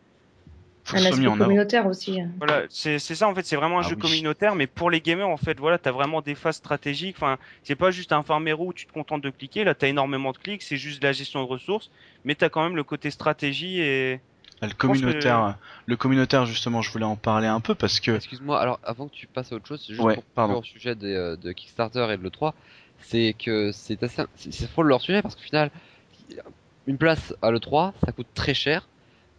Faut 0.85 0.97
Un 0.97 1.05
aspect 1.05 1.27
en 1.27 1.37
communautaire 1.37 1.85
aussi. 1.85 2.19
voilà, 2.37 2.63
c'est 2.69 2.99
c'est 2.99 3.15
ça 3.15 3.27
en 3.27 3.35
fait, 3.35 3.45
c'est 3.45 3.55
vraiment 3.55 3.79
un 3.79 3.83
Ah 3.83 3.89
jeu 3.89 3.95
oui. 3.95 4.01
communautaire, 4.01 4.55
mais 4.55 4.65
pour 4.65 4.89
les 4.89 5.01
gamers 5.01 5.27
en 5.29 5.37
fait, 5.37 5.59
voilà, 5.59 5.77
t'as 5.77 5.91
vraiment 5.91 6.21
des 6.21 6.35
phases 6.35 6.55
stratégiques. 6.57 7.15
Enfin, 7.17 7.37
c'est 7.63 7.75
pas 7.75 7.91
juste 7.91 8.11
un 8.11 8.23
farmero 8.23 8.67
où 8.67 8.73
tu 8.73 8.85
te 8.87 8.91
contentes 8.91 9.21
de 9.21 9.29
cliquer. 9.29 9.63
Là, 9.63 9.75
t'as 9.75 9.87
énormément 9.87 10.31
de 10.31 10.37
clics, 10.37 10.63
c'est 10.63 10.77
juste 10.77 11.01
de 11.01 11.07
la 11.07 11.13
gestion 11.13 11.43
de 11.43 11.47
ressources, 11.47 11.91
mais 12.23 12.35
t'as 12.35 12.49
quand 12.49 12.63
même 12.63 12.75
le 12.75 12.83
côté 12.83 13.11
stratégie 13.11 13.81
et 13.81 14.19
Ah, 14.61 14.65
Le 14.67 14.73
que- 14.73 14.77
communautaire, 14.77 15.57
le 15.85 15.95
communautaire 15.95 16.45
justement, 16.45 16.81
je 16.81 16.91
voulais 16.91 17.05
en 17.05 17.15
parler 17.15 17.47
un 17.47 17.61
peu 17.61 17.75
parce 17.75 17.99
que 18.01 18.11
Excuse-moi, 18.11 18.59
alors 18.59 18.79
avant 18.83 19.07
que 19.07 19.13
tu 19.13 19.27
passes 19.27 19.51
à 19.53 19.55
autre 19.55 19.67
chose, 19.67 19.85
juste 19.87 20.01
Ouais, 20.01 20.15
pour 20.15 20.23
pardon. 20.35 20.55
conclure 20.55 20.69
au 20.69 20.79
sujet 20.79 20.95
des, 20.95 21.13
euh, 21.13 21.37
de 21.37 21.51
Kickstarter 21.53 22.07
et 22.11 22.17
de 22.17 22.23
l'E3, 22.23 22.53
c'est 23.01 23.35
que 23.39 23.71
c'est 23.71 24.03
assez, 24.03 24.23
c'est 24.35 24.69
faux 24.69 24.83
leur 24.83 24.99
sujet 25.01 25.21
parce 25.21 25.35
qu'au 25.35 25.41
final, 25.43 25.71
une 26.87 26.97
place 26.97 27.33
à 27.41 27.51
l'E3, 27.51 27.93
ça 28.05 28.11
coûte 28.11 28.27
très 28.33 28.53
cher. 28.53 28.88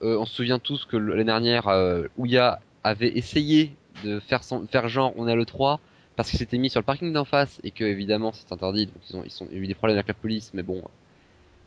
Euh, 0.03 0.19
on 0.19 0.25
se 0.25 0.35
souvient 0.35 0.59
tous 0.59 0.85
que 0.85 0.97
l'année 0.97 1.25
dernière, 1.25 1.69
euh, 1.69 2.07
Ouya 2.17 2.61
avait 2.85 3.17
essayé 3.17 3.75
de 4.05 4.21
faire, 4.21 4.43
son, 4.43 4.67
faire 4.67 4.89
genre 4.89 5.13
on 5.17 5.29
est 5.29 5.33
à 5.33 5.37
l'E3 5.37 5.79
parce 6.17 6.31
qu'il 6.31 6.39
s'était 6.39 6.59
mis 6.59 6.71
sur 6.71 6.81
le 6.81 6.85
parking 6.85 7.13
d'en 7.13 7.25
face 7.25 7.61
et 7.65 7.71
que 7.71 7.85
évidemment 7.85 8.33
c'est 8.33 8.53
interdit, 8.53 8.87
donc 8.87 8.97
ils 9.09 9.17
ont, 9.17 9.25
ils 9.25 9.43
ont 9.43 9.49
eu 9.53 9.67
des 9.67 9.75
problèmes 9.75 9.97
avec 9.97 10.09
la 10.09 10.15
police, 10.15 10.53
mais 10.55 10.63
bon, 10.63 10.83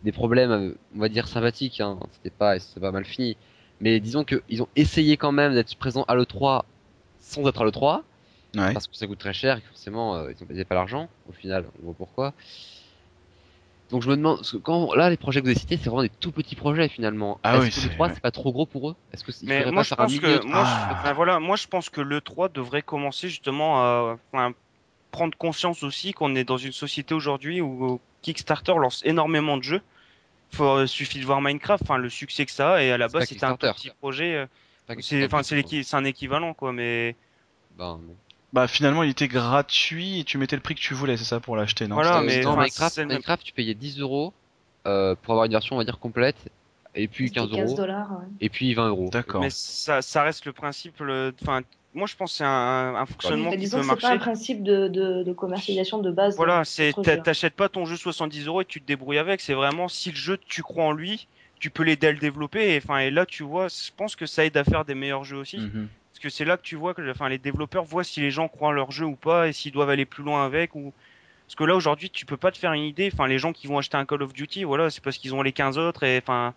des 0.03 0.11
problèmes, 0.11 0.51
euh, 0.51 0.75
on 0.95 0.99
va 0.99 1.09
dire 1.09 1.27
sympathiques, 1.27 1.79
hein, 1.79 1.99
c'était 2.11 2.29
pas, 2.29 2.55
pas 2.79 2.91
mal 2.91 3.05
fini. 3.05 3.37
Mais 3.79 3.99
disons 3.99 4.23
qu'ils 4.23 4.61
ont 4.61 4.67
essayé 4.75 5.17
quand 5.17 5.31
même 5.31 5.53
d'être 5.53 5.75
présents 5.75 6.05
à 6.07 6.15
l'E3 6.15 6.63
sans 7.19 7.47
être 7.47 7.61
à 7.61 7.65
l'E3 7.65 8.01
ouais. 8.55 8.73
parce 8.73 8.87
que 8.87 8.95
ça 8.95 9.07
coûte 9.07 9.19
très 9.19 9.33
cher 9.33 9.57
et 9.57 9.61
que 9.61 9.67
forcément 9.67 10.15
euh, 10.15 10.31
ils 10.31 10.57
n'ont 10.57 10.63
pas 10.65 10.75
l'argent 10.75 11.09
au 11.29 11.31
final 11.31 11.65
on 11.81 11.85
voit 11.85 11.95
pourquoi 11.95 12.33
donc 13.93 14.01
je 14.01 14.09
me 14.09 14.17
demande 14.17 14.37
parce 14.37 14.51
que 14.51 14.57
quand 14.57 14.95
là 14.95 15.11
les 15.11 15.17
projets 15.17 15.39
que 15.39 15.45
vous 15.45 15.51
avez 15.51 15.59
cités 15.59 15.77
c'est 15.77 15.85
vraiment 15.87 16.01
des 16.01 16.09
tout 16.09 16.31
petits 16.31 16.55
projets 16.55 16.89
finalement 16.89 17.39
Ah 17.43 17.57
est-ce 17.57 17.63
oui, 17.63 17.69
que 17.69 17.75
c'est- 17.75 17.87
le 17.89 17.93
3 17.93 18.07
ouais. 18.07 18.13
c'est 18.15 18.21
pas 18.21 18.31
trop 18.31 18.51
gros 18.51 18.65
pour 18.65 18.89
eux? 18.89 18.95
Est-ce 19.13 19.23
que 19.23 19.31
Mais 19.43 19.63
moi 19.65 19.71
pas 19.75 19.83
je 19.83 19.93
pense 19.95 20.17
que 20.19 20.45
moi, 20.45 20.63
Ah. 20.65 20.97
je- 20.99 21.03
ben 21.07 21.13
voilà, 21.13 21.39
moi 21.39 21.55
je 21.55 21.67
pense 21.67 21.91
que 21.91 22.01
le 22.01 22.19
3 22.19 22.49
devrait 22.49 22.81
commencer 22.81 23.29
justement 23.29 23.77
à 23.83 24.17
enfin, 24.33 24.53
prendre 25.11 25.37
conscience 25.37 25.83
aussi 25.83 26.11
qu'on 26.11 26.33
est 26.35 26.43
dans 26.43 26.57
une 26.57 26.71
société 26.71 27.13
aujourd'hui 27.13 27.61
où 27.61 28.01
Kickstarter 28.23 28.73
lance 28.79 29.01
énormément 29.05 29.57
de 29.57 29.63
jeux. 29.63 29.81
Faut 30.53 30.65
euh, 30.79 30.87
suffit 30.87 31.19
de 31.19 31.25
voir 31.25 31.39
Minecraft, 31.41 31.83
enfin 31.83 31.97
le 31.97 32.09
succès 32.09 32.45
que 32.47 32.51
ça 32.51 32.73
a 32.75 32.81
et 32.81 32.91
à 32.91 32.97
la 32.97 33.07
base 33.09 33.25
c'était 33.25 33.45
un 33.45 33.55
tout 33.55 33.67
petit 33.73 33.91
projet. 33.99 34.33
euh, 34.35 34.45
C'est 35.01 35.21
ce 35.21 35.25
enfin 35.27 35.43
c'est 35.43 35.93
un 35.95 36.03
équivalent 36.03 36.55
quoi, 36.55 36.73
mais 36.73 37.15
ben, 37.77 37.99
non. 38.03 38.15
Bah 38.53 38.67
finalement, 38.67 39.01
il 39.03 39.09
était 39.09 39.27
gratuit 39.27 40.19
et 40.19 40.23
tu 40.23 40.37
mettais 40.37 40.55
le 40.55 40.61
prix 40.61 40.75
que 40.75 40.79
tu 40.79 40.93
voulais, 40.93 41.17
c'est 41.17 41.23
ça 41.23 41.39
pour 41.39 41.55
l'acheter, 41.55 41.87
non? 41.87 41.95
Voilà, 41.95 42.21
mais 42.21 42.41
dans 42.41 42.55
Minecraft, 42.55 42.99
même- 42.99 43.21
tu 43.43 43.51
payais 43.51 43.73
10 43.73 43.99
euros 43.99 44.31
euh, 44.85 45.15
pour 45.21 45.33
avoir 45.33 45.45
une 45.45 45.51
version 45.53 45.75
on 45.75 45.79
va 45.79 45.85
dire 45.85 45.97
complète 45.97 46.35
et 46.93 47.07
puis 47.07 47.29
C'était 47.29 47.39
15 47.39 47.49
15 47.51 47.59
euros 47.69 47.75
dollars. 47.77 48.11
ouais. 48.11 48.27
et 48.41 48.49
puis 48.49 48.73
20 48.73 48.89
euros 48.89 49.09
D'accord. 49.11 49.41
mais 49.41 49.49
ça, 49.49 50.01
ça 50.01 50.21
reste 50.23 50.45
le 50.45 50.53
principe. 50.53 50.99
le- 50.99 51.33
Enfin 51.41 51.61
moi 51.95 52.05
je 52.05 52.15
pense 52.15 52.31
que 52.33 52.37
c'est 52.37 52.43
un, 52.43 52.95
un 52.95 53.05
fonctionnement 53.05 53.49
Mais 53.49 53.55
qui 53.57 53.63
disons 53.63 53.77
peut 53.77 53.83
que 53.83 53.89
c'est 53.95 54.01
pas 54.01 54.07
marcher. 54.09 54.15
un 54.21 54.25
principe 54.25 54.61
de, 54.63 54.87
de, 54.89 55.23
de 55.23 55.33
commercialisation 55.33 55.99
de 55.99 56.11
base. 56.11 56.35
Voilà, 56.35 56.59
euh, 56.59 56.63
c'est 56.63 56.93
t'achètes 57.23 57.55
pas 57.55 57.69
ton 57.69 57.85
jeu 57.85 57.95
70 57.95 58.45
euros 58.45 58.61
et 58.61 58.65
tu 58.65 58.81
te 58.81 58.85
débrouilles 58.85 59.17
avec. 59.17 59.41
C'est 59.41 59.53
vraiment 59.55 59.87
si 59.87 60.11
le 60.11 60.17
jeu 60.17 60.37
tu 60.47 60.61
crois 60.61 60.83
en 60.85 60.91
lui, 60.91 61.27
tu 61.59 61.69
peux 61.71 61.83
l'aider 61.83 62.07
à 62.07 62.11
le 62.11 62.19
développer. 62.19 62.73
Et 62.75 62.77
enfin 62.77 62.99
et 62.99 63.09
là 63.09 63.25
tu 63.25 63.41
vois, 63.43 63.67
je 63.69 63.89
pense 63.95 64.15
que 64.15 64.25
ça 64.27 64.45
aide 64.45 64.57
à 64.57 64.63
faire 64.63 64.85
des 64.85 64.93
meilleurs 64.95 65.23
jeux 65.23 65.37
aussi, 65.37 65.57
Mhm. 65.57 65.87
Parce 66.13 66.21
que 66.21 66.29
c'est 66.29 66.45
là 66.45 66.57
que 66.57 66.61
tu 66.61 66.75
vois 66.75 66.93
que 66.93 67.01
les 67.01 67.37
développeurs 67.39 67.85
voient 67.85 68.03
si 68.03 68.21
les 68.21 68.29
gens 68.29 68.47
croient 68.47 68.69
en 68.69 68.71
leur 68.71 68.91
jeu 68.91 69.05
ou 69.05 69.15
pas 69.15 69.47
et 69.47 69.53
s'ils 69.53 69.71
doivent 69.71 69.89
aller 69.89 70.05
plus 70.05 70.23
loin 70.23 70.45
avec 70.45 70.71
parce 70.73 71.55
que 71.57 71.63
là 71.63 71.75
aujourd'hui 71.75 72.09
tu 72.11 72.25
peux 72.27 72.37
pas 72.37 72.51
te 72.51 72.57
faire 72.59 72.73
une 72.73 72.83
idée. 72.83 73.09
Enfin 73.11 73.27
les 73.27 73.39
gens 73.39 73.51
qui 73.51 73.65
vont 73.67 73.79
acheter 73.79 73.97
un 73.97 74.05
Call 74.05 74.21
of 74.21 74.31
Duty, 74.33 74.63
voilà, 74.63 74.91
c'est 74.91 75.03
parce 75.03 75.17
qu'ils 75.17 75.33
ont 75.33 75.41
les 75.41 75.51
15 75.53 75.77
autres 75.79 76.03
et 76.03 76.19
enfin 76.19 76.53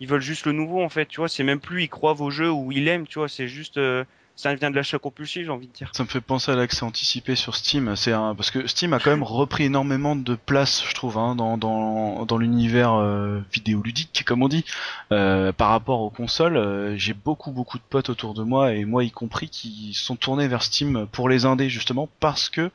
ils 0.00 0.08
veulent 0.08 0.20
juste 0.20 0.46
le 0.46 0.52
nouveau 0.52 0.82
en 0.82 0.88
fait. 0.88 1.06
Tu 1.06 1.18
vois, 1.20 1.28
c'est 1.28 1.44
même 1.44 1.60
plus 1.60 1.84
ils 1.84 1.88
croient 1.88 2.12
vos 2.12 2.30
jeux 2.30 2.50
ou 2.50 2.72
ils 2.72 2.84
l'aiment. 2.84 3.06
Tu 3.06 3.18
vois, 3.20 3.28
c'est 3.28 3.48
juste 3.48 3.78
euh, 3.78 4.04
ça 4.38 4.54
vient 4.54 4.70
de 4.70 4.76
l'achat 4.76 5.00
compulsif, 5.00 5.44
j'ai 5.44 5.50
envie 5.50 5.66
de 5.66 5.72
dire. 5.72 5.90
Ça 5.92 6.04
me 6.04 6.08
fait 6.08 6.20
penser 6.20 6.52
à 6.52 6.54
l'accès 6.54 6.84
anticipé 6.84 7.34
sur 7.34 7.56
Steam. 7.56 7.96
C'est 7.96 8.12
un... 8.12 8.36
parce 8.36 8.52
que 8.52 8.68
Steam 8.68 8.92
a 8.92 9.00
quand 9.00 9.10
même 9.10 9.24
repris 9.24 9.64
énormément 9.64 10.14
de 10.14 10.36
place, 10.36 10.84
je 10.88 10.94
trouve, 10.94 11.18
hein, 11.18 11.34
dans 11.34 11.58
dans, 11.58 12.24
dans 12.24 12.38
l'univers 12.38 12.94
euh, 12.94 13.40
vidéoludique, 13.52 14.22
comme 14.24 14.44
on 14.44 14.48
dit, 14.48 14.64
euh, 15.10 15.50
par 15.50 15.70
rapport 15.70 16.02
aux 16.02 16.10
consoles. 16.10 16.56
euh, 16.56 16.96
J'ai 16.96 17.14
beaucoup 17.14 17.50
beaucoup 17.50 17.78
de 17.78 17.82
potes 17.82 18.10
autour 18.10 18.32
de 18.34 18.44
moi 18.44 18.74
et 18.74 18.84
moi 18.84 19.02
y 19.02 19.10
compris 19.10 19.48
qui 19.48 19.92
sont 19.92 20.14
tournés 20.14 20.46
vers 20.46 20.62
Steam 20.62 21.08
pour 21.10 21.28
les 21.28 21.44
indés 21.44 21.68
justement 21.68 22.08
parce 22.20 22.48
que 22.48 22.70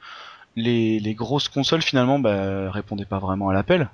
les, 0.58 1.00
les 1.00 1.14
grosses 1.16 1.48
consoles 1.48 1.82
finalement 1.82 2.20
bah, 2.20 2.70
répondaient 2.72 3.06
pas 3.06 3.20
vraiment 3.20 3.48
à 3.48 3.54
l'appel. 3.54 3.90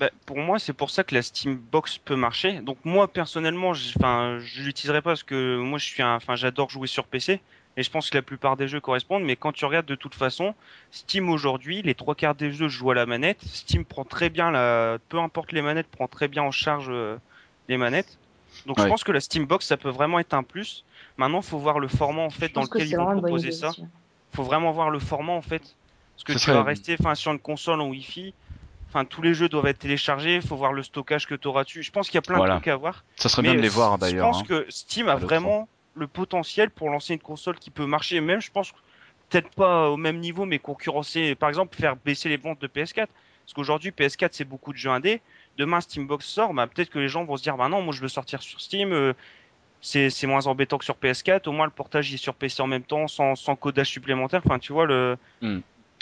Bah, 0.00 0.10
pour 0.24 0.38
moi, 0.38 0.58
c'est 0.58 0.72
pour 0.72 0.90
ça 0.90 1.04
que 1.04 1.14
la 1.14 1.20
Steam 1.22 1.56
Box 1.56 1.98
peut 1.98 2.16
marcher. 2.16 2.60
Donc 2.60 2.78
moi 2.84 3.06
personnellement, 3.06 3.70
enfin, 3.96 4.38
je 4.40 4.62
l'utiliserai 4.62 5.02
pas 5.02 5.10
parce 5.10 5.22
que 5.22 5.58
moi 5.58 5.78
je 5.78 5.84
suis 5.84 6.02
un, 6.02 6.14
enfin, 6.14 6.36
j'adore 6.36 6.70
jouer 6.70 6.86
sur 6.86 7.04
PC 7.04 7.40
et 7.76 7.82
je 7.82 7.90
pense 7.90 8.08
que 8.08 8.16
la 8.16 8.22
plupart 8.22 8.56
des 8.56 8.66
jeux 8.66 8.80
correspondent. 8.80 9.24
Mais 9.24 9.36
quand 9.36 9.52
tu 9.52 9.64
regardes 9.66 9.84
de 9.86 9.94
toute 9.94 10.14
façon, 10.14 10.54
Steam 10.90 11.28
aujourd'hui, 11.28 11.82
les 11.82 11.94
trois 11.94 12.14
quarts 12.14 12.34
des 12.34 12.50
jeux 12.50 12.68
je 12.68 12.78
joue 12.78 12.90
à 12.90 12.94
la 12.94 13.04
manette. 13.04 13.42
Steam 13.44 13.84
prend 13.84 14.04
très 14.04 14.30
bien 14.30 14.50
la, 14.50 14.96
peu 15.10 15.18
importe 15.18 15.52
les 15.52 15.60
manettes, 15.60 15.88
prend 15.88 16.08
très 16.08 16.28
bien 16.28 16.42
en 16.44 16.50
charge 16.50 16.86
euh, 16.88 17.18
les 17.68 17.76
manettes. 17.76 18.16
Donc 18.64 18.78
je 18.78 18.84
pense 18.88 19.04
que 19.04 19.12
la 19.12 19.20
Steam 19.20 19.44
Box 19.44 19.66
ça 19.66 19.76
peut 19.76 19.90
vraiment 19.90 20.18
être 20.18 20.32
un 20.32 20.42
plus. 20.42 20.84
Maintenant, 21.18 21.42
faut 21.42 21.58
voir 21.58 21.78
le 21.78 21.88
format 21.88 22.22
en 22.22 22.30
fait 22.30 22.48
Je 22.48 22.54
dans 22.54 22.62
lequel 22.62 22.88
ils 22.88 22.96
vont 22.96 23.04
proposer 23.20 23.52
ça 23.52 23.68
aussi. 23.68 23.84
faut 24.32 24.44
vraiment 24.44 24.72
voir 24.72 24.88
le 24.88 24.98
format 24.98 25.34
en 25.34 25.42
fait. 25.42 25.76
Parce 26.16 26.24
que 26.24 26.32
tu 26.32 26.38
serait- 26.38 26.54
vas 26.54 26.62
rester 26.62 26.96
enfin, 26.98 27.14
sur 27.14 27.32
une 27.32 27.38
console 27.38 27.82
en 27.82 27.88
Wi-Fi. 27.88 28.32
Enfin, 28.92 29.04
tous 29.04 29.22
les 29.22 29.34
jeux 29.34 29.48
doivent 29.48 29.66
être 29.66 29.78
téléchargés. 29.78 30.40
faut 30.40 30.56
voir 30.56 30.72
le 30.72 30.82
stockage 30.82 31.26
que 31.26 31.34
tu 31.36 31.46
auras 31.48 31.62
dessus. 31.64 31.82
Je 31.82 31.92
pense 31.92 32.08
qu'il 32.08 32.16
y 32.16 32.18
a 32.18 32.22
plein 32.22 32.36
Voilà. 32.38 32.54
de 32.54 32.58
trucs 32.58 32.68
à 32.68 32.76
voir. 32.76 33.04
Ça 33.16 33.28
serait 33.28 33.42
bien 33.42 33.54
de 33.54 33.60
les 33.60 33.68
voir 33.68 33.94
Je 33.94 34.00
d'ailleurs. 34.00 34.26
pense 34.30 34.40
hein. 34.40 34.44
que 34.48 34.66
Steam 34.68 35.08
a 35.08 35.12
à 35.12 35.16
l'E3. 35.16 35.20
vraiment 35.20 35.68
le 35.94 36.06
potentiel 36.08 36.70
pour 36.70 36.90
lancer 36.90 37.14
une 37.14 37.20
console 37.20 37.56
qui 37.58 37.70
peut 37.70 37.86
marcher. 37.86 38.20
Même, 38.20 38.40
je 38.40 38.50
pense, 38.50 38.72
peut-être 39.28 39.50
pas 39.50 39.88
au 39.90 39.96
même 39.96 40.18
niveau, 40.18 40.44
mais 40.44 40.58
concurrencer. 40.58 41.34
Par 41.36 41.48
exemple, 41.48 41.76
faire 41.76 41.94
baisser 41.96 42.28
les 42.28 42.36
ventes 42.36 42.60
de 42.60 42.66
PS4. 42.66 42.94
Parce 43.06 43.54
qu'aujourd'hui, 43.54 43.90
PS4, 43.90 44.28
c'est 44.32 44.44
beaucoup 44.44 44.72
de 44.72 44.78
jeux 44.78 44.90
indés. 44.90 45.20
Demain, 45.56 45.80
Steambox 45.80 46.26
sort. 46.26 46.52
Bah, 46.54 46.66
peut-être 46.66 46.90
que 46.90 46.98
les 46.98 47.08
gens 47.08 47.24
vont 47.24 47.36
se 47.36 47.42
dire, 47.42 47.56
bah 47.56 47.68
non, 47.68 47.82
moi, 47.82 47.94
je 47.94 48.00
veux 48.00 48.08
sortir 48.08 48.42
sur 48.42 48.60
Steam. 48.60 48.92
euh, 48.92 49.12
c'est 49.82 50.26
moins 50.26 50.46
embêtant 50.46 50.78
que 50.78 50.84
sur 50.84 50.96
PS4. 50.96 51.48
Au 51.48 51.52
moins, 51.52 51.64
le 51.64 51.70
portage 51.70 52.10
il 52.10 52.14
est 52.14 52.18
sur 52.18 52.34
PC 52.34 52.60
en 52.60 52.66
même 52.66 52.82
temps, 52.82 53.08
sans, 53.08 53.34
sans 53.36 53.56
codage 53.56 53.88
supplémentaire. 53.88 54.42
Enfin, 54.44 54.58
tu 54.58 54.72
vois, 54.72 54.84
le, 54.86 55.16
Et 55.42 55.48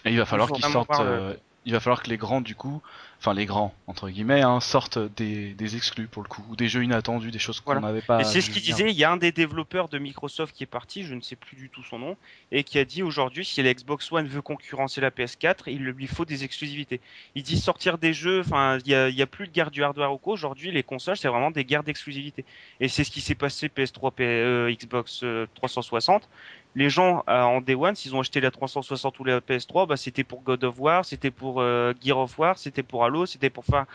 il 0.07 0.18
va 0.18 0.24
falloir 0.26 0.51
qu'ils 0.51 0.64
sortent. 0.64 0.91
euh, 1.01 1.34
Il 1.68 1.72
va 1.72 1.80
falloir 1.80 2.02
que 2.02 2.08
les 2.08 2.16
grands, 2.16 2.40
du 2.40 2.54
coup, 2.54 2.80
enfin 3.20 3.34
les 3.34 3.44
grands 3.44 3.74
entre 3.88 4.08
guillemets, 4.08 4.40
hein, 4.40 4.58
sortent 4.60 4.98
des, 5.16 5.52
des 5.52 5.76
exclus 5.76 6.06
pour 6.06 6.22
le 6.22 6.28
coup, 6.28 6.42
ou 6.48 6.56
des 6.56 6.66
jeux 6.66 6.82
inattendus, 6.82 7.30
des 7.30 7.38
choses 7.38 7.60
qu'on 7.60 7.72
Voilà. 7.72 7.82
n'avait 7.86 8.00
pas. 8.00 8.24
C'est 8.24 8.40
ce 8.40 8.48
qu'il 8.48 8.62
disait, 8.62 8.88
il 8.90 8.96
y 8.96 9.04
a 9.04 9.10
un 9.12 9.18
des 9.18 9.32
développeurs 9.32 9.88
de 9.90 9.98
Microsoft 9.98 10.56
qui 10.56 10.62
est 10.62 10.66
parti, 10.66 11.02
je 11.04 11.14
ne 11.14 11.20
sais 11.20 11.36
plus 11.36 11.56
du 11.56 11.68
tout 11.68 11.82
son 11.84 11.98
nom, 11.98 12.16
et 12.52 12.64
qui 12.64 12.78
a 12.78 12.86
dit 12.86 13.02
aujourd'hui 13.02 13.44
si 13.44 13.62
la 13.62 13.74
Xbox 13.74 14.10
One 14.10 14.26
veut 14.28 14.40
concurrencer 14.40 15.02
la 15.02 15.10
PS4, 15.10 15.64
il 15.66 15.82
lui 15.84 16.06
faut 16.06 16.24
des 16.24 16.42
exclusivités. 16.44 17.02
Il 17.34 17.42
dit 17.42 17.58
sortir 17.58 17.98
des 17.98 18.14
jeux, 18.14 18.40
enfin 18.40 18.78
il 18.86 18.88
y 19.14 19.22
a, 19.22 19.26
plus 19.26 19.46
de 19.46 19.52
guerre 19.52 19.70
du 19.70 19.84
hardware 19.84 20.10
ou 20.14 20.16
quoi, 20.16 20.32
aujourd'hui 20.32 20.70
les 20.70 20.82
consoles 20.82 21.18
c'est 21.18 21.28
vraiment 21.28 21.50
des 21.50 21.66
guerres 21.66 21.82
d'exclusivité. 21.82 22.46
Et 22.80 22.88
c'est 22.88 23.04
ce 23.04 23.10
qui 23.10 23.20
s'est 23.20 23.34
passé 23.34 23.68
PS3, 23.68 24.10
P- 24.12 24.24
euh, 24.24 24.72
Xbox 24.72 25.20
euh, 25.22 25.46
360. 25.56 26.26
Les 26.74 26.90
gens 26.90 27.24
euh, 27.28 27.42
en 27.42 27.60
Day 27.60 27.74
One, 27.74 27.96
s'ils 27.96 28.14
ont 28.14 28.20
acheté 28.20 28.40
la 28.40 28.50
360 28.50 29.18
ou 29.20 29.24
la 29.24 29.40
PS3, 29.40 29.86
bah, 29.86 29.96
c'était 29.96 30.24
pour 30.24 30.42
God 30.42 30.64
of 30.64 30.78
War, 30.78 31.04
c'était 31.04 31.30
pour 31.30 31.60
euh, 31.60 31.92
Gear 32.00 32.18
of 32.18 32.38
War, 32.38 32.58
c'était 32.58 32.82
pour 32.82 33.04
Halo, 33.04 33.26
c'était 33.26 33.50
pour... 33.50 33.64
Enfin, 33.68 33.86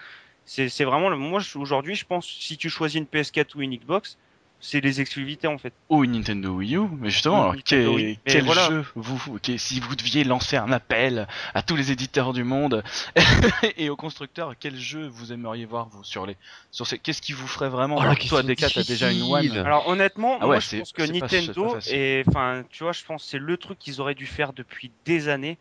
c'est 0.46 0.84
vraiment... 0.84 1.10
le- 1.10 1.18
Moi 1.18 1.42
aujourd'hui 1.56 1.96
je 1.96 2.06
pense 2.06 2.28
si 2.28 2.58
tu 2.58 2.70
choisis 2.70 3.00
une 3.00 3.06
PS4 3.08 3.56
ou 3.56 3.62
une 3.62 3.76
Xbox, 3.78 4.18
c'est 4.64 4.80
les 4.80 5.02
exclusivités 5.02 5.48
en 5.48 5.58
fait. 5.58 5.74
Ou 5.90 6.06
une 6.06 6.14
Nintendo 6.14 6.52
Wii 6.56 6.78
U, 6.78 6.88
mais 6.98 7.10
justement, 7.10 7.50
alors, 7.50 7.56
quel, 7.66 7.86
Wii. 7.90 8.20
Mais 8.26 8.32
quel 8.32 8.46
voilà. 8.46 8.70
jeu 8.70 8.86
vous, 8.96 9.38
si 9.58 9.82
vous 9.82 9.96
deviez 9.96 10.24
lancer 10.24 10.56
un 10.56 10.72
appel 10.72 11.28
à 11.54 11.62
tous 11.62 11.76
les 11.76 11.92
éditeurs 11.92 12.32
du 12.32 12.46
monde 12.46 12.82
et 13.78 13.90
aux 13.90 13.98
constructeurs, 13.98 14.54
quel 14.58 14.78
jeu 14.78 15.06
vous 15.08 15.34
aimeriez 15.34 15.66
voir 15.66 15.90
vous 15.90 16.06
sur 16.06 16.26
les, 16.26 16.38
sur 16.72 16.88
ces, 16.88 16.98
qu'est-ce 16.98 17.22
qui 17.22 17.34
vous 17.34 17.46
ferait 17.46 17.68
vraiment 17.68 17.98
Oh, 17.98 18.02
Alors, 18.02 18.18
Toi, 18.18 18.42
Deka, 18.42 18.70
t'as 18.70 18.84
déjà 18.84 19.12
une. 19.12 19.24
One. 19.24 19.58
Alors 19.58 19.88
honnêtement, 19.90 20.38
Ah 20.40 20.46
moi 20.46 20.60
je 20.60 20.78
pense 20.78 20.94
que 20.94 21.04
Nintendo 21.04 21.66
pas 21.66 21.74
facile. 21.76 21.96
et 21.96 22.24
enfin 22.28 22.64
tu 22.70 22.84
vois, 22.84 22.94
je 22.94 23.04
pense 23.04 23.24
que 23.24 23.30
c'est 23.32 23.40
le 23.40 23.58
truc 23.58 23.78
qu'ils 23.80 24.00
auraient 24.00 24.16
dû 24.16 24.26
faire 24.26 24.54
depuis 24.54 24.92
des 25.04 25.28
années, 25.28 25.58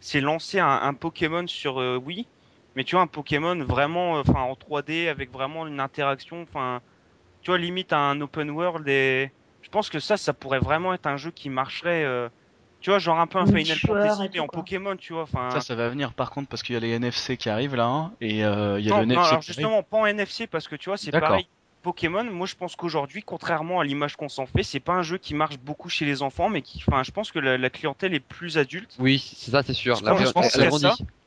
c'est 0.00 0.22
lancer 0.22 0.58
un, 0.58 0.80
un 0.82 0.94
Pokémon 0.94 1.46
sur 1.46 1.80
euh, 1.80 1.96
Wii, 1.96 2.26
mais 2.76 2.84
tu 2.84 2.96
vois 2.96 3.02
un 3.02 3.06
Pokémon 3.06 3.62
vraiment 3.62 4.16
euh, 4.16 4.22
enfin 4.26 4.40
en 4.40 4.54
3D 4.54 5.08
avec 5.08 5.30
vraiment 5.30 5.66
une 5.66 5.80
interaction, 5.80 6.42
enfin 6.42 6.80
tu 7.42 7.50
vois 7.50 7.58
limite 7.58 7.92
un 7.92 8.20
open 8.20 8.50
world 8.50 8.86
et 8.88 9.30
je 9.60 9.68
pense 9.70 9.88
que 9.90 10.00
ça 10.00 10.16
ça 10.16 10.32
pourrait 10.32 10.60
vraiment 10.60 10.94
être 10.94 11.06
un 11.06 11.16
jeu 11.16 11.30
qui 11.30 11.50
marcherait 11.50 12.04
euh, 12.04 12.28
tu 12.80 12.90
vois 12.90 12.98
genre 12.98 13.18
un 13.18 13.26
peu 13.26 13.38
un 13.38 13.46
Final 13.46 13.76
Fantasy 13.78 14.28
mais 14.32 14.38
en 14.40 14.46
quoi. 14.46 14.60
Pokémon, 14.60 14.96
tu 14.96 15.12
vois, 15.12 15.26
Ça, 15.50 15.60
ça 15.60 15.74
va 15.74 15.88
venir 15.88 16.14
par 16.14 16.30
contre 16.30 16.48
parce 16.48 16.62
qu'il 16.62 16.74
y 16.74 16.76
a 16.76 16.80
les 16.80 16.90
NFC 16.90 17.36
qui 17.36 17.48
arrivent 17.48 17.74
là, 17.74 17.86
hein, 17.86 18.12
et 18.20 18.44
euh, 18.44 18.78
il 18.78 18.86
y 18.86 18.90
a 18.90 18.94
non, 18.94 19.00
le 19.00 19.06
non, 19.06 19.14
NFC 19.14 19.28
alors 19.28 19.40
qui 19.40 19.50
arrive. 19.50 19.72
justement 19.72 19.82
pas 19.82 19.96
en 19.98 20.06
NFC 20.06 20.46
parce 20.46 20.68
que 20.68 20.76
tu 20.76 20.88
vois 20.90 20.96
c'est 20.96 21.10
pareil. 21.10 21.48
Pokémon, 21.82 22.24
moi 22.24 22.46
je 22.46 22.54
pense 22.54 22.76
qu'aujourd'hui, 22.76 23.22
contrairement 23.22 23.80
à 23.80 23.84
l'image 23.84 24.16
qu'on 24.16 24.28
s'en 24.28 24.46
fait, 24.46 24.62
c'est 24.62 24.80
pas 24.80 24.94
un 24.94 25.02
jeu 25.02 25.18
qui 25.18 25.34
marche 25.34 25.58
beaucoup 25.58 25.88
chez 25.88 26.04
les 26.04 26.22
enfants, 26.22 26.48
mais 26.48 26.62
qui, 26.62 26.82
enfin, 26.86 27.02
je 27.02 27.10
pense 27.10 27.30
que 27.30 27.38
la, 27.38 27.56
la 27.56 27.70
clientèle 27.70 28.14
est 28.14 28.20
plus 28.20 28.58
adulte. 28.58 28.96
Oui, 28.98 29.18
c'est 29.18 29.50
ça, 29.50 29.62
c'est 29.62 29.74
sûr. 29.74 30.00
La, 30.02 30.16
je 30.16 30.30
pense 30.32 30.56
elle. 30.56 30.70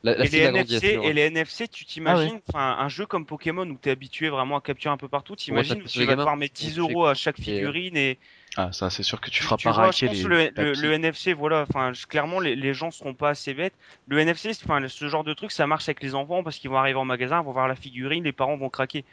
La, 0.04 0.16
la 0.16 0.24
et, 0.24 0.28
les 0.28 0.38
NFC, 0.38 0.80
c'est 0.80 0.92
sûr. 0.94 1.04
et 1.04 1.12
les 1.12 1.22
NFC, 1.22 1.68
tu 1.68 1.84
t'imagines, 1.84 2.40
enfin, 2.48 2.76
un 2.78 2.88
jeu 2.88 3.06
comme 3.06 3.24
Pokémon 3.24 3.68
où 3.68 3.78
t'es 3.78 3.90
habitué 3.90 4.30
vraiment 4.30 4.56
à 4.56 4.60
capturer 4.60 4.92
un 4.92 4.96
peu 4.96 5.08
partout, 5.08 5.36
t'imagines, 5.36 5.86
sur 5.86 6.02
tu 6.02 6.04
vas 6.06 6.16
devoir 6.16 6.36
mettre 6.36 6.54
10 6.54 6.78
euros 6.78 7.06
à 7.06 7.14
chaque 7.14 7.36
figurine 7.40 7.96
et 7.96 8.18
Ah, 8.56 8.72
ça, 8.72 8.90
c'est 8.90 9.04
sûr 9.04 9.20
que 9.20 9.30
tu 9.30 9.44
feras 9.44 9.56
tu 9.56 9.68
pas 9.68 9.72
vois, 9.72 9.84
je 9.84 9.86
raquer 9.86 10.06
pense 10.06 10.16
les. 10.16 10.50
le, 10.56 10.74
le, 10.74 10.92
NFC, 10.92 11.32
voilà, 11.34 11.64
enfin, 11.68 11.92
clairement, 12.08 12.40
les, 12.40 12.56
les 12.56 12.74
gens 12.74 12.90
seront 12.90 13.14
pas 13.14 13.30
assez 13.30 13.54
bêtes. 13.54 13.74
Le 14.08 14.18
NFC, 14.18 14.50
enfin, 14.64 14.86
ce 14.88 15.08
genre 15.08 15.22
de 15.24 15.34
truc, 15.34 15.52
ça 15.52 15.68
marche 15.68 15.88
avec 15.88 16.02
les 16.02 16.16
enfants 16.16 16.42
parce 16.42 16.58
qu'ils 16.58 16.70
vont 16.70 16.78
arriver 16.78 16.98
en 16.98 17.04
magasin, 17.04 17.40
ils 17.40 17.44
vont 17.44 17.52
voir 17.52 17.68
la 17.68 17.76
figurine, 17.76 18.24
les 18.24 18.32
parents 18.32 18.56
vont 18.56 18.70
craquer. 18.70 19.04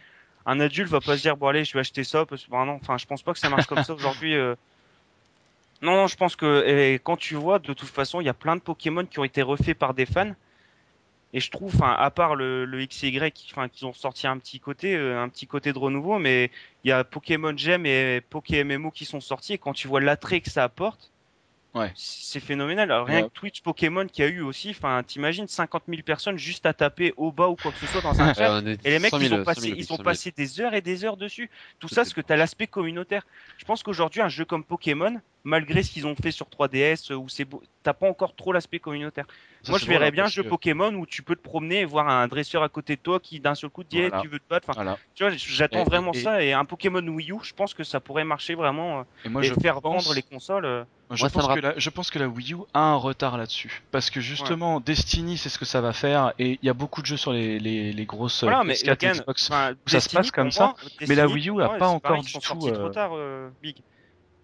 Un 0.45 0.59
adulte 0.59 0.89
va 0.89 1.01
pas 1.01 1.17
se 1.17 1.21
dire, 1.21 1.37
bon, 1.37 1.47
allez, 1.47 1.65
je 1.65 1.73
vais 1.73 1.79
acheter 1.79 2.03
ça 2.03 2.25
parce 2.25 2.45
que, 2.45 2.51
bah, 2.51 2.63
non, 2.65 2.79
enfin, 2.81 2.97
je 2.97 3.05
pense 3.05 3.21
pas 3.21 3.33
que 3.33 3.39
ça 3.39 3.49
marche 3.49 3.67
comme 3.67 3.83
ça 3.83 3.93
aujourd'hui. 3.93 4.35
euh. 4.35 4.55
Non, 5.81 5.95
non, 5.95 6.07
je 6.07 6.17
pense 6.17 6.35
que 6.35 6.67
et 6.67 6.99
quand 6.99 7.17
tu 7.17 7.35
vois, 7.35 7.59
de 7.59 7.73
toute 7.73 7.89
façon, 7.89 8.19
il 8.19 8.25
y 8.25 8.29
a 8.29 8.33
plein 8.33 8.55
de 8.55 8.61
Pokémon 8.61 9.05
qui 9.05 9.19
ont 9.19 9.23
été 9.23 9.41
refaits 9.41 9.77
par 9.77 9.93
des 9.93 10.05
fans. 10.05 10.33
Et 11.31 11.39
je 11.39 11.51
trouve, 11.51 11.75
à 11.83 12.09
part 12.09 12.35
le, 12.35 12.65
XY, 12.87 13.21
enfin, 13.51 13.69
qu'ils 13.69 13.85
ont 13.85 13.93
sorti 13.93 14.25
un 14.25 14.37
petit 14.39 14.59
côté, 14.59 14.95
euh, 14.95 15.21
un 15.21 15.29
petit 15.29 15.45
côté 15.45 15.71
de 15.73 15.77
renouveau, 15.77 16.17
mais 16.17 16.49
il 16.83 16.89
y 16.89 16.91
a 16.91 17.03
Pokémon 17.03 17.55
Gem 17.55 17.85
et 17.85 18.21
Pokémon 18.29 18.89
qui 18.89 19.05
sont 19.05 19.21
sortis. 19.21 19.53
Et 19.53 19.57
quand 19.59 19.73
tu 19.73 19.87
vois 19.87 20.01
l'attrait 20.01 20.41
que 20.41 20.49
ça 20.49 20.63
apporte, 20.63 21.11
Ouais. 21.75 21.91
c'est 21.95 22.39
phénoménal. 22.39 22.91
Alors, 22.91 23.05
rien 23.05 23.21
Ouais. 23.21 23.27
que 23.29 23.33
Twitch 23.33 23.61
Pokémon 23.61 24.07
qui 24.07 24.23
a 24.23 24.27
eu 24.27 24.41
aussi, 24.41 24.71
enfin, 24.71 25.03
t'imagines 25.05 25.47
50 25.47 25.83
000 25.87 26.01
personnes 26.01 26.37
juste 26.37 26.65
à 26.65 26.73
taper 26.73 27.13
au 27.15 27.31
bas 27.31 27.47
ou 27.47 27.55
quoi 27.55 27.71
que 27.71 27.77
ce 27.77 27.85
soit 27.87 28.01
dans 28.01 28.19
un 28.19 28.33
chat. 28.33 28.61
Et 28.83 28.89
les 28.91 28.99
mecs, 28.99 29.11
100 29.11 29.19
000, 29.19 29.29
ils 29.29 29.33
ont 29.33 29.37
100 29.39 29.43
passé, 29.43 29.61
000, 29.61 29.75
ils 29.77 29.85
100 29.85 29.93
ont 29.93 29.97
000. 29.97 30.03
passé 30.03 30.31
des 30.35 30.61
heures 30.61 30.73
et 30.73 30.81
des 30.81 31.05
heures 31.05 31.17
dessus. 31.17 31.49
Tout 31.79 31.87
ça, 31.87 31.97
parce 31.97 32.13
que 32.13 32.21
t'as 32.21 32.35
l'aspect 32.37 32.67
communautaire. 32.67 33.25
Je 33.57 33.65
pense 33.65 33.83
qu'aujourd'hui, 33.83 34.21
un 34.21 34.29
jeu 34.29 34.45
comme 34.45 34.63
Pokémon, 34.63 35.21
malgré 35.43 35.83
ce 35.83 35.91
qu'ils 35.91 36.05
ont 36.07 36.15
fait 36.15 36.31
sur 36.31 36.47
3DS, 36.47 37.11
euh, 37.11 37.15
où 37.15 37.29
c'est 37.29 37.45
beau, 37.45 37.61
t'as 37.83 37.93
pas 37.93 38.07
encore 38.09 38.35
trop 38.35 38.51
l'aspect 38.51 38.79
communautaire. 38.79 39.25
Ça, 39.63 39.71
Moi, 39.71 39.79
je 39.79 39.85
verrais 39.87 40.11
bien 40.11 40.25
un 40.25 40.27
jeu 40.27 40.43
que- 40.43 40.47
Pokémon 40.47 40.93
où 40.93 41.05
tu 41.05 41.21
peux 41.21 41.35
te 41.35 41.41
promener 41.41 41.79
et 41.81 41.85
voir 41.85 42.07
un 42.07 42.27
dresseur 42.27 42.63
à 42.63 42.69
côté 42.69 42.95
de 42.95 43.01
toi 43.01 43.19
qui, 43.19 43.39
d'un 43.41 43.55
seul 43.55 43.69
coup, 43.69 43.83
te 43.83 43.89
dit, 43.89 43.99
Voilà. 44.01 44.17
Hey, 44.17 44.21
tu 44.21 44.27
veux 44.29 44.39
te 44.39 44.47
battre? 44.49 44.69
Enfin, 44.69 44.81
Voilà. 44.83 44.97
tu 45.15 45.23
vois, 45.25 45.33
j'attends 45.35 45.81
Et- 45.81 45.83
vraiment 45.85 46.11
et- 46.13 46.19
ça. 46.21 46.41
Et 46.43 46.53
un 46.53 46.63
Pokémon 46.65 47.05
Wii 47.05 47.31
U, 47.31 47.35
je 47.43 47.53
pense 47.53 47.73
que 47.73 47.83
ça 47.83 47.99
pourrait 47.99 48.23
marcher 48.23 48.55
vraiment. 48.55 48.99
euh, 48.99 49.03
Et 49.25 49.29
moi, 49.29 49.41
et 49.43 49.47
je 49.47 49.53
faire 49.55 49.81
pense... 49.81 50.03
vendre 50.05 50.13
les 50.15 50.21
consoles. 50.23 50.65
euh, 50.65 50.83
Je, 51.11 51.23
Moi, 51.23 51.29
pense 51.31 51.47
que 51.47 51.59
la, 51.59 51.73
je 51.75 51.89
pense 51.89 52.11
que 52.11 52.19
la 52.19 52.27
Wii 52.27 52.53
U 52.53 52.57
a 52.73 52.79
un 52.81 52.95
retard 52.95 53.35
là-dessus. 53.37 53.81
Parce 53.91 54.11
que 54.11 54.21
justement, 54.21 54.79
Destiny, 54.79 55.37
c'est 55.37 55.49
ce 55.49 55.57
que 55.57 55.65
ça 55.65 55.81
va 55.81 55.91
faire. 55.91 56.33
Et 56.37 56.59
il 56.61 56.65
y 56.65 56.69
a 56.69 56.73
beaucoup 56.75 57.01
de 57.01 57.07
jeux 57.07 57.17
sur 57.17 57.33
les, 57.33 57.59
les, 57.59 57.91
les 57.93 58.05
grosses 58.05 58.43
Voilà, 58.43 58.63
mais 58.63 58.75
PS4 58.75 58.85
et 58.85 58.89
again, 58.91 59.11
Xbox. 59.13 59.49
enfin, 59.49 59.73
ça 59.87 59.99
se 60.01 60.09
passe 60.09 60.29
comme 60.31 60.51
ça, 60.51 60.65
moi, 60.65 60.75
mais 61.07 61.15
la 61.15 61.27
Wii 61.27 61.49
U 61.49 61.61
a 61.63 61.69
pas 61.69 61.87
encore 61.87 62.21
du 62.21 62.31
tout, 62.31 62.39
trop 62.39 62.89
tard, 62.89 63.11
euh, 63.15 63.49
Big. 63.61 63.77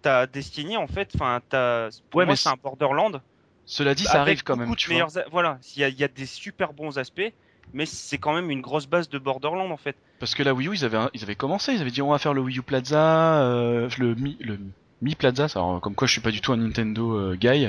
T'as 0.06 0.28
Destiny, 0.28 0.76
en 0.76 0.86
fait, 0.86 1.10
enfin, 1.16 1.40
t'as. 1.48 1.88
Pour 2.10 2.20
Ouais, 2.20 2.24
moi, 2.26 2.34
mais 2.34 2.36
c'est 2.36 2.48
un 2.48 2.54
Borderland. 2.62 3.20
Cela 3.64 3.92
dit, 3.92 4.04
ça 4.04 4.20
arrive 4.20 4.44
quand 4.44 4.54
même, 4.54 4.76
tu 4.76 4.90
meilleurs 4.90 5.10
Voilà, 5.32 5.58
il 5.74 5.80
y 5.80 5.84
a, 5.84 5.88
il 5.88 5.98
y 5.98 6.04
a 6.04 6.08
des 6.08 6.26
super 6.26 6.72
bons 6.74 6.96
aspects, 6.96 7.32
mais 7.72 7.86
c'est 7.86 8.16
quand 8.16 8.32
même 8.32 8.48
une 8.52 8.60
grosse 8.60 8.86
base 8.86 9.08
de 9.08 9.18
Borderland, 9.18 9.72
en 9.72 9.76
fait. 9.76 9.96
Parce 10.20 10.36
que 10.36 10.44
la 10.44 10.54
Wii 10.54 10.68
U, 10.68 10.74
ils 10.74 10.84
avaient, 10.84 11.08
ils 11.12 11.24
avaient 11.24 11.34
commencé, 11.34 11.72
ils 11.72 11.80
avaient 11.80 11.90
dit 11.90 12.02
on 12.02 12.12
va 12.12 12.18
faire 12.18 12.34
le 12.34 12.40
Wii 12.40 12.58
U 12.58 12.62
Plaza, 12.62 13.42
euh, 13.42 13.90
le 13.98 14.14
Mi, 14.14 14.36
le 14.38 14.60
Mi 15.02 15.16
Plaza, 15.16 15.48
alors, 15.56 15.80
comme 15.80 15.96
quoi 15.96 16.06
je 16.06 16.12
suis 16.12 16.20
pas 16.20 16.30
du 16.30 16.40
tout 16.40 16.52
un 16.52 16.58
Nintendo 16.58 17.18
euh, 17.18 17.34
guy, 17.34 17.66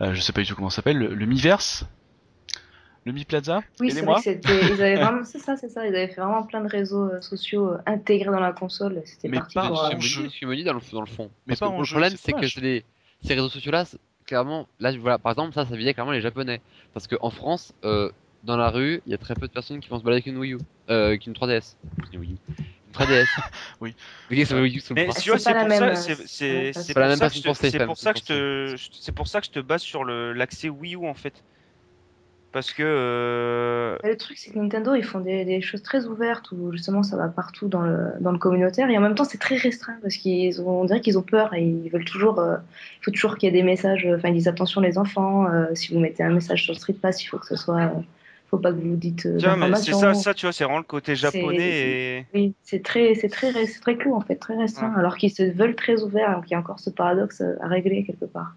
euh, 0.00 0.14
je 0.14 0.20
sais 0.20 0.32
pas 0.32 0.42
du 0.42 0.46
tout 0.46 0.54
comment 0.54 0.70
ça 0.70 0.76
s'appelle, 0.76 0.98
le, 0.98 1.12
le 1.12 1.26
Miiverse, 1.26 1.86
le 3.04 3.12
Mi 3.12 3.24
Plaza, 3.24 3.62
Oui, 3.80 3.90
c'est 3.90 4.02
vrai 4.02 4.14
que 4.16 4.20
c'était. 4.22 4.60
Ils 4.74 4.82
avaient 4.82 4.96
vraiment. 5.02 5.24
C'est 5.24 5.38
ça, 5.38 5.56
c'est 5.56 5.68
ça. 5.68 5.86
Ils 5.86 5.94
avaient 5.94 6.08
fait 6.08 6.20
vraiment 6.20 6.42
plein 6.44 6.62
de 6.62 6.68
réseaux 6.68 7.04
euh, 7.10 7.20
sociaux 7.20 7.72
euh, 7.72 7.78
intégrés 7.86 8.30
dans 8.30 8.40
la 8.40 8.52
console. 8.52 9.02
C'était 9.04 9.28
Mais 9.28 9.38
parti 9.38 9.54
pas 9.54 9.68
pour. 9.68 9.78
en 9.82 9.86
euh, 9.86 9.90
Ce 9.90 9.96
que 9.96 10.02
jeu. 10.02 10.28
ce 10.30 10.40
que 10.40 10.46
me 10.46 10.56
dit 10.56 10.64
dans 10.64 10.72
le, 10.72 10.80
dans 10.92 11.00
le 11.00 11.06
fond. 11.06 11.30
Mais 11.46 11.52
Parce 11.52 11.60
pas 11.60 11.66
que 11.68 11.72
en 11.72 11.78
le 11.78 11.84
jeu, 11.84 11.92
problème, 11.96 12.14
c'est 12.18 12.32
que 12.32 12.60
les- 12.60 12.84
ces 13.22 13.34
réseaux 13.34 13.48
sociaux-là, 13.50 13.84
clairement, 14.26 14.66
là, 14.80 14.92
voilà, 14.98 15.18
par 15.18 15.32
exemple, 15.32 15.52
ça, 15.54 15.66
ça 15.66 15.76
visait 15.76 15.92
clairement 15.94 16.12
les 16.12 16.20
Japonais. 16.22 16.60
Parce 16.92 17.06
qu'en 17.06 17.30
France, 17.30 17.72
euh, 17.84 18.10
dans 18.42 18.56
la 18.56 18.70
rue, 18.70 19.00
il 19.06 19.12
y 19.12 19.14
a 19.14 19.18
très 19.18 19.34
peu 19.34 19.46
de 19.48 19.52
personnes 19.52 19.80
qui 19.80 19.88
vont 19.88 19.98
se 19.98 20.04
balader 20.04 20.18
avec 20.22 20.26
une 20.26 20.38
Wii 20.38 20.54
U, 20.54 20.58
euh, 20.90 21.06
avec 21.08 21.26
une 21.26 21.32
3DS. 21.34 21.76
Une 22.12 22.20
Wii 22.20 22.32
U. 22.32 22.36
Une 22.58 22.92
3DS. 22.92 23.24
Oui. 23.80 23.94
Oui, 24.30 24.46
c'est 24.46 24.54
Wii 24.58 24.76
U, 24.76 24.80
c'est 24.80 24.90
le 24.90 24.94
Mais 24.94 25.04
point. 25.06 25.14
tu 25.14 25.28
vois, 25.30 25.38
c'est 25.38 25.44
c'est 25.44 25.52
pas 25.52 25.64
pas 25.64 25.68
la 25.68 27.16
même 27.16 27.30
c'est 27.30 27.42
pour 27.44 27.56
c'est 27.56 27.70
ça 27.70 27.80
que 27.80 27.86
pour 27.86 27.96
je 27.98 28.22
te, 28.24 28.74
c'est 29.00 29.12
pour 29.12 29.28
ça 29.28 29.40
que 29.40 29.46
je 29.46 29.50
te 29.52 29.60
base 29.60 29.82
sur 29.82 30.04
le 30.04 30.32
l'accès 30.32 30.68
Wii 30.68 30.94
U 30.96 31.06
en 31.06 31.14
fait. 31.14 31.42
Parce 32.54 32.72
que 32.72 32.84
euh, 32.86 33.96
Le 34.04 34.16
truc, 34.16 34.38
c'est 34.38 34.52
que 34.52 34.58
Nintendo, 34.60 34.94
ils 34.94 35.02
font 35.02 35.18
des, 35.18 35.44
des 35.44 35.60
choses 35.60 35.82
très 35.82 36.06
ouvertes 36.06 36.52
où 36.52 36.70
justement 36.70 37.02
ça 37.02 37.16
va 37.16 37.26
partout 37.26 37.66
dans 37.66 37.82
le, 37.82 38.12
dans 38.20 38.30
le 38.30 38.38
communautaire 38.38 38.88
et 38.88 38.96
en 38.96 39.00
même 39.00 39.16
temps 39.16 39.24
c'est 39.24 39.38
très 39.38 39.56
restreint 39.56 39.96
parce 40.02 40.14
qu'ils 40.14 40.62
ont, 40.62 40.82
on 40.82 40.84
dirait 40.84 41.00
qu'ils 41.00 41.18
ont 41.18 41.22
peur 41.22 41.52
et 41.54 41.64
ils 41.64 41.90
veulent 41.90 42.04
toujours, 42.04 42.38
euh, 42.38 42.56
il 43.00 43.04
faut 43.06 43.10
toujours 43.10 43.38
qu'il 43.38 43.48
y 43.48 43.50
ait 43.50 43.60
des 43.60 43.64
messages, 43.64 44.06
euh, 44.06 44.16
enfin 44.16 44.28
ils 44.28 44.34
disent 44.34 44.46
attention 44.46 44.80
les 44.80 44.98
enfants, 44.98 45.46
euh, 45.50 45.66
si 45.74 45.92
vous 45.92 45.98
mettez 45.98 46.22
un 46.22 46.32
message 46.32 46.62
sur 46.62 46.76
Street 46.76 46.92
Pass, 46.92 47.24
il 47.24 47.26
faut 47.26 47.38
que 47.38 47.46
ce 47.46 47.56
soit, 47.56 47.80
euh, 47.80 48.00
faut 48.48 48.58
pas 48.58 48.70
que 48.70 48.78
vous 48.78 48.94
dites 48.94 49.26
euh, 49.26 49.36
vois, 49.40 49.56
mais 49.56 49.74
c'est 49.74 49.92
ça, 49.92 50.14
ça 50.14 50.32
tu 50.32 50.46
vois, 50.46 50.52
c'est 50.52 50.62
vraiment 50.62 50.78
le 50.78 50.84
côté 50.84 51.16
japonais 51.16 51.58
et 51.58 52.26
Oui, 52.34 52.54
c'est 52.62 52.84
très, 52.84 53.16
c'est 53.16 53.30
très, 53.30 53.52
très 53.52 53.96
clos 53.96 54.14
en 54.14 54.20
fait, 54.20 54.36
très 54.36 54.56
restreint, 54.56 54.92
Ouais. 54.92 55.00
alors 55.00 55.16
qu'ils 55.16 55.32
se 55.32 55.42
veulent 55.42 55.74
très 55.74 56.04
ouverts, 56.04 56.30
alors 56.30 56.44
qu'il 56.44 56.52
y 56.52 56.54
a 56.54 56.60
encore 56.60 56.78
ce 56.78 56.90
paradoxe 56.90 57.42
à 57.60 57.66
régler 57.66 58.04
quelque 58.04 58.26
part. 58.26 58.54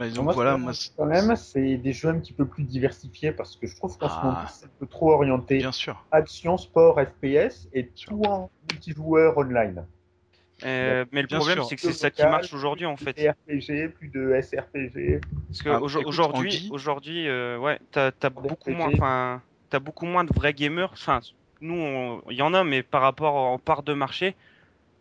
Bah, 0.00 0.08
donc 0.08 0.24
moi, 0.24 0.32
voilà, 0.32 0.72
ce 0.72 0.90
quand 0.96 1.04
même, 1.04 1.36
c'est 1.36 1.76
des 1.76 1.92
jeux 1.92 2.08
un 2.08 2.18
petit 2.18 2.32
peu 2.32 2.46
plus 2.46 2.64
diversifiés 2.64 3.32
parce 3.32 3.54
que 3.54 3.66
je 3.66 3.76
trouve 3.76 3.98
qu'en 3.98 4.08
ce 4.08 4.14
Ah. 4.14 4.24
moment, 4.24 4.46
c'est 4.48 4.64
un 4.64 4.70
peu 4.78 4.86
trop 4.86 5.12
orienté 5.12 5.58
bien 5.58 5.72
sûr. 5.72 6.02
action, 6.10 6.56
sport, 6.56 6.98
FPS 6.98 7.68
et 7.74 7.86
tout 7.88 8.22
en 8.24 8.50
multijoueur 8.70 9.36
online. 9.36 9.84
euh, 10.64 11.04
mais 11.12 11.20
le 11.22 11.28
Bien 11.28 11.38
problème 11.38 11.62
c'est 11.64 11.76
que 11.76 11.82
c'est 11.82 11.92
ça 11.92 12.10
qui 12.10 12.22
marche 12.22 12.54
aujourd'hui 12.54 12.86
en 12.86 12.96
plus 12.96 13.04
fait. 13.04 13.22
de 13.22 13.28
RPG, 13.28 13.88
plus 13.92 14.08
de 14.08 14.32
SRPG. 14.40 15.20
Parce 15.48 15.62
que 15.62 15.68
Ah, 15.68 15.80
aujourd'hui, 16.70 17.28
euh, 17.28 17.58
ouais, 17.58 17.78
t'as 17.92 18.10
Des 18.10 18.48
beaucoup 18.48 18.70
RPG. 18.70 18.76
moins, 18.76 18.92
enfin, 18.94 19.42
t'as 19.68 19.80
beaucoup 19.80 20.06
moins 20.06 20.24
de 20.24 20.32
vrais 20.32 20.54
gamers. 20.54 20.90
Enfin, 20.92 21.20
nous, 21.60 22.22
il 22.30 22.36
y 22.36 22.42
en 22.42 22.54
a, 22.54 22.64
mais 22.64 22.82
par 22.82 23.02
rapport 23.02 23.34
en 23.34 23.58
part 23.58 23.82
de 23.82 23.92
marché, 23.92 24.34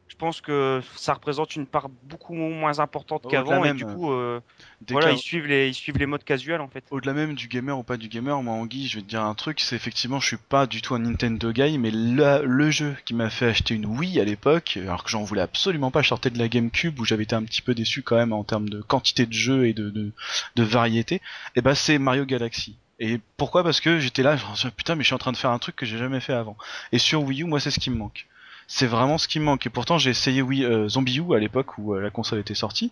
je 0.09 0.15
pense 0.15 0.41
que 0.41 0.81
ça 0.95 1.13
représente 1.13 1.55
une 1.55 1.67
part 1.67 1.87
beaucoup 2.03 2.33
moins 2.33 2.79
importante 2.79 3.25
qu'avant. 3.29 3.63
Et 3.63 3.73
du 3.73 3.85
euh, 3.85 3.93
coup, 3.93 4.11
euh, 4.11 4.41
voilà, 4.89 5.11
ils 5.11 5.19
suivent 5.19 5.45
les, 5.45 5.69
ils 5.69 5.73
suivent 5.73 5.97
les 5.97 6.07
modes 6.07 6.23
casual 6.23 6.59
en 6.61 6.67
fait. 6.67 6.83
Au-delà 6.89 7.13
même 7.13 7.35
du 7.35 7.47
gamer 7.47 7.77
ou 7.77 7.83
pas 7.83 7.95
du 7.95 8.07
gamer, 8.09 8.41
moi 8.41 8.55
Anguille, 8.55 8.87
je 8.87 8.97
vais 8.97 9.03
te 9.03 9.07
dire 9.07 9.21
un 9.21 9.35
truc, 9.35 9.59
c'est 9.59 9.75
effectivement 9.75 10.19
je 10.19 10.25
suis 10.25 10.37
pas 10.37 10.65
du 10.65 10.81
tout 10.81 10.95
un 10.95 10.99
Nintendo 10.99 11.51
guy, 11.51 11.77
mais 11.77 11.91
le, 11.91 12.43
le 12.43 12.71
jeu 12.71 12.97
qui 13.05 13.13
m'a 13.13 13.29
fait 13.29 13.45
acheter 13.45 13.75
une 13.75 13.85
Wii 13.85 14.19
à 14.19 14.25
l'époque, 14.25 14.77
alors 14.81 15.03
que 15.03 15.11
j'en 15.11 15.23
voulais 15.23 15.41
absolument 15.41 15.91
pas, 15.91 16.01
je 16.01 16.07
sortais 16.07 16.31
de 16.31 16.39
la 16.39 16.49
GameCube 16.49 16.99
où 16.99 17.05
j'avais 17.05 17.23
été 17.23 17.35
un 17.35 17.43
petit 17.43 17.61
peu 17.61 17.75
déçu 17.75 18.01
quand 18.01 18.17
même 18.17 18.33
en 18.33 18.43
termes 18.43 18.67
de 18.67 18.81
quantité 18.81 19.27
de 19.27 19.33
jeux 19.33 19.67
et 19.67 19.73
de, 19.73 19.91
de, 19.91 20.11
de 20.55 20.63
variété, 20.63 21.21
et 21.55 21.61
bah 21.61 21.75
c'est 21.75 21.99
Mario 21.99 22.25
Galaxy. 22.25 22.75
Et 22.99 23.19
pourquoi? 23.37 23.63
Parce 23.63 23.79
que 23.79 23.99
j'étais 23.99 24.23
là, 24.23 24.35
je 24.35 24.45
me 24.45 24.55
suis 24.55 24.67
dit, 24.67 24.75
putain 24.75 24.95
mais 24.95 25.03
je 25.03 25.07
suis 25.07 25.15
en 25.15 25.19
train 25.19 25.31
de 25.31 25.37
faire 25.37 25.51
un 25.51 25.59
truc 25.59 25.75
que 25.75 25.85
j'ai 25.85 25.97
jamais 25.97 26.19
fait 26.19 26.33
avant. 26.33 26.57
Et 26.91 26.97
sur 26.97 27.23
Wii 27.23 27.43
U, 27.43 27.45
moi 27.45 27.59
c'est 27.59 27.71
ce 27.71 27.79
qui 27.79 27.91
me 27.91 27.95
manque. 27.95 28.27
C'est 28.71 28.85
vraiment 28.85 29.17
ce 29.17 29.27
qui 29.27 29.39
me 29.39 29.45
manque. 29.45 29.65
Et 29.65 29.71
pourtant 29.71 29.97
j'ai 29.97 30.11
essayé 30.11 30.43
Wii, 30.43 30.63
euh, 30.63 30.87
Zombie 30.87 31.17
U 31.17 31.33
à 31.33 31.39
l'époque 31.39 31.79
où 31.79 31.95
euh, 31.95 32.01
la 32.01 32.11
console 32.11 32.37
était 32.37 32.53
sortie, 32.53 32.91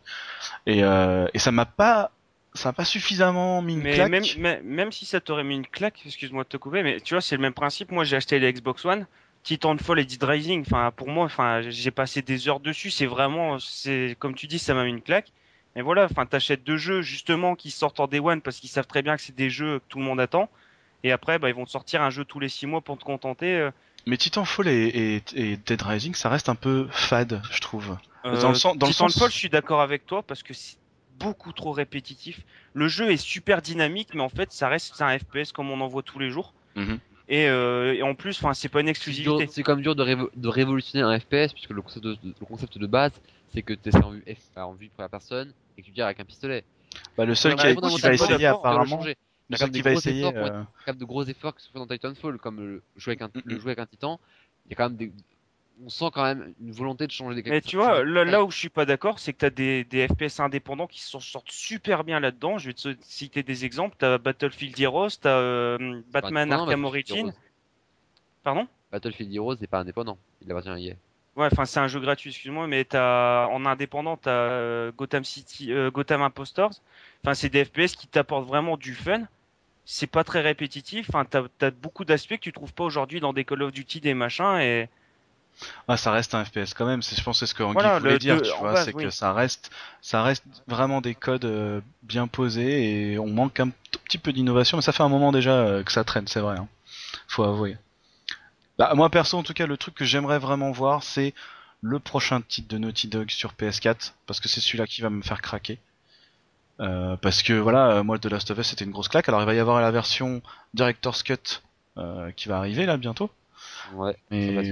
et, 0.65 0.83
euh, 0.83 1.27
et 1.35 1.39
ça 1.39 1.51
m'a 1.51 1.65
pas 1.65 2.09
ça 2.55 2.69
m'a 2.69 2.73
pas 2.73 2.83
suffisamment 2.83 3.61
mis 3.61 3.75
une 3.75 3.83
Mais 3.83 3.93
claque. 3.93 4.37
même, 4.63 4.91
si 4.91 5.05
ça 5.05 5.21
t'aurait 5.21 5.43
mis 5.43 5.53
une 5.53 5.67
claque, 5.67 6.01
excuse-moi 6.03 6.45
de 6.45 6.49
te 6.49 6.57
couper, 6.57 6.81
mais 6.81 6.99
tu 6.99 7.13
vois, 7.13 7.21
c'est 7.21 7.35
le 7.35 7.43
même 7.43 7.53
principe. 7.53 7.91
Moi, 7.91 8.05
j'ai 8.05 8.15
acheté 8.15 8.39
les 8.39 8.51
Xbox 8.51 8.83
One, 8.85 9.05
Titanfall 9.43 9.99
et 9.99 10.05
Dead 10.05 10.23
Rising. 10.23 10.61
Enfin, 10.61 10.91
pour 10.95 11.09
moi, 11.09 11.25
enfin, 11.25 11.61
j'ai 11.61 11.91
passé 11.91 12.23
des 12.23 12.49
heures 12.49 12.59
dessus. 12.59 12.89
C'est 12.89 13.05
vraiment, 13.05 13.59
c'est 13.59 14.15
comme 14.17 14.33
tu 14.33 14.47
dis, 14.47 14.57
ça 14.57 14.73
m'a 14.73 14.83
mis 14.83 14.89
une 14.89 15.03
claque. 15.03 15.31
Mais 15.75 15.83
voilà, 15.83 16.05
enfin, 16.05 16.25
t'achètes 16.25 16.63
deux 16.63 16.77
jeux 16.77 17.03
justement 17.03 17.53
qui 17.55 17.69
sortent 17.69 17.99
en 17.99 18.07
Day 18.07 18.19
One 18.19 18.41
parce 18.41 18.59
qu'ils 18.59 18.71
savent 18.71 18.87
très 18.87 19.03
bien 19.03 19.15
que 19.15 19.21
c'est 19.21 19.35
des 19.35 19.51
jeux 19.51 19.77
que 19.77 19.85
tout 19.89 19.99
le 19.99 20.05
monde 20.05 20.19
attend. 20.19 20.49
Et 21.03 21.11
après, 21.11 21.37
bah, 21.37 21.49
ils 21.49 21.55
vont 21.55 21.65
te 21.65 21.69
sortir 21.69 22.01
un 22.01 22.09
jeu 22.09 22.25
tous 22.25 22.39
les 22.39 22.49
six 22.49 22.65
mois 22.65 22.81
pour 22.81 22.97
te 22.97 23.03
contenter. 23.03 23.69
Mais 24.07 24.17
Titanfall 24.17 24.67
et, 24.69 24.87
et, 24.87 25.23
et 25.35 25.57
Dead 25.57 25.81
Rising, 25.81 26.15
ça 26.15 26.29
reste 26.29 26.49
un 26.49 26.55
peu 26.55 26.87
fade, 26.91 27.41
je 27.51 27.59
trouve. 27.59 27.97
Euh, 28.25 28.41
Dans 28.41 28.49
le 28.49 28.55
sens- 28.55 28.77
dans 28.77 28.87
le 28.87 28.93
Titanfall, 28.93 29.11
sens- 29.19 29.31
je 29.33 29.37
suis 29.37 29.49
d'accord 29.49 29.81
avec 29.81 30.05
toi 30.05 30.23
parce 30.23 30.43
que 30.43 30.53
c'est 30.53 30.77
beaucoup 31.19 31.51
trop 31.51 31.71
répétitif. 31.71 32.41
Le 32.73 32.87
jeu 32.87 33.11
est 33.11 33.17
super 33.17 33.61
dynamique, 33.61 34.09
mais 34.13 34.21
en 34.21 34.29
fait, 34.29 34.51
ça 34.51 34.69
reste 34.69 34.93
c'est 34.95 35.03
un 35.03 35.17
FPS 35.17 35.51
comme 35.51 35.69
on 35.71 35.81
en 35.81 35.87
voit 35.87 36.03
tous 36.03 36.19
les 36.19 36.29
jours. 36.29 36.53
Mhm. 36.75 36.99
Et, 37.29 37.49
euh, 37.49 37.93
et 37.93 38.03
en 38.03 38.15
plus, 38.15 38.37
enfin, 38.37 38.53
c'est 38.53 38.69
pas 38.69 38.79
une 38.79 38.87
exclusivité. 38.87 39.47
C'est 39.51 39.63
comme 39.63 39.81
dur 39.81 39.95
de, 39.95 40.03
révo- 40.03 40.29
de 40.35 40.47
révolutionner 40.47 41.03
un 41.03 41.19
FPS 41.19 41.51
puisque 41.53 41.71
le 41.71 41.81
concept 41.81 42.05
de, 42.05 42.13
de- 42.13 42.33
le 42.39 42.45
concept 42.45 42.77
de 42.77 42.87
base 42.87 43.11
c'est 43.53 43.61
que 43.61 43.73
tu 43.73 43.89
essaies 43.89 44.03
en 44.03 44.11
vue, 44.11 44.23
en 44.55 44.73
vue 44.73 44.89
première 44.95 45.09
personne 45.09 45.51
et 45.77 45.81
que 45.81 45.87
tu 45.87 45.93
tires 45.93 46.05
avec 46.05 46.19
un 46.19 46.25
pistolet. 46.25 46.63
Bah, 47.17 47.25
le 47.25 47.35
seul 47.35 47.55
qui, 47.55 47.67
a- 47.67 47.75
qui 47.75 47.99
va 48.01 48.13
essayer 48.13 48.45
apparemment, 48.45 48.97
changer. 48.97 49.15
Seul 49.55 49.67
comme 49.67 49.75
qui 49.75 49.81
va 49.81 49.93
essayer, 49.93 50.27
efforts 50.27 50.45
euh, 50.45 50.63
quand 50.85 50.93
même 50.93 50.97
de 50.97 51.05
gros 51.05 51.23
efforts 51.23 51.55
que 51.55 51.61
ce 51.61 51.69
soit 51.69 51.79
dans 51.79 51.87
Titanfall 51.87 52.37
comme 52.37 52.59
le 52.59 52.83
jouer 52.97 53.11
avec 53.11 53.21
un, 53.21 53.41
le 53.45 53.59
jouer 53.59 53.71
avec 53.71 53.79
un 53.79 53.85
titan. 53.85 54.19
Il 54.65 54.71
y 54.71 54.73
a 54.73 54.75
quand 54.75 54.89
même 54.89 54.97
des 54.97 55.13
on 55.85 55.89
sent 55.89 56.05
quand 56.13 56.23
même 56.23 56.53
une 56.59 56.71
volonté 56.71 57.07
de 57.07 57.11
changer 57.11 57.41
des 57.41 57.49
Mais 57.49 57.61
tu 57.61 57.75
vois, 57.75 58.03
là, 58.03 58.25
là 58.25 58.43
où 58.43 58.51
je 58.51 58.57
suis 58.57 58.69
pas 58.69 58.85
d'accord, 58.85 59.19
c'est 59.19 59.33
que 59.33 59.39
t'as 59.39 59.49
des, 59.49 59.83
des 59.83 60.07
FPS 60.07 60.39
indépendants 60.39 60.87
qui 60.87 61.01
s'en 61.01 61.19
sortent 61.19 61.51
super 61.51 62.03
bien 62.03 62.19
là-dedans. 62.19 62.57
Je 62.57 62.67
vais 62.67 62.73
te 62.73 62.95
citer 63.01 63.43
des 63.43 63.65
exemples. 63.65 63.95
T'as 63.97 64.17
Battlefield 64.17 64.79
Heroes, 64.79 65.09
t'as 65.21 65.37
euh, 65.37 66.01
Batman 66.11 66.51
Arkham 66.51 66.85
Origins. 66.85 67.31
Pardon? 68.43 68.67
Battlefield 68.91 69.33
Heroes 69.33 69.55
n'est 69.61 69.67
pas 69.67 69.79
indépendant. 69.79 70.17
Il 70.41 70.51
appartient 70.51 70.69
à 70.69 70.79
EA. 70.79 70.95
Ouais, 71.35 71.47
enfin 71.51 71.65
c'est 71.65 71.79
un 71.79 71.87
jeu 71.87 71.99
gratuit, 71.99 72.31
excuse-moi, 72.31 72.65
mais 72.65 72.83
t'as 72.83 73.45
en 73.47 73.63
indépendant 73.67 74.17
t'as 74.17 74.31
euh, 74.31 74.91
Gotham 74.91 75.23
City, 75.23 75.71
euh, 75.71 75.91
Gotham 75.91 76.23
Impostors. 76.23 76.71
Enfin 77.23 77.35
c'est 77.35 77.49
des 77.49 77.63
FPS 77.63 77.95
qui 77.95 78.07
t'apportent 78.07 78.47
vraiment 78.47 78.75
du 78.75 78.95
fun. 78.95 79.27
C'est 79.89 80.05
pas 80.07 80.25
très 80.25 80.41
répétitif. 80.41 81.07
Enfin 81.09 81.23
t'as 81.23 81.43
as 81.61 81.71
beaucoup 81.71 82.03
d'aspects 82.03 82.35
que 82.35 82.41
tu 82.41 82.51
trouves 82.51 82.73
pas 82.73 82.83
aujourd'hui 82.83 83.21
dans 83.21 83.31
des 83.31 83.45
Call 83.45 83.63
of 83.63 83.71
Duty, 83.71 84.01
des 84.01 84.13
machins 84.13 84.59
et 84.59 84.89
Ah, 85.87 85.95
ça 85.95 86.11
reste 86.11 86.35
un 86.35 86.43
FPS 86.43 86.73
quand 86.75 86.85
même. 86.85 87.01
C'est, 87.01 87.15
je 87.17 87.23
pense, 87.23 87.39
que 87.39 87.45
c'est 87.45 87.49
ce 87.49 87.55
que 87.55 87.63
Anguille 87.63 87.75
Voilà, 87.81 87.97
voulait 87.97 88.11
le- 88.13 88.19
dire. 88.19 88.41
tu 88.41 88.49
vois, 88.59 88.75
c'est 88.83 88.93
oui. 88.93 89.05
que 89.05 89.09
ça 89.09 89.31
reste, 89.31 89.71
ça 90.01 90.23
reste 90.23 90.43
vraiment 90.67 90.99
des 90.99 91.15
codes 91.15 91.45
euh, 91.45 91.79
bien 92.03 92.27
posés 92.27 93.11
et 93.13 93.17
on 93.17 93.27
manque 93.27 93.61
un 93.61 93.69
tout 93.69 93.99
petit 94.03 94.17
peu 94.17 94.33
d'innovation. 94.33 94.77
Mais 94.77 94.83
ça 94.83 94.91
fait 94.91 95.03
un 95.03 95.09
moment 95.09 95.31
déjà 95.31 95.53
euh, 95.53 95.83
que 95.83 95.91
ça 95.93 96.03
traîne, 96.03 96.27
c'est 96.27 96.41
vrai. 96.41 96.57
Hein. 96.57 96.67
Faut 97.29 97.43
avouer. 97.45 97.77
Bah, 98.77 98.91
moi 98.93 99.09
perso, 99.09 99.37
en 99.37 99.43
tout 99.43 99.53
cas, 99.53 99.65
le 99.67 99.77
truc 99.77 99.95
que 99.95 100.05
j'aimerais 100.05 100.37
vraiment 100.39 100.71
voir, 100.71 101.01
c'est 101.01 101.33
le 101.81 101.99
prochain 101.99 102.41
titre 102.41 102.67
de 102.67 102.77
Naughty 102.77 103.07
Dog 103.07 103.29
sur 103.29 103.53
PS4 103.53 104.13
parce 104.25 104.39
que 104.41 104.49
c'est 104.49 104.59
celui-là 104.59 104.85
qui 104.85 105.01
va 105.01 105.09
me 105.09 105.21
faire 105.21 105.41
craquer. 105.41 105.79
Euh, 106.79 107.15
parce 107.17 107.41
que 107.43 107.53
voilà, 107.53 107.91
euh, 107.91 108.03
moi, 108.03 108.19
The 108.19 108.25
Last 108.27 108.51
of 108.51 108.59
Us, 108.59 108.67
c'était 108.67 108.85
une 108.85 108.91
grosse 108.91 109.07
claque. 109.07 109.27
Alors, 109.29 109.41
il 109.41 109.45
va 109.45 109.53
y 109.55 109.59
avoir 109.59 109.81
la 109.81 109.91
version 109.91 110.41
Director's 110.73 111.23
Cut 111.23 111.61
euh, 111.97 112.31
qui 112.35 112.47
va 112.49 112.57
arriver 112.57 112.85
là 112.85 112.97
bientôt. 112.97 113.31
Ouais. 113.93 114.15
Et 114.31 114.71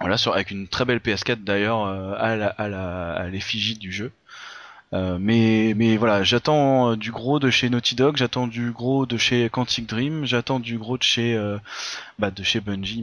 voilà, 0.00 0.16
sur, 0.16 0.32
avec 0.34 0.50
une 0.50 0.66
très 0.66 0.84
belle 0.84 0.98
PS4 0.98 1.44
d'ailleurs 1.44 1.84
euh, 1.86 2.14
à 2.18 2.34
la- 2.36 2.48
à 2.48 2.68
la- 2.68 3.12
à 3.12 3.28
l'effigie 3.28 3.76
du 3.78 3.92
jeu. 3.92 4.10
Euh, 4.92 5.18
mais, 5.20 5.72
mais 5.76 5.96
voilà, 5.96 6.22
j'attends 6.24 6.94
du 6.96 7.10
gros 7.10 7.38
de 7.40 7.50
chez 7.50 7.68
Naughty 7.68 7.94
Dog, 7.96 8.16
j'attends 8.16 8.46
du 8.46 8.70
gros 8.70 9.06
de 9.06 9.16
chez 9.16 9.48
Quantic 9.50 9.86
Dream, 9.88 10.24
j'attends 10.24 10.60
du 10.60 10.78
gros 10.78 10.98
de 10.98 11.02
chez, 11.02 11.34
euh, 11.34 11.58
bah, 12.18 12.30
de 12.30 12.42
chez 12.44 12.60
Bungie, 12.60 13.02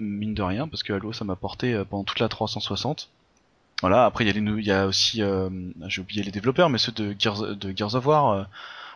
mine 0.00 0.34
de 0.34 0.42
rien, 0.42 0.66
parce 0.68 0.82
que 0.82 0.92
Halo 0.92 1.12
ça 1.12 1.24
m'a 1.24 1.36
porté 1.36 1.80
pendant 1.90 2.02
toute 2.04 2.18
la 2.20 2.28
360. 2.28 3.08
Voilà, 3.80 4.06
après 4.06 4.24
il 4.24 4.26
y 4.26 4.30
a, 4.30 4.32
les, 4.34 4.40
nou- 4.40 4.58
il 4.58 4.66
y 4.66 4.72
a 4.72 4.86
aussi, 4.86 5.22
euh, 5.22 5.48
j'ai 5.86 6.00
oublié 6.00 6.22
les 6.22 6.30
développeurs, 6.32 6.68
mais 6.68 6.78
ceux 6.78 6.92
de 6.92 7.14
Gears, 7.18 7.54
de 7.56 7.76
Gears 7.76 7.94
of 7.94 8.06
War, 8.06 8.30
euh, 8.32 8.42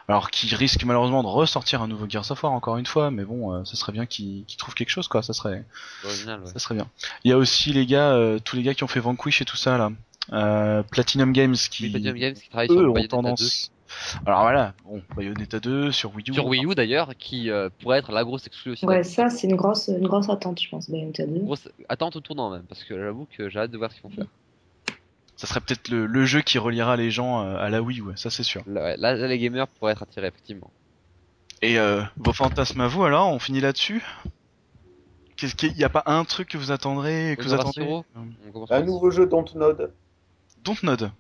alors 0.09 0.31
qui 0.31 0.53
risquent 0.57 0.85
malheureusement 0.85 1.23
de 1.23 1.29
ressortir 1.29 1.83
un 1.83 1.87
nouveau 1.89 2.07
Gears 2.09 2.31
of 2.33 2.43
War 2.43 2.53
encore 2.53 2.77
une 2.79 2.87
fois, 2.87 3.11
mais 3.13 3.25
bon, 3.25 3.53
euh, 3.55 3.65
ça 3.65 3.77
serait 3.77 3.93
bien 3.93 4.07
qu'ils 4.07 4.45
trouvent 4.59 4.75
quelque 4.75 4.91
chose, 4.91 5.07
quoi, 5.07 5.23
ça 5.23 5.33
serait, 5.35 5.65
Original, 6.05 6.41
ouais. 6.41 6.47
ça 6.47 6.59
serait 6.59 6.75
bien. 6.75 6.89
Il 7.25 7.31
y 7.31 7.33
a 7.33 7.39
aussi 7.39 7.73
les 7.73 7.87
gars, 7.87 8.11
euh, 8.13 8.41
tous 8.45 8.57
les 8.57 8.63
gars 8.65 8.75
qui 8.75 8.83
ont 8.83 8.89
fait 8.89 8.99
Vanquish 9.01 9.41
et 9.41 9.45
tout 9.45 9.57
ça 9.57 9.79
là. 9.79 9.93
Euh, 10.33 10.83
Platinum 10.85 11.33
Games 11.33 11.55
qui 11.55 11.85
Oui, 11.85 11.91
Platinum 11.91 12.17
Games 12.17 12.35
qui 12.35 12.49
travaille 12.49 12.69
eux 12.71 12.75
sur 12.75 12.81
ont 12.91 12.93
Bayonetta 12.93 13.17
2. 13.17 13.23
tendance. 13.23 13.71
Alors 14.25 14.41
voilà, 14.43 14.73
bon, 14.85 15.03
Bayonetta 15.15 15.61
2 15.61 15.93
sur 15.93 16.15
Wii 16.15 16.31
U. 16.31 16.35
Sur 16.35 16.47
Wii 16.47 16.65
U 16.65 16.75
d'ailleurs, 16.75 17.13
qui 17.19 17.51
euh, 17.51 17.69
pourrait 17.81 17.99
être 17.99 18.11
la 18.11 18.25
grosse 18.25 18.47
exclue 18.47 18.73
aussi. 18.73 18.87
Ouais, 18.87 19.03
ça, 19.05 19.29
c'est 19.31 19.47
une 19.49 19.57
grosse, 19.57 19.89
une 19.89 20.07
grosse 20.09 20.29
attente, 20.31 20.61
je 20.61 20.69
pense, 20.69 20.89
Bayonetta 20.91 21.27
2. 21.27 21.41
Grosse 21.41 21.69
attente 21.89 22.17
au 22.17 22.21
tournant 22.21 22.51
même, 22.51 22.63
parce 22.69 22.83
que 22.85 22.97
j'avoue 22.99 23.27
que 23.37 23.49
j'ai 23.49 23.59
hâte 23.61 23.71
de 23.71 23.79
voir 23.79 23.91
ce 23.93 24.01
qu'ils 24.01 24.11
vont 24.11 24.17
faire. 24.17 24.27
Ça 25.43 25.49
serait 25.49 25.61
peut-être 25.61 25.89
le, 25.89 26.07
le 26.07 26.25
jeu 26.25 26.41
qui 26.41 26.57
reliera 26.59 26.97
les 26.97 27.11
gens 27.11 27.43
euh, 27.45 27.57
à 27.57 27.69
la 27.69 27.83
Wii, 27.83 28.01
ouais, 28.01 28.13
ça 28.15 28.31
c'est 28.31 28.45
sûr. 28.45 28.63
Là, 28.69 29.15
les 29.27 29.39
gamers 29.41 29.67
pourraient 29.67 29.91
être 29.91 30.05
attirés 30.05 30.29
effectivement. 30.29 30.71
Et 31.63 31.81
euh, 31.81 32.01
vos 32.17 32.33
fantasmes 32.33 32.81
à 32.81 32.87
vous 32.87 33.03
alors, 33.03 33.29
on 33.29 33.41
finit 33.41 33.59
là-dessus? 33.61 34.05
Qu'est-ce 35.37 35.57
qu'il 35.57 35.77
y 35.77 35.83
a 35.83 35.89
pas 35.89 36.05
un 36.07 36.25
truc 36.25 36.49
que 36.51 36.59
vous 36.59 36.71
attendrez, 36.71 37.35
que 37.37 37.43
vous 37.43 37.55
Honorace 37.55 37.71
attendez? 37.77 37.89
Hero 37.91 38.05
Euh, 38.17 38.67
Un 38.71 38.83
nouveau 38.83 39.11
jeu 39.11 39.27
Dontnod. 39.27 39.93
Dontnod, 40.63 41.11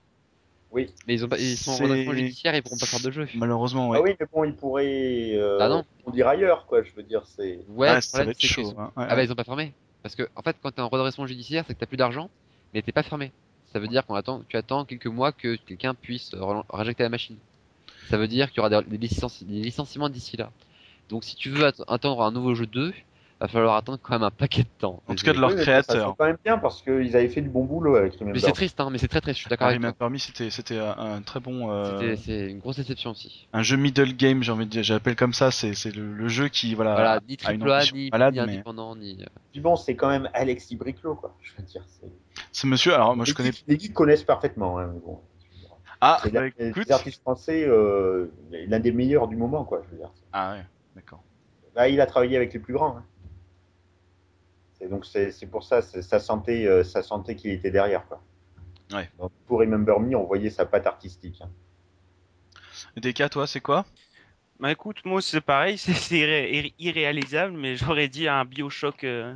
Oui. 0.70 0.92
Mais 1.08 1.14
ils, 1.14 1.24
ont 1.24 1.28
pas, 1.28 1.38
ils 1.38 1.56
sont 1.56 1.72
en 1.72 1.76
redressement 1.78 2.12
judiciaire, 2.12 2.54
ils 2.54 2.62
pourront 2.62 2.78
pas 2.78 2.86
faire 2.86 3.00
de 3.00 3.10
jeu. 3.10 3.26
malheureusement, 3.34 3.88
ouais. 3.88 3.98
Ah 3.98 4.02
oui, 4.04 4.14
mais 4.20 4.26
bon, 4.32 4.44
il 4.44 4.54
pourrait. 4.54 5.32
Euh, 5.34 5.58
Ah 5.60 5.68
non. 5.68 5.84
On 6.06 6.12
dire 6.12 6.28
ailleurs, 6.28 6.66
quoi. 6.66 6.84
Je 6.84 6.92
veux 6.94 7.02
dire, 7.02 7.22
c'est. 7.26 7.58
Ouais, 7.70 7.88
Ah, 7.88 8.00
ça 8.00 8.18
problème, 8.18 8.26
va 8.26 8.30
être 8.30 8.40
c'est 8.40 8.46
que- 8.46 8.52
chaud. 8.54 8.74
hein, 8.78 8.92
ouais, 8.96 9.06
Ah 9.08 9.16
bah 9.16 9.24
ils 9.24 9.32
ont 9.32 9.34
pas 9.34 9.42
fermé. 9.42 9.72
Parce 10.04 10.14
que 10.14 10.28
en 10.36 10.42
fait 10.42 10.56
quand 10.62 10.70
t'es 10.70 10.80
en 10.80 10.88
redressement 10.88 11.26
judiciaire 11.26 11.64
c'est 11.66 11.74
que 11.74 11.80
t'as 11.80 11.86
plus 11.86 11.96
d'argent 11.96 12.30
mais 12.72 12.82
t'es 12.82 12.92
pas 12.92 13.02
fermé. 13.02 13.32
Ça 13.72 13.78
veut 13.78 13.88
dire 13.88 14.04
qu'on 14.04 14.14
attend, 14.14 14.42
tu 14.48 14.56
attends 14.56 14.84
quelques 14.84 15.06
mois 15.06 15.32
que 15.32 15.56
quelqu'un 15.56 15.94
puisse 15.94 16.34
réinjecter 16.34 17.02
la 17.04 17.08
machine. 17.08 17.36
Ça 18.10 18.18
veut 18.18 18.28
dire 18.28 18.50
qu'il 18.50 18.58
y 18.58 18.60
aura 18.60 18.82
des, 18.82 18.98
des 18.98 19.08
licenci- 19.08 19.44
des 19.46 19.62
licenciements 19.62 20.08
d'ici 20.08 20.36
là. 20.36 20.50
Donc 21.08 21.24
si 21.24 21.36
tu 21.36 21.50
veux 21.50 21.64
att- 21.66 21.82
attendre 21.88 22.22
un 22.22 22.32
nouveau 22.32 22.54
jeu 22.54 22.66
2, 22.66 22.92
va 23.42 23.48
falloir 23.48 23.76
attendre 23.76 23.98
quand 24.02 24.12
même 24.14 24.22
un 24.22 24.30
paquet 24.30 24.62
de 24.62 24.68
temps. 24.78 25.02
En 25.06 25.14
tout 25.14 25.24
cas, 25.24 25.32
de 25.32 25.38
leur 25.40 25.54
créateur. 25.54 25.96
Ça 25.96 26.06
sent 26.08 26.14
quand 26.18 26.24
même 26.26 26.36
bien 26.44 26.58
parce 26.58 26.82
qu'ils 26.82 27.16
avaient 27.16 27.28
fait 27.28 27.40
du 27.40 27.48
bon 27.48 27.64
boulot 27.64 27.96
avec 27.96 28.12
Remember. 28.14 28.34
Mais 28.34 28.40
c'est 28.40 28.52
triste 28.52 28.80
hein, 28.80 28.88
mais 28.90 28.98
c'est 28.98 29.08
très 29.08 29.20
triste, 29.20 29.36
je 29.38 29.42
suis 29.42 29.48
d'accord 29.48 29.66
Ah, 29.66 29.70
avec 29.70 29.78
Remember 29.80 29.96
toi. 29.96 30.10
Me, 30.10 30.18
c'était 30.18 30.50
c'était 30.50 30.78
un, 30.78 31.22
très 31.22 31.40
bon 31.40 31.70
euh, 31.70 31.98
C'était- 31.98 32.16
C'est 32.16 32.50
une 32.50 32.58
grosse 32.60 32.76
déception 32.76 33.10
aussi. 33.10 33.48
un 33.52 33.62
jeu 33.62 33.76
middle 33.76 34.14
game, 34.16 34.42
j'ai 34.42 34.52
envie 34.52 34.66
de 34.66 34.70
dire, 34.70 34.82
j'appelle 34.82 35.16
comme 35.16 35.32
ça, 35.32 35.50
c'est 35.50 35.74
c'est 35.74 35.94
le, 35.94 36.12
le 36.14 36.28
jeu 36.28 36.48
qui 36.48 36.74
voilà, 36.74 36.94
voilà, 36.94 37.20
ni 37.28 37.36
triple 37.36 37.70
A, 37.70 37.82
ni, 37.92 38.08
malade, 38.10 38.34
ni 38.34 38.40
mais 38.40 38.52
indépendant, 38.52 38.96
ni... 38.96 39.18
euh, 39.22 39.26
Puis 39.52 39.60
bon, 39.60 39.76
c'est 39.76 39.94
quand 39.96 40.08
même 40.08 40.28
Alexis 40.34 40.76
Briclot, 40.76 41.14
quoi. 41.16 41.34
Je 41.42 41.52
veux 41.56 41.62
dire, 41.64 41.82
c'est. 41.86 42.06
c'est 42.52 42.66
monsieur. 42.66 42.94
Alors 42.94 43.14
moi 43.16 43.24
je 43.24 43.30
Les 43.30 43.34
connais. 43.34 43.50
geeks- 43.50 43.64
Les 43.66 43.78
geeks 43.78 43.92
connaissent 43.94 44.24
parfaitement, 44.24 44.78
hein, 44.78 44.90
mais 44.94 45.00
bon. 45.00 45.20
Ah, 46.04 46.18
C'est 46.22 46.32
bah, 46.32 46.40
l'un 46.40 46.46
écoute. 46.66 46.84
des 46.86 46.92
artistes 46.92 47.20
français, 47.20 47.64
euh, 47.64 48.26
l'un 48.50 48.80
des 48.80 48.90
meilleurs 48.90 49.28
du 49.28 49.36
moment, 49.36 49.64
quoi. 49.64 49.82
Je 49.86 49.92
veux 49.92 49.98
dire. 49.98 50.10
Ah 50.32 50.54
ouais, 50.54 50.64
d'accord. 50.96 51.22
Là, 51.76 51.88
il 51.88 52.00
a 52.00 52.06
travaillé 52.06 52.36
avec 52.36 52.52
les 52.52 52.58
plus 52.58 52.74
grands. 52.74 52.96
hein. 52.96 53.04
C'est 54.82 54.88
donc 54.88 55.06
c'est 55.06 55.46
pour 55.48 55.62
ça, 55.62 55.80
c'est- 55.80 56.02
ça 56.02 56.18
sentait, 56.18 56.66
euh, 56.66 56.82
ça 56.82 57.02
sentait 57.04 57.36
qu'il 57.36 57.52
était 57.52 57.70
derrière, 57.70 58.04
quoi. 58.08 58.20
Ouais. 58.92 59.08
Donc, 59.16 59.30
pour 59.46 59.60
Remember 59.60 60.00
Me, 60.00 60.16
on 60.16 60.24
voyait 60.24 60.50
sa 60.50 60.66
patte 60.66 60.88
artistique. 60.88 61.40
hein. 61.40 61.48
DK, 62.96 63.30
toi, 63.30 63.46
c'est 63.46 63.60
quoi? 63.60 63.84
Bah 64.58 64.72
écoute, 64.72 65.04
moi 65.04 65.22
c'est 65.22 65.40
pareil, 65.40 65.78
c'est 65.78 65.92
c'est 65.94 66.16
irré- 66.16 66.50
irré- 66.52 66.74
irréalisable, 66.80 67.52
mais 67.56 67.76
j'aurais 67.76 68.08
dit 68.08 68.26
un 68.26 68.44
Bioshock, 68.44 69.04
euh, 69.04 69.32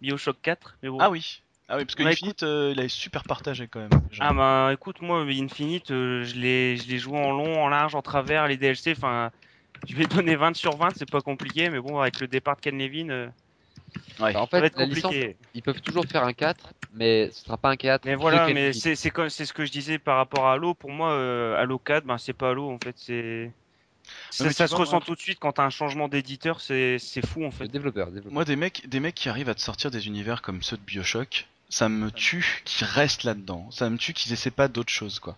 Bioshock 0.00 0.38
4. 0.40 0.78
Mais 0.82 0.88
bon. 0.88 0.98
Ah 1.00 1.10
oui. 1.10 1.42
Ah 1.68 1.76
oui, 1.76 1.84
parce 1.84 1.94
que 1.94 2.02
Ouais, 2.02 2.12
Infinite, 2.12 2.42
euh, 2.42 2.72
il 2.74 2.80
a 2.80 2.88
super 2.88 3.24
partagé 3.24 3.68
quand 3.68 3.80
même. 3.80 3.90
Ah 4.20 4.32
bah 4.32 4.70
écoute, 4.72 5.02
moi 5.02 5.20
Infinite, 5.28 5.90
euh, 5.90 6.24
je 6.24 6.36
l'ai 6.36 6.76
je 6.78 6.88
l'ai 6.88 6.98
joué 6.98 7.18
en 7.18 7.32
long, 7.32 7.62
en 7.62 7.68
large, 7.68 7.94
en 7.94 8.02
travers, 8.02 8.46
les 8.48 8.56
DLC, 8.56 8.92
enfin, 8.96 9.30
je 9.86 9.94
vais 9.94 10.06
donner 10.06 10.36
20 10.36 10.54
sur 10.56 10.76
20, 10.76 10.90
c'est 10.96 11.10
pas 11.10 11.20
compliqué, 11.20 11.68
mais 11.68 11.80
bon, 11.80 11.98
avec 12.00 12.20
le 12.20 12.28
départ 12.28 12.56
de 12.56 12.60
Ken 12.62 12.78
Levine, 12.78 13.10
euh, 13.10 13.28
Ouais. 14.20 14.32
Bah, 14.32 14.40
en 14.42 14.46
ça 14.46 14.56
va 14.56 14.60
fait, 14.60 14.66
être 14.68 14.78
la 14.78 14.86
licence, 14.86 15.12
compliqué. 15.12 15.36
ils 15.54 15.62
peuvent 15.62 15.80
toujours 15.80 16.04
faire 16.06 16.24
un 16.24 16.32
4, 16.32 16.68
mais 16.94 17.30
ce 17.32 17.44
sera 17.44 17.56
pas 17.56 17.70
un 17.70 17.76
4. 17.76 18.04
Mais 18.04 18.14
voilà, 18.14 18.48
mais 18.48 18.72
c'est 18.72 18.94
c'est 18.96 19.10
comme 19.10 19.28
c'est 19.28 19.44
ce 19.44 19.52
que 19.52 19.64
je 19.64 19.72
disais 19.72 19.98
par 19.98 20.16
rapport 20.16 20.46
à 20.46 20.54
Halo. 20.54 20.74
Pour 20.74 20.90
moi, 20.90 21.12
euh, 21.12 21.56
Halo 21.60 21.78
4, 21.78 22.04
ben 22.04 22.18
c'est 22.18 22.32
pas 22.32 22.50
Halo 22.50 22.70
en 22.70 22.78
fait, 22.78 22.94
c'est 22.96 23.50
ça, 24.30 24.50
se 24.50 24.70
vois, 24.70 24.80
ressent 24.80 24.92
moi- 24.92 25.02
tout 25.04 25.14
de 25.14 25.20
suite 25.20 25.38
quand 25.38 25.52
t'as 25.52 25.64
un 25.64 25.70
changement 25.70 26.08
d'éditeur, 26.08 26.60
c'est 26.60 26.98
c'est 26.98 27.26
fou 27.26 27.44
en 27.44 27.50
fait. 27.50 27.66
développeur, 27.66 28.06
le 28.06 28.12
développeur. 28.12 28.32
Moi, 28.32 28.44
des 28.44 28.56
mecs, 28.56 28.88
des 28.88 29.00
mecs 29.00 29.14
qui 29.14 29.28
arrivent 29.28 29.48
à 29.48 29.54
te 29.54 29.60
sortir 29.60 29.90
des 29.90 30.06
univers 30.06 30.42
comme 30.42 30.62
ceux 30.62 30.76
de 30.76 30.82
Bioshock, 30.82 31.46
ça 31.68 31.88
me 31.88 32.10
tue 32.10 32.62
qu'ils 32.64 32.86
restent 32.86 33.24
là-dedans. 33.24 33.68
Ça 33.70 33.90
me 33.90 33.96
tue 33.98 34.12
qu'ils 34.12 34.32
essaient 34.32 34.50
pas 34.50 34.68
d'autre 34.68 34.92
chose, 34.92 35.18
quoi. 35.18 35.36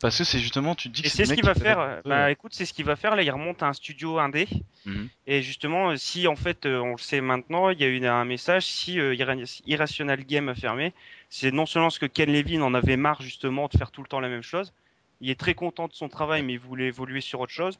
Parce 0.00 0.16
que 0.16 0.24
c'est 0.24 0.38
justement, 0.38 0.74
tu 0.74 0.88
te 0.88 0.94
dis 0.94 1.02
que 1.02 1.08
c'est 1.08 1.26
ce 1.26 1.34
qu'il 1.34 1.44
va 1.44 1.52
qui 1.54 1.60
faire. 1.60 2.00
Bah 2.06 2.30
écoute, 2.30 2.52
c'est 2.54 2.64
ce 2.64 2.72
qu'il 2.72 2.86
va 2.86 2.96
faire. 2.96 3.14
Là, 3.16 3.22
il 3.22 3.30
remonte 3.30 3.62
à 3.62 3.66
un 3.68 3.72
studio 3.74 4.18
indé. 4.18 4.48
Mhm. 4.86 5.08
Et 5.26 5.42
justement, 5.42 5.90
euh, 5.90 5.96
si 5.96 6.26
en 6.26 6.36
fait, 6.36 6.64
euh, 6.64 6.78
on 6.80 6.92
le 6.92 6.98
sait 6.98 7.20
maintenant, 7.20 7.68
il 7.68 7.78
y 7.80 7.84
a 7.84 7.88
eu 7.88 8.04
un 8.06 8.24
message. 8.24 8.64
Si 8.64 8.98
euh, 8.98 9.14
Irra- 9.14 9.62
Irrational 9.66 10.24
Game 10.24 10.48
a 10.48 10.54
fermé, 10.54 10.94
c'est 11.28 11.50
non 11.52 11.66
seulement 11.66 11.88
parce 11.88 11.98
que 11.98 12.06
Ken 12.06 12.32
Levine 12.32 12.62
en 12.62 12.72
avait 12.72 12.96
marre 12.96 13.20
justement 13.20 13.68
de 13.70 13.76
faire 13.76 13.90
tout 13.90 14.02
le 14.02 14.08
temps 14.08 14.20
la 14.20 14.28
même 14.30 14.42
chose. 14.42 14.72
Il 15.20 15.28
est 15.28 15.38
très 15.38 15.52
content 15.52 15.86
de 15.86 15.92
son 15.92 16.08
travail, 16.08 16.42
mais 16.42 16.54
il 16.54 16.58
voulait 16.60 16.86
évoluer 16.86 17.20
sur 17.20 17.40
autre 17.40 17.52
chose. 17.52 17.78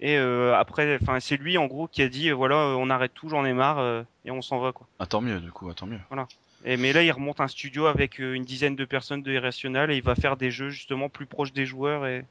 Et 0.00 0.16
euh, 0.16 0.54
après, 0.56 0.98
enfin, 1.02 1.20
c'est 1.20 1.36
lui 1.36 1.58
en 1.58 1.66
gros 1.66 1.88
qui 1.88 2.02
a 2.02 2.08
dit 2.08 2.30
euh, 2.30 2.34
voilà, 2.34 2.54
euh, 2.56 2.74
on 2.78 2.88
arrête 2.88 3.12
tout, 3.14 3.28
j'en 3.28 3.44
ai 3.44 3.52
marre 3.52 3.80
euh, 3.80 4.02
et 4.24 4.30
on 4.30 4.40
s'en 4.40 4.60
va 4.60 4.72
quoi. 4.72 4.86
Ah, 4.98 5.06
tant 5.06 5.20
mieux, 5.20 5.40
du 5.40 5.50
coup, 5.52 5.68
ah, 5.68 5.74
tant 5.74 5.86
mieux. 5.86 5.98
Et 6.64 6.76
mais 6.76 6.92
là, 6.92 7.02
il 7.02 7.10
remonte 7.12 7.40
un 7.40 7.48
studio 7.48 7.86
avec 7.86 8.20
euh, 8.20 8.32
une 8.34 8.44
dizaine 8.44 8.74
de 8.76 8.84
personnes 8.84 9.22
de 9.22 9.32
Irrational 9.32 9.90
et 9.90 9.96
il 9.96 10.02
va 10.02 10.14
faire 10.14 10.36
des 10.36 10.50
jeux 10.50 10.70
justement 10.70 11.08
plus 11.08 11.26
proches 11.26 11.52
des 11.52 11.66
joueurs 11.66 12.04
et 12.06 12.24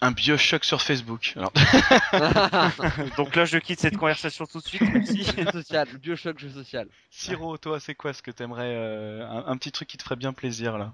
Un 0.00 0.12
Bioshock 0.12 0.64
sur 0.64 0.80
Facebook. 0.80 1.34
Alors, 1.36 1.52
Donc 3.16 3.36
là, 3.36 3.44
je 3.44 3.58
quitte 3.58 3.80
cette 3.80 3.96
conversation 3.96 4.46
tout 4.46 4.60
de 4.60 4.64
suite. 4.66 4.82
Merci. 4.92 5.24
jeu 5.24 5.44
social, 5.52 5.88
le 5.92 5.98
Bioshock 5.98 6.38
jeu 6.38 6.50
social. 6.50 6.86
Siro, 7.10 7.58
toi, 7.58 7.80
c'est 7.80 7.94
quoi 7.94 8.12
ce 8.12 8.22
que 8.22 8.30
t'aimerais 8.30 8.72
euh, 8.74 9.26
un, 9.28 9.44
un 9.46 9.56
petit 9.56 9.72
truc 9.72 9.88
qui 9.88 9.96
te 9.96 10.02
ferait 10.02 10.16
bien 10.16 10.32
plaisir 10.32 10.78
là? 10.78 10.92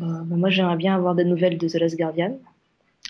Euh, 0.00 0.06
bah, 0.24 0.36
moi, 0.36 0.50
j'aimerais 0.50 0.76
bien 0.76 0.94
avoir 0.94 1.14
des 1.14 1.24
nouvelles 1.24 1.58
de 1.58 1.68
The 1.68 1.74
Last 1.74 1.96
Guardian. 1.98 2.38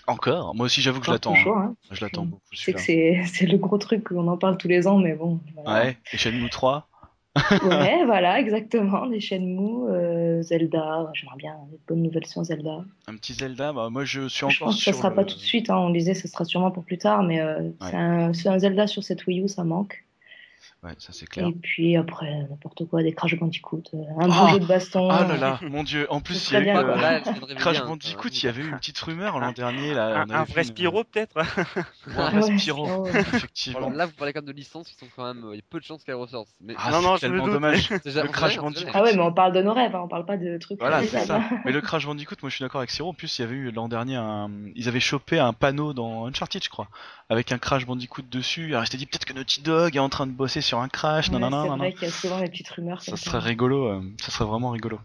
Encore? 0.07 0.55
Moi 0.55 0.65
aussi, 0.65 0.81
j'avoue 0.81 0.99
que 1.01 1.05
je 1.05 1.11
l'attends. 1.11 1.35
hein. 1.35 1.45
hein. 1.47 1.75
Je 1.91 2.03
l'attends 2.03 2.25
beaucoup. 2.25 2.41
Je 2.51 2.59
sais 2.61 2.73
que 2.73 2.79
celui-là. 2.81 3.23
c'est 3.27 3.31
c'est 3.37 3.45
le 3.45 3.57
gros 3.59 3.77
truc 3.77 4.05
qu'on 4.05 4.27
en 4.27 4.37
parle 4.37 4.57
tous 4.57 4.67
les 4.67 4.87
ans, 4.87 4.97
mais 4.97 5.13
bon. 5.13 5.39
voilà. 5.63 5.83
Ouais. 5.85 5.97
Et 6.11 6.17
Shenmue 6.17 6.49
3 6.49 6.87
Ouais, 7.63 8.03
voilà, 8.05 8.39
exactement. 8.39 9.05
Des 9.07 9.19
Shenmue, 9.19 9.89
euh, 9.89 10.41
Zelda. 10.41 11.09
J'aimerais 11.13 11.37
bien 11.37 11.55
des 11.71 11.79
bonnes 11.87 12.03
nouvelles 12.03 12.25
sur 12.25 12.43
Zelda. 12.43 12.83
Un 13.07 13.15
petit 13.15 13.33
Zelda 13.33 13.71
Bah, 13.73 13.89
moi, 13.89 14.03
je 14.05 14.27
suis 14.27 14.39
Je 14.39 14.45
encore 14.45 14.67
pense 14.73 14.77
que 14.77 14.83
ça 14.91 14.93
sera 14.93 15.09
le- 15.09 15.15
pas 15.15 15.25
tout 15.25 15.35
de 15.35 15.41
suite. 15.41 15.69
hein. 15.69 15.77
On 15.77 15.89
disait 15.91 16.13
que 16.13 16.19
ce 16.19 16.27
sera 16.27 16.45
sûrement 16.45 16.71
pour 16.71 16.83
plus 16.83 16.97
tard, 16.97 17.23
mais 17.23 17.39
euh, 17.41 17.69
c'est 17.81 17.95
un, 17.95 18.33
c'est 18.33 18.49
un 18.49 18.59
Zelda 18.59 18.87
sur 18.87 19.03
cette 19.03 19.25
Wii 19.27 19.41
U, 19.41 19.47
ça 19.47 19.63
manque. 19.63 20.05
Ouais, 20.81 20.91
ça 20.97 21.11
c'est 21.11 21.27
clair. 21.27 21.45
Et 21.45 21.51
puis 21.51 21.97
après, 21.97 22.33
n'importe 22.49 22.87
quoi, 22.87 23.03
des 23.03 23.11
Crash 23.11 23.37
Bandicoot, 23.37 23.83
euh, 23.93 23.97
un 24.17 24.27
Oh 24.29 24.31
bon 24.31 24.47
jeu 24.53 24.59
de 24.59 24.65
baston. 24.65 25.09
Ah 25.11 25.25
là 25.27 25.35
là, 25.35 25.59
mon 25.69 25.83
dieu. 25.83 26.07
En 26.09 26.21
plus, 26.21 26.49
il 26.49 26.53
y 26.53 26.55
a 26.55 26.61
eu 26.61 26.63
bien, 26.63 26.77
euh. 26.87 26.95
Là, 26.95 27.19
Crash 27.57 27.83
Bandicoot, 27.83 28.29
il 28.29 28.43
y 28.45 28.47
avait 28.47 28.61
eu 28.63 28.69
une 28.69 28.77
petite 28.77 28.97
rumeur 28.99 29.39
l'an 29.39 29.51
dernier. 29.55 29.93
Là, 29.93 30.21
Un, 30.29 30.43
vrai 30.45 30.61
une- 30.61 30.67
Spyro, 30.69 31.03
peut-être 31.03 31.35
Ouais, 31.35 31.43
un 32.15 32.31
Ouais, 32.33 32.39
vrai 32.39 32.57
Spyro, 32.57 32.85
Spyro. 32.85 33.07
effectivement. 33.07 33.89
Là, 33.89 34.05
vous 34.05 34.13
parlez 34.13 34.31
quand 34.31 34.39
même 34.39 34.47
de 34.47 34.53
licences 34.57 34.87
qui 34.87 34.95
sont 34.95 35.07
quand 35.13 35.25
même. 35.33 35.43
Il 35.51 35.57
y 35.57 35.59
a 35.59 35.63
peu 35.69 35.79
de 35.79 35.83
chances 35.83 36.01
qu'elles 36.05 36.15
ressortent. 36.15 36.47
Mais 36.61 36.75
Ah, 36.77 36.91
Non, 36.91 37.01
non, 37.01 37.15
c'est 37.17 37.27
tellement 37.27 37.47
dommage. 37.49 37.89
le 37.89 38.21
on 38.23 38.31
Crash. 38.31 38.57
Bandicoot. 38.57 38.91
Ah 38.93 39.03
ouais, 39.03 39.13
mais 39.13 39.21
on 39.21 39.33
parle 39.33 39.51
de 39.51 39.61
nos 39.61 39.73
rêves, 39.73 39.93
hein, 39.93 40.01
on 40.05 40.07
parle 40.07 40.25
pas 40.25 40.37
de 40.37 40.57
trucs 40.59 40.79
Voilà, 40.79 41.03
c'est 41.03 41.09
réalisables. 41.17 41.43
ça. 41.49 41.55
Mais 41.65 41.73
le 41.73 41.81
Crash 41.81 42.05
Bandicoot, 42.05 42.35
moi 42.41 42.49
je 42.49 42.55
suis 42.55 42.63
d'accord 42.63 42.79
avec 42.79 42.89
Siro. 42.91 43.09
En 43.09 43.13
plus, 43.13 43.37
il 43.37 43.41
y 43.41 43.45
avait 43.45 43.55
eu 43.55 43.71
l'an 43.71 43.89
dernier, 43.89 44.15
un... 44.15 44.49
ils 44.75 44.87
avaient 44.87 45.01
chopé 45.01 45.39
un 45.39 45.51
panneau 45.51 45.91
dans 45.93 46.25
Uncharted, 46.25 46.63
je 46.63 46.69
crois, 46.69 46.87
avec 47.29 47.51
un 47.51 47.57
Crash 47.57 47.85
Bandicoot 47.85 48.21
dessus. 48.31 48.67
Alors, 48.75 48.85
je 48.85 48.91
t'ai 48.91 48.97
dit 48.97 49.05
peut-être 49.07 49.25
que 49.25 49.33
Naughty 49.33 49.61
Dog 49.61 49.97
est 49.97 49.99
en 49.99 50.07
train 50.09 50.25
de 50.25 50.31
bosser 50.31 50.61
sur 50.69 50.79
un 50.79 50.87
Crash. 50.87 51.27
Ouais, 51.27 51.33
nanana, 51.33 51.57
c'est 51.63 51.67
nanana. 51.69 51.83
vrai 51.83 51.93
qu'il 51.93 52.03
y 52.07 52.11
a 52.11 52.13
souvent 52.13 52.39
des 52.39 52.47
petites 52.49 52.69
rumeurs. 52.69 53.01
Ça 53.01 53.17
serait 53.17 53.39
rigolo. 53.39 53.87
euh, 53.87 54.01
Ça 54.21 54.31
serait 54.31 54.45
vraiment 54.45 54.69
rigolo. 54.71 54.99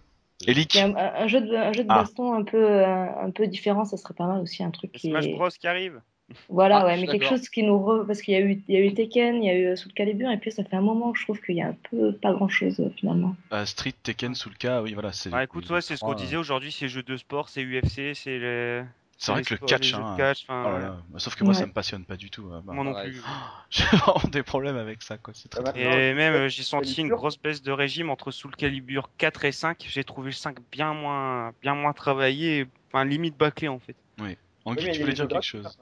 A 0.46 0.50
un, 0.84 0.94
un 0.96 1.26
jeu 1.26 1.40
de, 1.40 1.54
un 1.56 1.72
jeu 1.72 1.84
de 1.84 1.88
Ah. 1.90 2.00
baston 2.02 2.34
un 2.34 2.42
peu, 2.44 2.84
un, 2.84 3.26
un 3.26 3.30
peu 3.30 3.46
différent, 3.46 3.84
ça 3.84 3.96
serait 3.96 4.14
pas 4.14 4.26
mal 4.26 4.40
aussi, 4.42 4.62
un 4.62 4.70
truc 4.70 4.92
qui 4.92 5.08
Smash 5.10 5.24
est... 5.26 5.32
Bros 5.34 5.48
qui 5.48 5.66
arrive. 5.66 6.00
Voilà, 6.48 6.78
Ah, 6.80 6.86
ouais, 6.86 6.96
mais 7.00 7.06
quelque 7.06 7.26
chose 7.26 7.48
qui 7.48 7.62
nous... 7.62 7.78
Re... 7.78 8.06
Parce 8.06 8.20
qu'il 8.22 8.34
y, 8.34 8.36
a 8.36 8.40
eu- 8.40 8.62
il 8.68 8.74
y 8.74 8.78
a 8.78 8.80
eu 8.80 8.92
Tekken, 8.94 9.42
il 9.42 9.46
y 9.46 9.50
a 9.50 9.56
eu 9.72 9.76
Soul 9.76 9.92
Calibur, 9.92 10.30
et 10.30 10.38
puis 10.38 10.50
ça 10.52 10.64
fait 10.64 10.76
un 10.76 10.80
moment 10.82 11.12
que 11.12 11.18
je 11.18 11.24
trouve 11.24 11.40
qu'il 11.40 11.54
y 11.56 11.62
a 11.62 11.68
un 11.68 11.76
peu 11.90 12.12
pas 12.14 12.32
grand-chose, 12.32 12.80
euh, 12.80 12.90
finalement. 12.96 13.36
euh, 13.52 13.64
Street, 13.64 13.92
Tekken, 14.02 14.34
Soulka, 14.34 14.82
oui, 14.82 14.92
voilà. 14.94 15.12
c'est 15.12 15.30
Ah, 15.32 15.38
les- 15.38 15.44
écoute, 15.44 15.66
les 15.68 15.74
ouais, 15.76 15.80
c'est 15.80 15.96
ce 15.96 16.00
qu'on 16.00 16.14
disait 16.14 16.36
aujourd'hui, 16.36 16.72
c'est 16.72 16.88
jeux 16.88 17.02
de 17.02 17.16
sport, 17.16 17.48
c'est 17.48 17.62
UFC, 17.62 18.14
c'est 18.14 18.38
les. 18.38 18.82
C'est 19.24 19.32
vrai 19.32 19.42
que 19.42 19.54
le 19.54 19.58
catch, 19.60 19.94
hein. 19.94 20.14
catch, 20.18 20.44
Oh 20.48 20.52
enfin, 20.52 20.70
là 20.72 20.78
là. 20.80 20.96
Bah, 21.08 21.18
Sauf 21.18 21.34
que 21.34 21.44
moi, 21.44 21.54
ça 21.54 21.66
me 21.66 21.72
passionne 21.72 22.04
pas 22.04 22.16
du 22.16 22.30
tout. 22.30 22.50
euh, 22.52 22.60
bah. 22.62 22.72
Moi 22.74 22.84
non 22.84 22.92
Pareil. 22.92 23.12
plus. 23.12 23.22
J'ai 23.70 23.84
vraiment 23.96 24.28
des 24.28 24.42
problèmes 24.42 24.76
avec 24.76 25.02
ça, 25.02 25.16
quoi. 25.18 25.32
C'est 25.34 25.48
très 25.48 25.60
Ah, 25.64 25.72
très- 25.72 25.82
maintenant, 25.82 25.98
Et 25.98 26.14
même, 26.14 26.34
euh, 26.34 26.48
j'ai 26.48 26.62
senti 26.62 27.00
une 27.00 27.08
grosse 27.08 27.38
baisse 27.38 27.62
de 27.62 27.72
régime 27.72 28.10
entre 28.10 28.30
Soul 28.30 28.54
Calibur 28.54 29.10
4 29.16 29.44
et 29.46 29.52
5. 29.52 29.84
J'ai 29.88 30.04
trouvé 30.04 30.26
le 30.26 30.32
5 30.32 30.58
bien 30.70 30.92
moins, 30.94 31.52
bien 31.62 31.74
moins 31.74 31.92
travaillé, 31.92 32.58
et, 32.60 32.66
enfin, 32.92 33.04
limite 33.04 33.36
bâclé 33.36 33.68
en 33.68 33.78
fait. 33.78 33.96
Oui, 34.18 34.36
mais 34.66 34.72
il 34.74 34.76
tu 34.92 35.00
voulais 35.00 35.12
des 35.12 35.14
dire 35.14 35.24
jeux 35.24 35.28
quelque 35.28 35.30
gratuits 35.30 35.62
chose. 35.62 35.78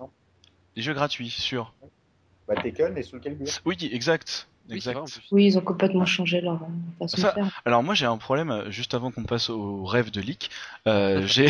Des 0.76 0.82
jeux 0.82 0.94
gratuits, 0.94 1.30
sûr. 1.30 1.74
Bah, 2.48 2.54
Tekken 2.62 2.96
et 2.96 3.02
Soul 3.02 3.20
Calibur. 3.20 3.46
Oui, 3.64 3.76
exact. 3.92 4.48
Oui, 4.68 4.76
exact. 4.76 5.20
ils 5.32 5.58
ont 5.58 5.62
complètement 5.62 6.06
changé 6.06 6.40
leur 6.40 6.54
euh, 6.54 6.66
façon 6.98 7.16
Ça- 7.16 7.28
de 7.30 7.34
faire. 7.34 7.60
Alors 7.64 7.82
moi 7.82 7.94
j'ai 7.94 8.06
un 8.06 8.16
problème 8.16 8.50
euh, 8.50 8.70
juste 8.70 8.94
avant 8.94 9.10
qu'on 9.10 9.24
passe 9.24 9.50
au 9.50 9.84
rêve 9.84 10.10
de 10.10 10.20
leak. 10.20 10.50
Euh, 10.86 11.26
j'ai 11.26 11.48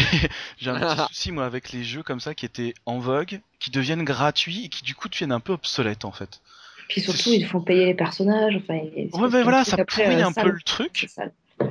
un 0.70 0.80
petit 0.80 1.02
souci 1.08 1.32
moi 1.32 1.44
avec 1.44 1.72
les 1.72 1.84
jeux 1.84 2.02
comme 2.02 2.20
ça 2.20 2.34
qui 2.34 2.46
étaient 2.46 2.74
en 2.86 2.98
vogue, 2.98 3.40
qui 3.58 3.70
deviennent 3.70 4.04
gratuits 4.04 4.64
et 4.64 4.68
qui 4.68 4.82
du 4.82 4.94
coup 4.94 5.08
deviennent 5.08 5.32
un 5.32 5.40
peu 5.40 5.52
obsolètes 5.52 6.04
en 6.04 6.12
fait. 6.12 6.40
Puis 6.88 7.00
surtout, 7.00 7.30
ils 7.30 7.46
font 7.46 7.60
payer 7.60 7.86
les 7.86 7.94
personnages, 7.94 8.56
enfin... 8.56 8.80
Ouais 9.12 9.42
voilà, 9.42 9.64
ça 9.64 9.76
après, 9.78 10.04
pourrit 10.04 10.22
euh, 10.22 10.26
un 10.26 10.32
peu 10.32 10.50
le 10.50 10.60
truc, 10.60 11.08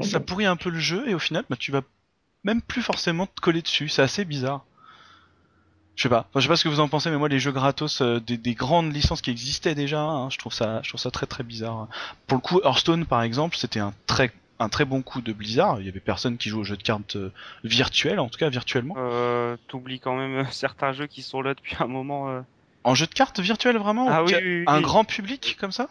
ça 0.02 0.20
pourrit 0.20 0.46
un 0.46 0.56
peu 0.56 0.70
le 0.70 0.80
jeu 0.80 1.08
et 1.08 1.14
au 1.14 1.20
final 1.20 1.44
bah, 1.50 1.58
tu 1.60 1.72
vas 1.72 1.82
même 2.44 2.62
plus 2.62 2.82
forcément 2.82 3.28
te 3.28 3.40
coller 3.42 3.62
dessus. 3.62 3.90
C'est 3.90 4.02
assez 4.02 4.26
bizarre. 4.26 4.66
Je 5.96 6.04
sais 6.04 6.10
pas. 6.10 6.26
Enfin, 6.30 6.40
je 6.40 6.42
sais 6.42 6.48
pas 6.48 6.56
ce 6.56 6.64
que 6.64 6.70
vous 6.70 6.80
en 6.80 6.88
pensez, 6.88 7.10
mais 7.12 7.18
moi 7.18 7.28
les 7.30 7.40
jeux 7.40 7.52
gratos 7.52 8.02
euh, 8.02 8.20
des, 8.20 8.38
des 8.38 8.54
grandes 8.54 8.94
licences 8.94 9.22
qui 9.22 9.30
existaient 9.30 9.76
déjà, 9.76 10.02
hein, 10.02 10.30
je 10.30 10.38
trouve 10.38 10.54
ça, 10.54 10.82
je 10.84 10.90
trouve 10.90 11.00
ça 11.02 11.12
très 11.12 11.26
très 11.28 11.44
bizarre. 11.44 11.88
Pour 12.28 12.38
le 12.38 12.42
coup, 12.42 12.62
Hearthstone 12.64 13.06
par 13.06 13.22
exemple, 13.24 13.58
c'était 13.58 13.80
un 13.80 13.94
très 14.08 14.32
un 14.60 14.70
très 14.70 14.86
bon 14.86 15.02
coup 15.02 15.22
de 15.22 15.34
Blizzard. 15.34 15.80
Il 15.80 15.88
y 15.88 15.90
avait 15.90 16.00
personne 16.00 16.38
qui 16.38 16.50
joue 16.50 16.60
aux 16.62 16.64
jeux 16.64 16.78
de 16.78 16.84
cartes 16.84 17.16
euh, 17.16 17.32
virtuels, 17.64 18.20
en 18.20 18.30
tout 18.30 18.38
cas 18.38 18.50
virtuellement. 18.50 18.94
Euh, 18.98 19.58
T'oublies 19.68 20.00
quand 20.00 20.16
même 20.16 20.36
euh, 20.38 20.44
certains 20.52 20.94
jeux 20.94 21.08
qui 21.08 21.24
sont 21.24 21.42
là 21.42 21.56
depuis 21.56 21.76
un 21.80 21.88
moment. 21.88 22.30
euh. 22.30 22.42
En 22.84 22.96
jeu 22.96 23.06
de 23.08 23.14
cartes 23.14 23.40
virtuel 23.40 23.78
vraiment? 23.78 24.08
Ah 24.10 24.24
oui, 24.24 24.64
Un 24.68 24.82
grand 24.82 25.04
public 25.04 25.58
comme 25.60 25.72
ça? 25.72 25.88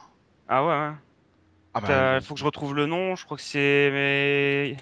Ah 0.48 0.64
ouais, 0.64 0.70
ouais. 0.70 0.92
Ah 1.74 1.80
bah, 1.80 2.20
Faut 2.20 2.34
que 2.34 2.40
je 2.40 2.44
retrouve 2.44 2.74
le 2.74 2.86
nom. 2.86 3.14
Je 3.16 3.24
crois 3.24 3.36
que 3.36 3.42
c'est 3.42 3.90
mais... 3.92 4.76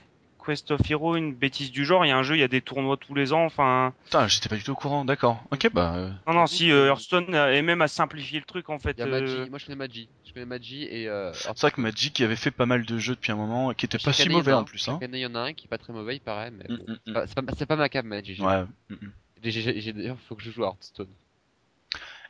Quest 0.48 0.70
of 0.70 0.80
Hero, 0.88 1.14
une 1.16 1.34
bêtise 1.34 1.70
du 1.70 1.84
genre. 1.84 2.06
Il 2.06 2.08
y 2.08 2.10
a 2.10 2.16
un 2.16 2.22
jeu, 2.22 2.34
il 2.36 2.40
y 2.40 2.42
a 2.42 2.48
des 2.48 2.62
tournois 2.62 2.96
tous 2.96 3.14
les 3.14 3.34
ans. 3.34 3.44
Enfin, 3.44 3.92
putain, 4.04 4.26
j'étais 4.28 4.48
pas 4.48 4.56
du 4.56 4.62
tout 4.62 4.70
au 4.72 4.74
courant. 4.74 5.04
D'accord. 5.04 5.42
Ok, 5.50 5.68
bah. 5.74 5.94
euh, 5.96 6.10
non, 6.26 6.32
non, 6.32 6.46
si 6.46 6.72
euh, 6.72 6.86
Hearthstone 6.88 7.34
et 7.34 7.60
même 7.60 7.82
à 7.82 7.88
simplifier 7.88 8.38
le 8.38 8.46
truc 8.46 8.70
en 8.70 8.78
fait. 8.78 8.92
Il 8.96 9.00
y 9.00 9.02
a 9.02 9.06
euh, 9.06 9.20
Magi. 9.20 9.50
Moi, 9.50 9.58
je 9.58 9.66
connais 9.66 9.76
Magi. 9.76 10.08
Je 10.26 10.32
connais 10.32 10.46
Magi 10.46 10.84
et. 10.84 11.06
Euh, 11.06 11.32
C'est 11.34 11.60
vrai 11.60 11.70
que 11.70 11.80
Magic 11.82 12.18
avait 12.22 12.34
fait 12.36 12.50
pas 12.50 12.64
mal 12.66 12.86
de 12.86 12.98
jeux 12.98 13.14
depuis 13.14 13.30
un 13.32 13.36
moment, 13.36 13.74
qui 13.74 13.84
étaient 13.84 13.98
pas 13.98 14.14
si 14.14 14.26
en 14.28 14.32
mauvais 14.32 14.54
en 14.54 14.64
plus. 14.64 14.88
Hein. 14.88 14.98
Il 15.02 15.16
y 15.18 15.26
en 15.26 15.34
a 15.34 15.40
un 15.40 15.52
qui 15.52 15.66
est 15.66 15.68
pas 15.68 15.76
très 15.78 15.92
mauvais, 15.92 16.16
il 16.16 16.20
paraît, 16.20 16.50
mais 16.50 16.64
Mm, 16.68 16.76
bon. 16.76 16.84
mm, 16.92 16.96
C'est 17.04 17.10
mm. 17.10 17.14
pas- 17.14 17.26
C'est 17.58 17.66
pas, 17.66 17.76
pas 17.76 17.76
ma 17.76 17.88
cam, 17.90 18.06
Magi. 18.06 18.40
Ouais. 18.40 18.62
mm, 18.88 18.94
mm. 18.94 19.12
j'ai- 19.44 19.92
D'ailleurs, 19.92 20.16
faut 20.28 20.34
que 20.34 20.42
je 20.42 20.50
joue 20.50 20.64
à 20.64 20.68
Hearthstone. 20.68 21.08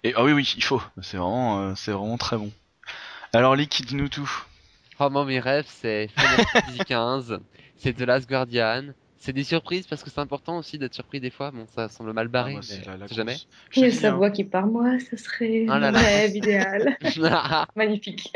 Et 0.03 0.13
ah 0.17 0.25
oui, 0.25 0.33
oui, 0.33 0.55
il 0.57 0.63
faut. 0.65 0.83
C'est 1.03 1.17
vraiment, 1.17 1.61
euh, 1.61 1.75
c'est 1.77 1.93
vraiment 1.93 2.19
très 2.19 2.37
bon. 2.37 2.51
Alors, 3.33 3.55
Lick, 3.57 3.83
dis-nous 3.87 4.09
tout. 4.09 4.31
Oh, 5.01 5.11
moi, 5.11 5.25
mes 5.25 5.39
rêves, 5.39 5.67
c'est 5.69 6.09
Final 6.17 6.45
Fantasy 6.53 6.79
XV, 6.89 7.39
c'est 7.79 7.95
The 7.95 8.03
Last 8.03 8.29
Guardian. 8.29 8.93
C'est 9.19 9.33
des 9.33 9.45
surprises 9.45 9.87
parce 9.89 10.05
que 10.05 10.11
c'est 10.11 10.21
important 10.21 10.59
aussi 10.59 10.79
d'être 10.79 10.95
surpris 10.95 11.21
des 11.21 11.31
fois. 11.31 11.51
Bon, 11.53 11.67
ça 11.69 11.89
semble 11.89 12.13
mal 12.13 12.29
Ah, 12.41 12.49
barré, 12.49 12.51
moi, 12.51 12.63
mais 12.69 12.81
la- 12.83 12.97
la 12.97 13.09
jamais. 13.09 13.43
sa 13.93 14.11
hein. 14.11 14.13
voix 14.13 14.31
qui 14.31 14.45
part, 14.45 14.67
moi, 14.67 14.99
ce 15.01 15.17
serait 15.17 15.67
Ah 15.67 15.79
là 15.79 15.91
mon 15.91 15.93
là. 15.93 16.01
rêve 16.01 16.37
idéal. 16.37 16.97
Magnifique. 17.77 18.33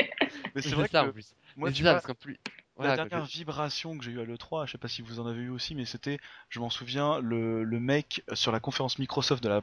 Mais 0.55 0.61
c'est 0.61 0.75
vrai 0.75 0.89
ça 0.89 1.03
que 1.03 1.05
en 1.05 1.09
plus. 1.09 1.35
moi, 1.55 1.71
tu 1.71 1.83
ça, 1.83 1.93
vois, 1.93 1.93
parce 1.93 2.05
qu'en 2.05 2.15
plus. 2.15 2.39
La 2.79 2.91
Voilà, 2.91 2.97
quoi, 2.97 3.09
dernière 3.09 3.25
vibration 3.25 3.97
que 3.97 4.03
j'ai 4.03 4.11
eue 4.11 4.19
à 4.19 4.25
l'E3, 4.25 4.65
je 4.65 4.71
sais 4.73 4.77
pas 4.79 4.87
si 4.87 5.01
vous 5.03 5.19
en 5.19 5.27
avez 5.27 5.41
eu 5.41 5.49
aussi, 5.49 5.75
mais 5.75 5.85
c'était, 5.85 6.19
je 6.49 6.59
m'en 6.59 6.69
souviens, 6.71 7.19
le, 7.19 7.63
le 7.63 7.79
mec 7.79 8.23
sur 8.33 8.51
la 8.51 8.59
conférence 8.59 8.97
Microsoft 8.99 9.43
de 9.43 9.49
la 9.49 9.61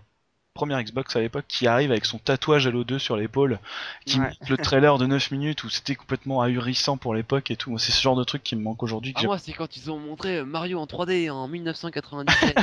première 0.54 0.82
Xbox 0.82 1.14
à 1.16 1.20
l'époque 1.20 1.44
qui 1.48 1.66
arrive 1.66 1.90
avec 1.90 2.04
son 2.04 2.18
tatouage 2.18 2.66
Halo 2.66 2.84
2 2.84 2.98
sur 2.98 3.16
l'épaule, 3.16 3.58
qui 4.04 4.18
Ouais. 4.18 4.26
montre 4.26 4.36
le 4.48 4.56
trailer 4.56 4.98
de 4.98 5.06
9 5.06 5.30
minutes 5.30 5.64
où 5.64 5.68
c'était 5.70 5.94
complètement 5.94 6.42
ahurissant 6.42 6.96
pour 6.96 7.14
l'époque 7.14 7.50
et 7.50 7.56
tout. 7.56 7.70
Moi, 7.70 7.78
c'est 7.78 7.92
ce 7.92 8.02
genre 8.02 8.16
de 8.16 8.24
truc 8.24 8.42
qui 8.42 8.56
me 8.56 8.62
manque 8.62 8.82
aujourd'hui. 8.82 9.12
Ah, 9.16 9.22
moi, 9.24 9.38
c'est 9.38 9.52
quand 9.52 9.76
ils 9.76 9.90
ont 9.90 9.98
montré 9.98 10.38
euh, 10.38 10.44
Mario 10.44 10.78
en 10.80 10.86
3D 10.86 11.30
en 11.30 11.46
1997. 11.48 12.58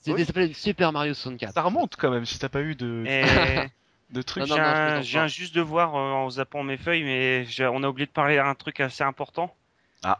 C'était 0.00 0.12
Oui. 0.12 0.20
ça 0.20 0.26
s'appelait 0.26 0.52
Super 0.52 0.92
Mario 0.92 1.12
64. 1.14 1.52
Ça 1.54 1.62
remonte 1.62 1.96
quand 1.96 2.10
même 2.10 2.24
si 2.24 2.38
t'as 2.38 2.48
pas 2.48 2.62
eu 2.62 2.74
de, 2.76 3.04
Et 3.06 3.22
de 4.10 4.22
trucs. 4.22 4.46
Non, 4.48 4.54
je 4.56 4.60
non, 4.60 5.02
je 5.02 5.10
viens, 5.10 5.26
juste 5.26 5.54
de 5.54 5.60
voir 5.60 5.96
euh, 5.96 6.12
en 6.12 6.30
zappant 6.30 6.62
mes 6.62 6.76
feuilles, 6.76 7.02
mais 7.02 7.46
on 7.60 7.82
a 7.82 7.88
oublié 7.88 8.06
de 8.06 8.12
parler 8.12 8.36
d'un 8.36 8.54
truc 8.54 8.78
assez 8.80 9.02
important. 9.02 9.52
Dis-nous 10.02 10.14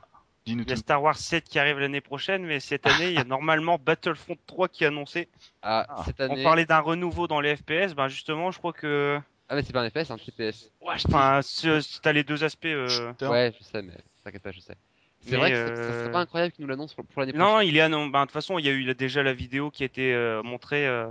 Il 0.46 0.68
y 0.68 0.72
a. 0.72 0.76
Star 0.76 1.02
Wars 1.02 1.16
7 1.18 1.44
qui 1.44 1.58
arrive 1.58 1.78
l'année 1.78 2.00
prochaine, 2.00 2.44
mais 2.44 2.60
cette 2.60 2.86
année, 2.86 3.08
il 3.08 3.14
y 3.14 3.18
a 3.18 3.24
normalement 3.24 3.78
Battlefront 3.84 4.36
3 4.46 4.68
qui 4.68 4.84
est 4.84 4.86
annoncé. 4.86 5.28
Ah, 5.62 5.84
Ah. 5.88 6.02
cette 6.06 6.20
On 6.20 6.24
année. 6.32 6.42
parlait 6.44 6.64
d'un 6.66 6.80
renouveau 6.80 7.26
dans 7.26 7.40
les 7.40 7.56
FPS, 7.56 7.94
ben 7.94 8.08
justement, 8.08 8.50
je 8.50 8.58
crois 8.58 8.72
que. 8.72 9.18
Ah, 9.48 9.54
mais 9.54 9.62
c'est 9.62 9.72
pas 9.72 9.82
un 9.82 9.90
FPS, 9.90 10.04
c'est 10.06 10.12
un 10.12 10.18
TPS. 10.18 10.70
Enfin, 10.80 11.40
ce- 11.42 11.80
ce- 11.80 12.00
t'as 12.00 12.12
les 12.12 12.24
deux 12.24 12.42
aspects. 12.44 12.64
euh. 12.66 13.12
Ouais, 13.22 13.52
je 13.58 13.64
sais, 13.64 13.82
mais 13.82 13.92
t'inquiète 14.24 14.42
pas, 14.42 14.50
je 14.52 14.60
sais. 14.60 14.74
C'est 15.20 15.36
vrai 15.36 15.50
que 15.50 15.56
euh, 15.56 15.90
ça 15.92 15.98
serait 16.00 16.12
pas 16.12 16.20
incroyable 16.20 16.52
qu'ils 16.52 16.62
nous 16.64 16.68
l'annoncent 16.68 16.94
pour, 16.94 17.04
pour 17.04 17.20
l'année 17.20 17.32
Non, 17.32 17.54
prochaine. 17.54 17.68
il 17.68 17.76
est 17.76 17.80
annon- 17.80 18.06
ben, 18.06 18.20
de 18.20 18.24
toute 18.26 18.32
façon, 18.32 18.58
il 18.60 18.66
y 18.66 18.68
a 18.68 18.72
eu 18.72 18.94
déjà 18.94 19.24
la 19.24 19.32
vidéo 19.32 19.70
qui 19.72 19.82
a 19.82 19.86
été 19.86 20.14
euh, 20.14 20.40
montrée, 20.44 20.86
euh, 20.86 21.08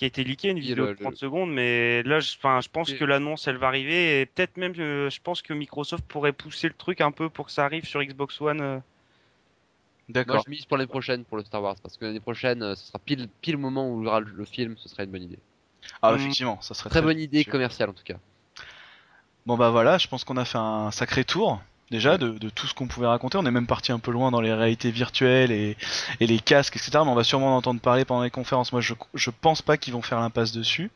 qui 0.00 0.06
a 0.06 0.08
été 0.08 0.24
leakée, 0.24 0.48
une 0.48 0.58
vidéo 0.58 0.86
de 0.86 0.94
30 0.94 1.16
secondes, 1.16 1.52
mais 1.52 2.02
là, 2.04 2.20
je, 2.20 2.34
enfin, 2.38 2.62
je 2.62 2.70
pense 2.70 2.88
Et- 2.88 2.96
que 2.96 3.04
l'annonce, 3.04 3.46
elle 3.48 3.58
va 3.58 3.66
arriver, 3.66 4.22
et 4.22 4.24
peut-être 4.24 4.56
même, 4.56 4.72
euh, 4.78 5.10
je 5.10 5.20
pense 5.20 5.42
que 5.42 5.52
Microsoft 5.52 6.06
pourrait 6.06 6.32
pousser 6.32 6.68
le 6.68 6.72
truc 6.74 7.02
un 7.02 7.10
peu 7.12 7.28
pour 7.28 7.44
que 7.44 7.52
ça 7.52 7.66
arrive 7.66 7.84
sur 7.84 8.02
Xbox 8.02 8.40
One. 8.40 8.62
euh. 8.62 8.74
Moi, 8.76 8.82
D'accord. 10.08 10.42
je 10.46 10.50
mise 10.50 10.64
pour 10.64 10.78
l'année 10.78 10.88
prochaine 10.88 11.26
pour 11.26 11.36
le 11.36 11.44
Star 11.44 11.62
Wars 11.62 11.76
parce 11.82 11.98
que 11.98 12.06
l'année 12.06 12.18
prochaine, 12.18 12.62
euh, 12.62 12.74
ce 12.76 12.86
sera 12.86 12.98
pile 12.98 13.28
pile 13.42 13.56
le 13.56 13.60
moment 13.60 13.90
où 13.92 14.00
il 14.00 14.06
y 14.06 14.08
aura 14.08 14.20
le, 14.20 14.30
le 14.34 14.44
film, 14.46 14.74
ce 14.78 14.88
serait 14.88 15.04
une 15.04 15.10
bonne 15.10 15.22
idée. 15.24 15.38
Ah, 16.00 16.12
Mm. 16.12 16.16
effectivement, 16.16 16.58
ça 16.62 16.72
serait 16.72 16.88
Très 16.88 17.02
bonne 17.02 17.20
idée 17.20 17.42
sûr. 17.42 17.52
commerciale 17.52 17.90
en 17.90 17.92
tout 17.92 18.02
cas. 18.02 18.16
Bon 19.44 19.58
bah 19.58 19.68
voilà, 19.68 19.98
je 19.98 20.08
pense 20.08 20.24
qu'on 20.24 20.38
a 20.38 20.46
fait 20.46 20.56
un 20.58 20.90
sacré 20.92 21.24
tour 21.24 21.60
déjà 21.90 22.18
de, 22.18 22.30
de 22.30 22.48
tout 22.50 22.66
ce 22.66 22.74
qu'on 22.74 22.86
pouvait 22.86 23.06
raconter. 23.06 23.38
On 23.38 23.46
est 23.46 23.50
même 23.50 23.66
parti 23.66 23.92
un 23.92 23.98
peu 23.98 24.10
loin 24.10 24.30
dans 24.30 24.40
les 24.40 24.52
réalités 24.52 24.90
virtuelles 24.90 25.50
et, 25.52 25.76
et 26.20 26.26
les 26.26 26.38
casques, 26.38 26.76
etc. 26.76 26.90
Mais 27.04 27.10
on 27.10 27.14
va 27.14 27.24
sûrement 27.24 27.54
en 27.54 27.56
entendre 27.58 27.80
parler 27.80 28.04
pendant 28.04 28.22
les 28.22 28.30
conférences. 28.30 28.72
Moi, 28.72 28.80
je, 28.80 28.94
je 29.14 29.30
pense 29.30 29.62
pas 29.62 29.76
qu'ils 29.76 29.92
vont 29.92 30.02
faire 30.02 30.20
l'impasse 30.20 30.52
dessus. 30.52 30.90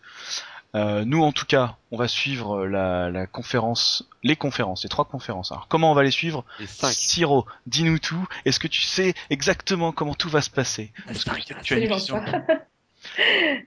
Euh, 0.77 1.05
nous, 1.05 1.23
en 1.23 1.31
tout 1.31 1.47
cas, 1.47 1.77
on 1.93 1.97
va 1.97 2.09
suivre 2.09 2.67
la, 2.67 3.09
la 3.09 3.29
conférence, 3.29 4.09
les 4.25 4.35
conférences, 4.35 4.83
les 4.83 4.89
trois 4.89 5.05
conférences. 5.05 5.53
Alors, 5.53 5.69
comment 5.69 5.93
on 5.93 5.95
va 5.95 6.03
les 6.03 6.11
suivre? 6.11 6.45
Et 6.59 6.67
5. 6.67 6.89
Siro, 6.93 7.47
dis-nous 7.69 8.01
tout. 8.01 8.27
Est-ce 8.45 8.59
que 8.59 8.67
tu 8.67 8.83
sais 8.83 9.15
exactement 9.31 9.93
comment 9.93 10.15
tout 10.15 10.29
va 10.29 10.41
se 10.41 10.51
passer? 10.51 10.91
Parce 11.07 11.23
que 11.23 11.31
tu 11.31 11.53
as 11.53 11.55
une 11.55 11.59
Absolument 11.61 11.95
vision. 11.97 12.21
pas. 12.25 12.43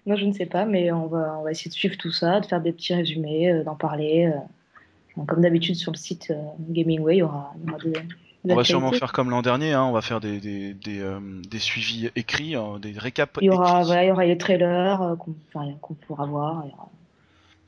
Non, 0.08 0.16
je 0.16 0.26
ne 0.26 0.34
sais 0.34 0.48
pas, 0.48 0.66
mais 0.66 0.92
on 0.92 1.06
va, 1.06 1.36
on 1.40 1.44
va 1.44 1.52
essayer 1.52 1.70
de 1.70 1.76
suivre 1.76 1.96
tout 1.96 2.12
ça, 2.12 2.40
de 2.40 2.48
faire 2.48 2.60
des 2.60 2.72
petits 2.74 2.96
résumés, 2.96 3.52
euh, 3.52 3.64
d'en 3.64 3.76
parler. 3.76 4.26
euh. 4.26 4.40
Comme 5.26 5.42
d'habitude 5.42 5.76
sur 5.76 5.92
le 5.92 5.98
site 5.98 6.28
euh, 6.32 6.42
Gamingway, 6.70 7.16
il 7.16 7.20
y 7.20 7.24
aura, 7.24 7.54
il 7.64 7.66
y 7.68 7.70
aura 7.70 7.80
des, 7.84 7.92
des 8.46 8.54
On 8.54 8.56
va 8.56 8.64
sûrement 8.64 8.92
faire 8.92 9.12
comme 9.14 9.30
l'an 9.30 9.42
dernier, 9.42 9.74
hein, 9.74 9.84
on 9.84 9.92
va 9.92 10.02
faire 10.02 10.20
des, 10.20 10.40
des, 10.40 10.74
des, 10.74 11.00
euh, 11.00 11.20
des 11.50 11.60
suivis 11.60 12.10
écrits, 12.16 12.56
hein, 12.56 12.78
des 12.82 12.92
récaps 12.92 13.38
Il 13.42 13.46
y 13.46 13.50
aura, 13.50 13.84
voilà, 13.84 14.04
il 14.04 14.08
y 14.08 14.12
aura 14.12 14.26
les 14.26 14.38
trailers 14.38 15.02
euh, 15.02 15.16
qu'on 15.16 15.36
enfin, 15.54 15.68
pourra 16.08 16.26
voir. 16.26 16.64
il 16.66 16.70
y 16.70 16.74
aura- 16.74 16.90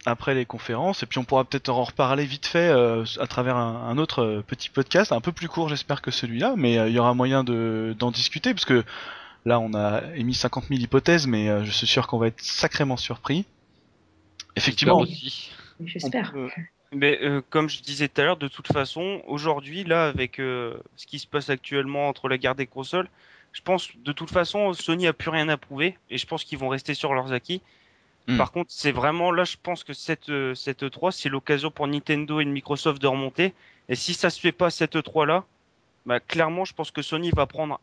après 0.05 0.33
les 0.33 0.45
conférences, 0.45 1.03
et 1.03 1.05
puis 1.05 1.19
on 1.19 1.25
pourra 1.25 1.43
peut-être 1.43 1.67
en 1.67 1.83
reparler 1.83 2.23
vite 2.23 2.45
fait 2.45 2.69
euh, 2.69 3.03
à 3.19 3.27
travers 3.27 3.57
un, 3.57 3.89
un 3.89 3.97
autre 3.97 4.41
petit 4.47 4.69
podcast, 4.69 5.11
un 5.11 5.19
peu 5.19 5.33
plus 5.33 5.49
court 5.49 5.67
j'espère 5.67 6.01
que 6.01 6.09
celui-là, 6.09 6.53
mais 6.55 6.77
euh, 6.79 6.87
il 6.87 6.95
y 6.95 6.99
aura 6.99 7.13
moyen 7.13 7.43
de 7.43 7.93
d'en 7.99 8.09
discuter, 8.09 8.53
parce 8.53 8.63
que 8.63 8.85
là 9.45 9.59
on 9.59 9.73
a 9.73 10.01
émis 10.15 10.33
50 10.35 10.67
000 10.69 10.79
hypothèses, 10.79 11.27
mais 11.27 11.49
euh, 11.49 11.65
je 11.65 11.71
suis 11.71 11.85
sûr 11.85 12.07
qu'on 12.07 12.17
va 12.17 12.27
être 12.27 12.39
sacrément 12.41 12.95
surpris. 12.95 13.45
Effectivement, 14.55 15.03
J'espère 15.83 16.33
Mais 16.91 17.19
euh, 17.21 17.41
comme 17.49 17.69
je 17.69 17.81
disais 17.81 18.07
tout 18.07 18.21
à 18.21 18.23
l'heure, 18.23 18.37
de 18.37 18.47
toute 18.47 18.67
façon, 18.67 19.21
aujourd'hui, 19.27 19.83
là, 19.83 20.07
avec 20.07 20.39
euh, 20.39 20.77
ce 20.95 21.05
qui 21.05 21.19
se 21.19 21.27
passe 21.27 21.49
actuellement 21.49 22.07
entre 22.07 22.27
la 22.27 22.37
guerre 22.37 22.55
des 22.55 22.65
consoles, 22.65 23.07
je 23.51 23.61
pense 23.61 23.89
de 23.97 24.11
toute 24.11 24.31
façon, 24.31 24.73
Sony 24.73 25.07
a 25.07 25.13
plus 25.13 25.29
rien 25.29 25.49
à 25.49 25.57
prouver 25.57 25.97
et 26.09 26.17
je 26.17 26.25
pense 26.25 26.43
qu'ils 26.43 26.57
vont 26.57 26.69
rester 26.69 26.93
sur 26.93 27.13
leurs 27.13 27.31
acquis. 27.31 27.61
Hmm. 28.27 28.37
Par 28.37 28.51
contre, 28.51 28.71
c'est 28.71 28.91
vraiment 28.91 29.31
là, 29.31 29.43
je 29.43 29.57
pense 29.61 29.83
que 29.83 29.93
cette 29.93 30.29
euh, 30.29 30.55
cette 30.55 30.83
E3, 30.83 31.11
c'est 31.11 31.29
l'occasion 31.29 31.71
pour 31.71 31.87
Nintendo 31.87 32.39
et 32.39 32.45
Microsoft 32.45 33.01
de 33.01 33.07
remonter. 33.07 33.53
Et 33.87 33.95
si 33.95 34.13
ça 34.13 34.29
se 34.29 34.39
fait 34.39 34.51
pas 34.51 34.69
cette 34.69 34.95
E3 34.95 35.25
là, 35.25 35.45
bah 36.05 36.19
clairement, 36.19 36.65
je 36.65 36.73
pense 36.73 36.91
que 36.91 37.01
Sony 37.01 37.31
va 37.35 37.45
prendre 37.45 37.79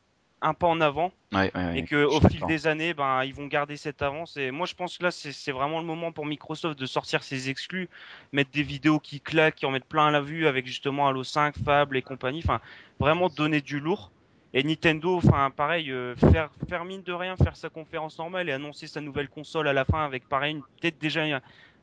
un 0.47 0.55
pas 0.55 0.66
en 0.68 0.81
avant 0.81 1.12
Ouais, 1.32 1.51
ouais, 1.55 1.64
ouais, 1.64 1.78
et 1.78 1.82
que 1.82 1.97
je 2.06 2.06
au 2.06 2.20
suis 2.20 2.28
fil 2.28 2.47
des 2.47 2.66
années, 2.66 2.94
ben 2.94 3.24
ils 3.24 3.35
vont 3.35 3.47
garder 3.47 3.77
cette 3.77 4.02
avance. 4.02 4.36
Et 4.36 4.51
moi, 4.51 4.66
je 4.66 4.74
pense 4.74 4.98
que 4.98 5.05
là, 5.05 5.10
c'est 5.10 5.52
vraiment 5.52 5.81
le 5.81 5.86
moment 5.86 6.12
pour 6.12 6.27
Microsoft 6.27 6.78
de 6.78 6.86
sortir 6.86 7.23
ses 7.24 7.51
exclus, 7.51 7.89
mettre 8.32 8.51
des 8.52 8.62
vidéos 8.62 9.01
qui 9.01 9.20
claquent, 9.20 9.56
qui 9.56 9.66
en 9.66 9.70
mettent 9.73 9.86
plein 9.89 10.06
à 10.09 10.10
la 10.10 10.20
vue 10.23 10.47
avec 10.47 10.66
justement 10.66 11.09
Halo 11.09 11.24
5, 11.24 11.56
Fable 11.59 11.97
et 11.98 12.02
compagnie. 12.02 12.40
Enfin, 12.44 12.60
vraiment 13.01 13.28
donner 13.28 13.60
du 13.60 13.81
lourd. 13.81 14.12
Et 14.55 14.62
Nintendo, 14.64 15.16
enfin 15.18 15.51
pareil, 15.51 15.90
euh, 15.90 16.16
faire 16.16 16.51
faire 16.68 16.85
mine 16.86 17.02
de 17.02 17.12
rien, 17.12 17.36
faire 17.36 17.56
sa 17.56 17.68
conférence 17.68 18.18
normale 18.18 18.48
et 18.48 18.52
annoncer 18.52 18.86
sa 18.86 19.01
nouvelle 19.02 19.28
console 19.28 19.68
à 19.68 19.73
la 19.74 19.85
fin 19.85 20.05
avec 20.05 20.27
pareil, 20.28 20.52
une- 20.55 20.62
peut-être 20.81 20.98
déjà 20.98 21.24
un, 21.24 21.40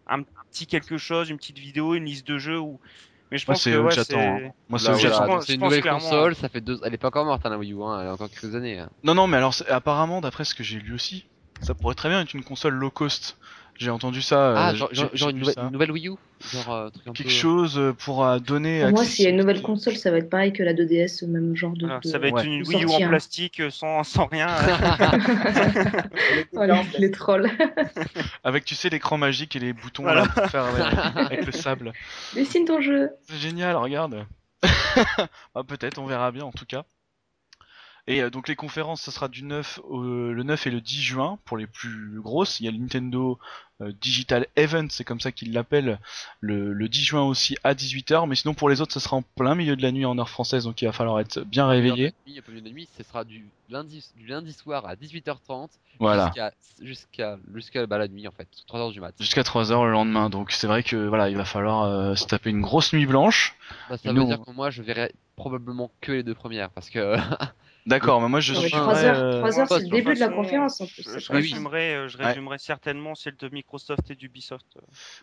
un 0.07 0.23
petit 0.51 0.67
quelque 0.67 0.97
chose, 0.97 1.29
une 1.29 1.37
petite 1.37 1.59
vidéo, 1.59 1.93
une 1.95 2.05
liste 2.05 2.27
de 2.27 2.37
jeux 2.39 2.59
ou. 2.59 2.79
Mais 3.33 3.39
je 3.39 3.47
Moi, 3.47 3.55
pense 3.55 3.63
c'est 3.63 3.71
que 3.71 3.89
j'attends, 3.89 4.03
c'est- 4.03 4.15
hein. 4.45 4.51
Moi, 4.69 4.77
c'est 4.77 4.95
j'attends. 4.99 5.41
c'est 5.41 5.47
je 5.47 5.53
une 5.57 5.63
nouvelle 5.63 5.81
clairement, 5.81 5.99
console, 6.01 6.35
ça 6.35 6.49
fait 6.49 6.61
deux, 6.61 6.79
elle 6.85 6.93
est 6.93 6.97
pas 6.97 7.07
encore 7.07 7.25
morte 7.25 7.43
hein, 7.43 7.49
la 7.49 7.57
Wii 7.57 7.73
U, 7.73 7.81
hein, 7.81 7.99
elle 8.01 8.07
a 8.09 8.13
encore 8.13 8.29
quelques 8.29 8.53
années. 8.53 8.77
hein. 8.77 8.89
Non, 9.03 9.15
non, 9.15 9.25
mais 9.25 9.37
alors 9.37 9.55
c'est- 9.55 9.67
apparemment, 9.69 10.21
d'après 10.21 10.45
ce 10.45 10.53
que 10.53 10.63
j'ai 10.63 10.77
lu 10.79 10.93
aussi, 10.93 11.25
ça 11.59 11.73
pourrait 11.73 11.95
très 11.95 12.09
bien 12.09 12.21
être 12.21 12.35
une 12.35 12.43
console 12.43 12.75
low 12.75 12.91
cost. 12.91 13.37
J'ai 13.79 13.89
entendu 13.89 14.21
ça. 14.21 14.51
euh, 14.51 14.55
Ah, 14.57 14.75
genre, 14.75 14.89
une, 15.29 15.39
nouvelle, 15.39 15.53
ça. 15.55 15.63
une 15.63 15.71
nouvelle 15.71 15.91
Wii 15.91 16.09
U 16.09 16.13
Genre 16.51 16.71
euh, 16.73 16.89
truc 16.89 17.07
un 17.07 17.13
Quelque 17.13 17.27
peu... 17.27 17.33
chose 17.33 17.79
euh, 17.79 17.93
pour 17.93 18.23
euh, 18.25 18.37
donner. 18.37 18.81
Pour 18.83 18.91
moi, 18.91 19.05
s'il 19.05 19.23
y 19.23 19.27
a 19.27 19.31
une 19.31 19.37
nouvelle 19.37 19.61
console, 19.61 19.95
ça 19.95 20.11
va 20.11 20.17
être 20.17 20.29
pareil 20.29 20.51
que 20.53 20.61
la 20.61 20.73
2DS, 20.73 21.25
le 21.25 21.31
même 21.31 21.55
genre 21.55 21.71
de. 21.73 21.87
ça 22.03 22.19
va 22.19 22.27
être 22.27 22.33
ouais. 22.35 22.45
une 22.45 22.67
Wii 22.67 22.83
U 22.83 22.87
en 22.89 23.01
hein. 23.01 23.07
plastique 23.07 23.61
euh, 23.61 23.69
sans 23.69 24.03
sans 24.03 24.25
rien. 24.27 24.47
Oh, 26.55 26.63
les, 26.65 26.81
les 26.99 27.11
trolls. 27.11 27.49
Avec, 28.43 28.65
tu 28.65 28.75
sais, 28.75 28.89
l'écran 28.89 29.17
magique 29.17 29.55
et 29.55 29.59
les 29.59 29.73
boutons 29.73 30.03
Voilà. 30.03 30.21
là, 30.21 30.27
pour 30.27 30.45
faire 30.51 30.65
euh, 30.65 31.19
avec 31.25 31.45
le 31.45 31.51
sable. 31.51 31.93
Dessine 32.35 32.65
ton 32.65 32.81
jeu. 32.81 33.09
C'est 33.27 33.37
génial, 33.37 33.75
regarde. 33.75 34.25
ah, 35.55 35.63
peut-être, 35.67 35.99
on 35.99 36.05
verra 36.05 36.31
bien 36.31 36.43
en 36.45 36.51
tout 36.51 36.65
cas. 36.65 36.83
Et 38.05 38.21
euh, 38.21 38.29
donc 38.29 38.47
les 38.49 38.55
conférences, 38.55 39.01
ça 39.01 39.11
sera 39.11 39.29
du 39.29 39.43
9 39.43 39.79
au, 39.85 40.01
le 40.01 40.43
9 40.43 40.67
et 40.67 40.71
le 40.71 40.81
10 40.81 41.01
juin 41.01 41.39
pour 41.45 41.57
les 41.57 41.67
plus 41.67 42.19
grosses. 42.19 42.59
Il 42.59 42.65
y 42.65 42.67
a 42.67 42.71
le 42.71 42.77
Nintendo 42.77 43.39
euh, 43.81 43.93
Digital 44.01 44.45
Event, 44.57 44.87
c'est 44.89 45.05
comme 45.05 45.21
ça 45.21 45.31
qu'ils 45.31 45.53
l'appellent, 45.53 45.99
le, 46.41 46.73
le 46.73 46.89
10 46.89 47.01
juin 47.01 47.23
aussi 47.23 47.55
à 47.63 47.73
18h. 47.73 48.27
Mais 48.27 48.35
sinon 48.35 48.53
pour 48.53 48.69
les 48.69 48.81
autres, 48.81 48.93
ça 48.93 48.99
sera 48.99 49.15
en 49.15 49.21
plein 49.21 49.55
milieu 49.55 49.77
de 49.77 49.81
la 49.81 49.93
nuit 49.93 50.05
en 50.05 50.17
heure 50.19 50.29
française, 50.29 50.65
donc 50.65 50.81
il 50.81 50.85
va 50.85 50.91
falloir 50.91 51.21
être 51.21 51.39
bien 51.45 51.65
réveillé. 51.65 52.13
Mieux 52.27 52.61
de 52.61 52.69
nuit, 52.69 52.89
ce 52.97 53.03
sera 53.03 53.23
du 53.23 53.45
lundi, 53.69 54.05
du 54.17 54.27
lundi 54.27 54.51
soir 54.51 54.85
à 54.85 54.95
18h30 54.95 55.69
Voilà. 55.99 56.25
jusqu'à 56.25 56.53
jusqu'à 56.81 57.37
jusqu'à 57.53 57.85
bah, 57.87 57.97
la 57.97 58.09
nuit 58.09 58.27
en 58.27 58.31
fait, 58.31 58.49
3h 58.69 58.91
du 58.91 58.99
mat. 58.99 59.13
Jusqu'à 59.17 59.43
3h 59.43 59.85
le 59.85 59.91
lendemain. 59.91 60.29
Donc 60.29 60.51
c'est 60.51 60.67
vrai 60.67 60.83
que 60.83 61.07
voilà, 61.07 61.29
il 61.29 61.37
va 61.37 61.45
falloir 61.45 61.83
euh, 61.83 62.15
se 62.15 62.25
taper 62.25 62.49
une 62.49 62.61
grosse 62.61 62.91
nuit 62.91 63.05
blanche. 63.05 63.55
Bah, 63.89 63.97
ça 63.97 64.11
veut 64.11 64.19
nous, 64.19 64.25
dire 64.25 64.41
que 64.41 64.51
moi 64.51 64.71
je 64.71 64.81
verrai 64.81 65.13
probablement 65.37 65.89
que 66.01 66.11
les 66.11 66.23
deux 66.23 66.35
premières 66.35 66.69
parce 66.69 66.89
que 66.89 67.15
D'accord, 67.85 68.21
mais 68.21 68.29
moi 68.29 68.39
je 68.39 68.53
suis. 68.53 68.69
trois 68.71 69.03
heures, 69.03 69.17
euh, 69.17 69.43
heures, 69.43 69.67
c'est 69.67 69.79
le 69.79 69.89
début 69.89 70.13
de 70.13 70.19
la 70.19 70.29
conférence 70.29 70.79
en 70.81 70.85
plus. 70.85 71.03
Je, 71.19 71.31
résumerai, 71.31 71.95
euh, 71.95 72.07
je 72.07 72.17
Ouais. 72.17 72.25
résumerai 72.25 72.57
certainement 72.57 73.15
celle 73.15 73.35
de 73.35 73.49
Microsoft 73.49 74.09
et 74.09 74.15
d'Ubisoft. 74.15 74.65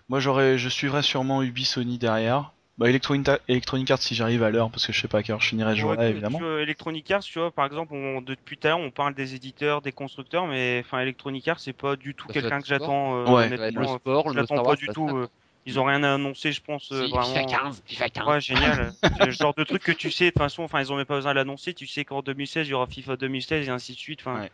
Moi 0.09 0.21
j'aurais, 0.21 0.59
je 0.59 0.69
suivrai 0.69 1.03
sûrement 1.03 1.43
Ubi 1.43 1.65
Sony 1.65 1.99
derrière. 1.99 2.53
Bah 2.79 2.89
Electronic, 2.89 3.29
Electronic 3.49 3.91
Arts 3.91 4.01
si 4.01 4.15
j'arrive 4.15 4.43
à 4.43 4.51
l'heure 4.51 4.71
parce 4.71 4.87
que 4.87 4.93
je 4.93 5.01
sais 5.01 5.09
pas 5.09 5.19
à 5.19 5.23
quelle 5.23 5.35
heure 5.35 5.41
je 5.41 5.49
finirai 5.49 5.73
ce 5.73 5.77
Ouais, 5.77 5.81
jour-là 5.83 6.09
évidemment. 6.09 6.41
Electronic 6.59 7.11
Arts, 7.11 7.23
tu 7.23 7.39
vois, 7.39 7.51
par 7.51 7.67
exemple, 7.67 7.93
on, 7.93 8.23
depuis 8.23 8.57
tout 8.57 8.67
à 8.67 8.71
l'heure, 8.71 8.79
on 8.79 8.91
parle 8.91 9.15
des 9.15 9.35
éditeurs, 9.35 9.83
des 9.83 9.93
constructeurs, 9.93 10.47
mais 10.47 10.83
enfin, 10.85 11.01
Electronic 11.01 11.47
Arts, 11.49 11.61
c'est 11.61 11.75
pas 11.75 11.97
du 11.97 12.15
tout 12.15 12.27
quelqu'un 12.29 12.59
que 12.61 12.67
j'attends. 12.67 13.17
euh, 13.27 13.35
Ouais. 13.35 13.49
le 13.51 13.85
sport, 13.85 14.25
pas 14.65 14.77
du 14.77 14.89
tout. 14.89 15.27
Ils 15.67 15.79
ont 15.79 15.85
rien 15.85 16.03
à 16.03 16.15
annoncer, 16.15 16.53
je 16.53 16.63
pense, 16.63 16.91
euh, 16.91 17.05
Si, 17.05 17.11
vraiment. 17.11 17.27
FIFA 17.27 17.45
15, 17.45 17.83
FIFA 17.87 18.09
15. 18.09 18.27
Ouais, 18.29 18.41
génial. 18.41 18.93
c'est 19.19 19.27
le 19.27 19.31
genre 19.31 19.55
de 19.55 19.65
truc 19.65 19.83
que 19.83 19.93
tu 19.93 20.11
sais, 20.11 20.25
de 20.27 20.31
toute 20.31 20.39
façon, 20.39 20.63
enfin, 20.63 20.81
ils 20.81 20.91
ont 20.93 20.97
même 20.97 21.05
pas 21.05 21.17
besoin 21.17 21.33
de 21.33 21.37
l'annoncer. 21.37 21.75
Tu 21.75 21.87
sais 21.87 22.05
qu'en 22.05 22.23
2016, 22.23 22.67
il 22.67 22.71
y 22.71 22.75
aura 22.75 22.87
FIFA 22.87 23.17
2016 23.17 23.69
et 23.69 23.71
ainsi 23.71 23.93
de 23.93 23.99
suite. 23.99 24.21
Enfin, 24.21 24.41
Ouais. 24.41 24.51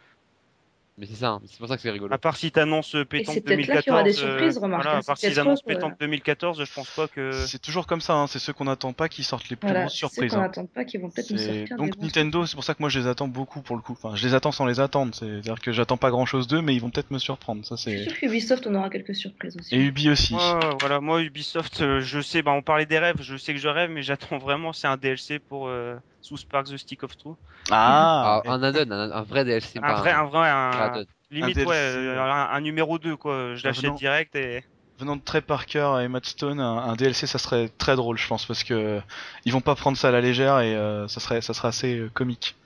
Mais 0.98 1.05
c'est 1.05 1.16
ça, 1.16 1.28
hein, 1.28 1.43
c'est 1.47 1.59
pour 1.59 1.68
ça 1.68 1.77
que 1.77 1.82
c'est 1.82 1.90
rigolo. 1.90 2.14
à 2.14 2.16
part 2.16 2.36
si 2.39 2.51
t'annonces 2.51 2.94
euh, 2.94 3.05
Pétanque 3.05 3.35
c'est 3.35 3.40
peut-être 3.43 3.59
2014. 3.59 3.86
là 3.86 3.90
y 3.90 3.90
aura 3.93 4.02
des 4.02 4.18
euh, 4.18 4.28
surprises, 4.28 4.56
remarque, 4.56 4.82
Voilà, 4.82 4.97
hein, 4.97 5.01
à 5.01 5.02
part 5.05 5.18
annoncent 5.24 5.60
trop, 5.62 5.68
Pétanque 5.68 6.01
2014, 6.01 6.64
je 6.64 6.73
pense 6.73 6.89
pas 6.90 7.06
que. 7.06 7.32
C'est 7.32 7.60
toujours 7.60 7.86
comme 7.86 8.01
ça, 8.01 8.14
hein, 8.14 8.27
c'est 8.27 8.39
ceux 8.39 8.55
qu'on 8.55 8.64
n'attend 8.64 8.94
pas 8.94 9.10
qui 9.10 9.23
sortent 9.23 9.51
les 9.51 9.56
plus 9.56 9.66
Voilà, 9.66 9.81
grosses 9.82 9.93
c'est 9.93 10.06
ceux 10.06 10.09
surprises. 10.09 10.32
qu'on 10.32 10.39
hein. 10.39 10.43
n'attend 10.43 10.66
pas 10.66 10.85
qui 10.86 10.97
vont 10.97 11.10
peut-être 11.10 11.31
nous 11.31 11.39
sortir. 11.39 11.77
Donc 11.77 11.98
Nintendo, 11.98 12.47
c'est 12.47 12.55
pour 12.55 12.64
ça 12.64 12.73
que 12.73 12.82
moi 12.82 12.89
je 12.89 12.98
les 12.98 13.06
attends 13.06 13.28
beaucoup 13.28 13.60
pour 13.60 13.77
le 13.77 13.82
coup. 13.82 13.93
Enfin, 13.93 14.16
je 14.16 14.27
les 14.27 14.32
attends 14.32 14.52
sans 14.52 14.64
les 14.64 14.81
attendre. 14.81 15.14
C'est-à-dire 15.14 15.60
que 15.60 15.70
j'attends 15.73 15.98
pas 15.98 16.10
grand-chose 16.10 16.47
d'eux, 16.47 16.62
mais 16.62 16.74
ils 16.74 16.81
vont 16.81 16.89
peut-être 16.90 17.10
me 17.10 17.18
surprendre. 17.18 17.64
Ça 17.66 17.77
Je 17.77 17.81
suis 17.82 17.98
c'est. 17.98 18.05
sûr 18.05 18.18
qu'Ubisoft, 18.18 18.66
on 18.66 18.74
aura 18.74 18.89
quelques 18.89 19.14
surprises 19.14 19.56
aussi. 19.59 19.74
Et 19.74 19.78
Ubi 19.78 20.09
aussi. 20.09 20.35
Ouais, 20.35 20.40
voilà, 20.81 21.01
moi 21.01 21.20
Ubisoft, 21.20 21.82
euh, 21.82 22.01
je 22.01 22.20
sais, 22.20 22.40
bah 22.40 22.52
on 22.52 22.62
parlait 22.62 22.86
des 22.86 22.98
rêves, 22.98 23.16
je 23.20 23.36
sais 23.36 23.52
que 23.52 23.60
je 23.60 23.68
rêve, 23.68 23.90
mais 23.90 24.02
j'attends 24.02 24.39
vraiment, 24.39 24.73
c'est 24.73 24.86
un 24.86 24.97
DLC 24.97 25.39
pour 25.40 25.68
euh, 25.68 25.97
Sous 26.21 26.37
Spark 26.39 26.67
The 26.67 26.77
Stick 26.77 27.03
of 27.05 27.17
Truth. 27.17 27.37
Ah. 27.71 28.43
Ah, 28.45 28.51
un 28.53 28.63
add-on, 28.63 28.91
un, 28.91 29.11
un 29.13 29.23
vrai 29.23 29.45
DLC, 29.45 29.79
Un 29.83 29.95
vrai, 29.95 30.11
un 30.13 30.25
vrai, 30.25 30.49
un, 30.51 30.71
add-on. 30.71 31.05
limite 31.31 31.57
ouais, 31.59 32.17
un, 32.19 32.49
un 32.53 32.61
numéro 32.61 32.99
2 32.99 33.17
quoi. 33.17 33.55
Je 33.55 33.61
Ah, 33.65 33.69
l'achète 33.69 33.85
venant- 33.85 33.95
direct 33.95 34.35
et 34.37 34.65
Venant 34.99 35.17
de 35.17 35.21
Trey 35.21 35.43
Parker 35.43 35.99
et 36.03 36.09
Matt 36.09 36.25
Stone, 36.25 36.59
un, 36.59 36.79
un 36.79 36.97
DLC 36.97 37.27
ça 37.27 37.39
serait 37.39 37.69
très 37.69 37.97
drôle, 37.97 38.17
je 38.17 38.27
pense, 38.27 38.47
parce 38.47 38.65
que 38.65 38.99
ils 39.45 39.53
vont 39.53 39.61
pas 39.61 39.75
prendre 39.75 39.99
ça 39.99 40.09
à 40.09 40.11
la 40.11 40.23
légère 40.23 40.59
et 40.61 40.75
euh, 40.75 41.07
ça 41.07 41.21
serait, 41.21 41.43
ça 41.43 41.53
serait 41.53 41.69
assez 41.69 41.99
euh, 41.99 42.11
comique. 42.15 42.57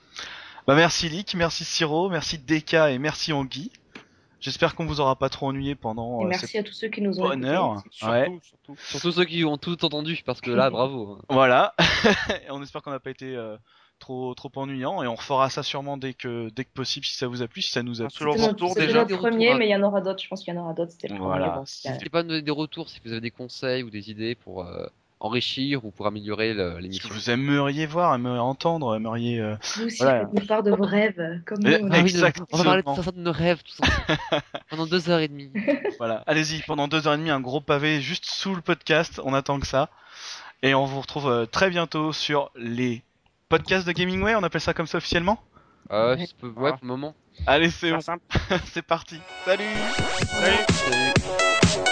Bah 0.65 0.75
merci 0.75 1.09
Lick, 1.09 1.33
merci 1.35 1.65
Siro, 1.65 2.09
merci 2.09 2.37
Deka 2.37 2.91
et 2.91 2.99
merci 2.99 3.33
Anguille. 3.33 3.69
J'espère 4.41 4.75
qu'on 4.75 4.85
vous 4.85 4.99
aura 4.99 5.15
pas 5.15 5.29
trop 5.29 5.47
ennuyé 5.47 5.75
pendant 5.75 6.21
Et 6.21 6.25
euh, 6.25 6.27
merci 6.27 6.47
cette 6.47 6.65
à 6.65 6.67
tous 6.67 6.73
ceux 6.73 6.89
qui 6.89 7.01
nous 7.01 7.19
ont 7.19 7.23
bonne 7.23 7.39
écoutés. 7.43 7.55
heure. 7.55 7.83
surtout, 7.91 8.11
Ouais. 8.11 8.39
surtout. 8.43 8.75
Surtout 8.77 9.11
ceux 9.11 9.25
qui 9.25 9.45
ont 9.45 9.57
tout 9.57 9.85
entendu, 9.85 10.21
parce 10.25 10.41
que 10.41 10.51
là, 10.51 10.69
bravo. 10.71 11.19
Voilà. 11.29 11.73
On 12.49 12.61
espère 12.61 12.81
qu'on 12.81 12.91
n'a 12.91 12.99
pas 12.99 13.11
été 13.11 13.35
euh, 13.35 13.55
trop 13.99 14.33
trop 14.33 14.49
ennuyant 14.55 15.03
et 15.03 15.07
on 15.07 15.13
refera 15.13 15.51
ça 15.51 15.61
sûrement 15.61 15.95
dès 15.95 16.15
que 16.15 16.49
dès 16.55 16.65
que 16.65 16.71
possible 16.73 17.05
si 17.05 17.15
ça 17.15 17.27
vous 17.27 17.43
a 17.43 17.47
plu, 17.47 17.61
si 17.61 17.69
ça 17.71 17.83
nous 17.83 18.01
a 18.01 18.05
Un 18.05 18.07
plu. 18.07 18.31
C'était 18.33 18.87
déjà. 18.87 19.03
retours, 19.03 19.19
premier, 19.19 19.53
mais 19.53 19.67
il 19.67 19.71
y 19.71 19.75
en 19.75 19.83
aura 19.83 20.01
d'autres. 20.01 20.23
Je 20.23 20.27
pense 20.27 20.43
qu'il 20.43 20.53
y 20.53 20.57
en 20.57 20.61
aura 20.61 20.73
d'autres. 20.73 20.91
C'était 20.91 21.09
le 21.09 21.17
Voilà. 21.17 21.61
N'hésitez 21.85 22.09
pas 22.09 22.19
à 22.19 22.23
nous 22.23 22.29
donner 22.29 22.41
des 22.41 22.49
retours 22.51 22.89
si 22.89 22.99
vous 23.05 23.11
avez 23.11 23.21
des 23.21 23.29
conseils 23.29 23.83
ou 23.83 23.91
des 23.91 24.09
idées 24.09 24.33
pour 24.33 24.65
euh, 24.65 24.87
enrichir 25.21 25.85
ou 25.85 25.91
pour 25.91 26.07
améliorer 26.07 26.53
le- 26.53 26.71
Ce 26.71 26.75
que 26.77 26.81
l'émission. 26.81 27.09
vous 27.11 27.29
aimeriez 27.29 27.85
voir, 27.85 28.13
aimeriez 28.15 28.39
entendre, 28.39 28.95
aimeriez. 28.95 29.39
euh, 29.39 29.55
Vous 29.77 29.85
aussi, 29.85 29.97
Voilà. 30.01 30.21
faites-nous 30.21 30.45
part 30.47 30.63
de 30.63 30.71
vos 30.71 30.83
rêves, 30.83 31.41
comme 31.45 31.59
nous. 31.59 31.69
Eh, 31.71 31.83
on 31.83 31.89
Ah 31.91 31.95
a- 31.95 31.97
oui, 31.99 32.09
Exactement. 32.09 32.47
on 32.51 32.57
va 32.57 32.63
parler 32.63 32.83
de 32.83 33.19
nos 33.21 33.31
rêves 33.31 33.61
ensemble. 33.79 33.91
pendant 34.69 34.85
deux 34.87 35.09
heures 35.09 35.19
et 35.19 35.27
demie. 35.27 35.51
Voilà, 35.99 36.23
allez-y, 36.25 36.61
pendant 36.63 36.87
deux 36.87 37.07
heures 37.07 37.13
et 37.13 37.17
demie, 37.17 37.29
un 37.29 37.39
gros 37.39 37.61
pavé 37.61 38.01
juste 38.01 38.25
sous 38.25 38.55
le 38.55 38.61
podcast, 38.61 39.21
on 39.23 39.33
attend 39.35 39.59
que 39.59 39.67
ça. 39.67 39.89
Et 40.63 40.73
on 40.73 40.85
vous 40.85 40.99
retrouve 41.01 41.29
euh, 41.29 41.45
très 41.45 41.69
bientôt 41.69 42.11
sur 42.13 42.51
les 42.55 43.03
podcasts 43.49 43.85
de 43.87 43.91
Gamingway, 43.91 44.33
on 44.35 44.43
appelle 44.43 44.61
ça 44.61 44.73
comme 44.73 44.87
ça 44.87 44.97
officiellement? 44.97 45.39
Euh, 45.91 46.15
Ouais. 46.15 46.27
ouais, 46.41 46.69
pour 46.71 46.79
le 46.81 46.87
moment. 46.87 47.13
Allez, 47.45 47.69
c'est 47.69 47.91
bon, 47.91 47.99
simple. 48.01 48.23
c'est 48.65 48.81
parti. 48.81 49.19
Salut 49.45 49.63
Salut. 50.29 50.57
Salut. 50.69 51.91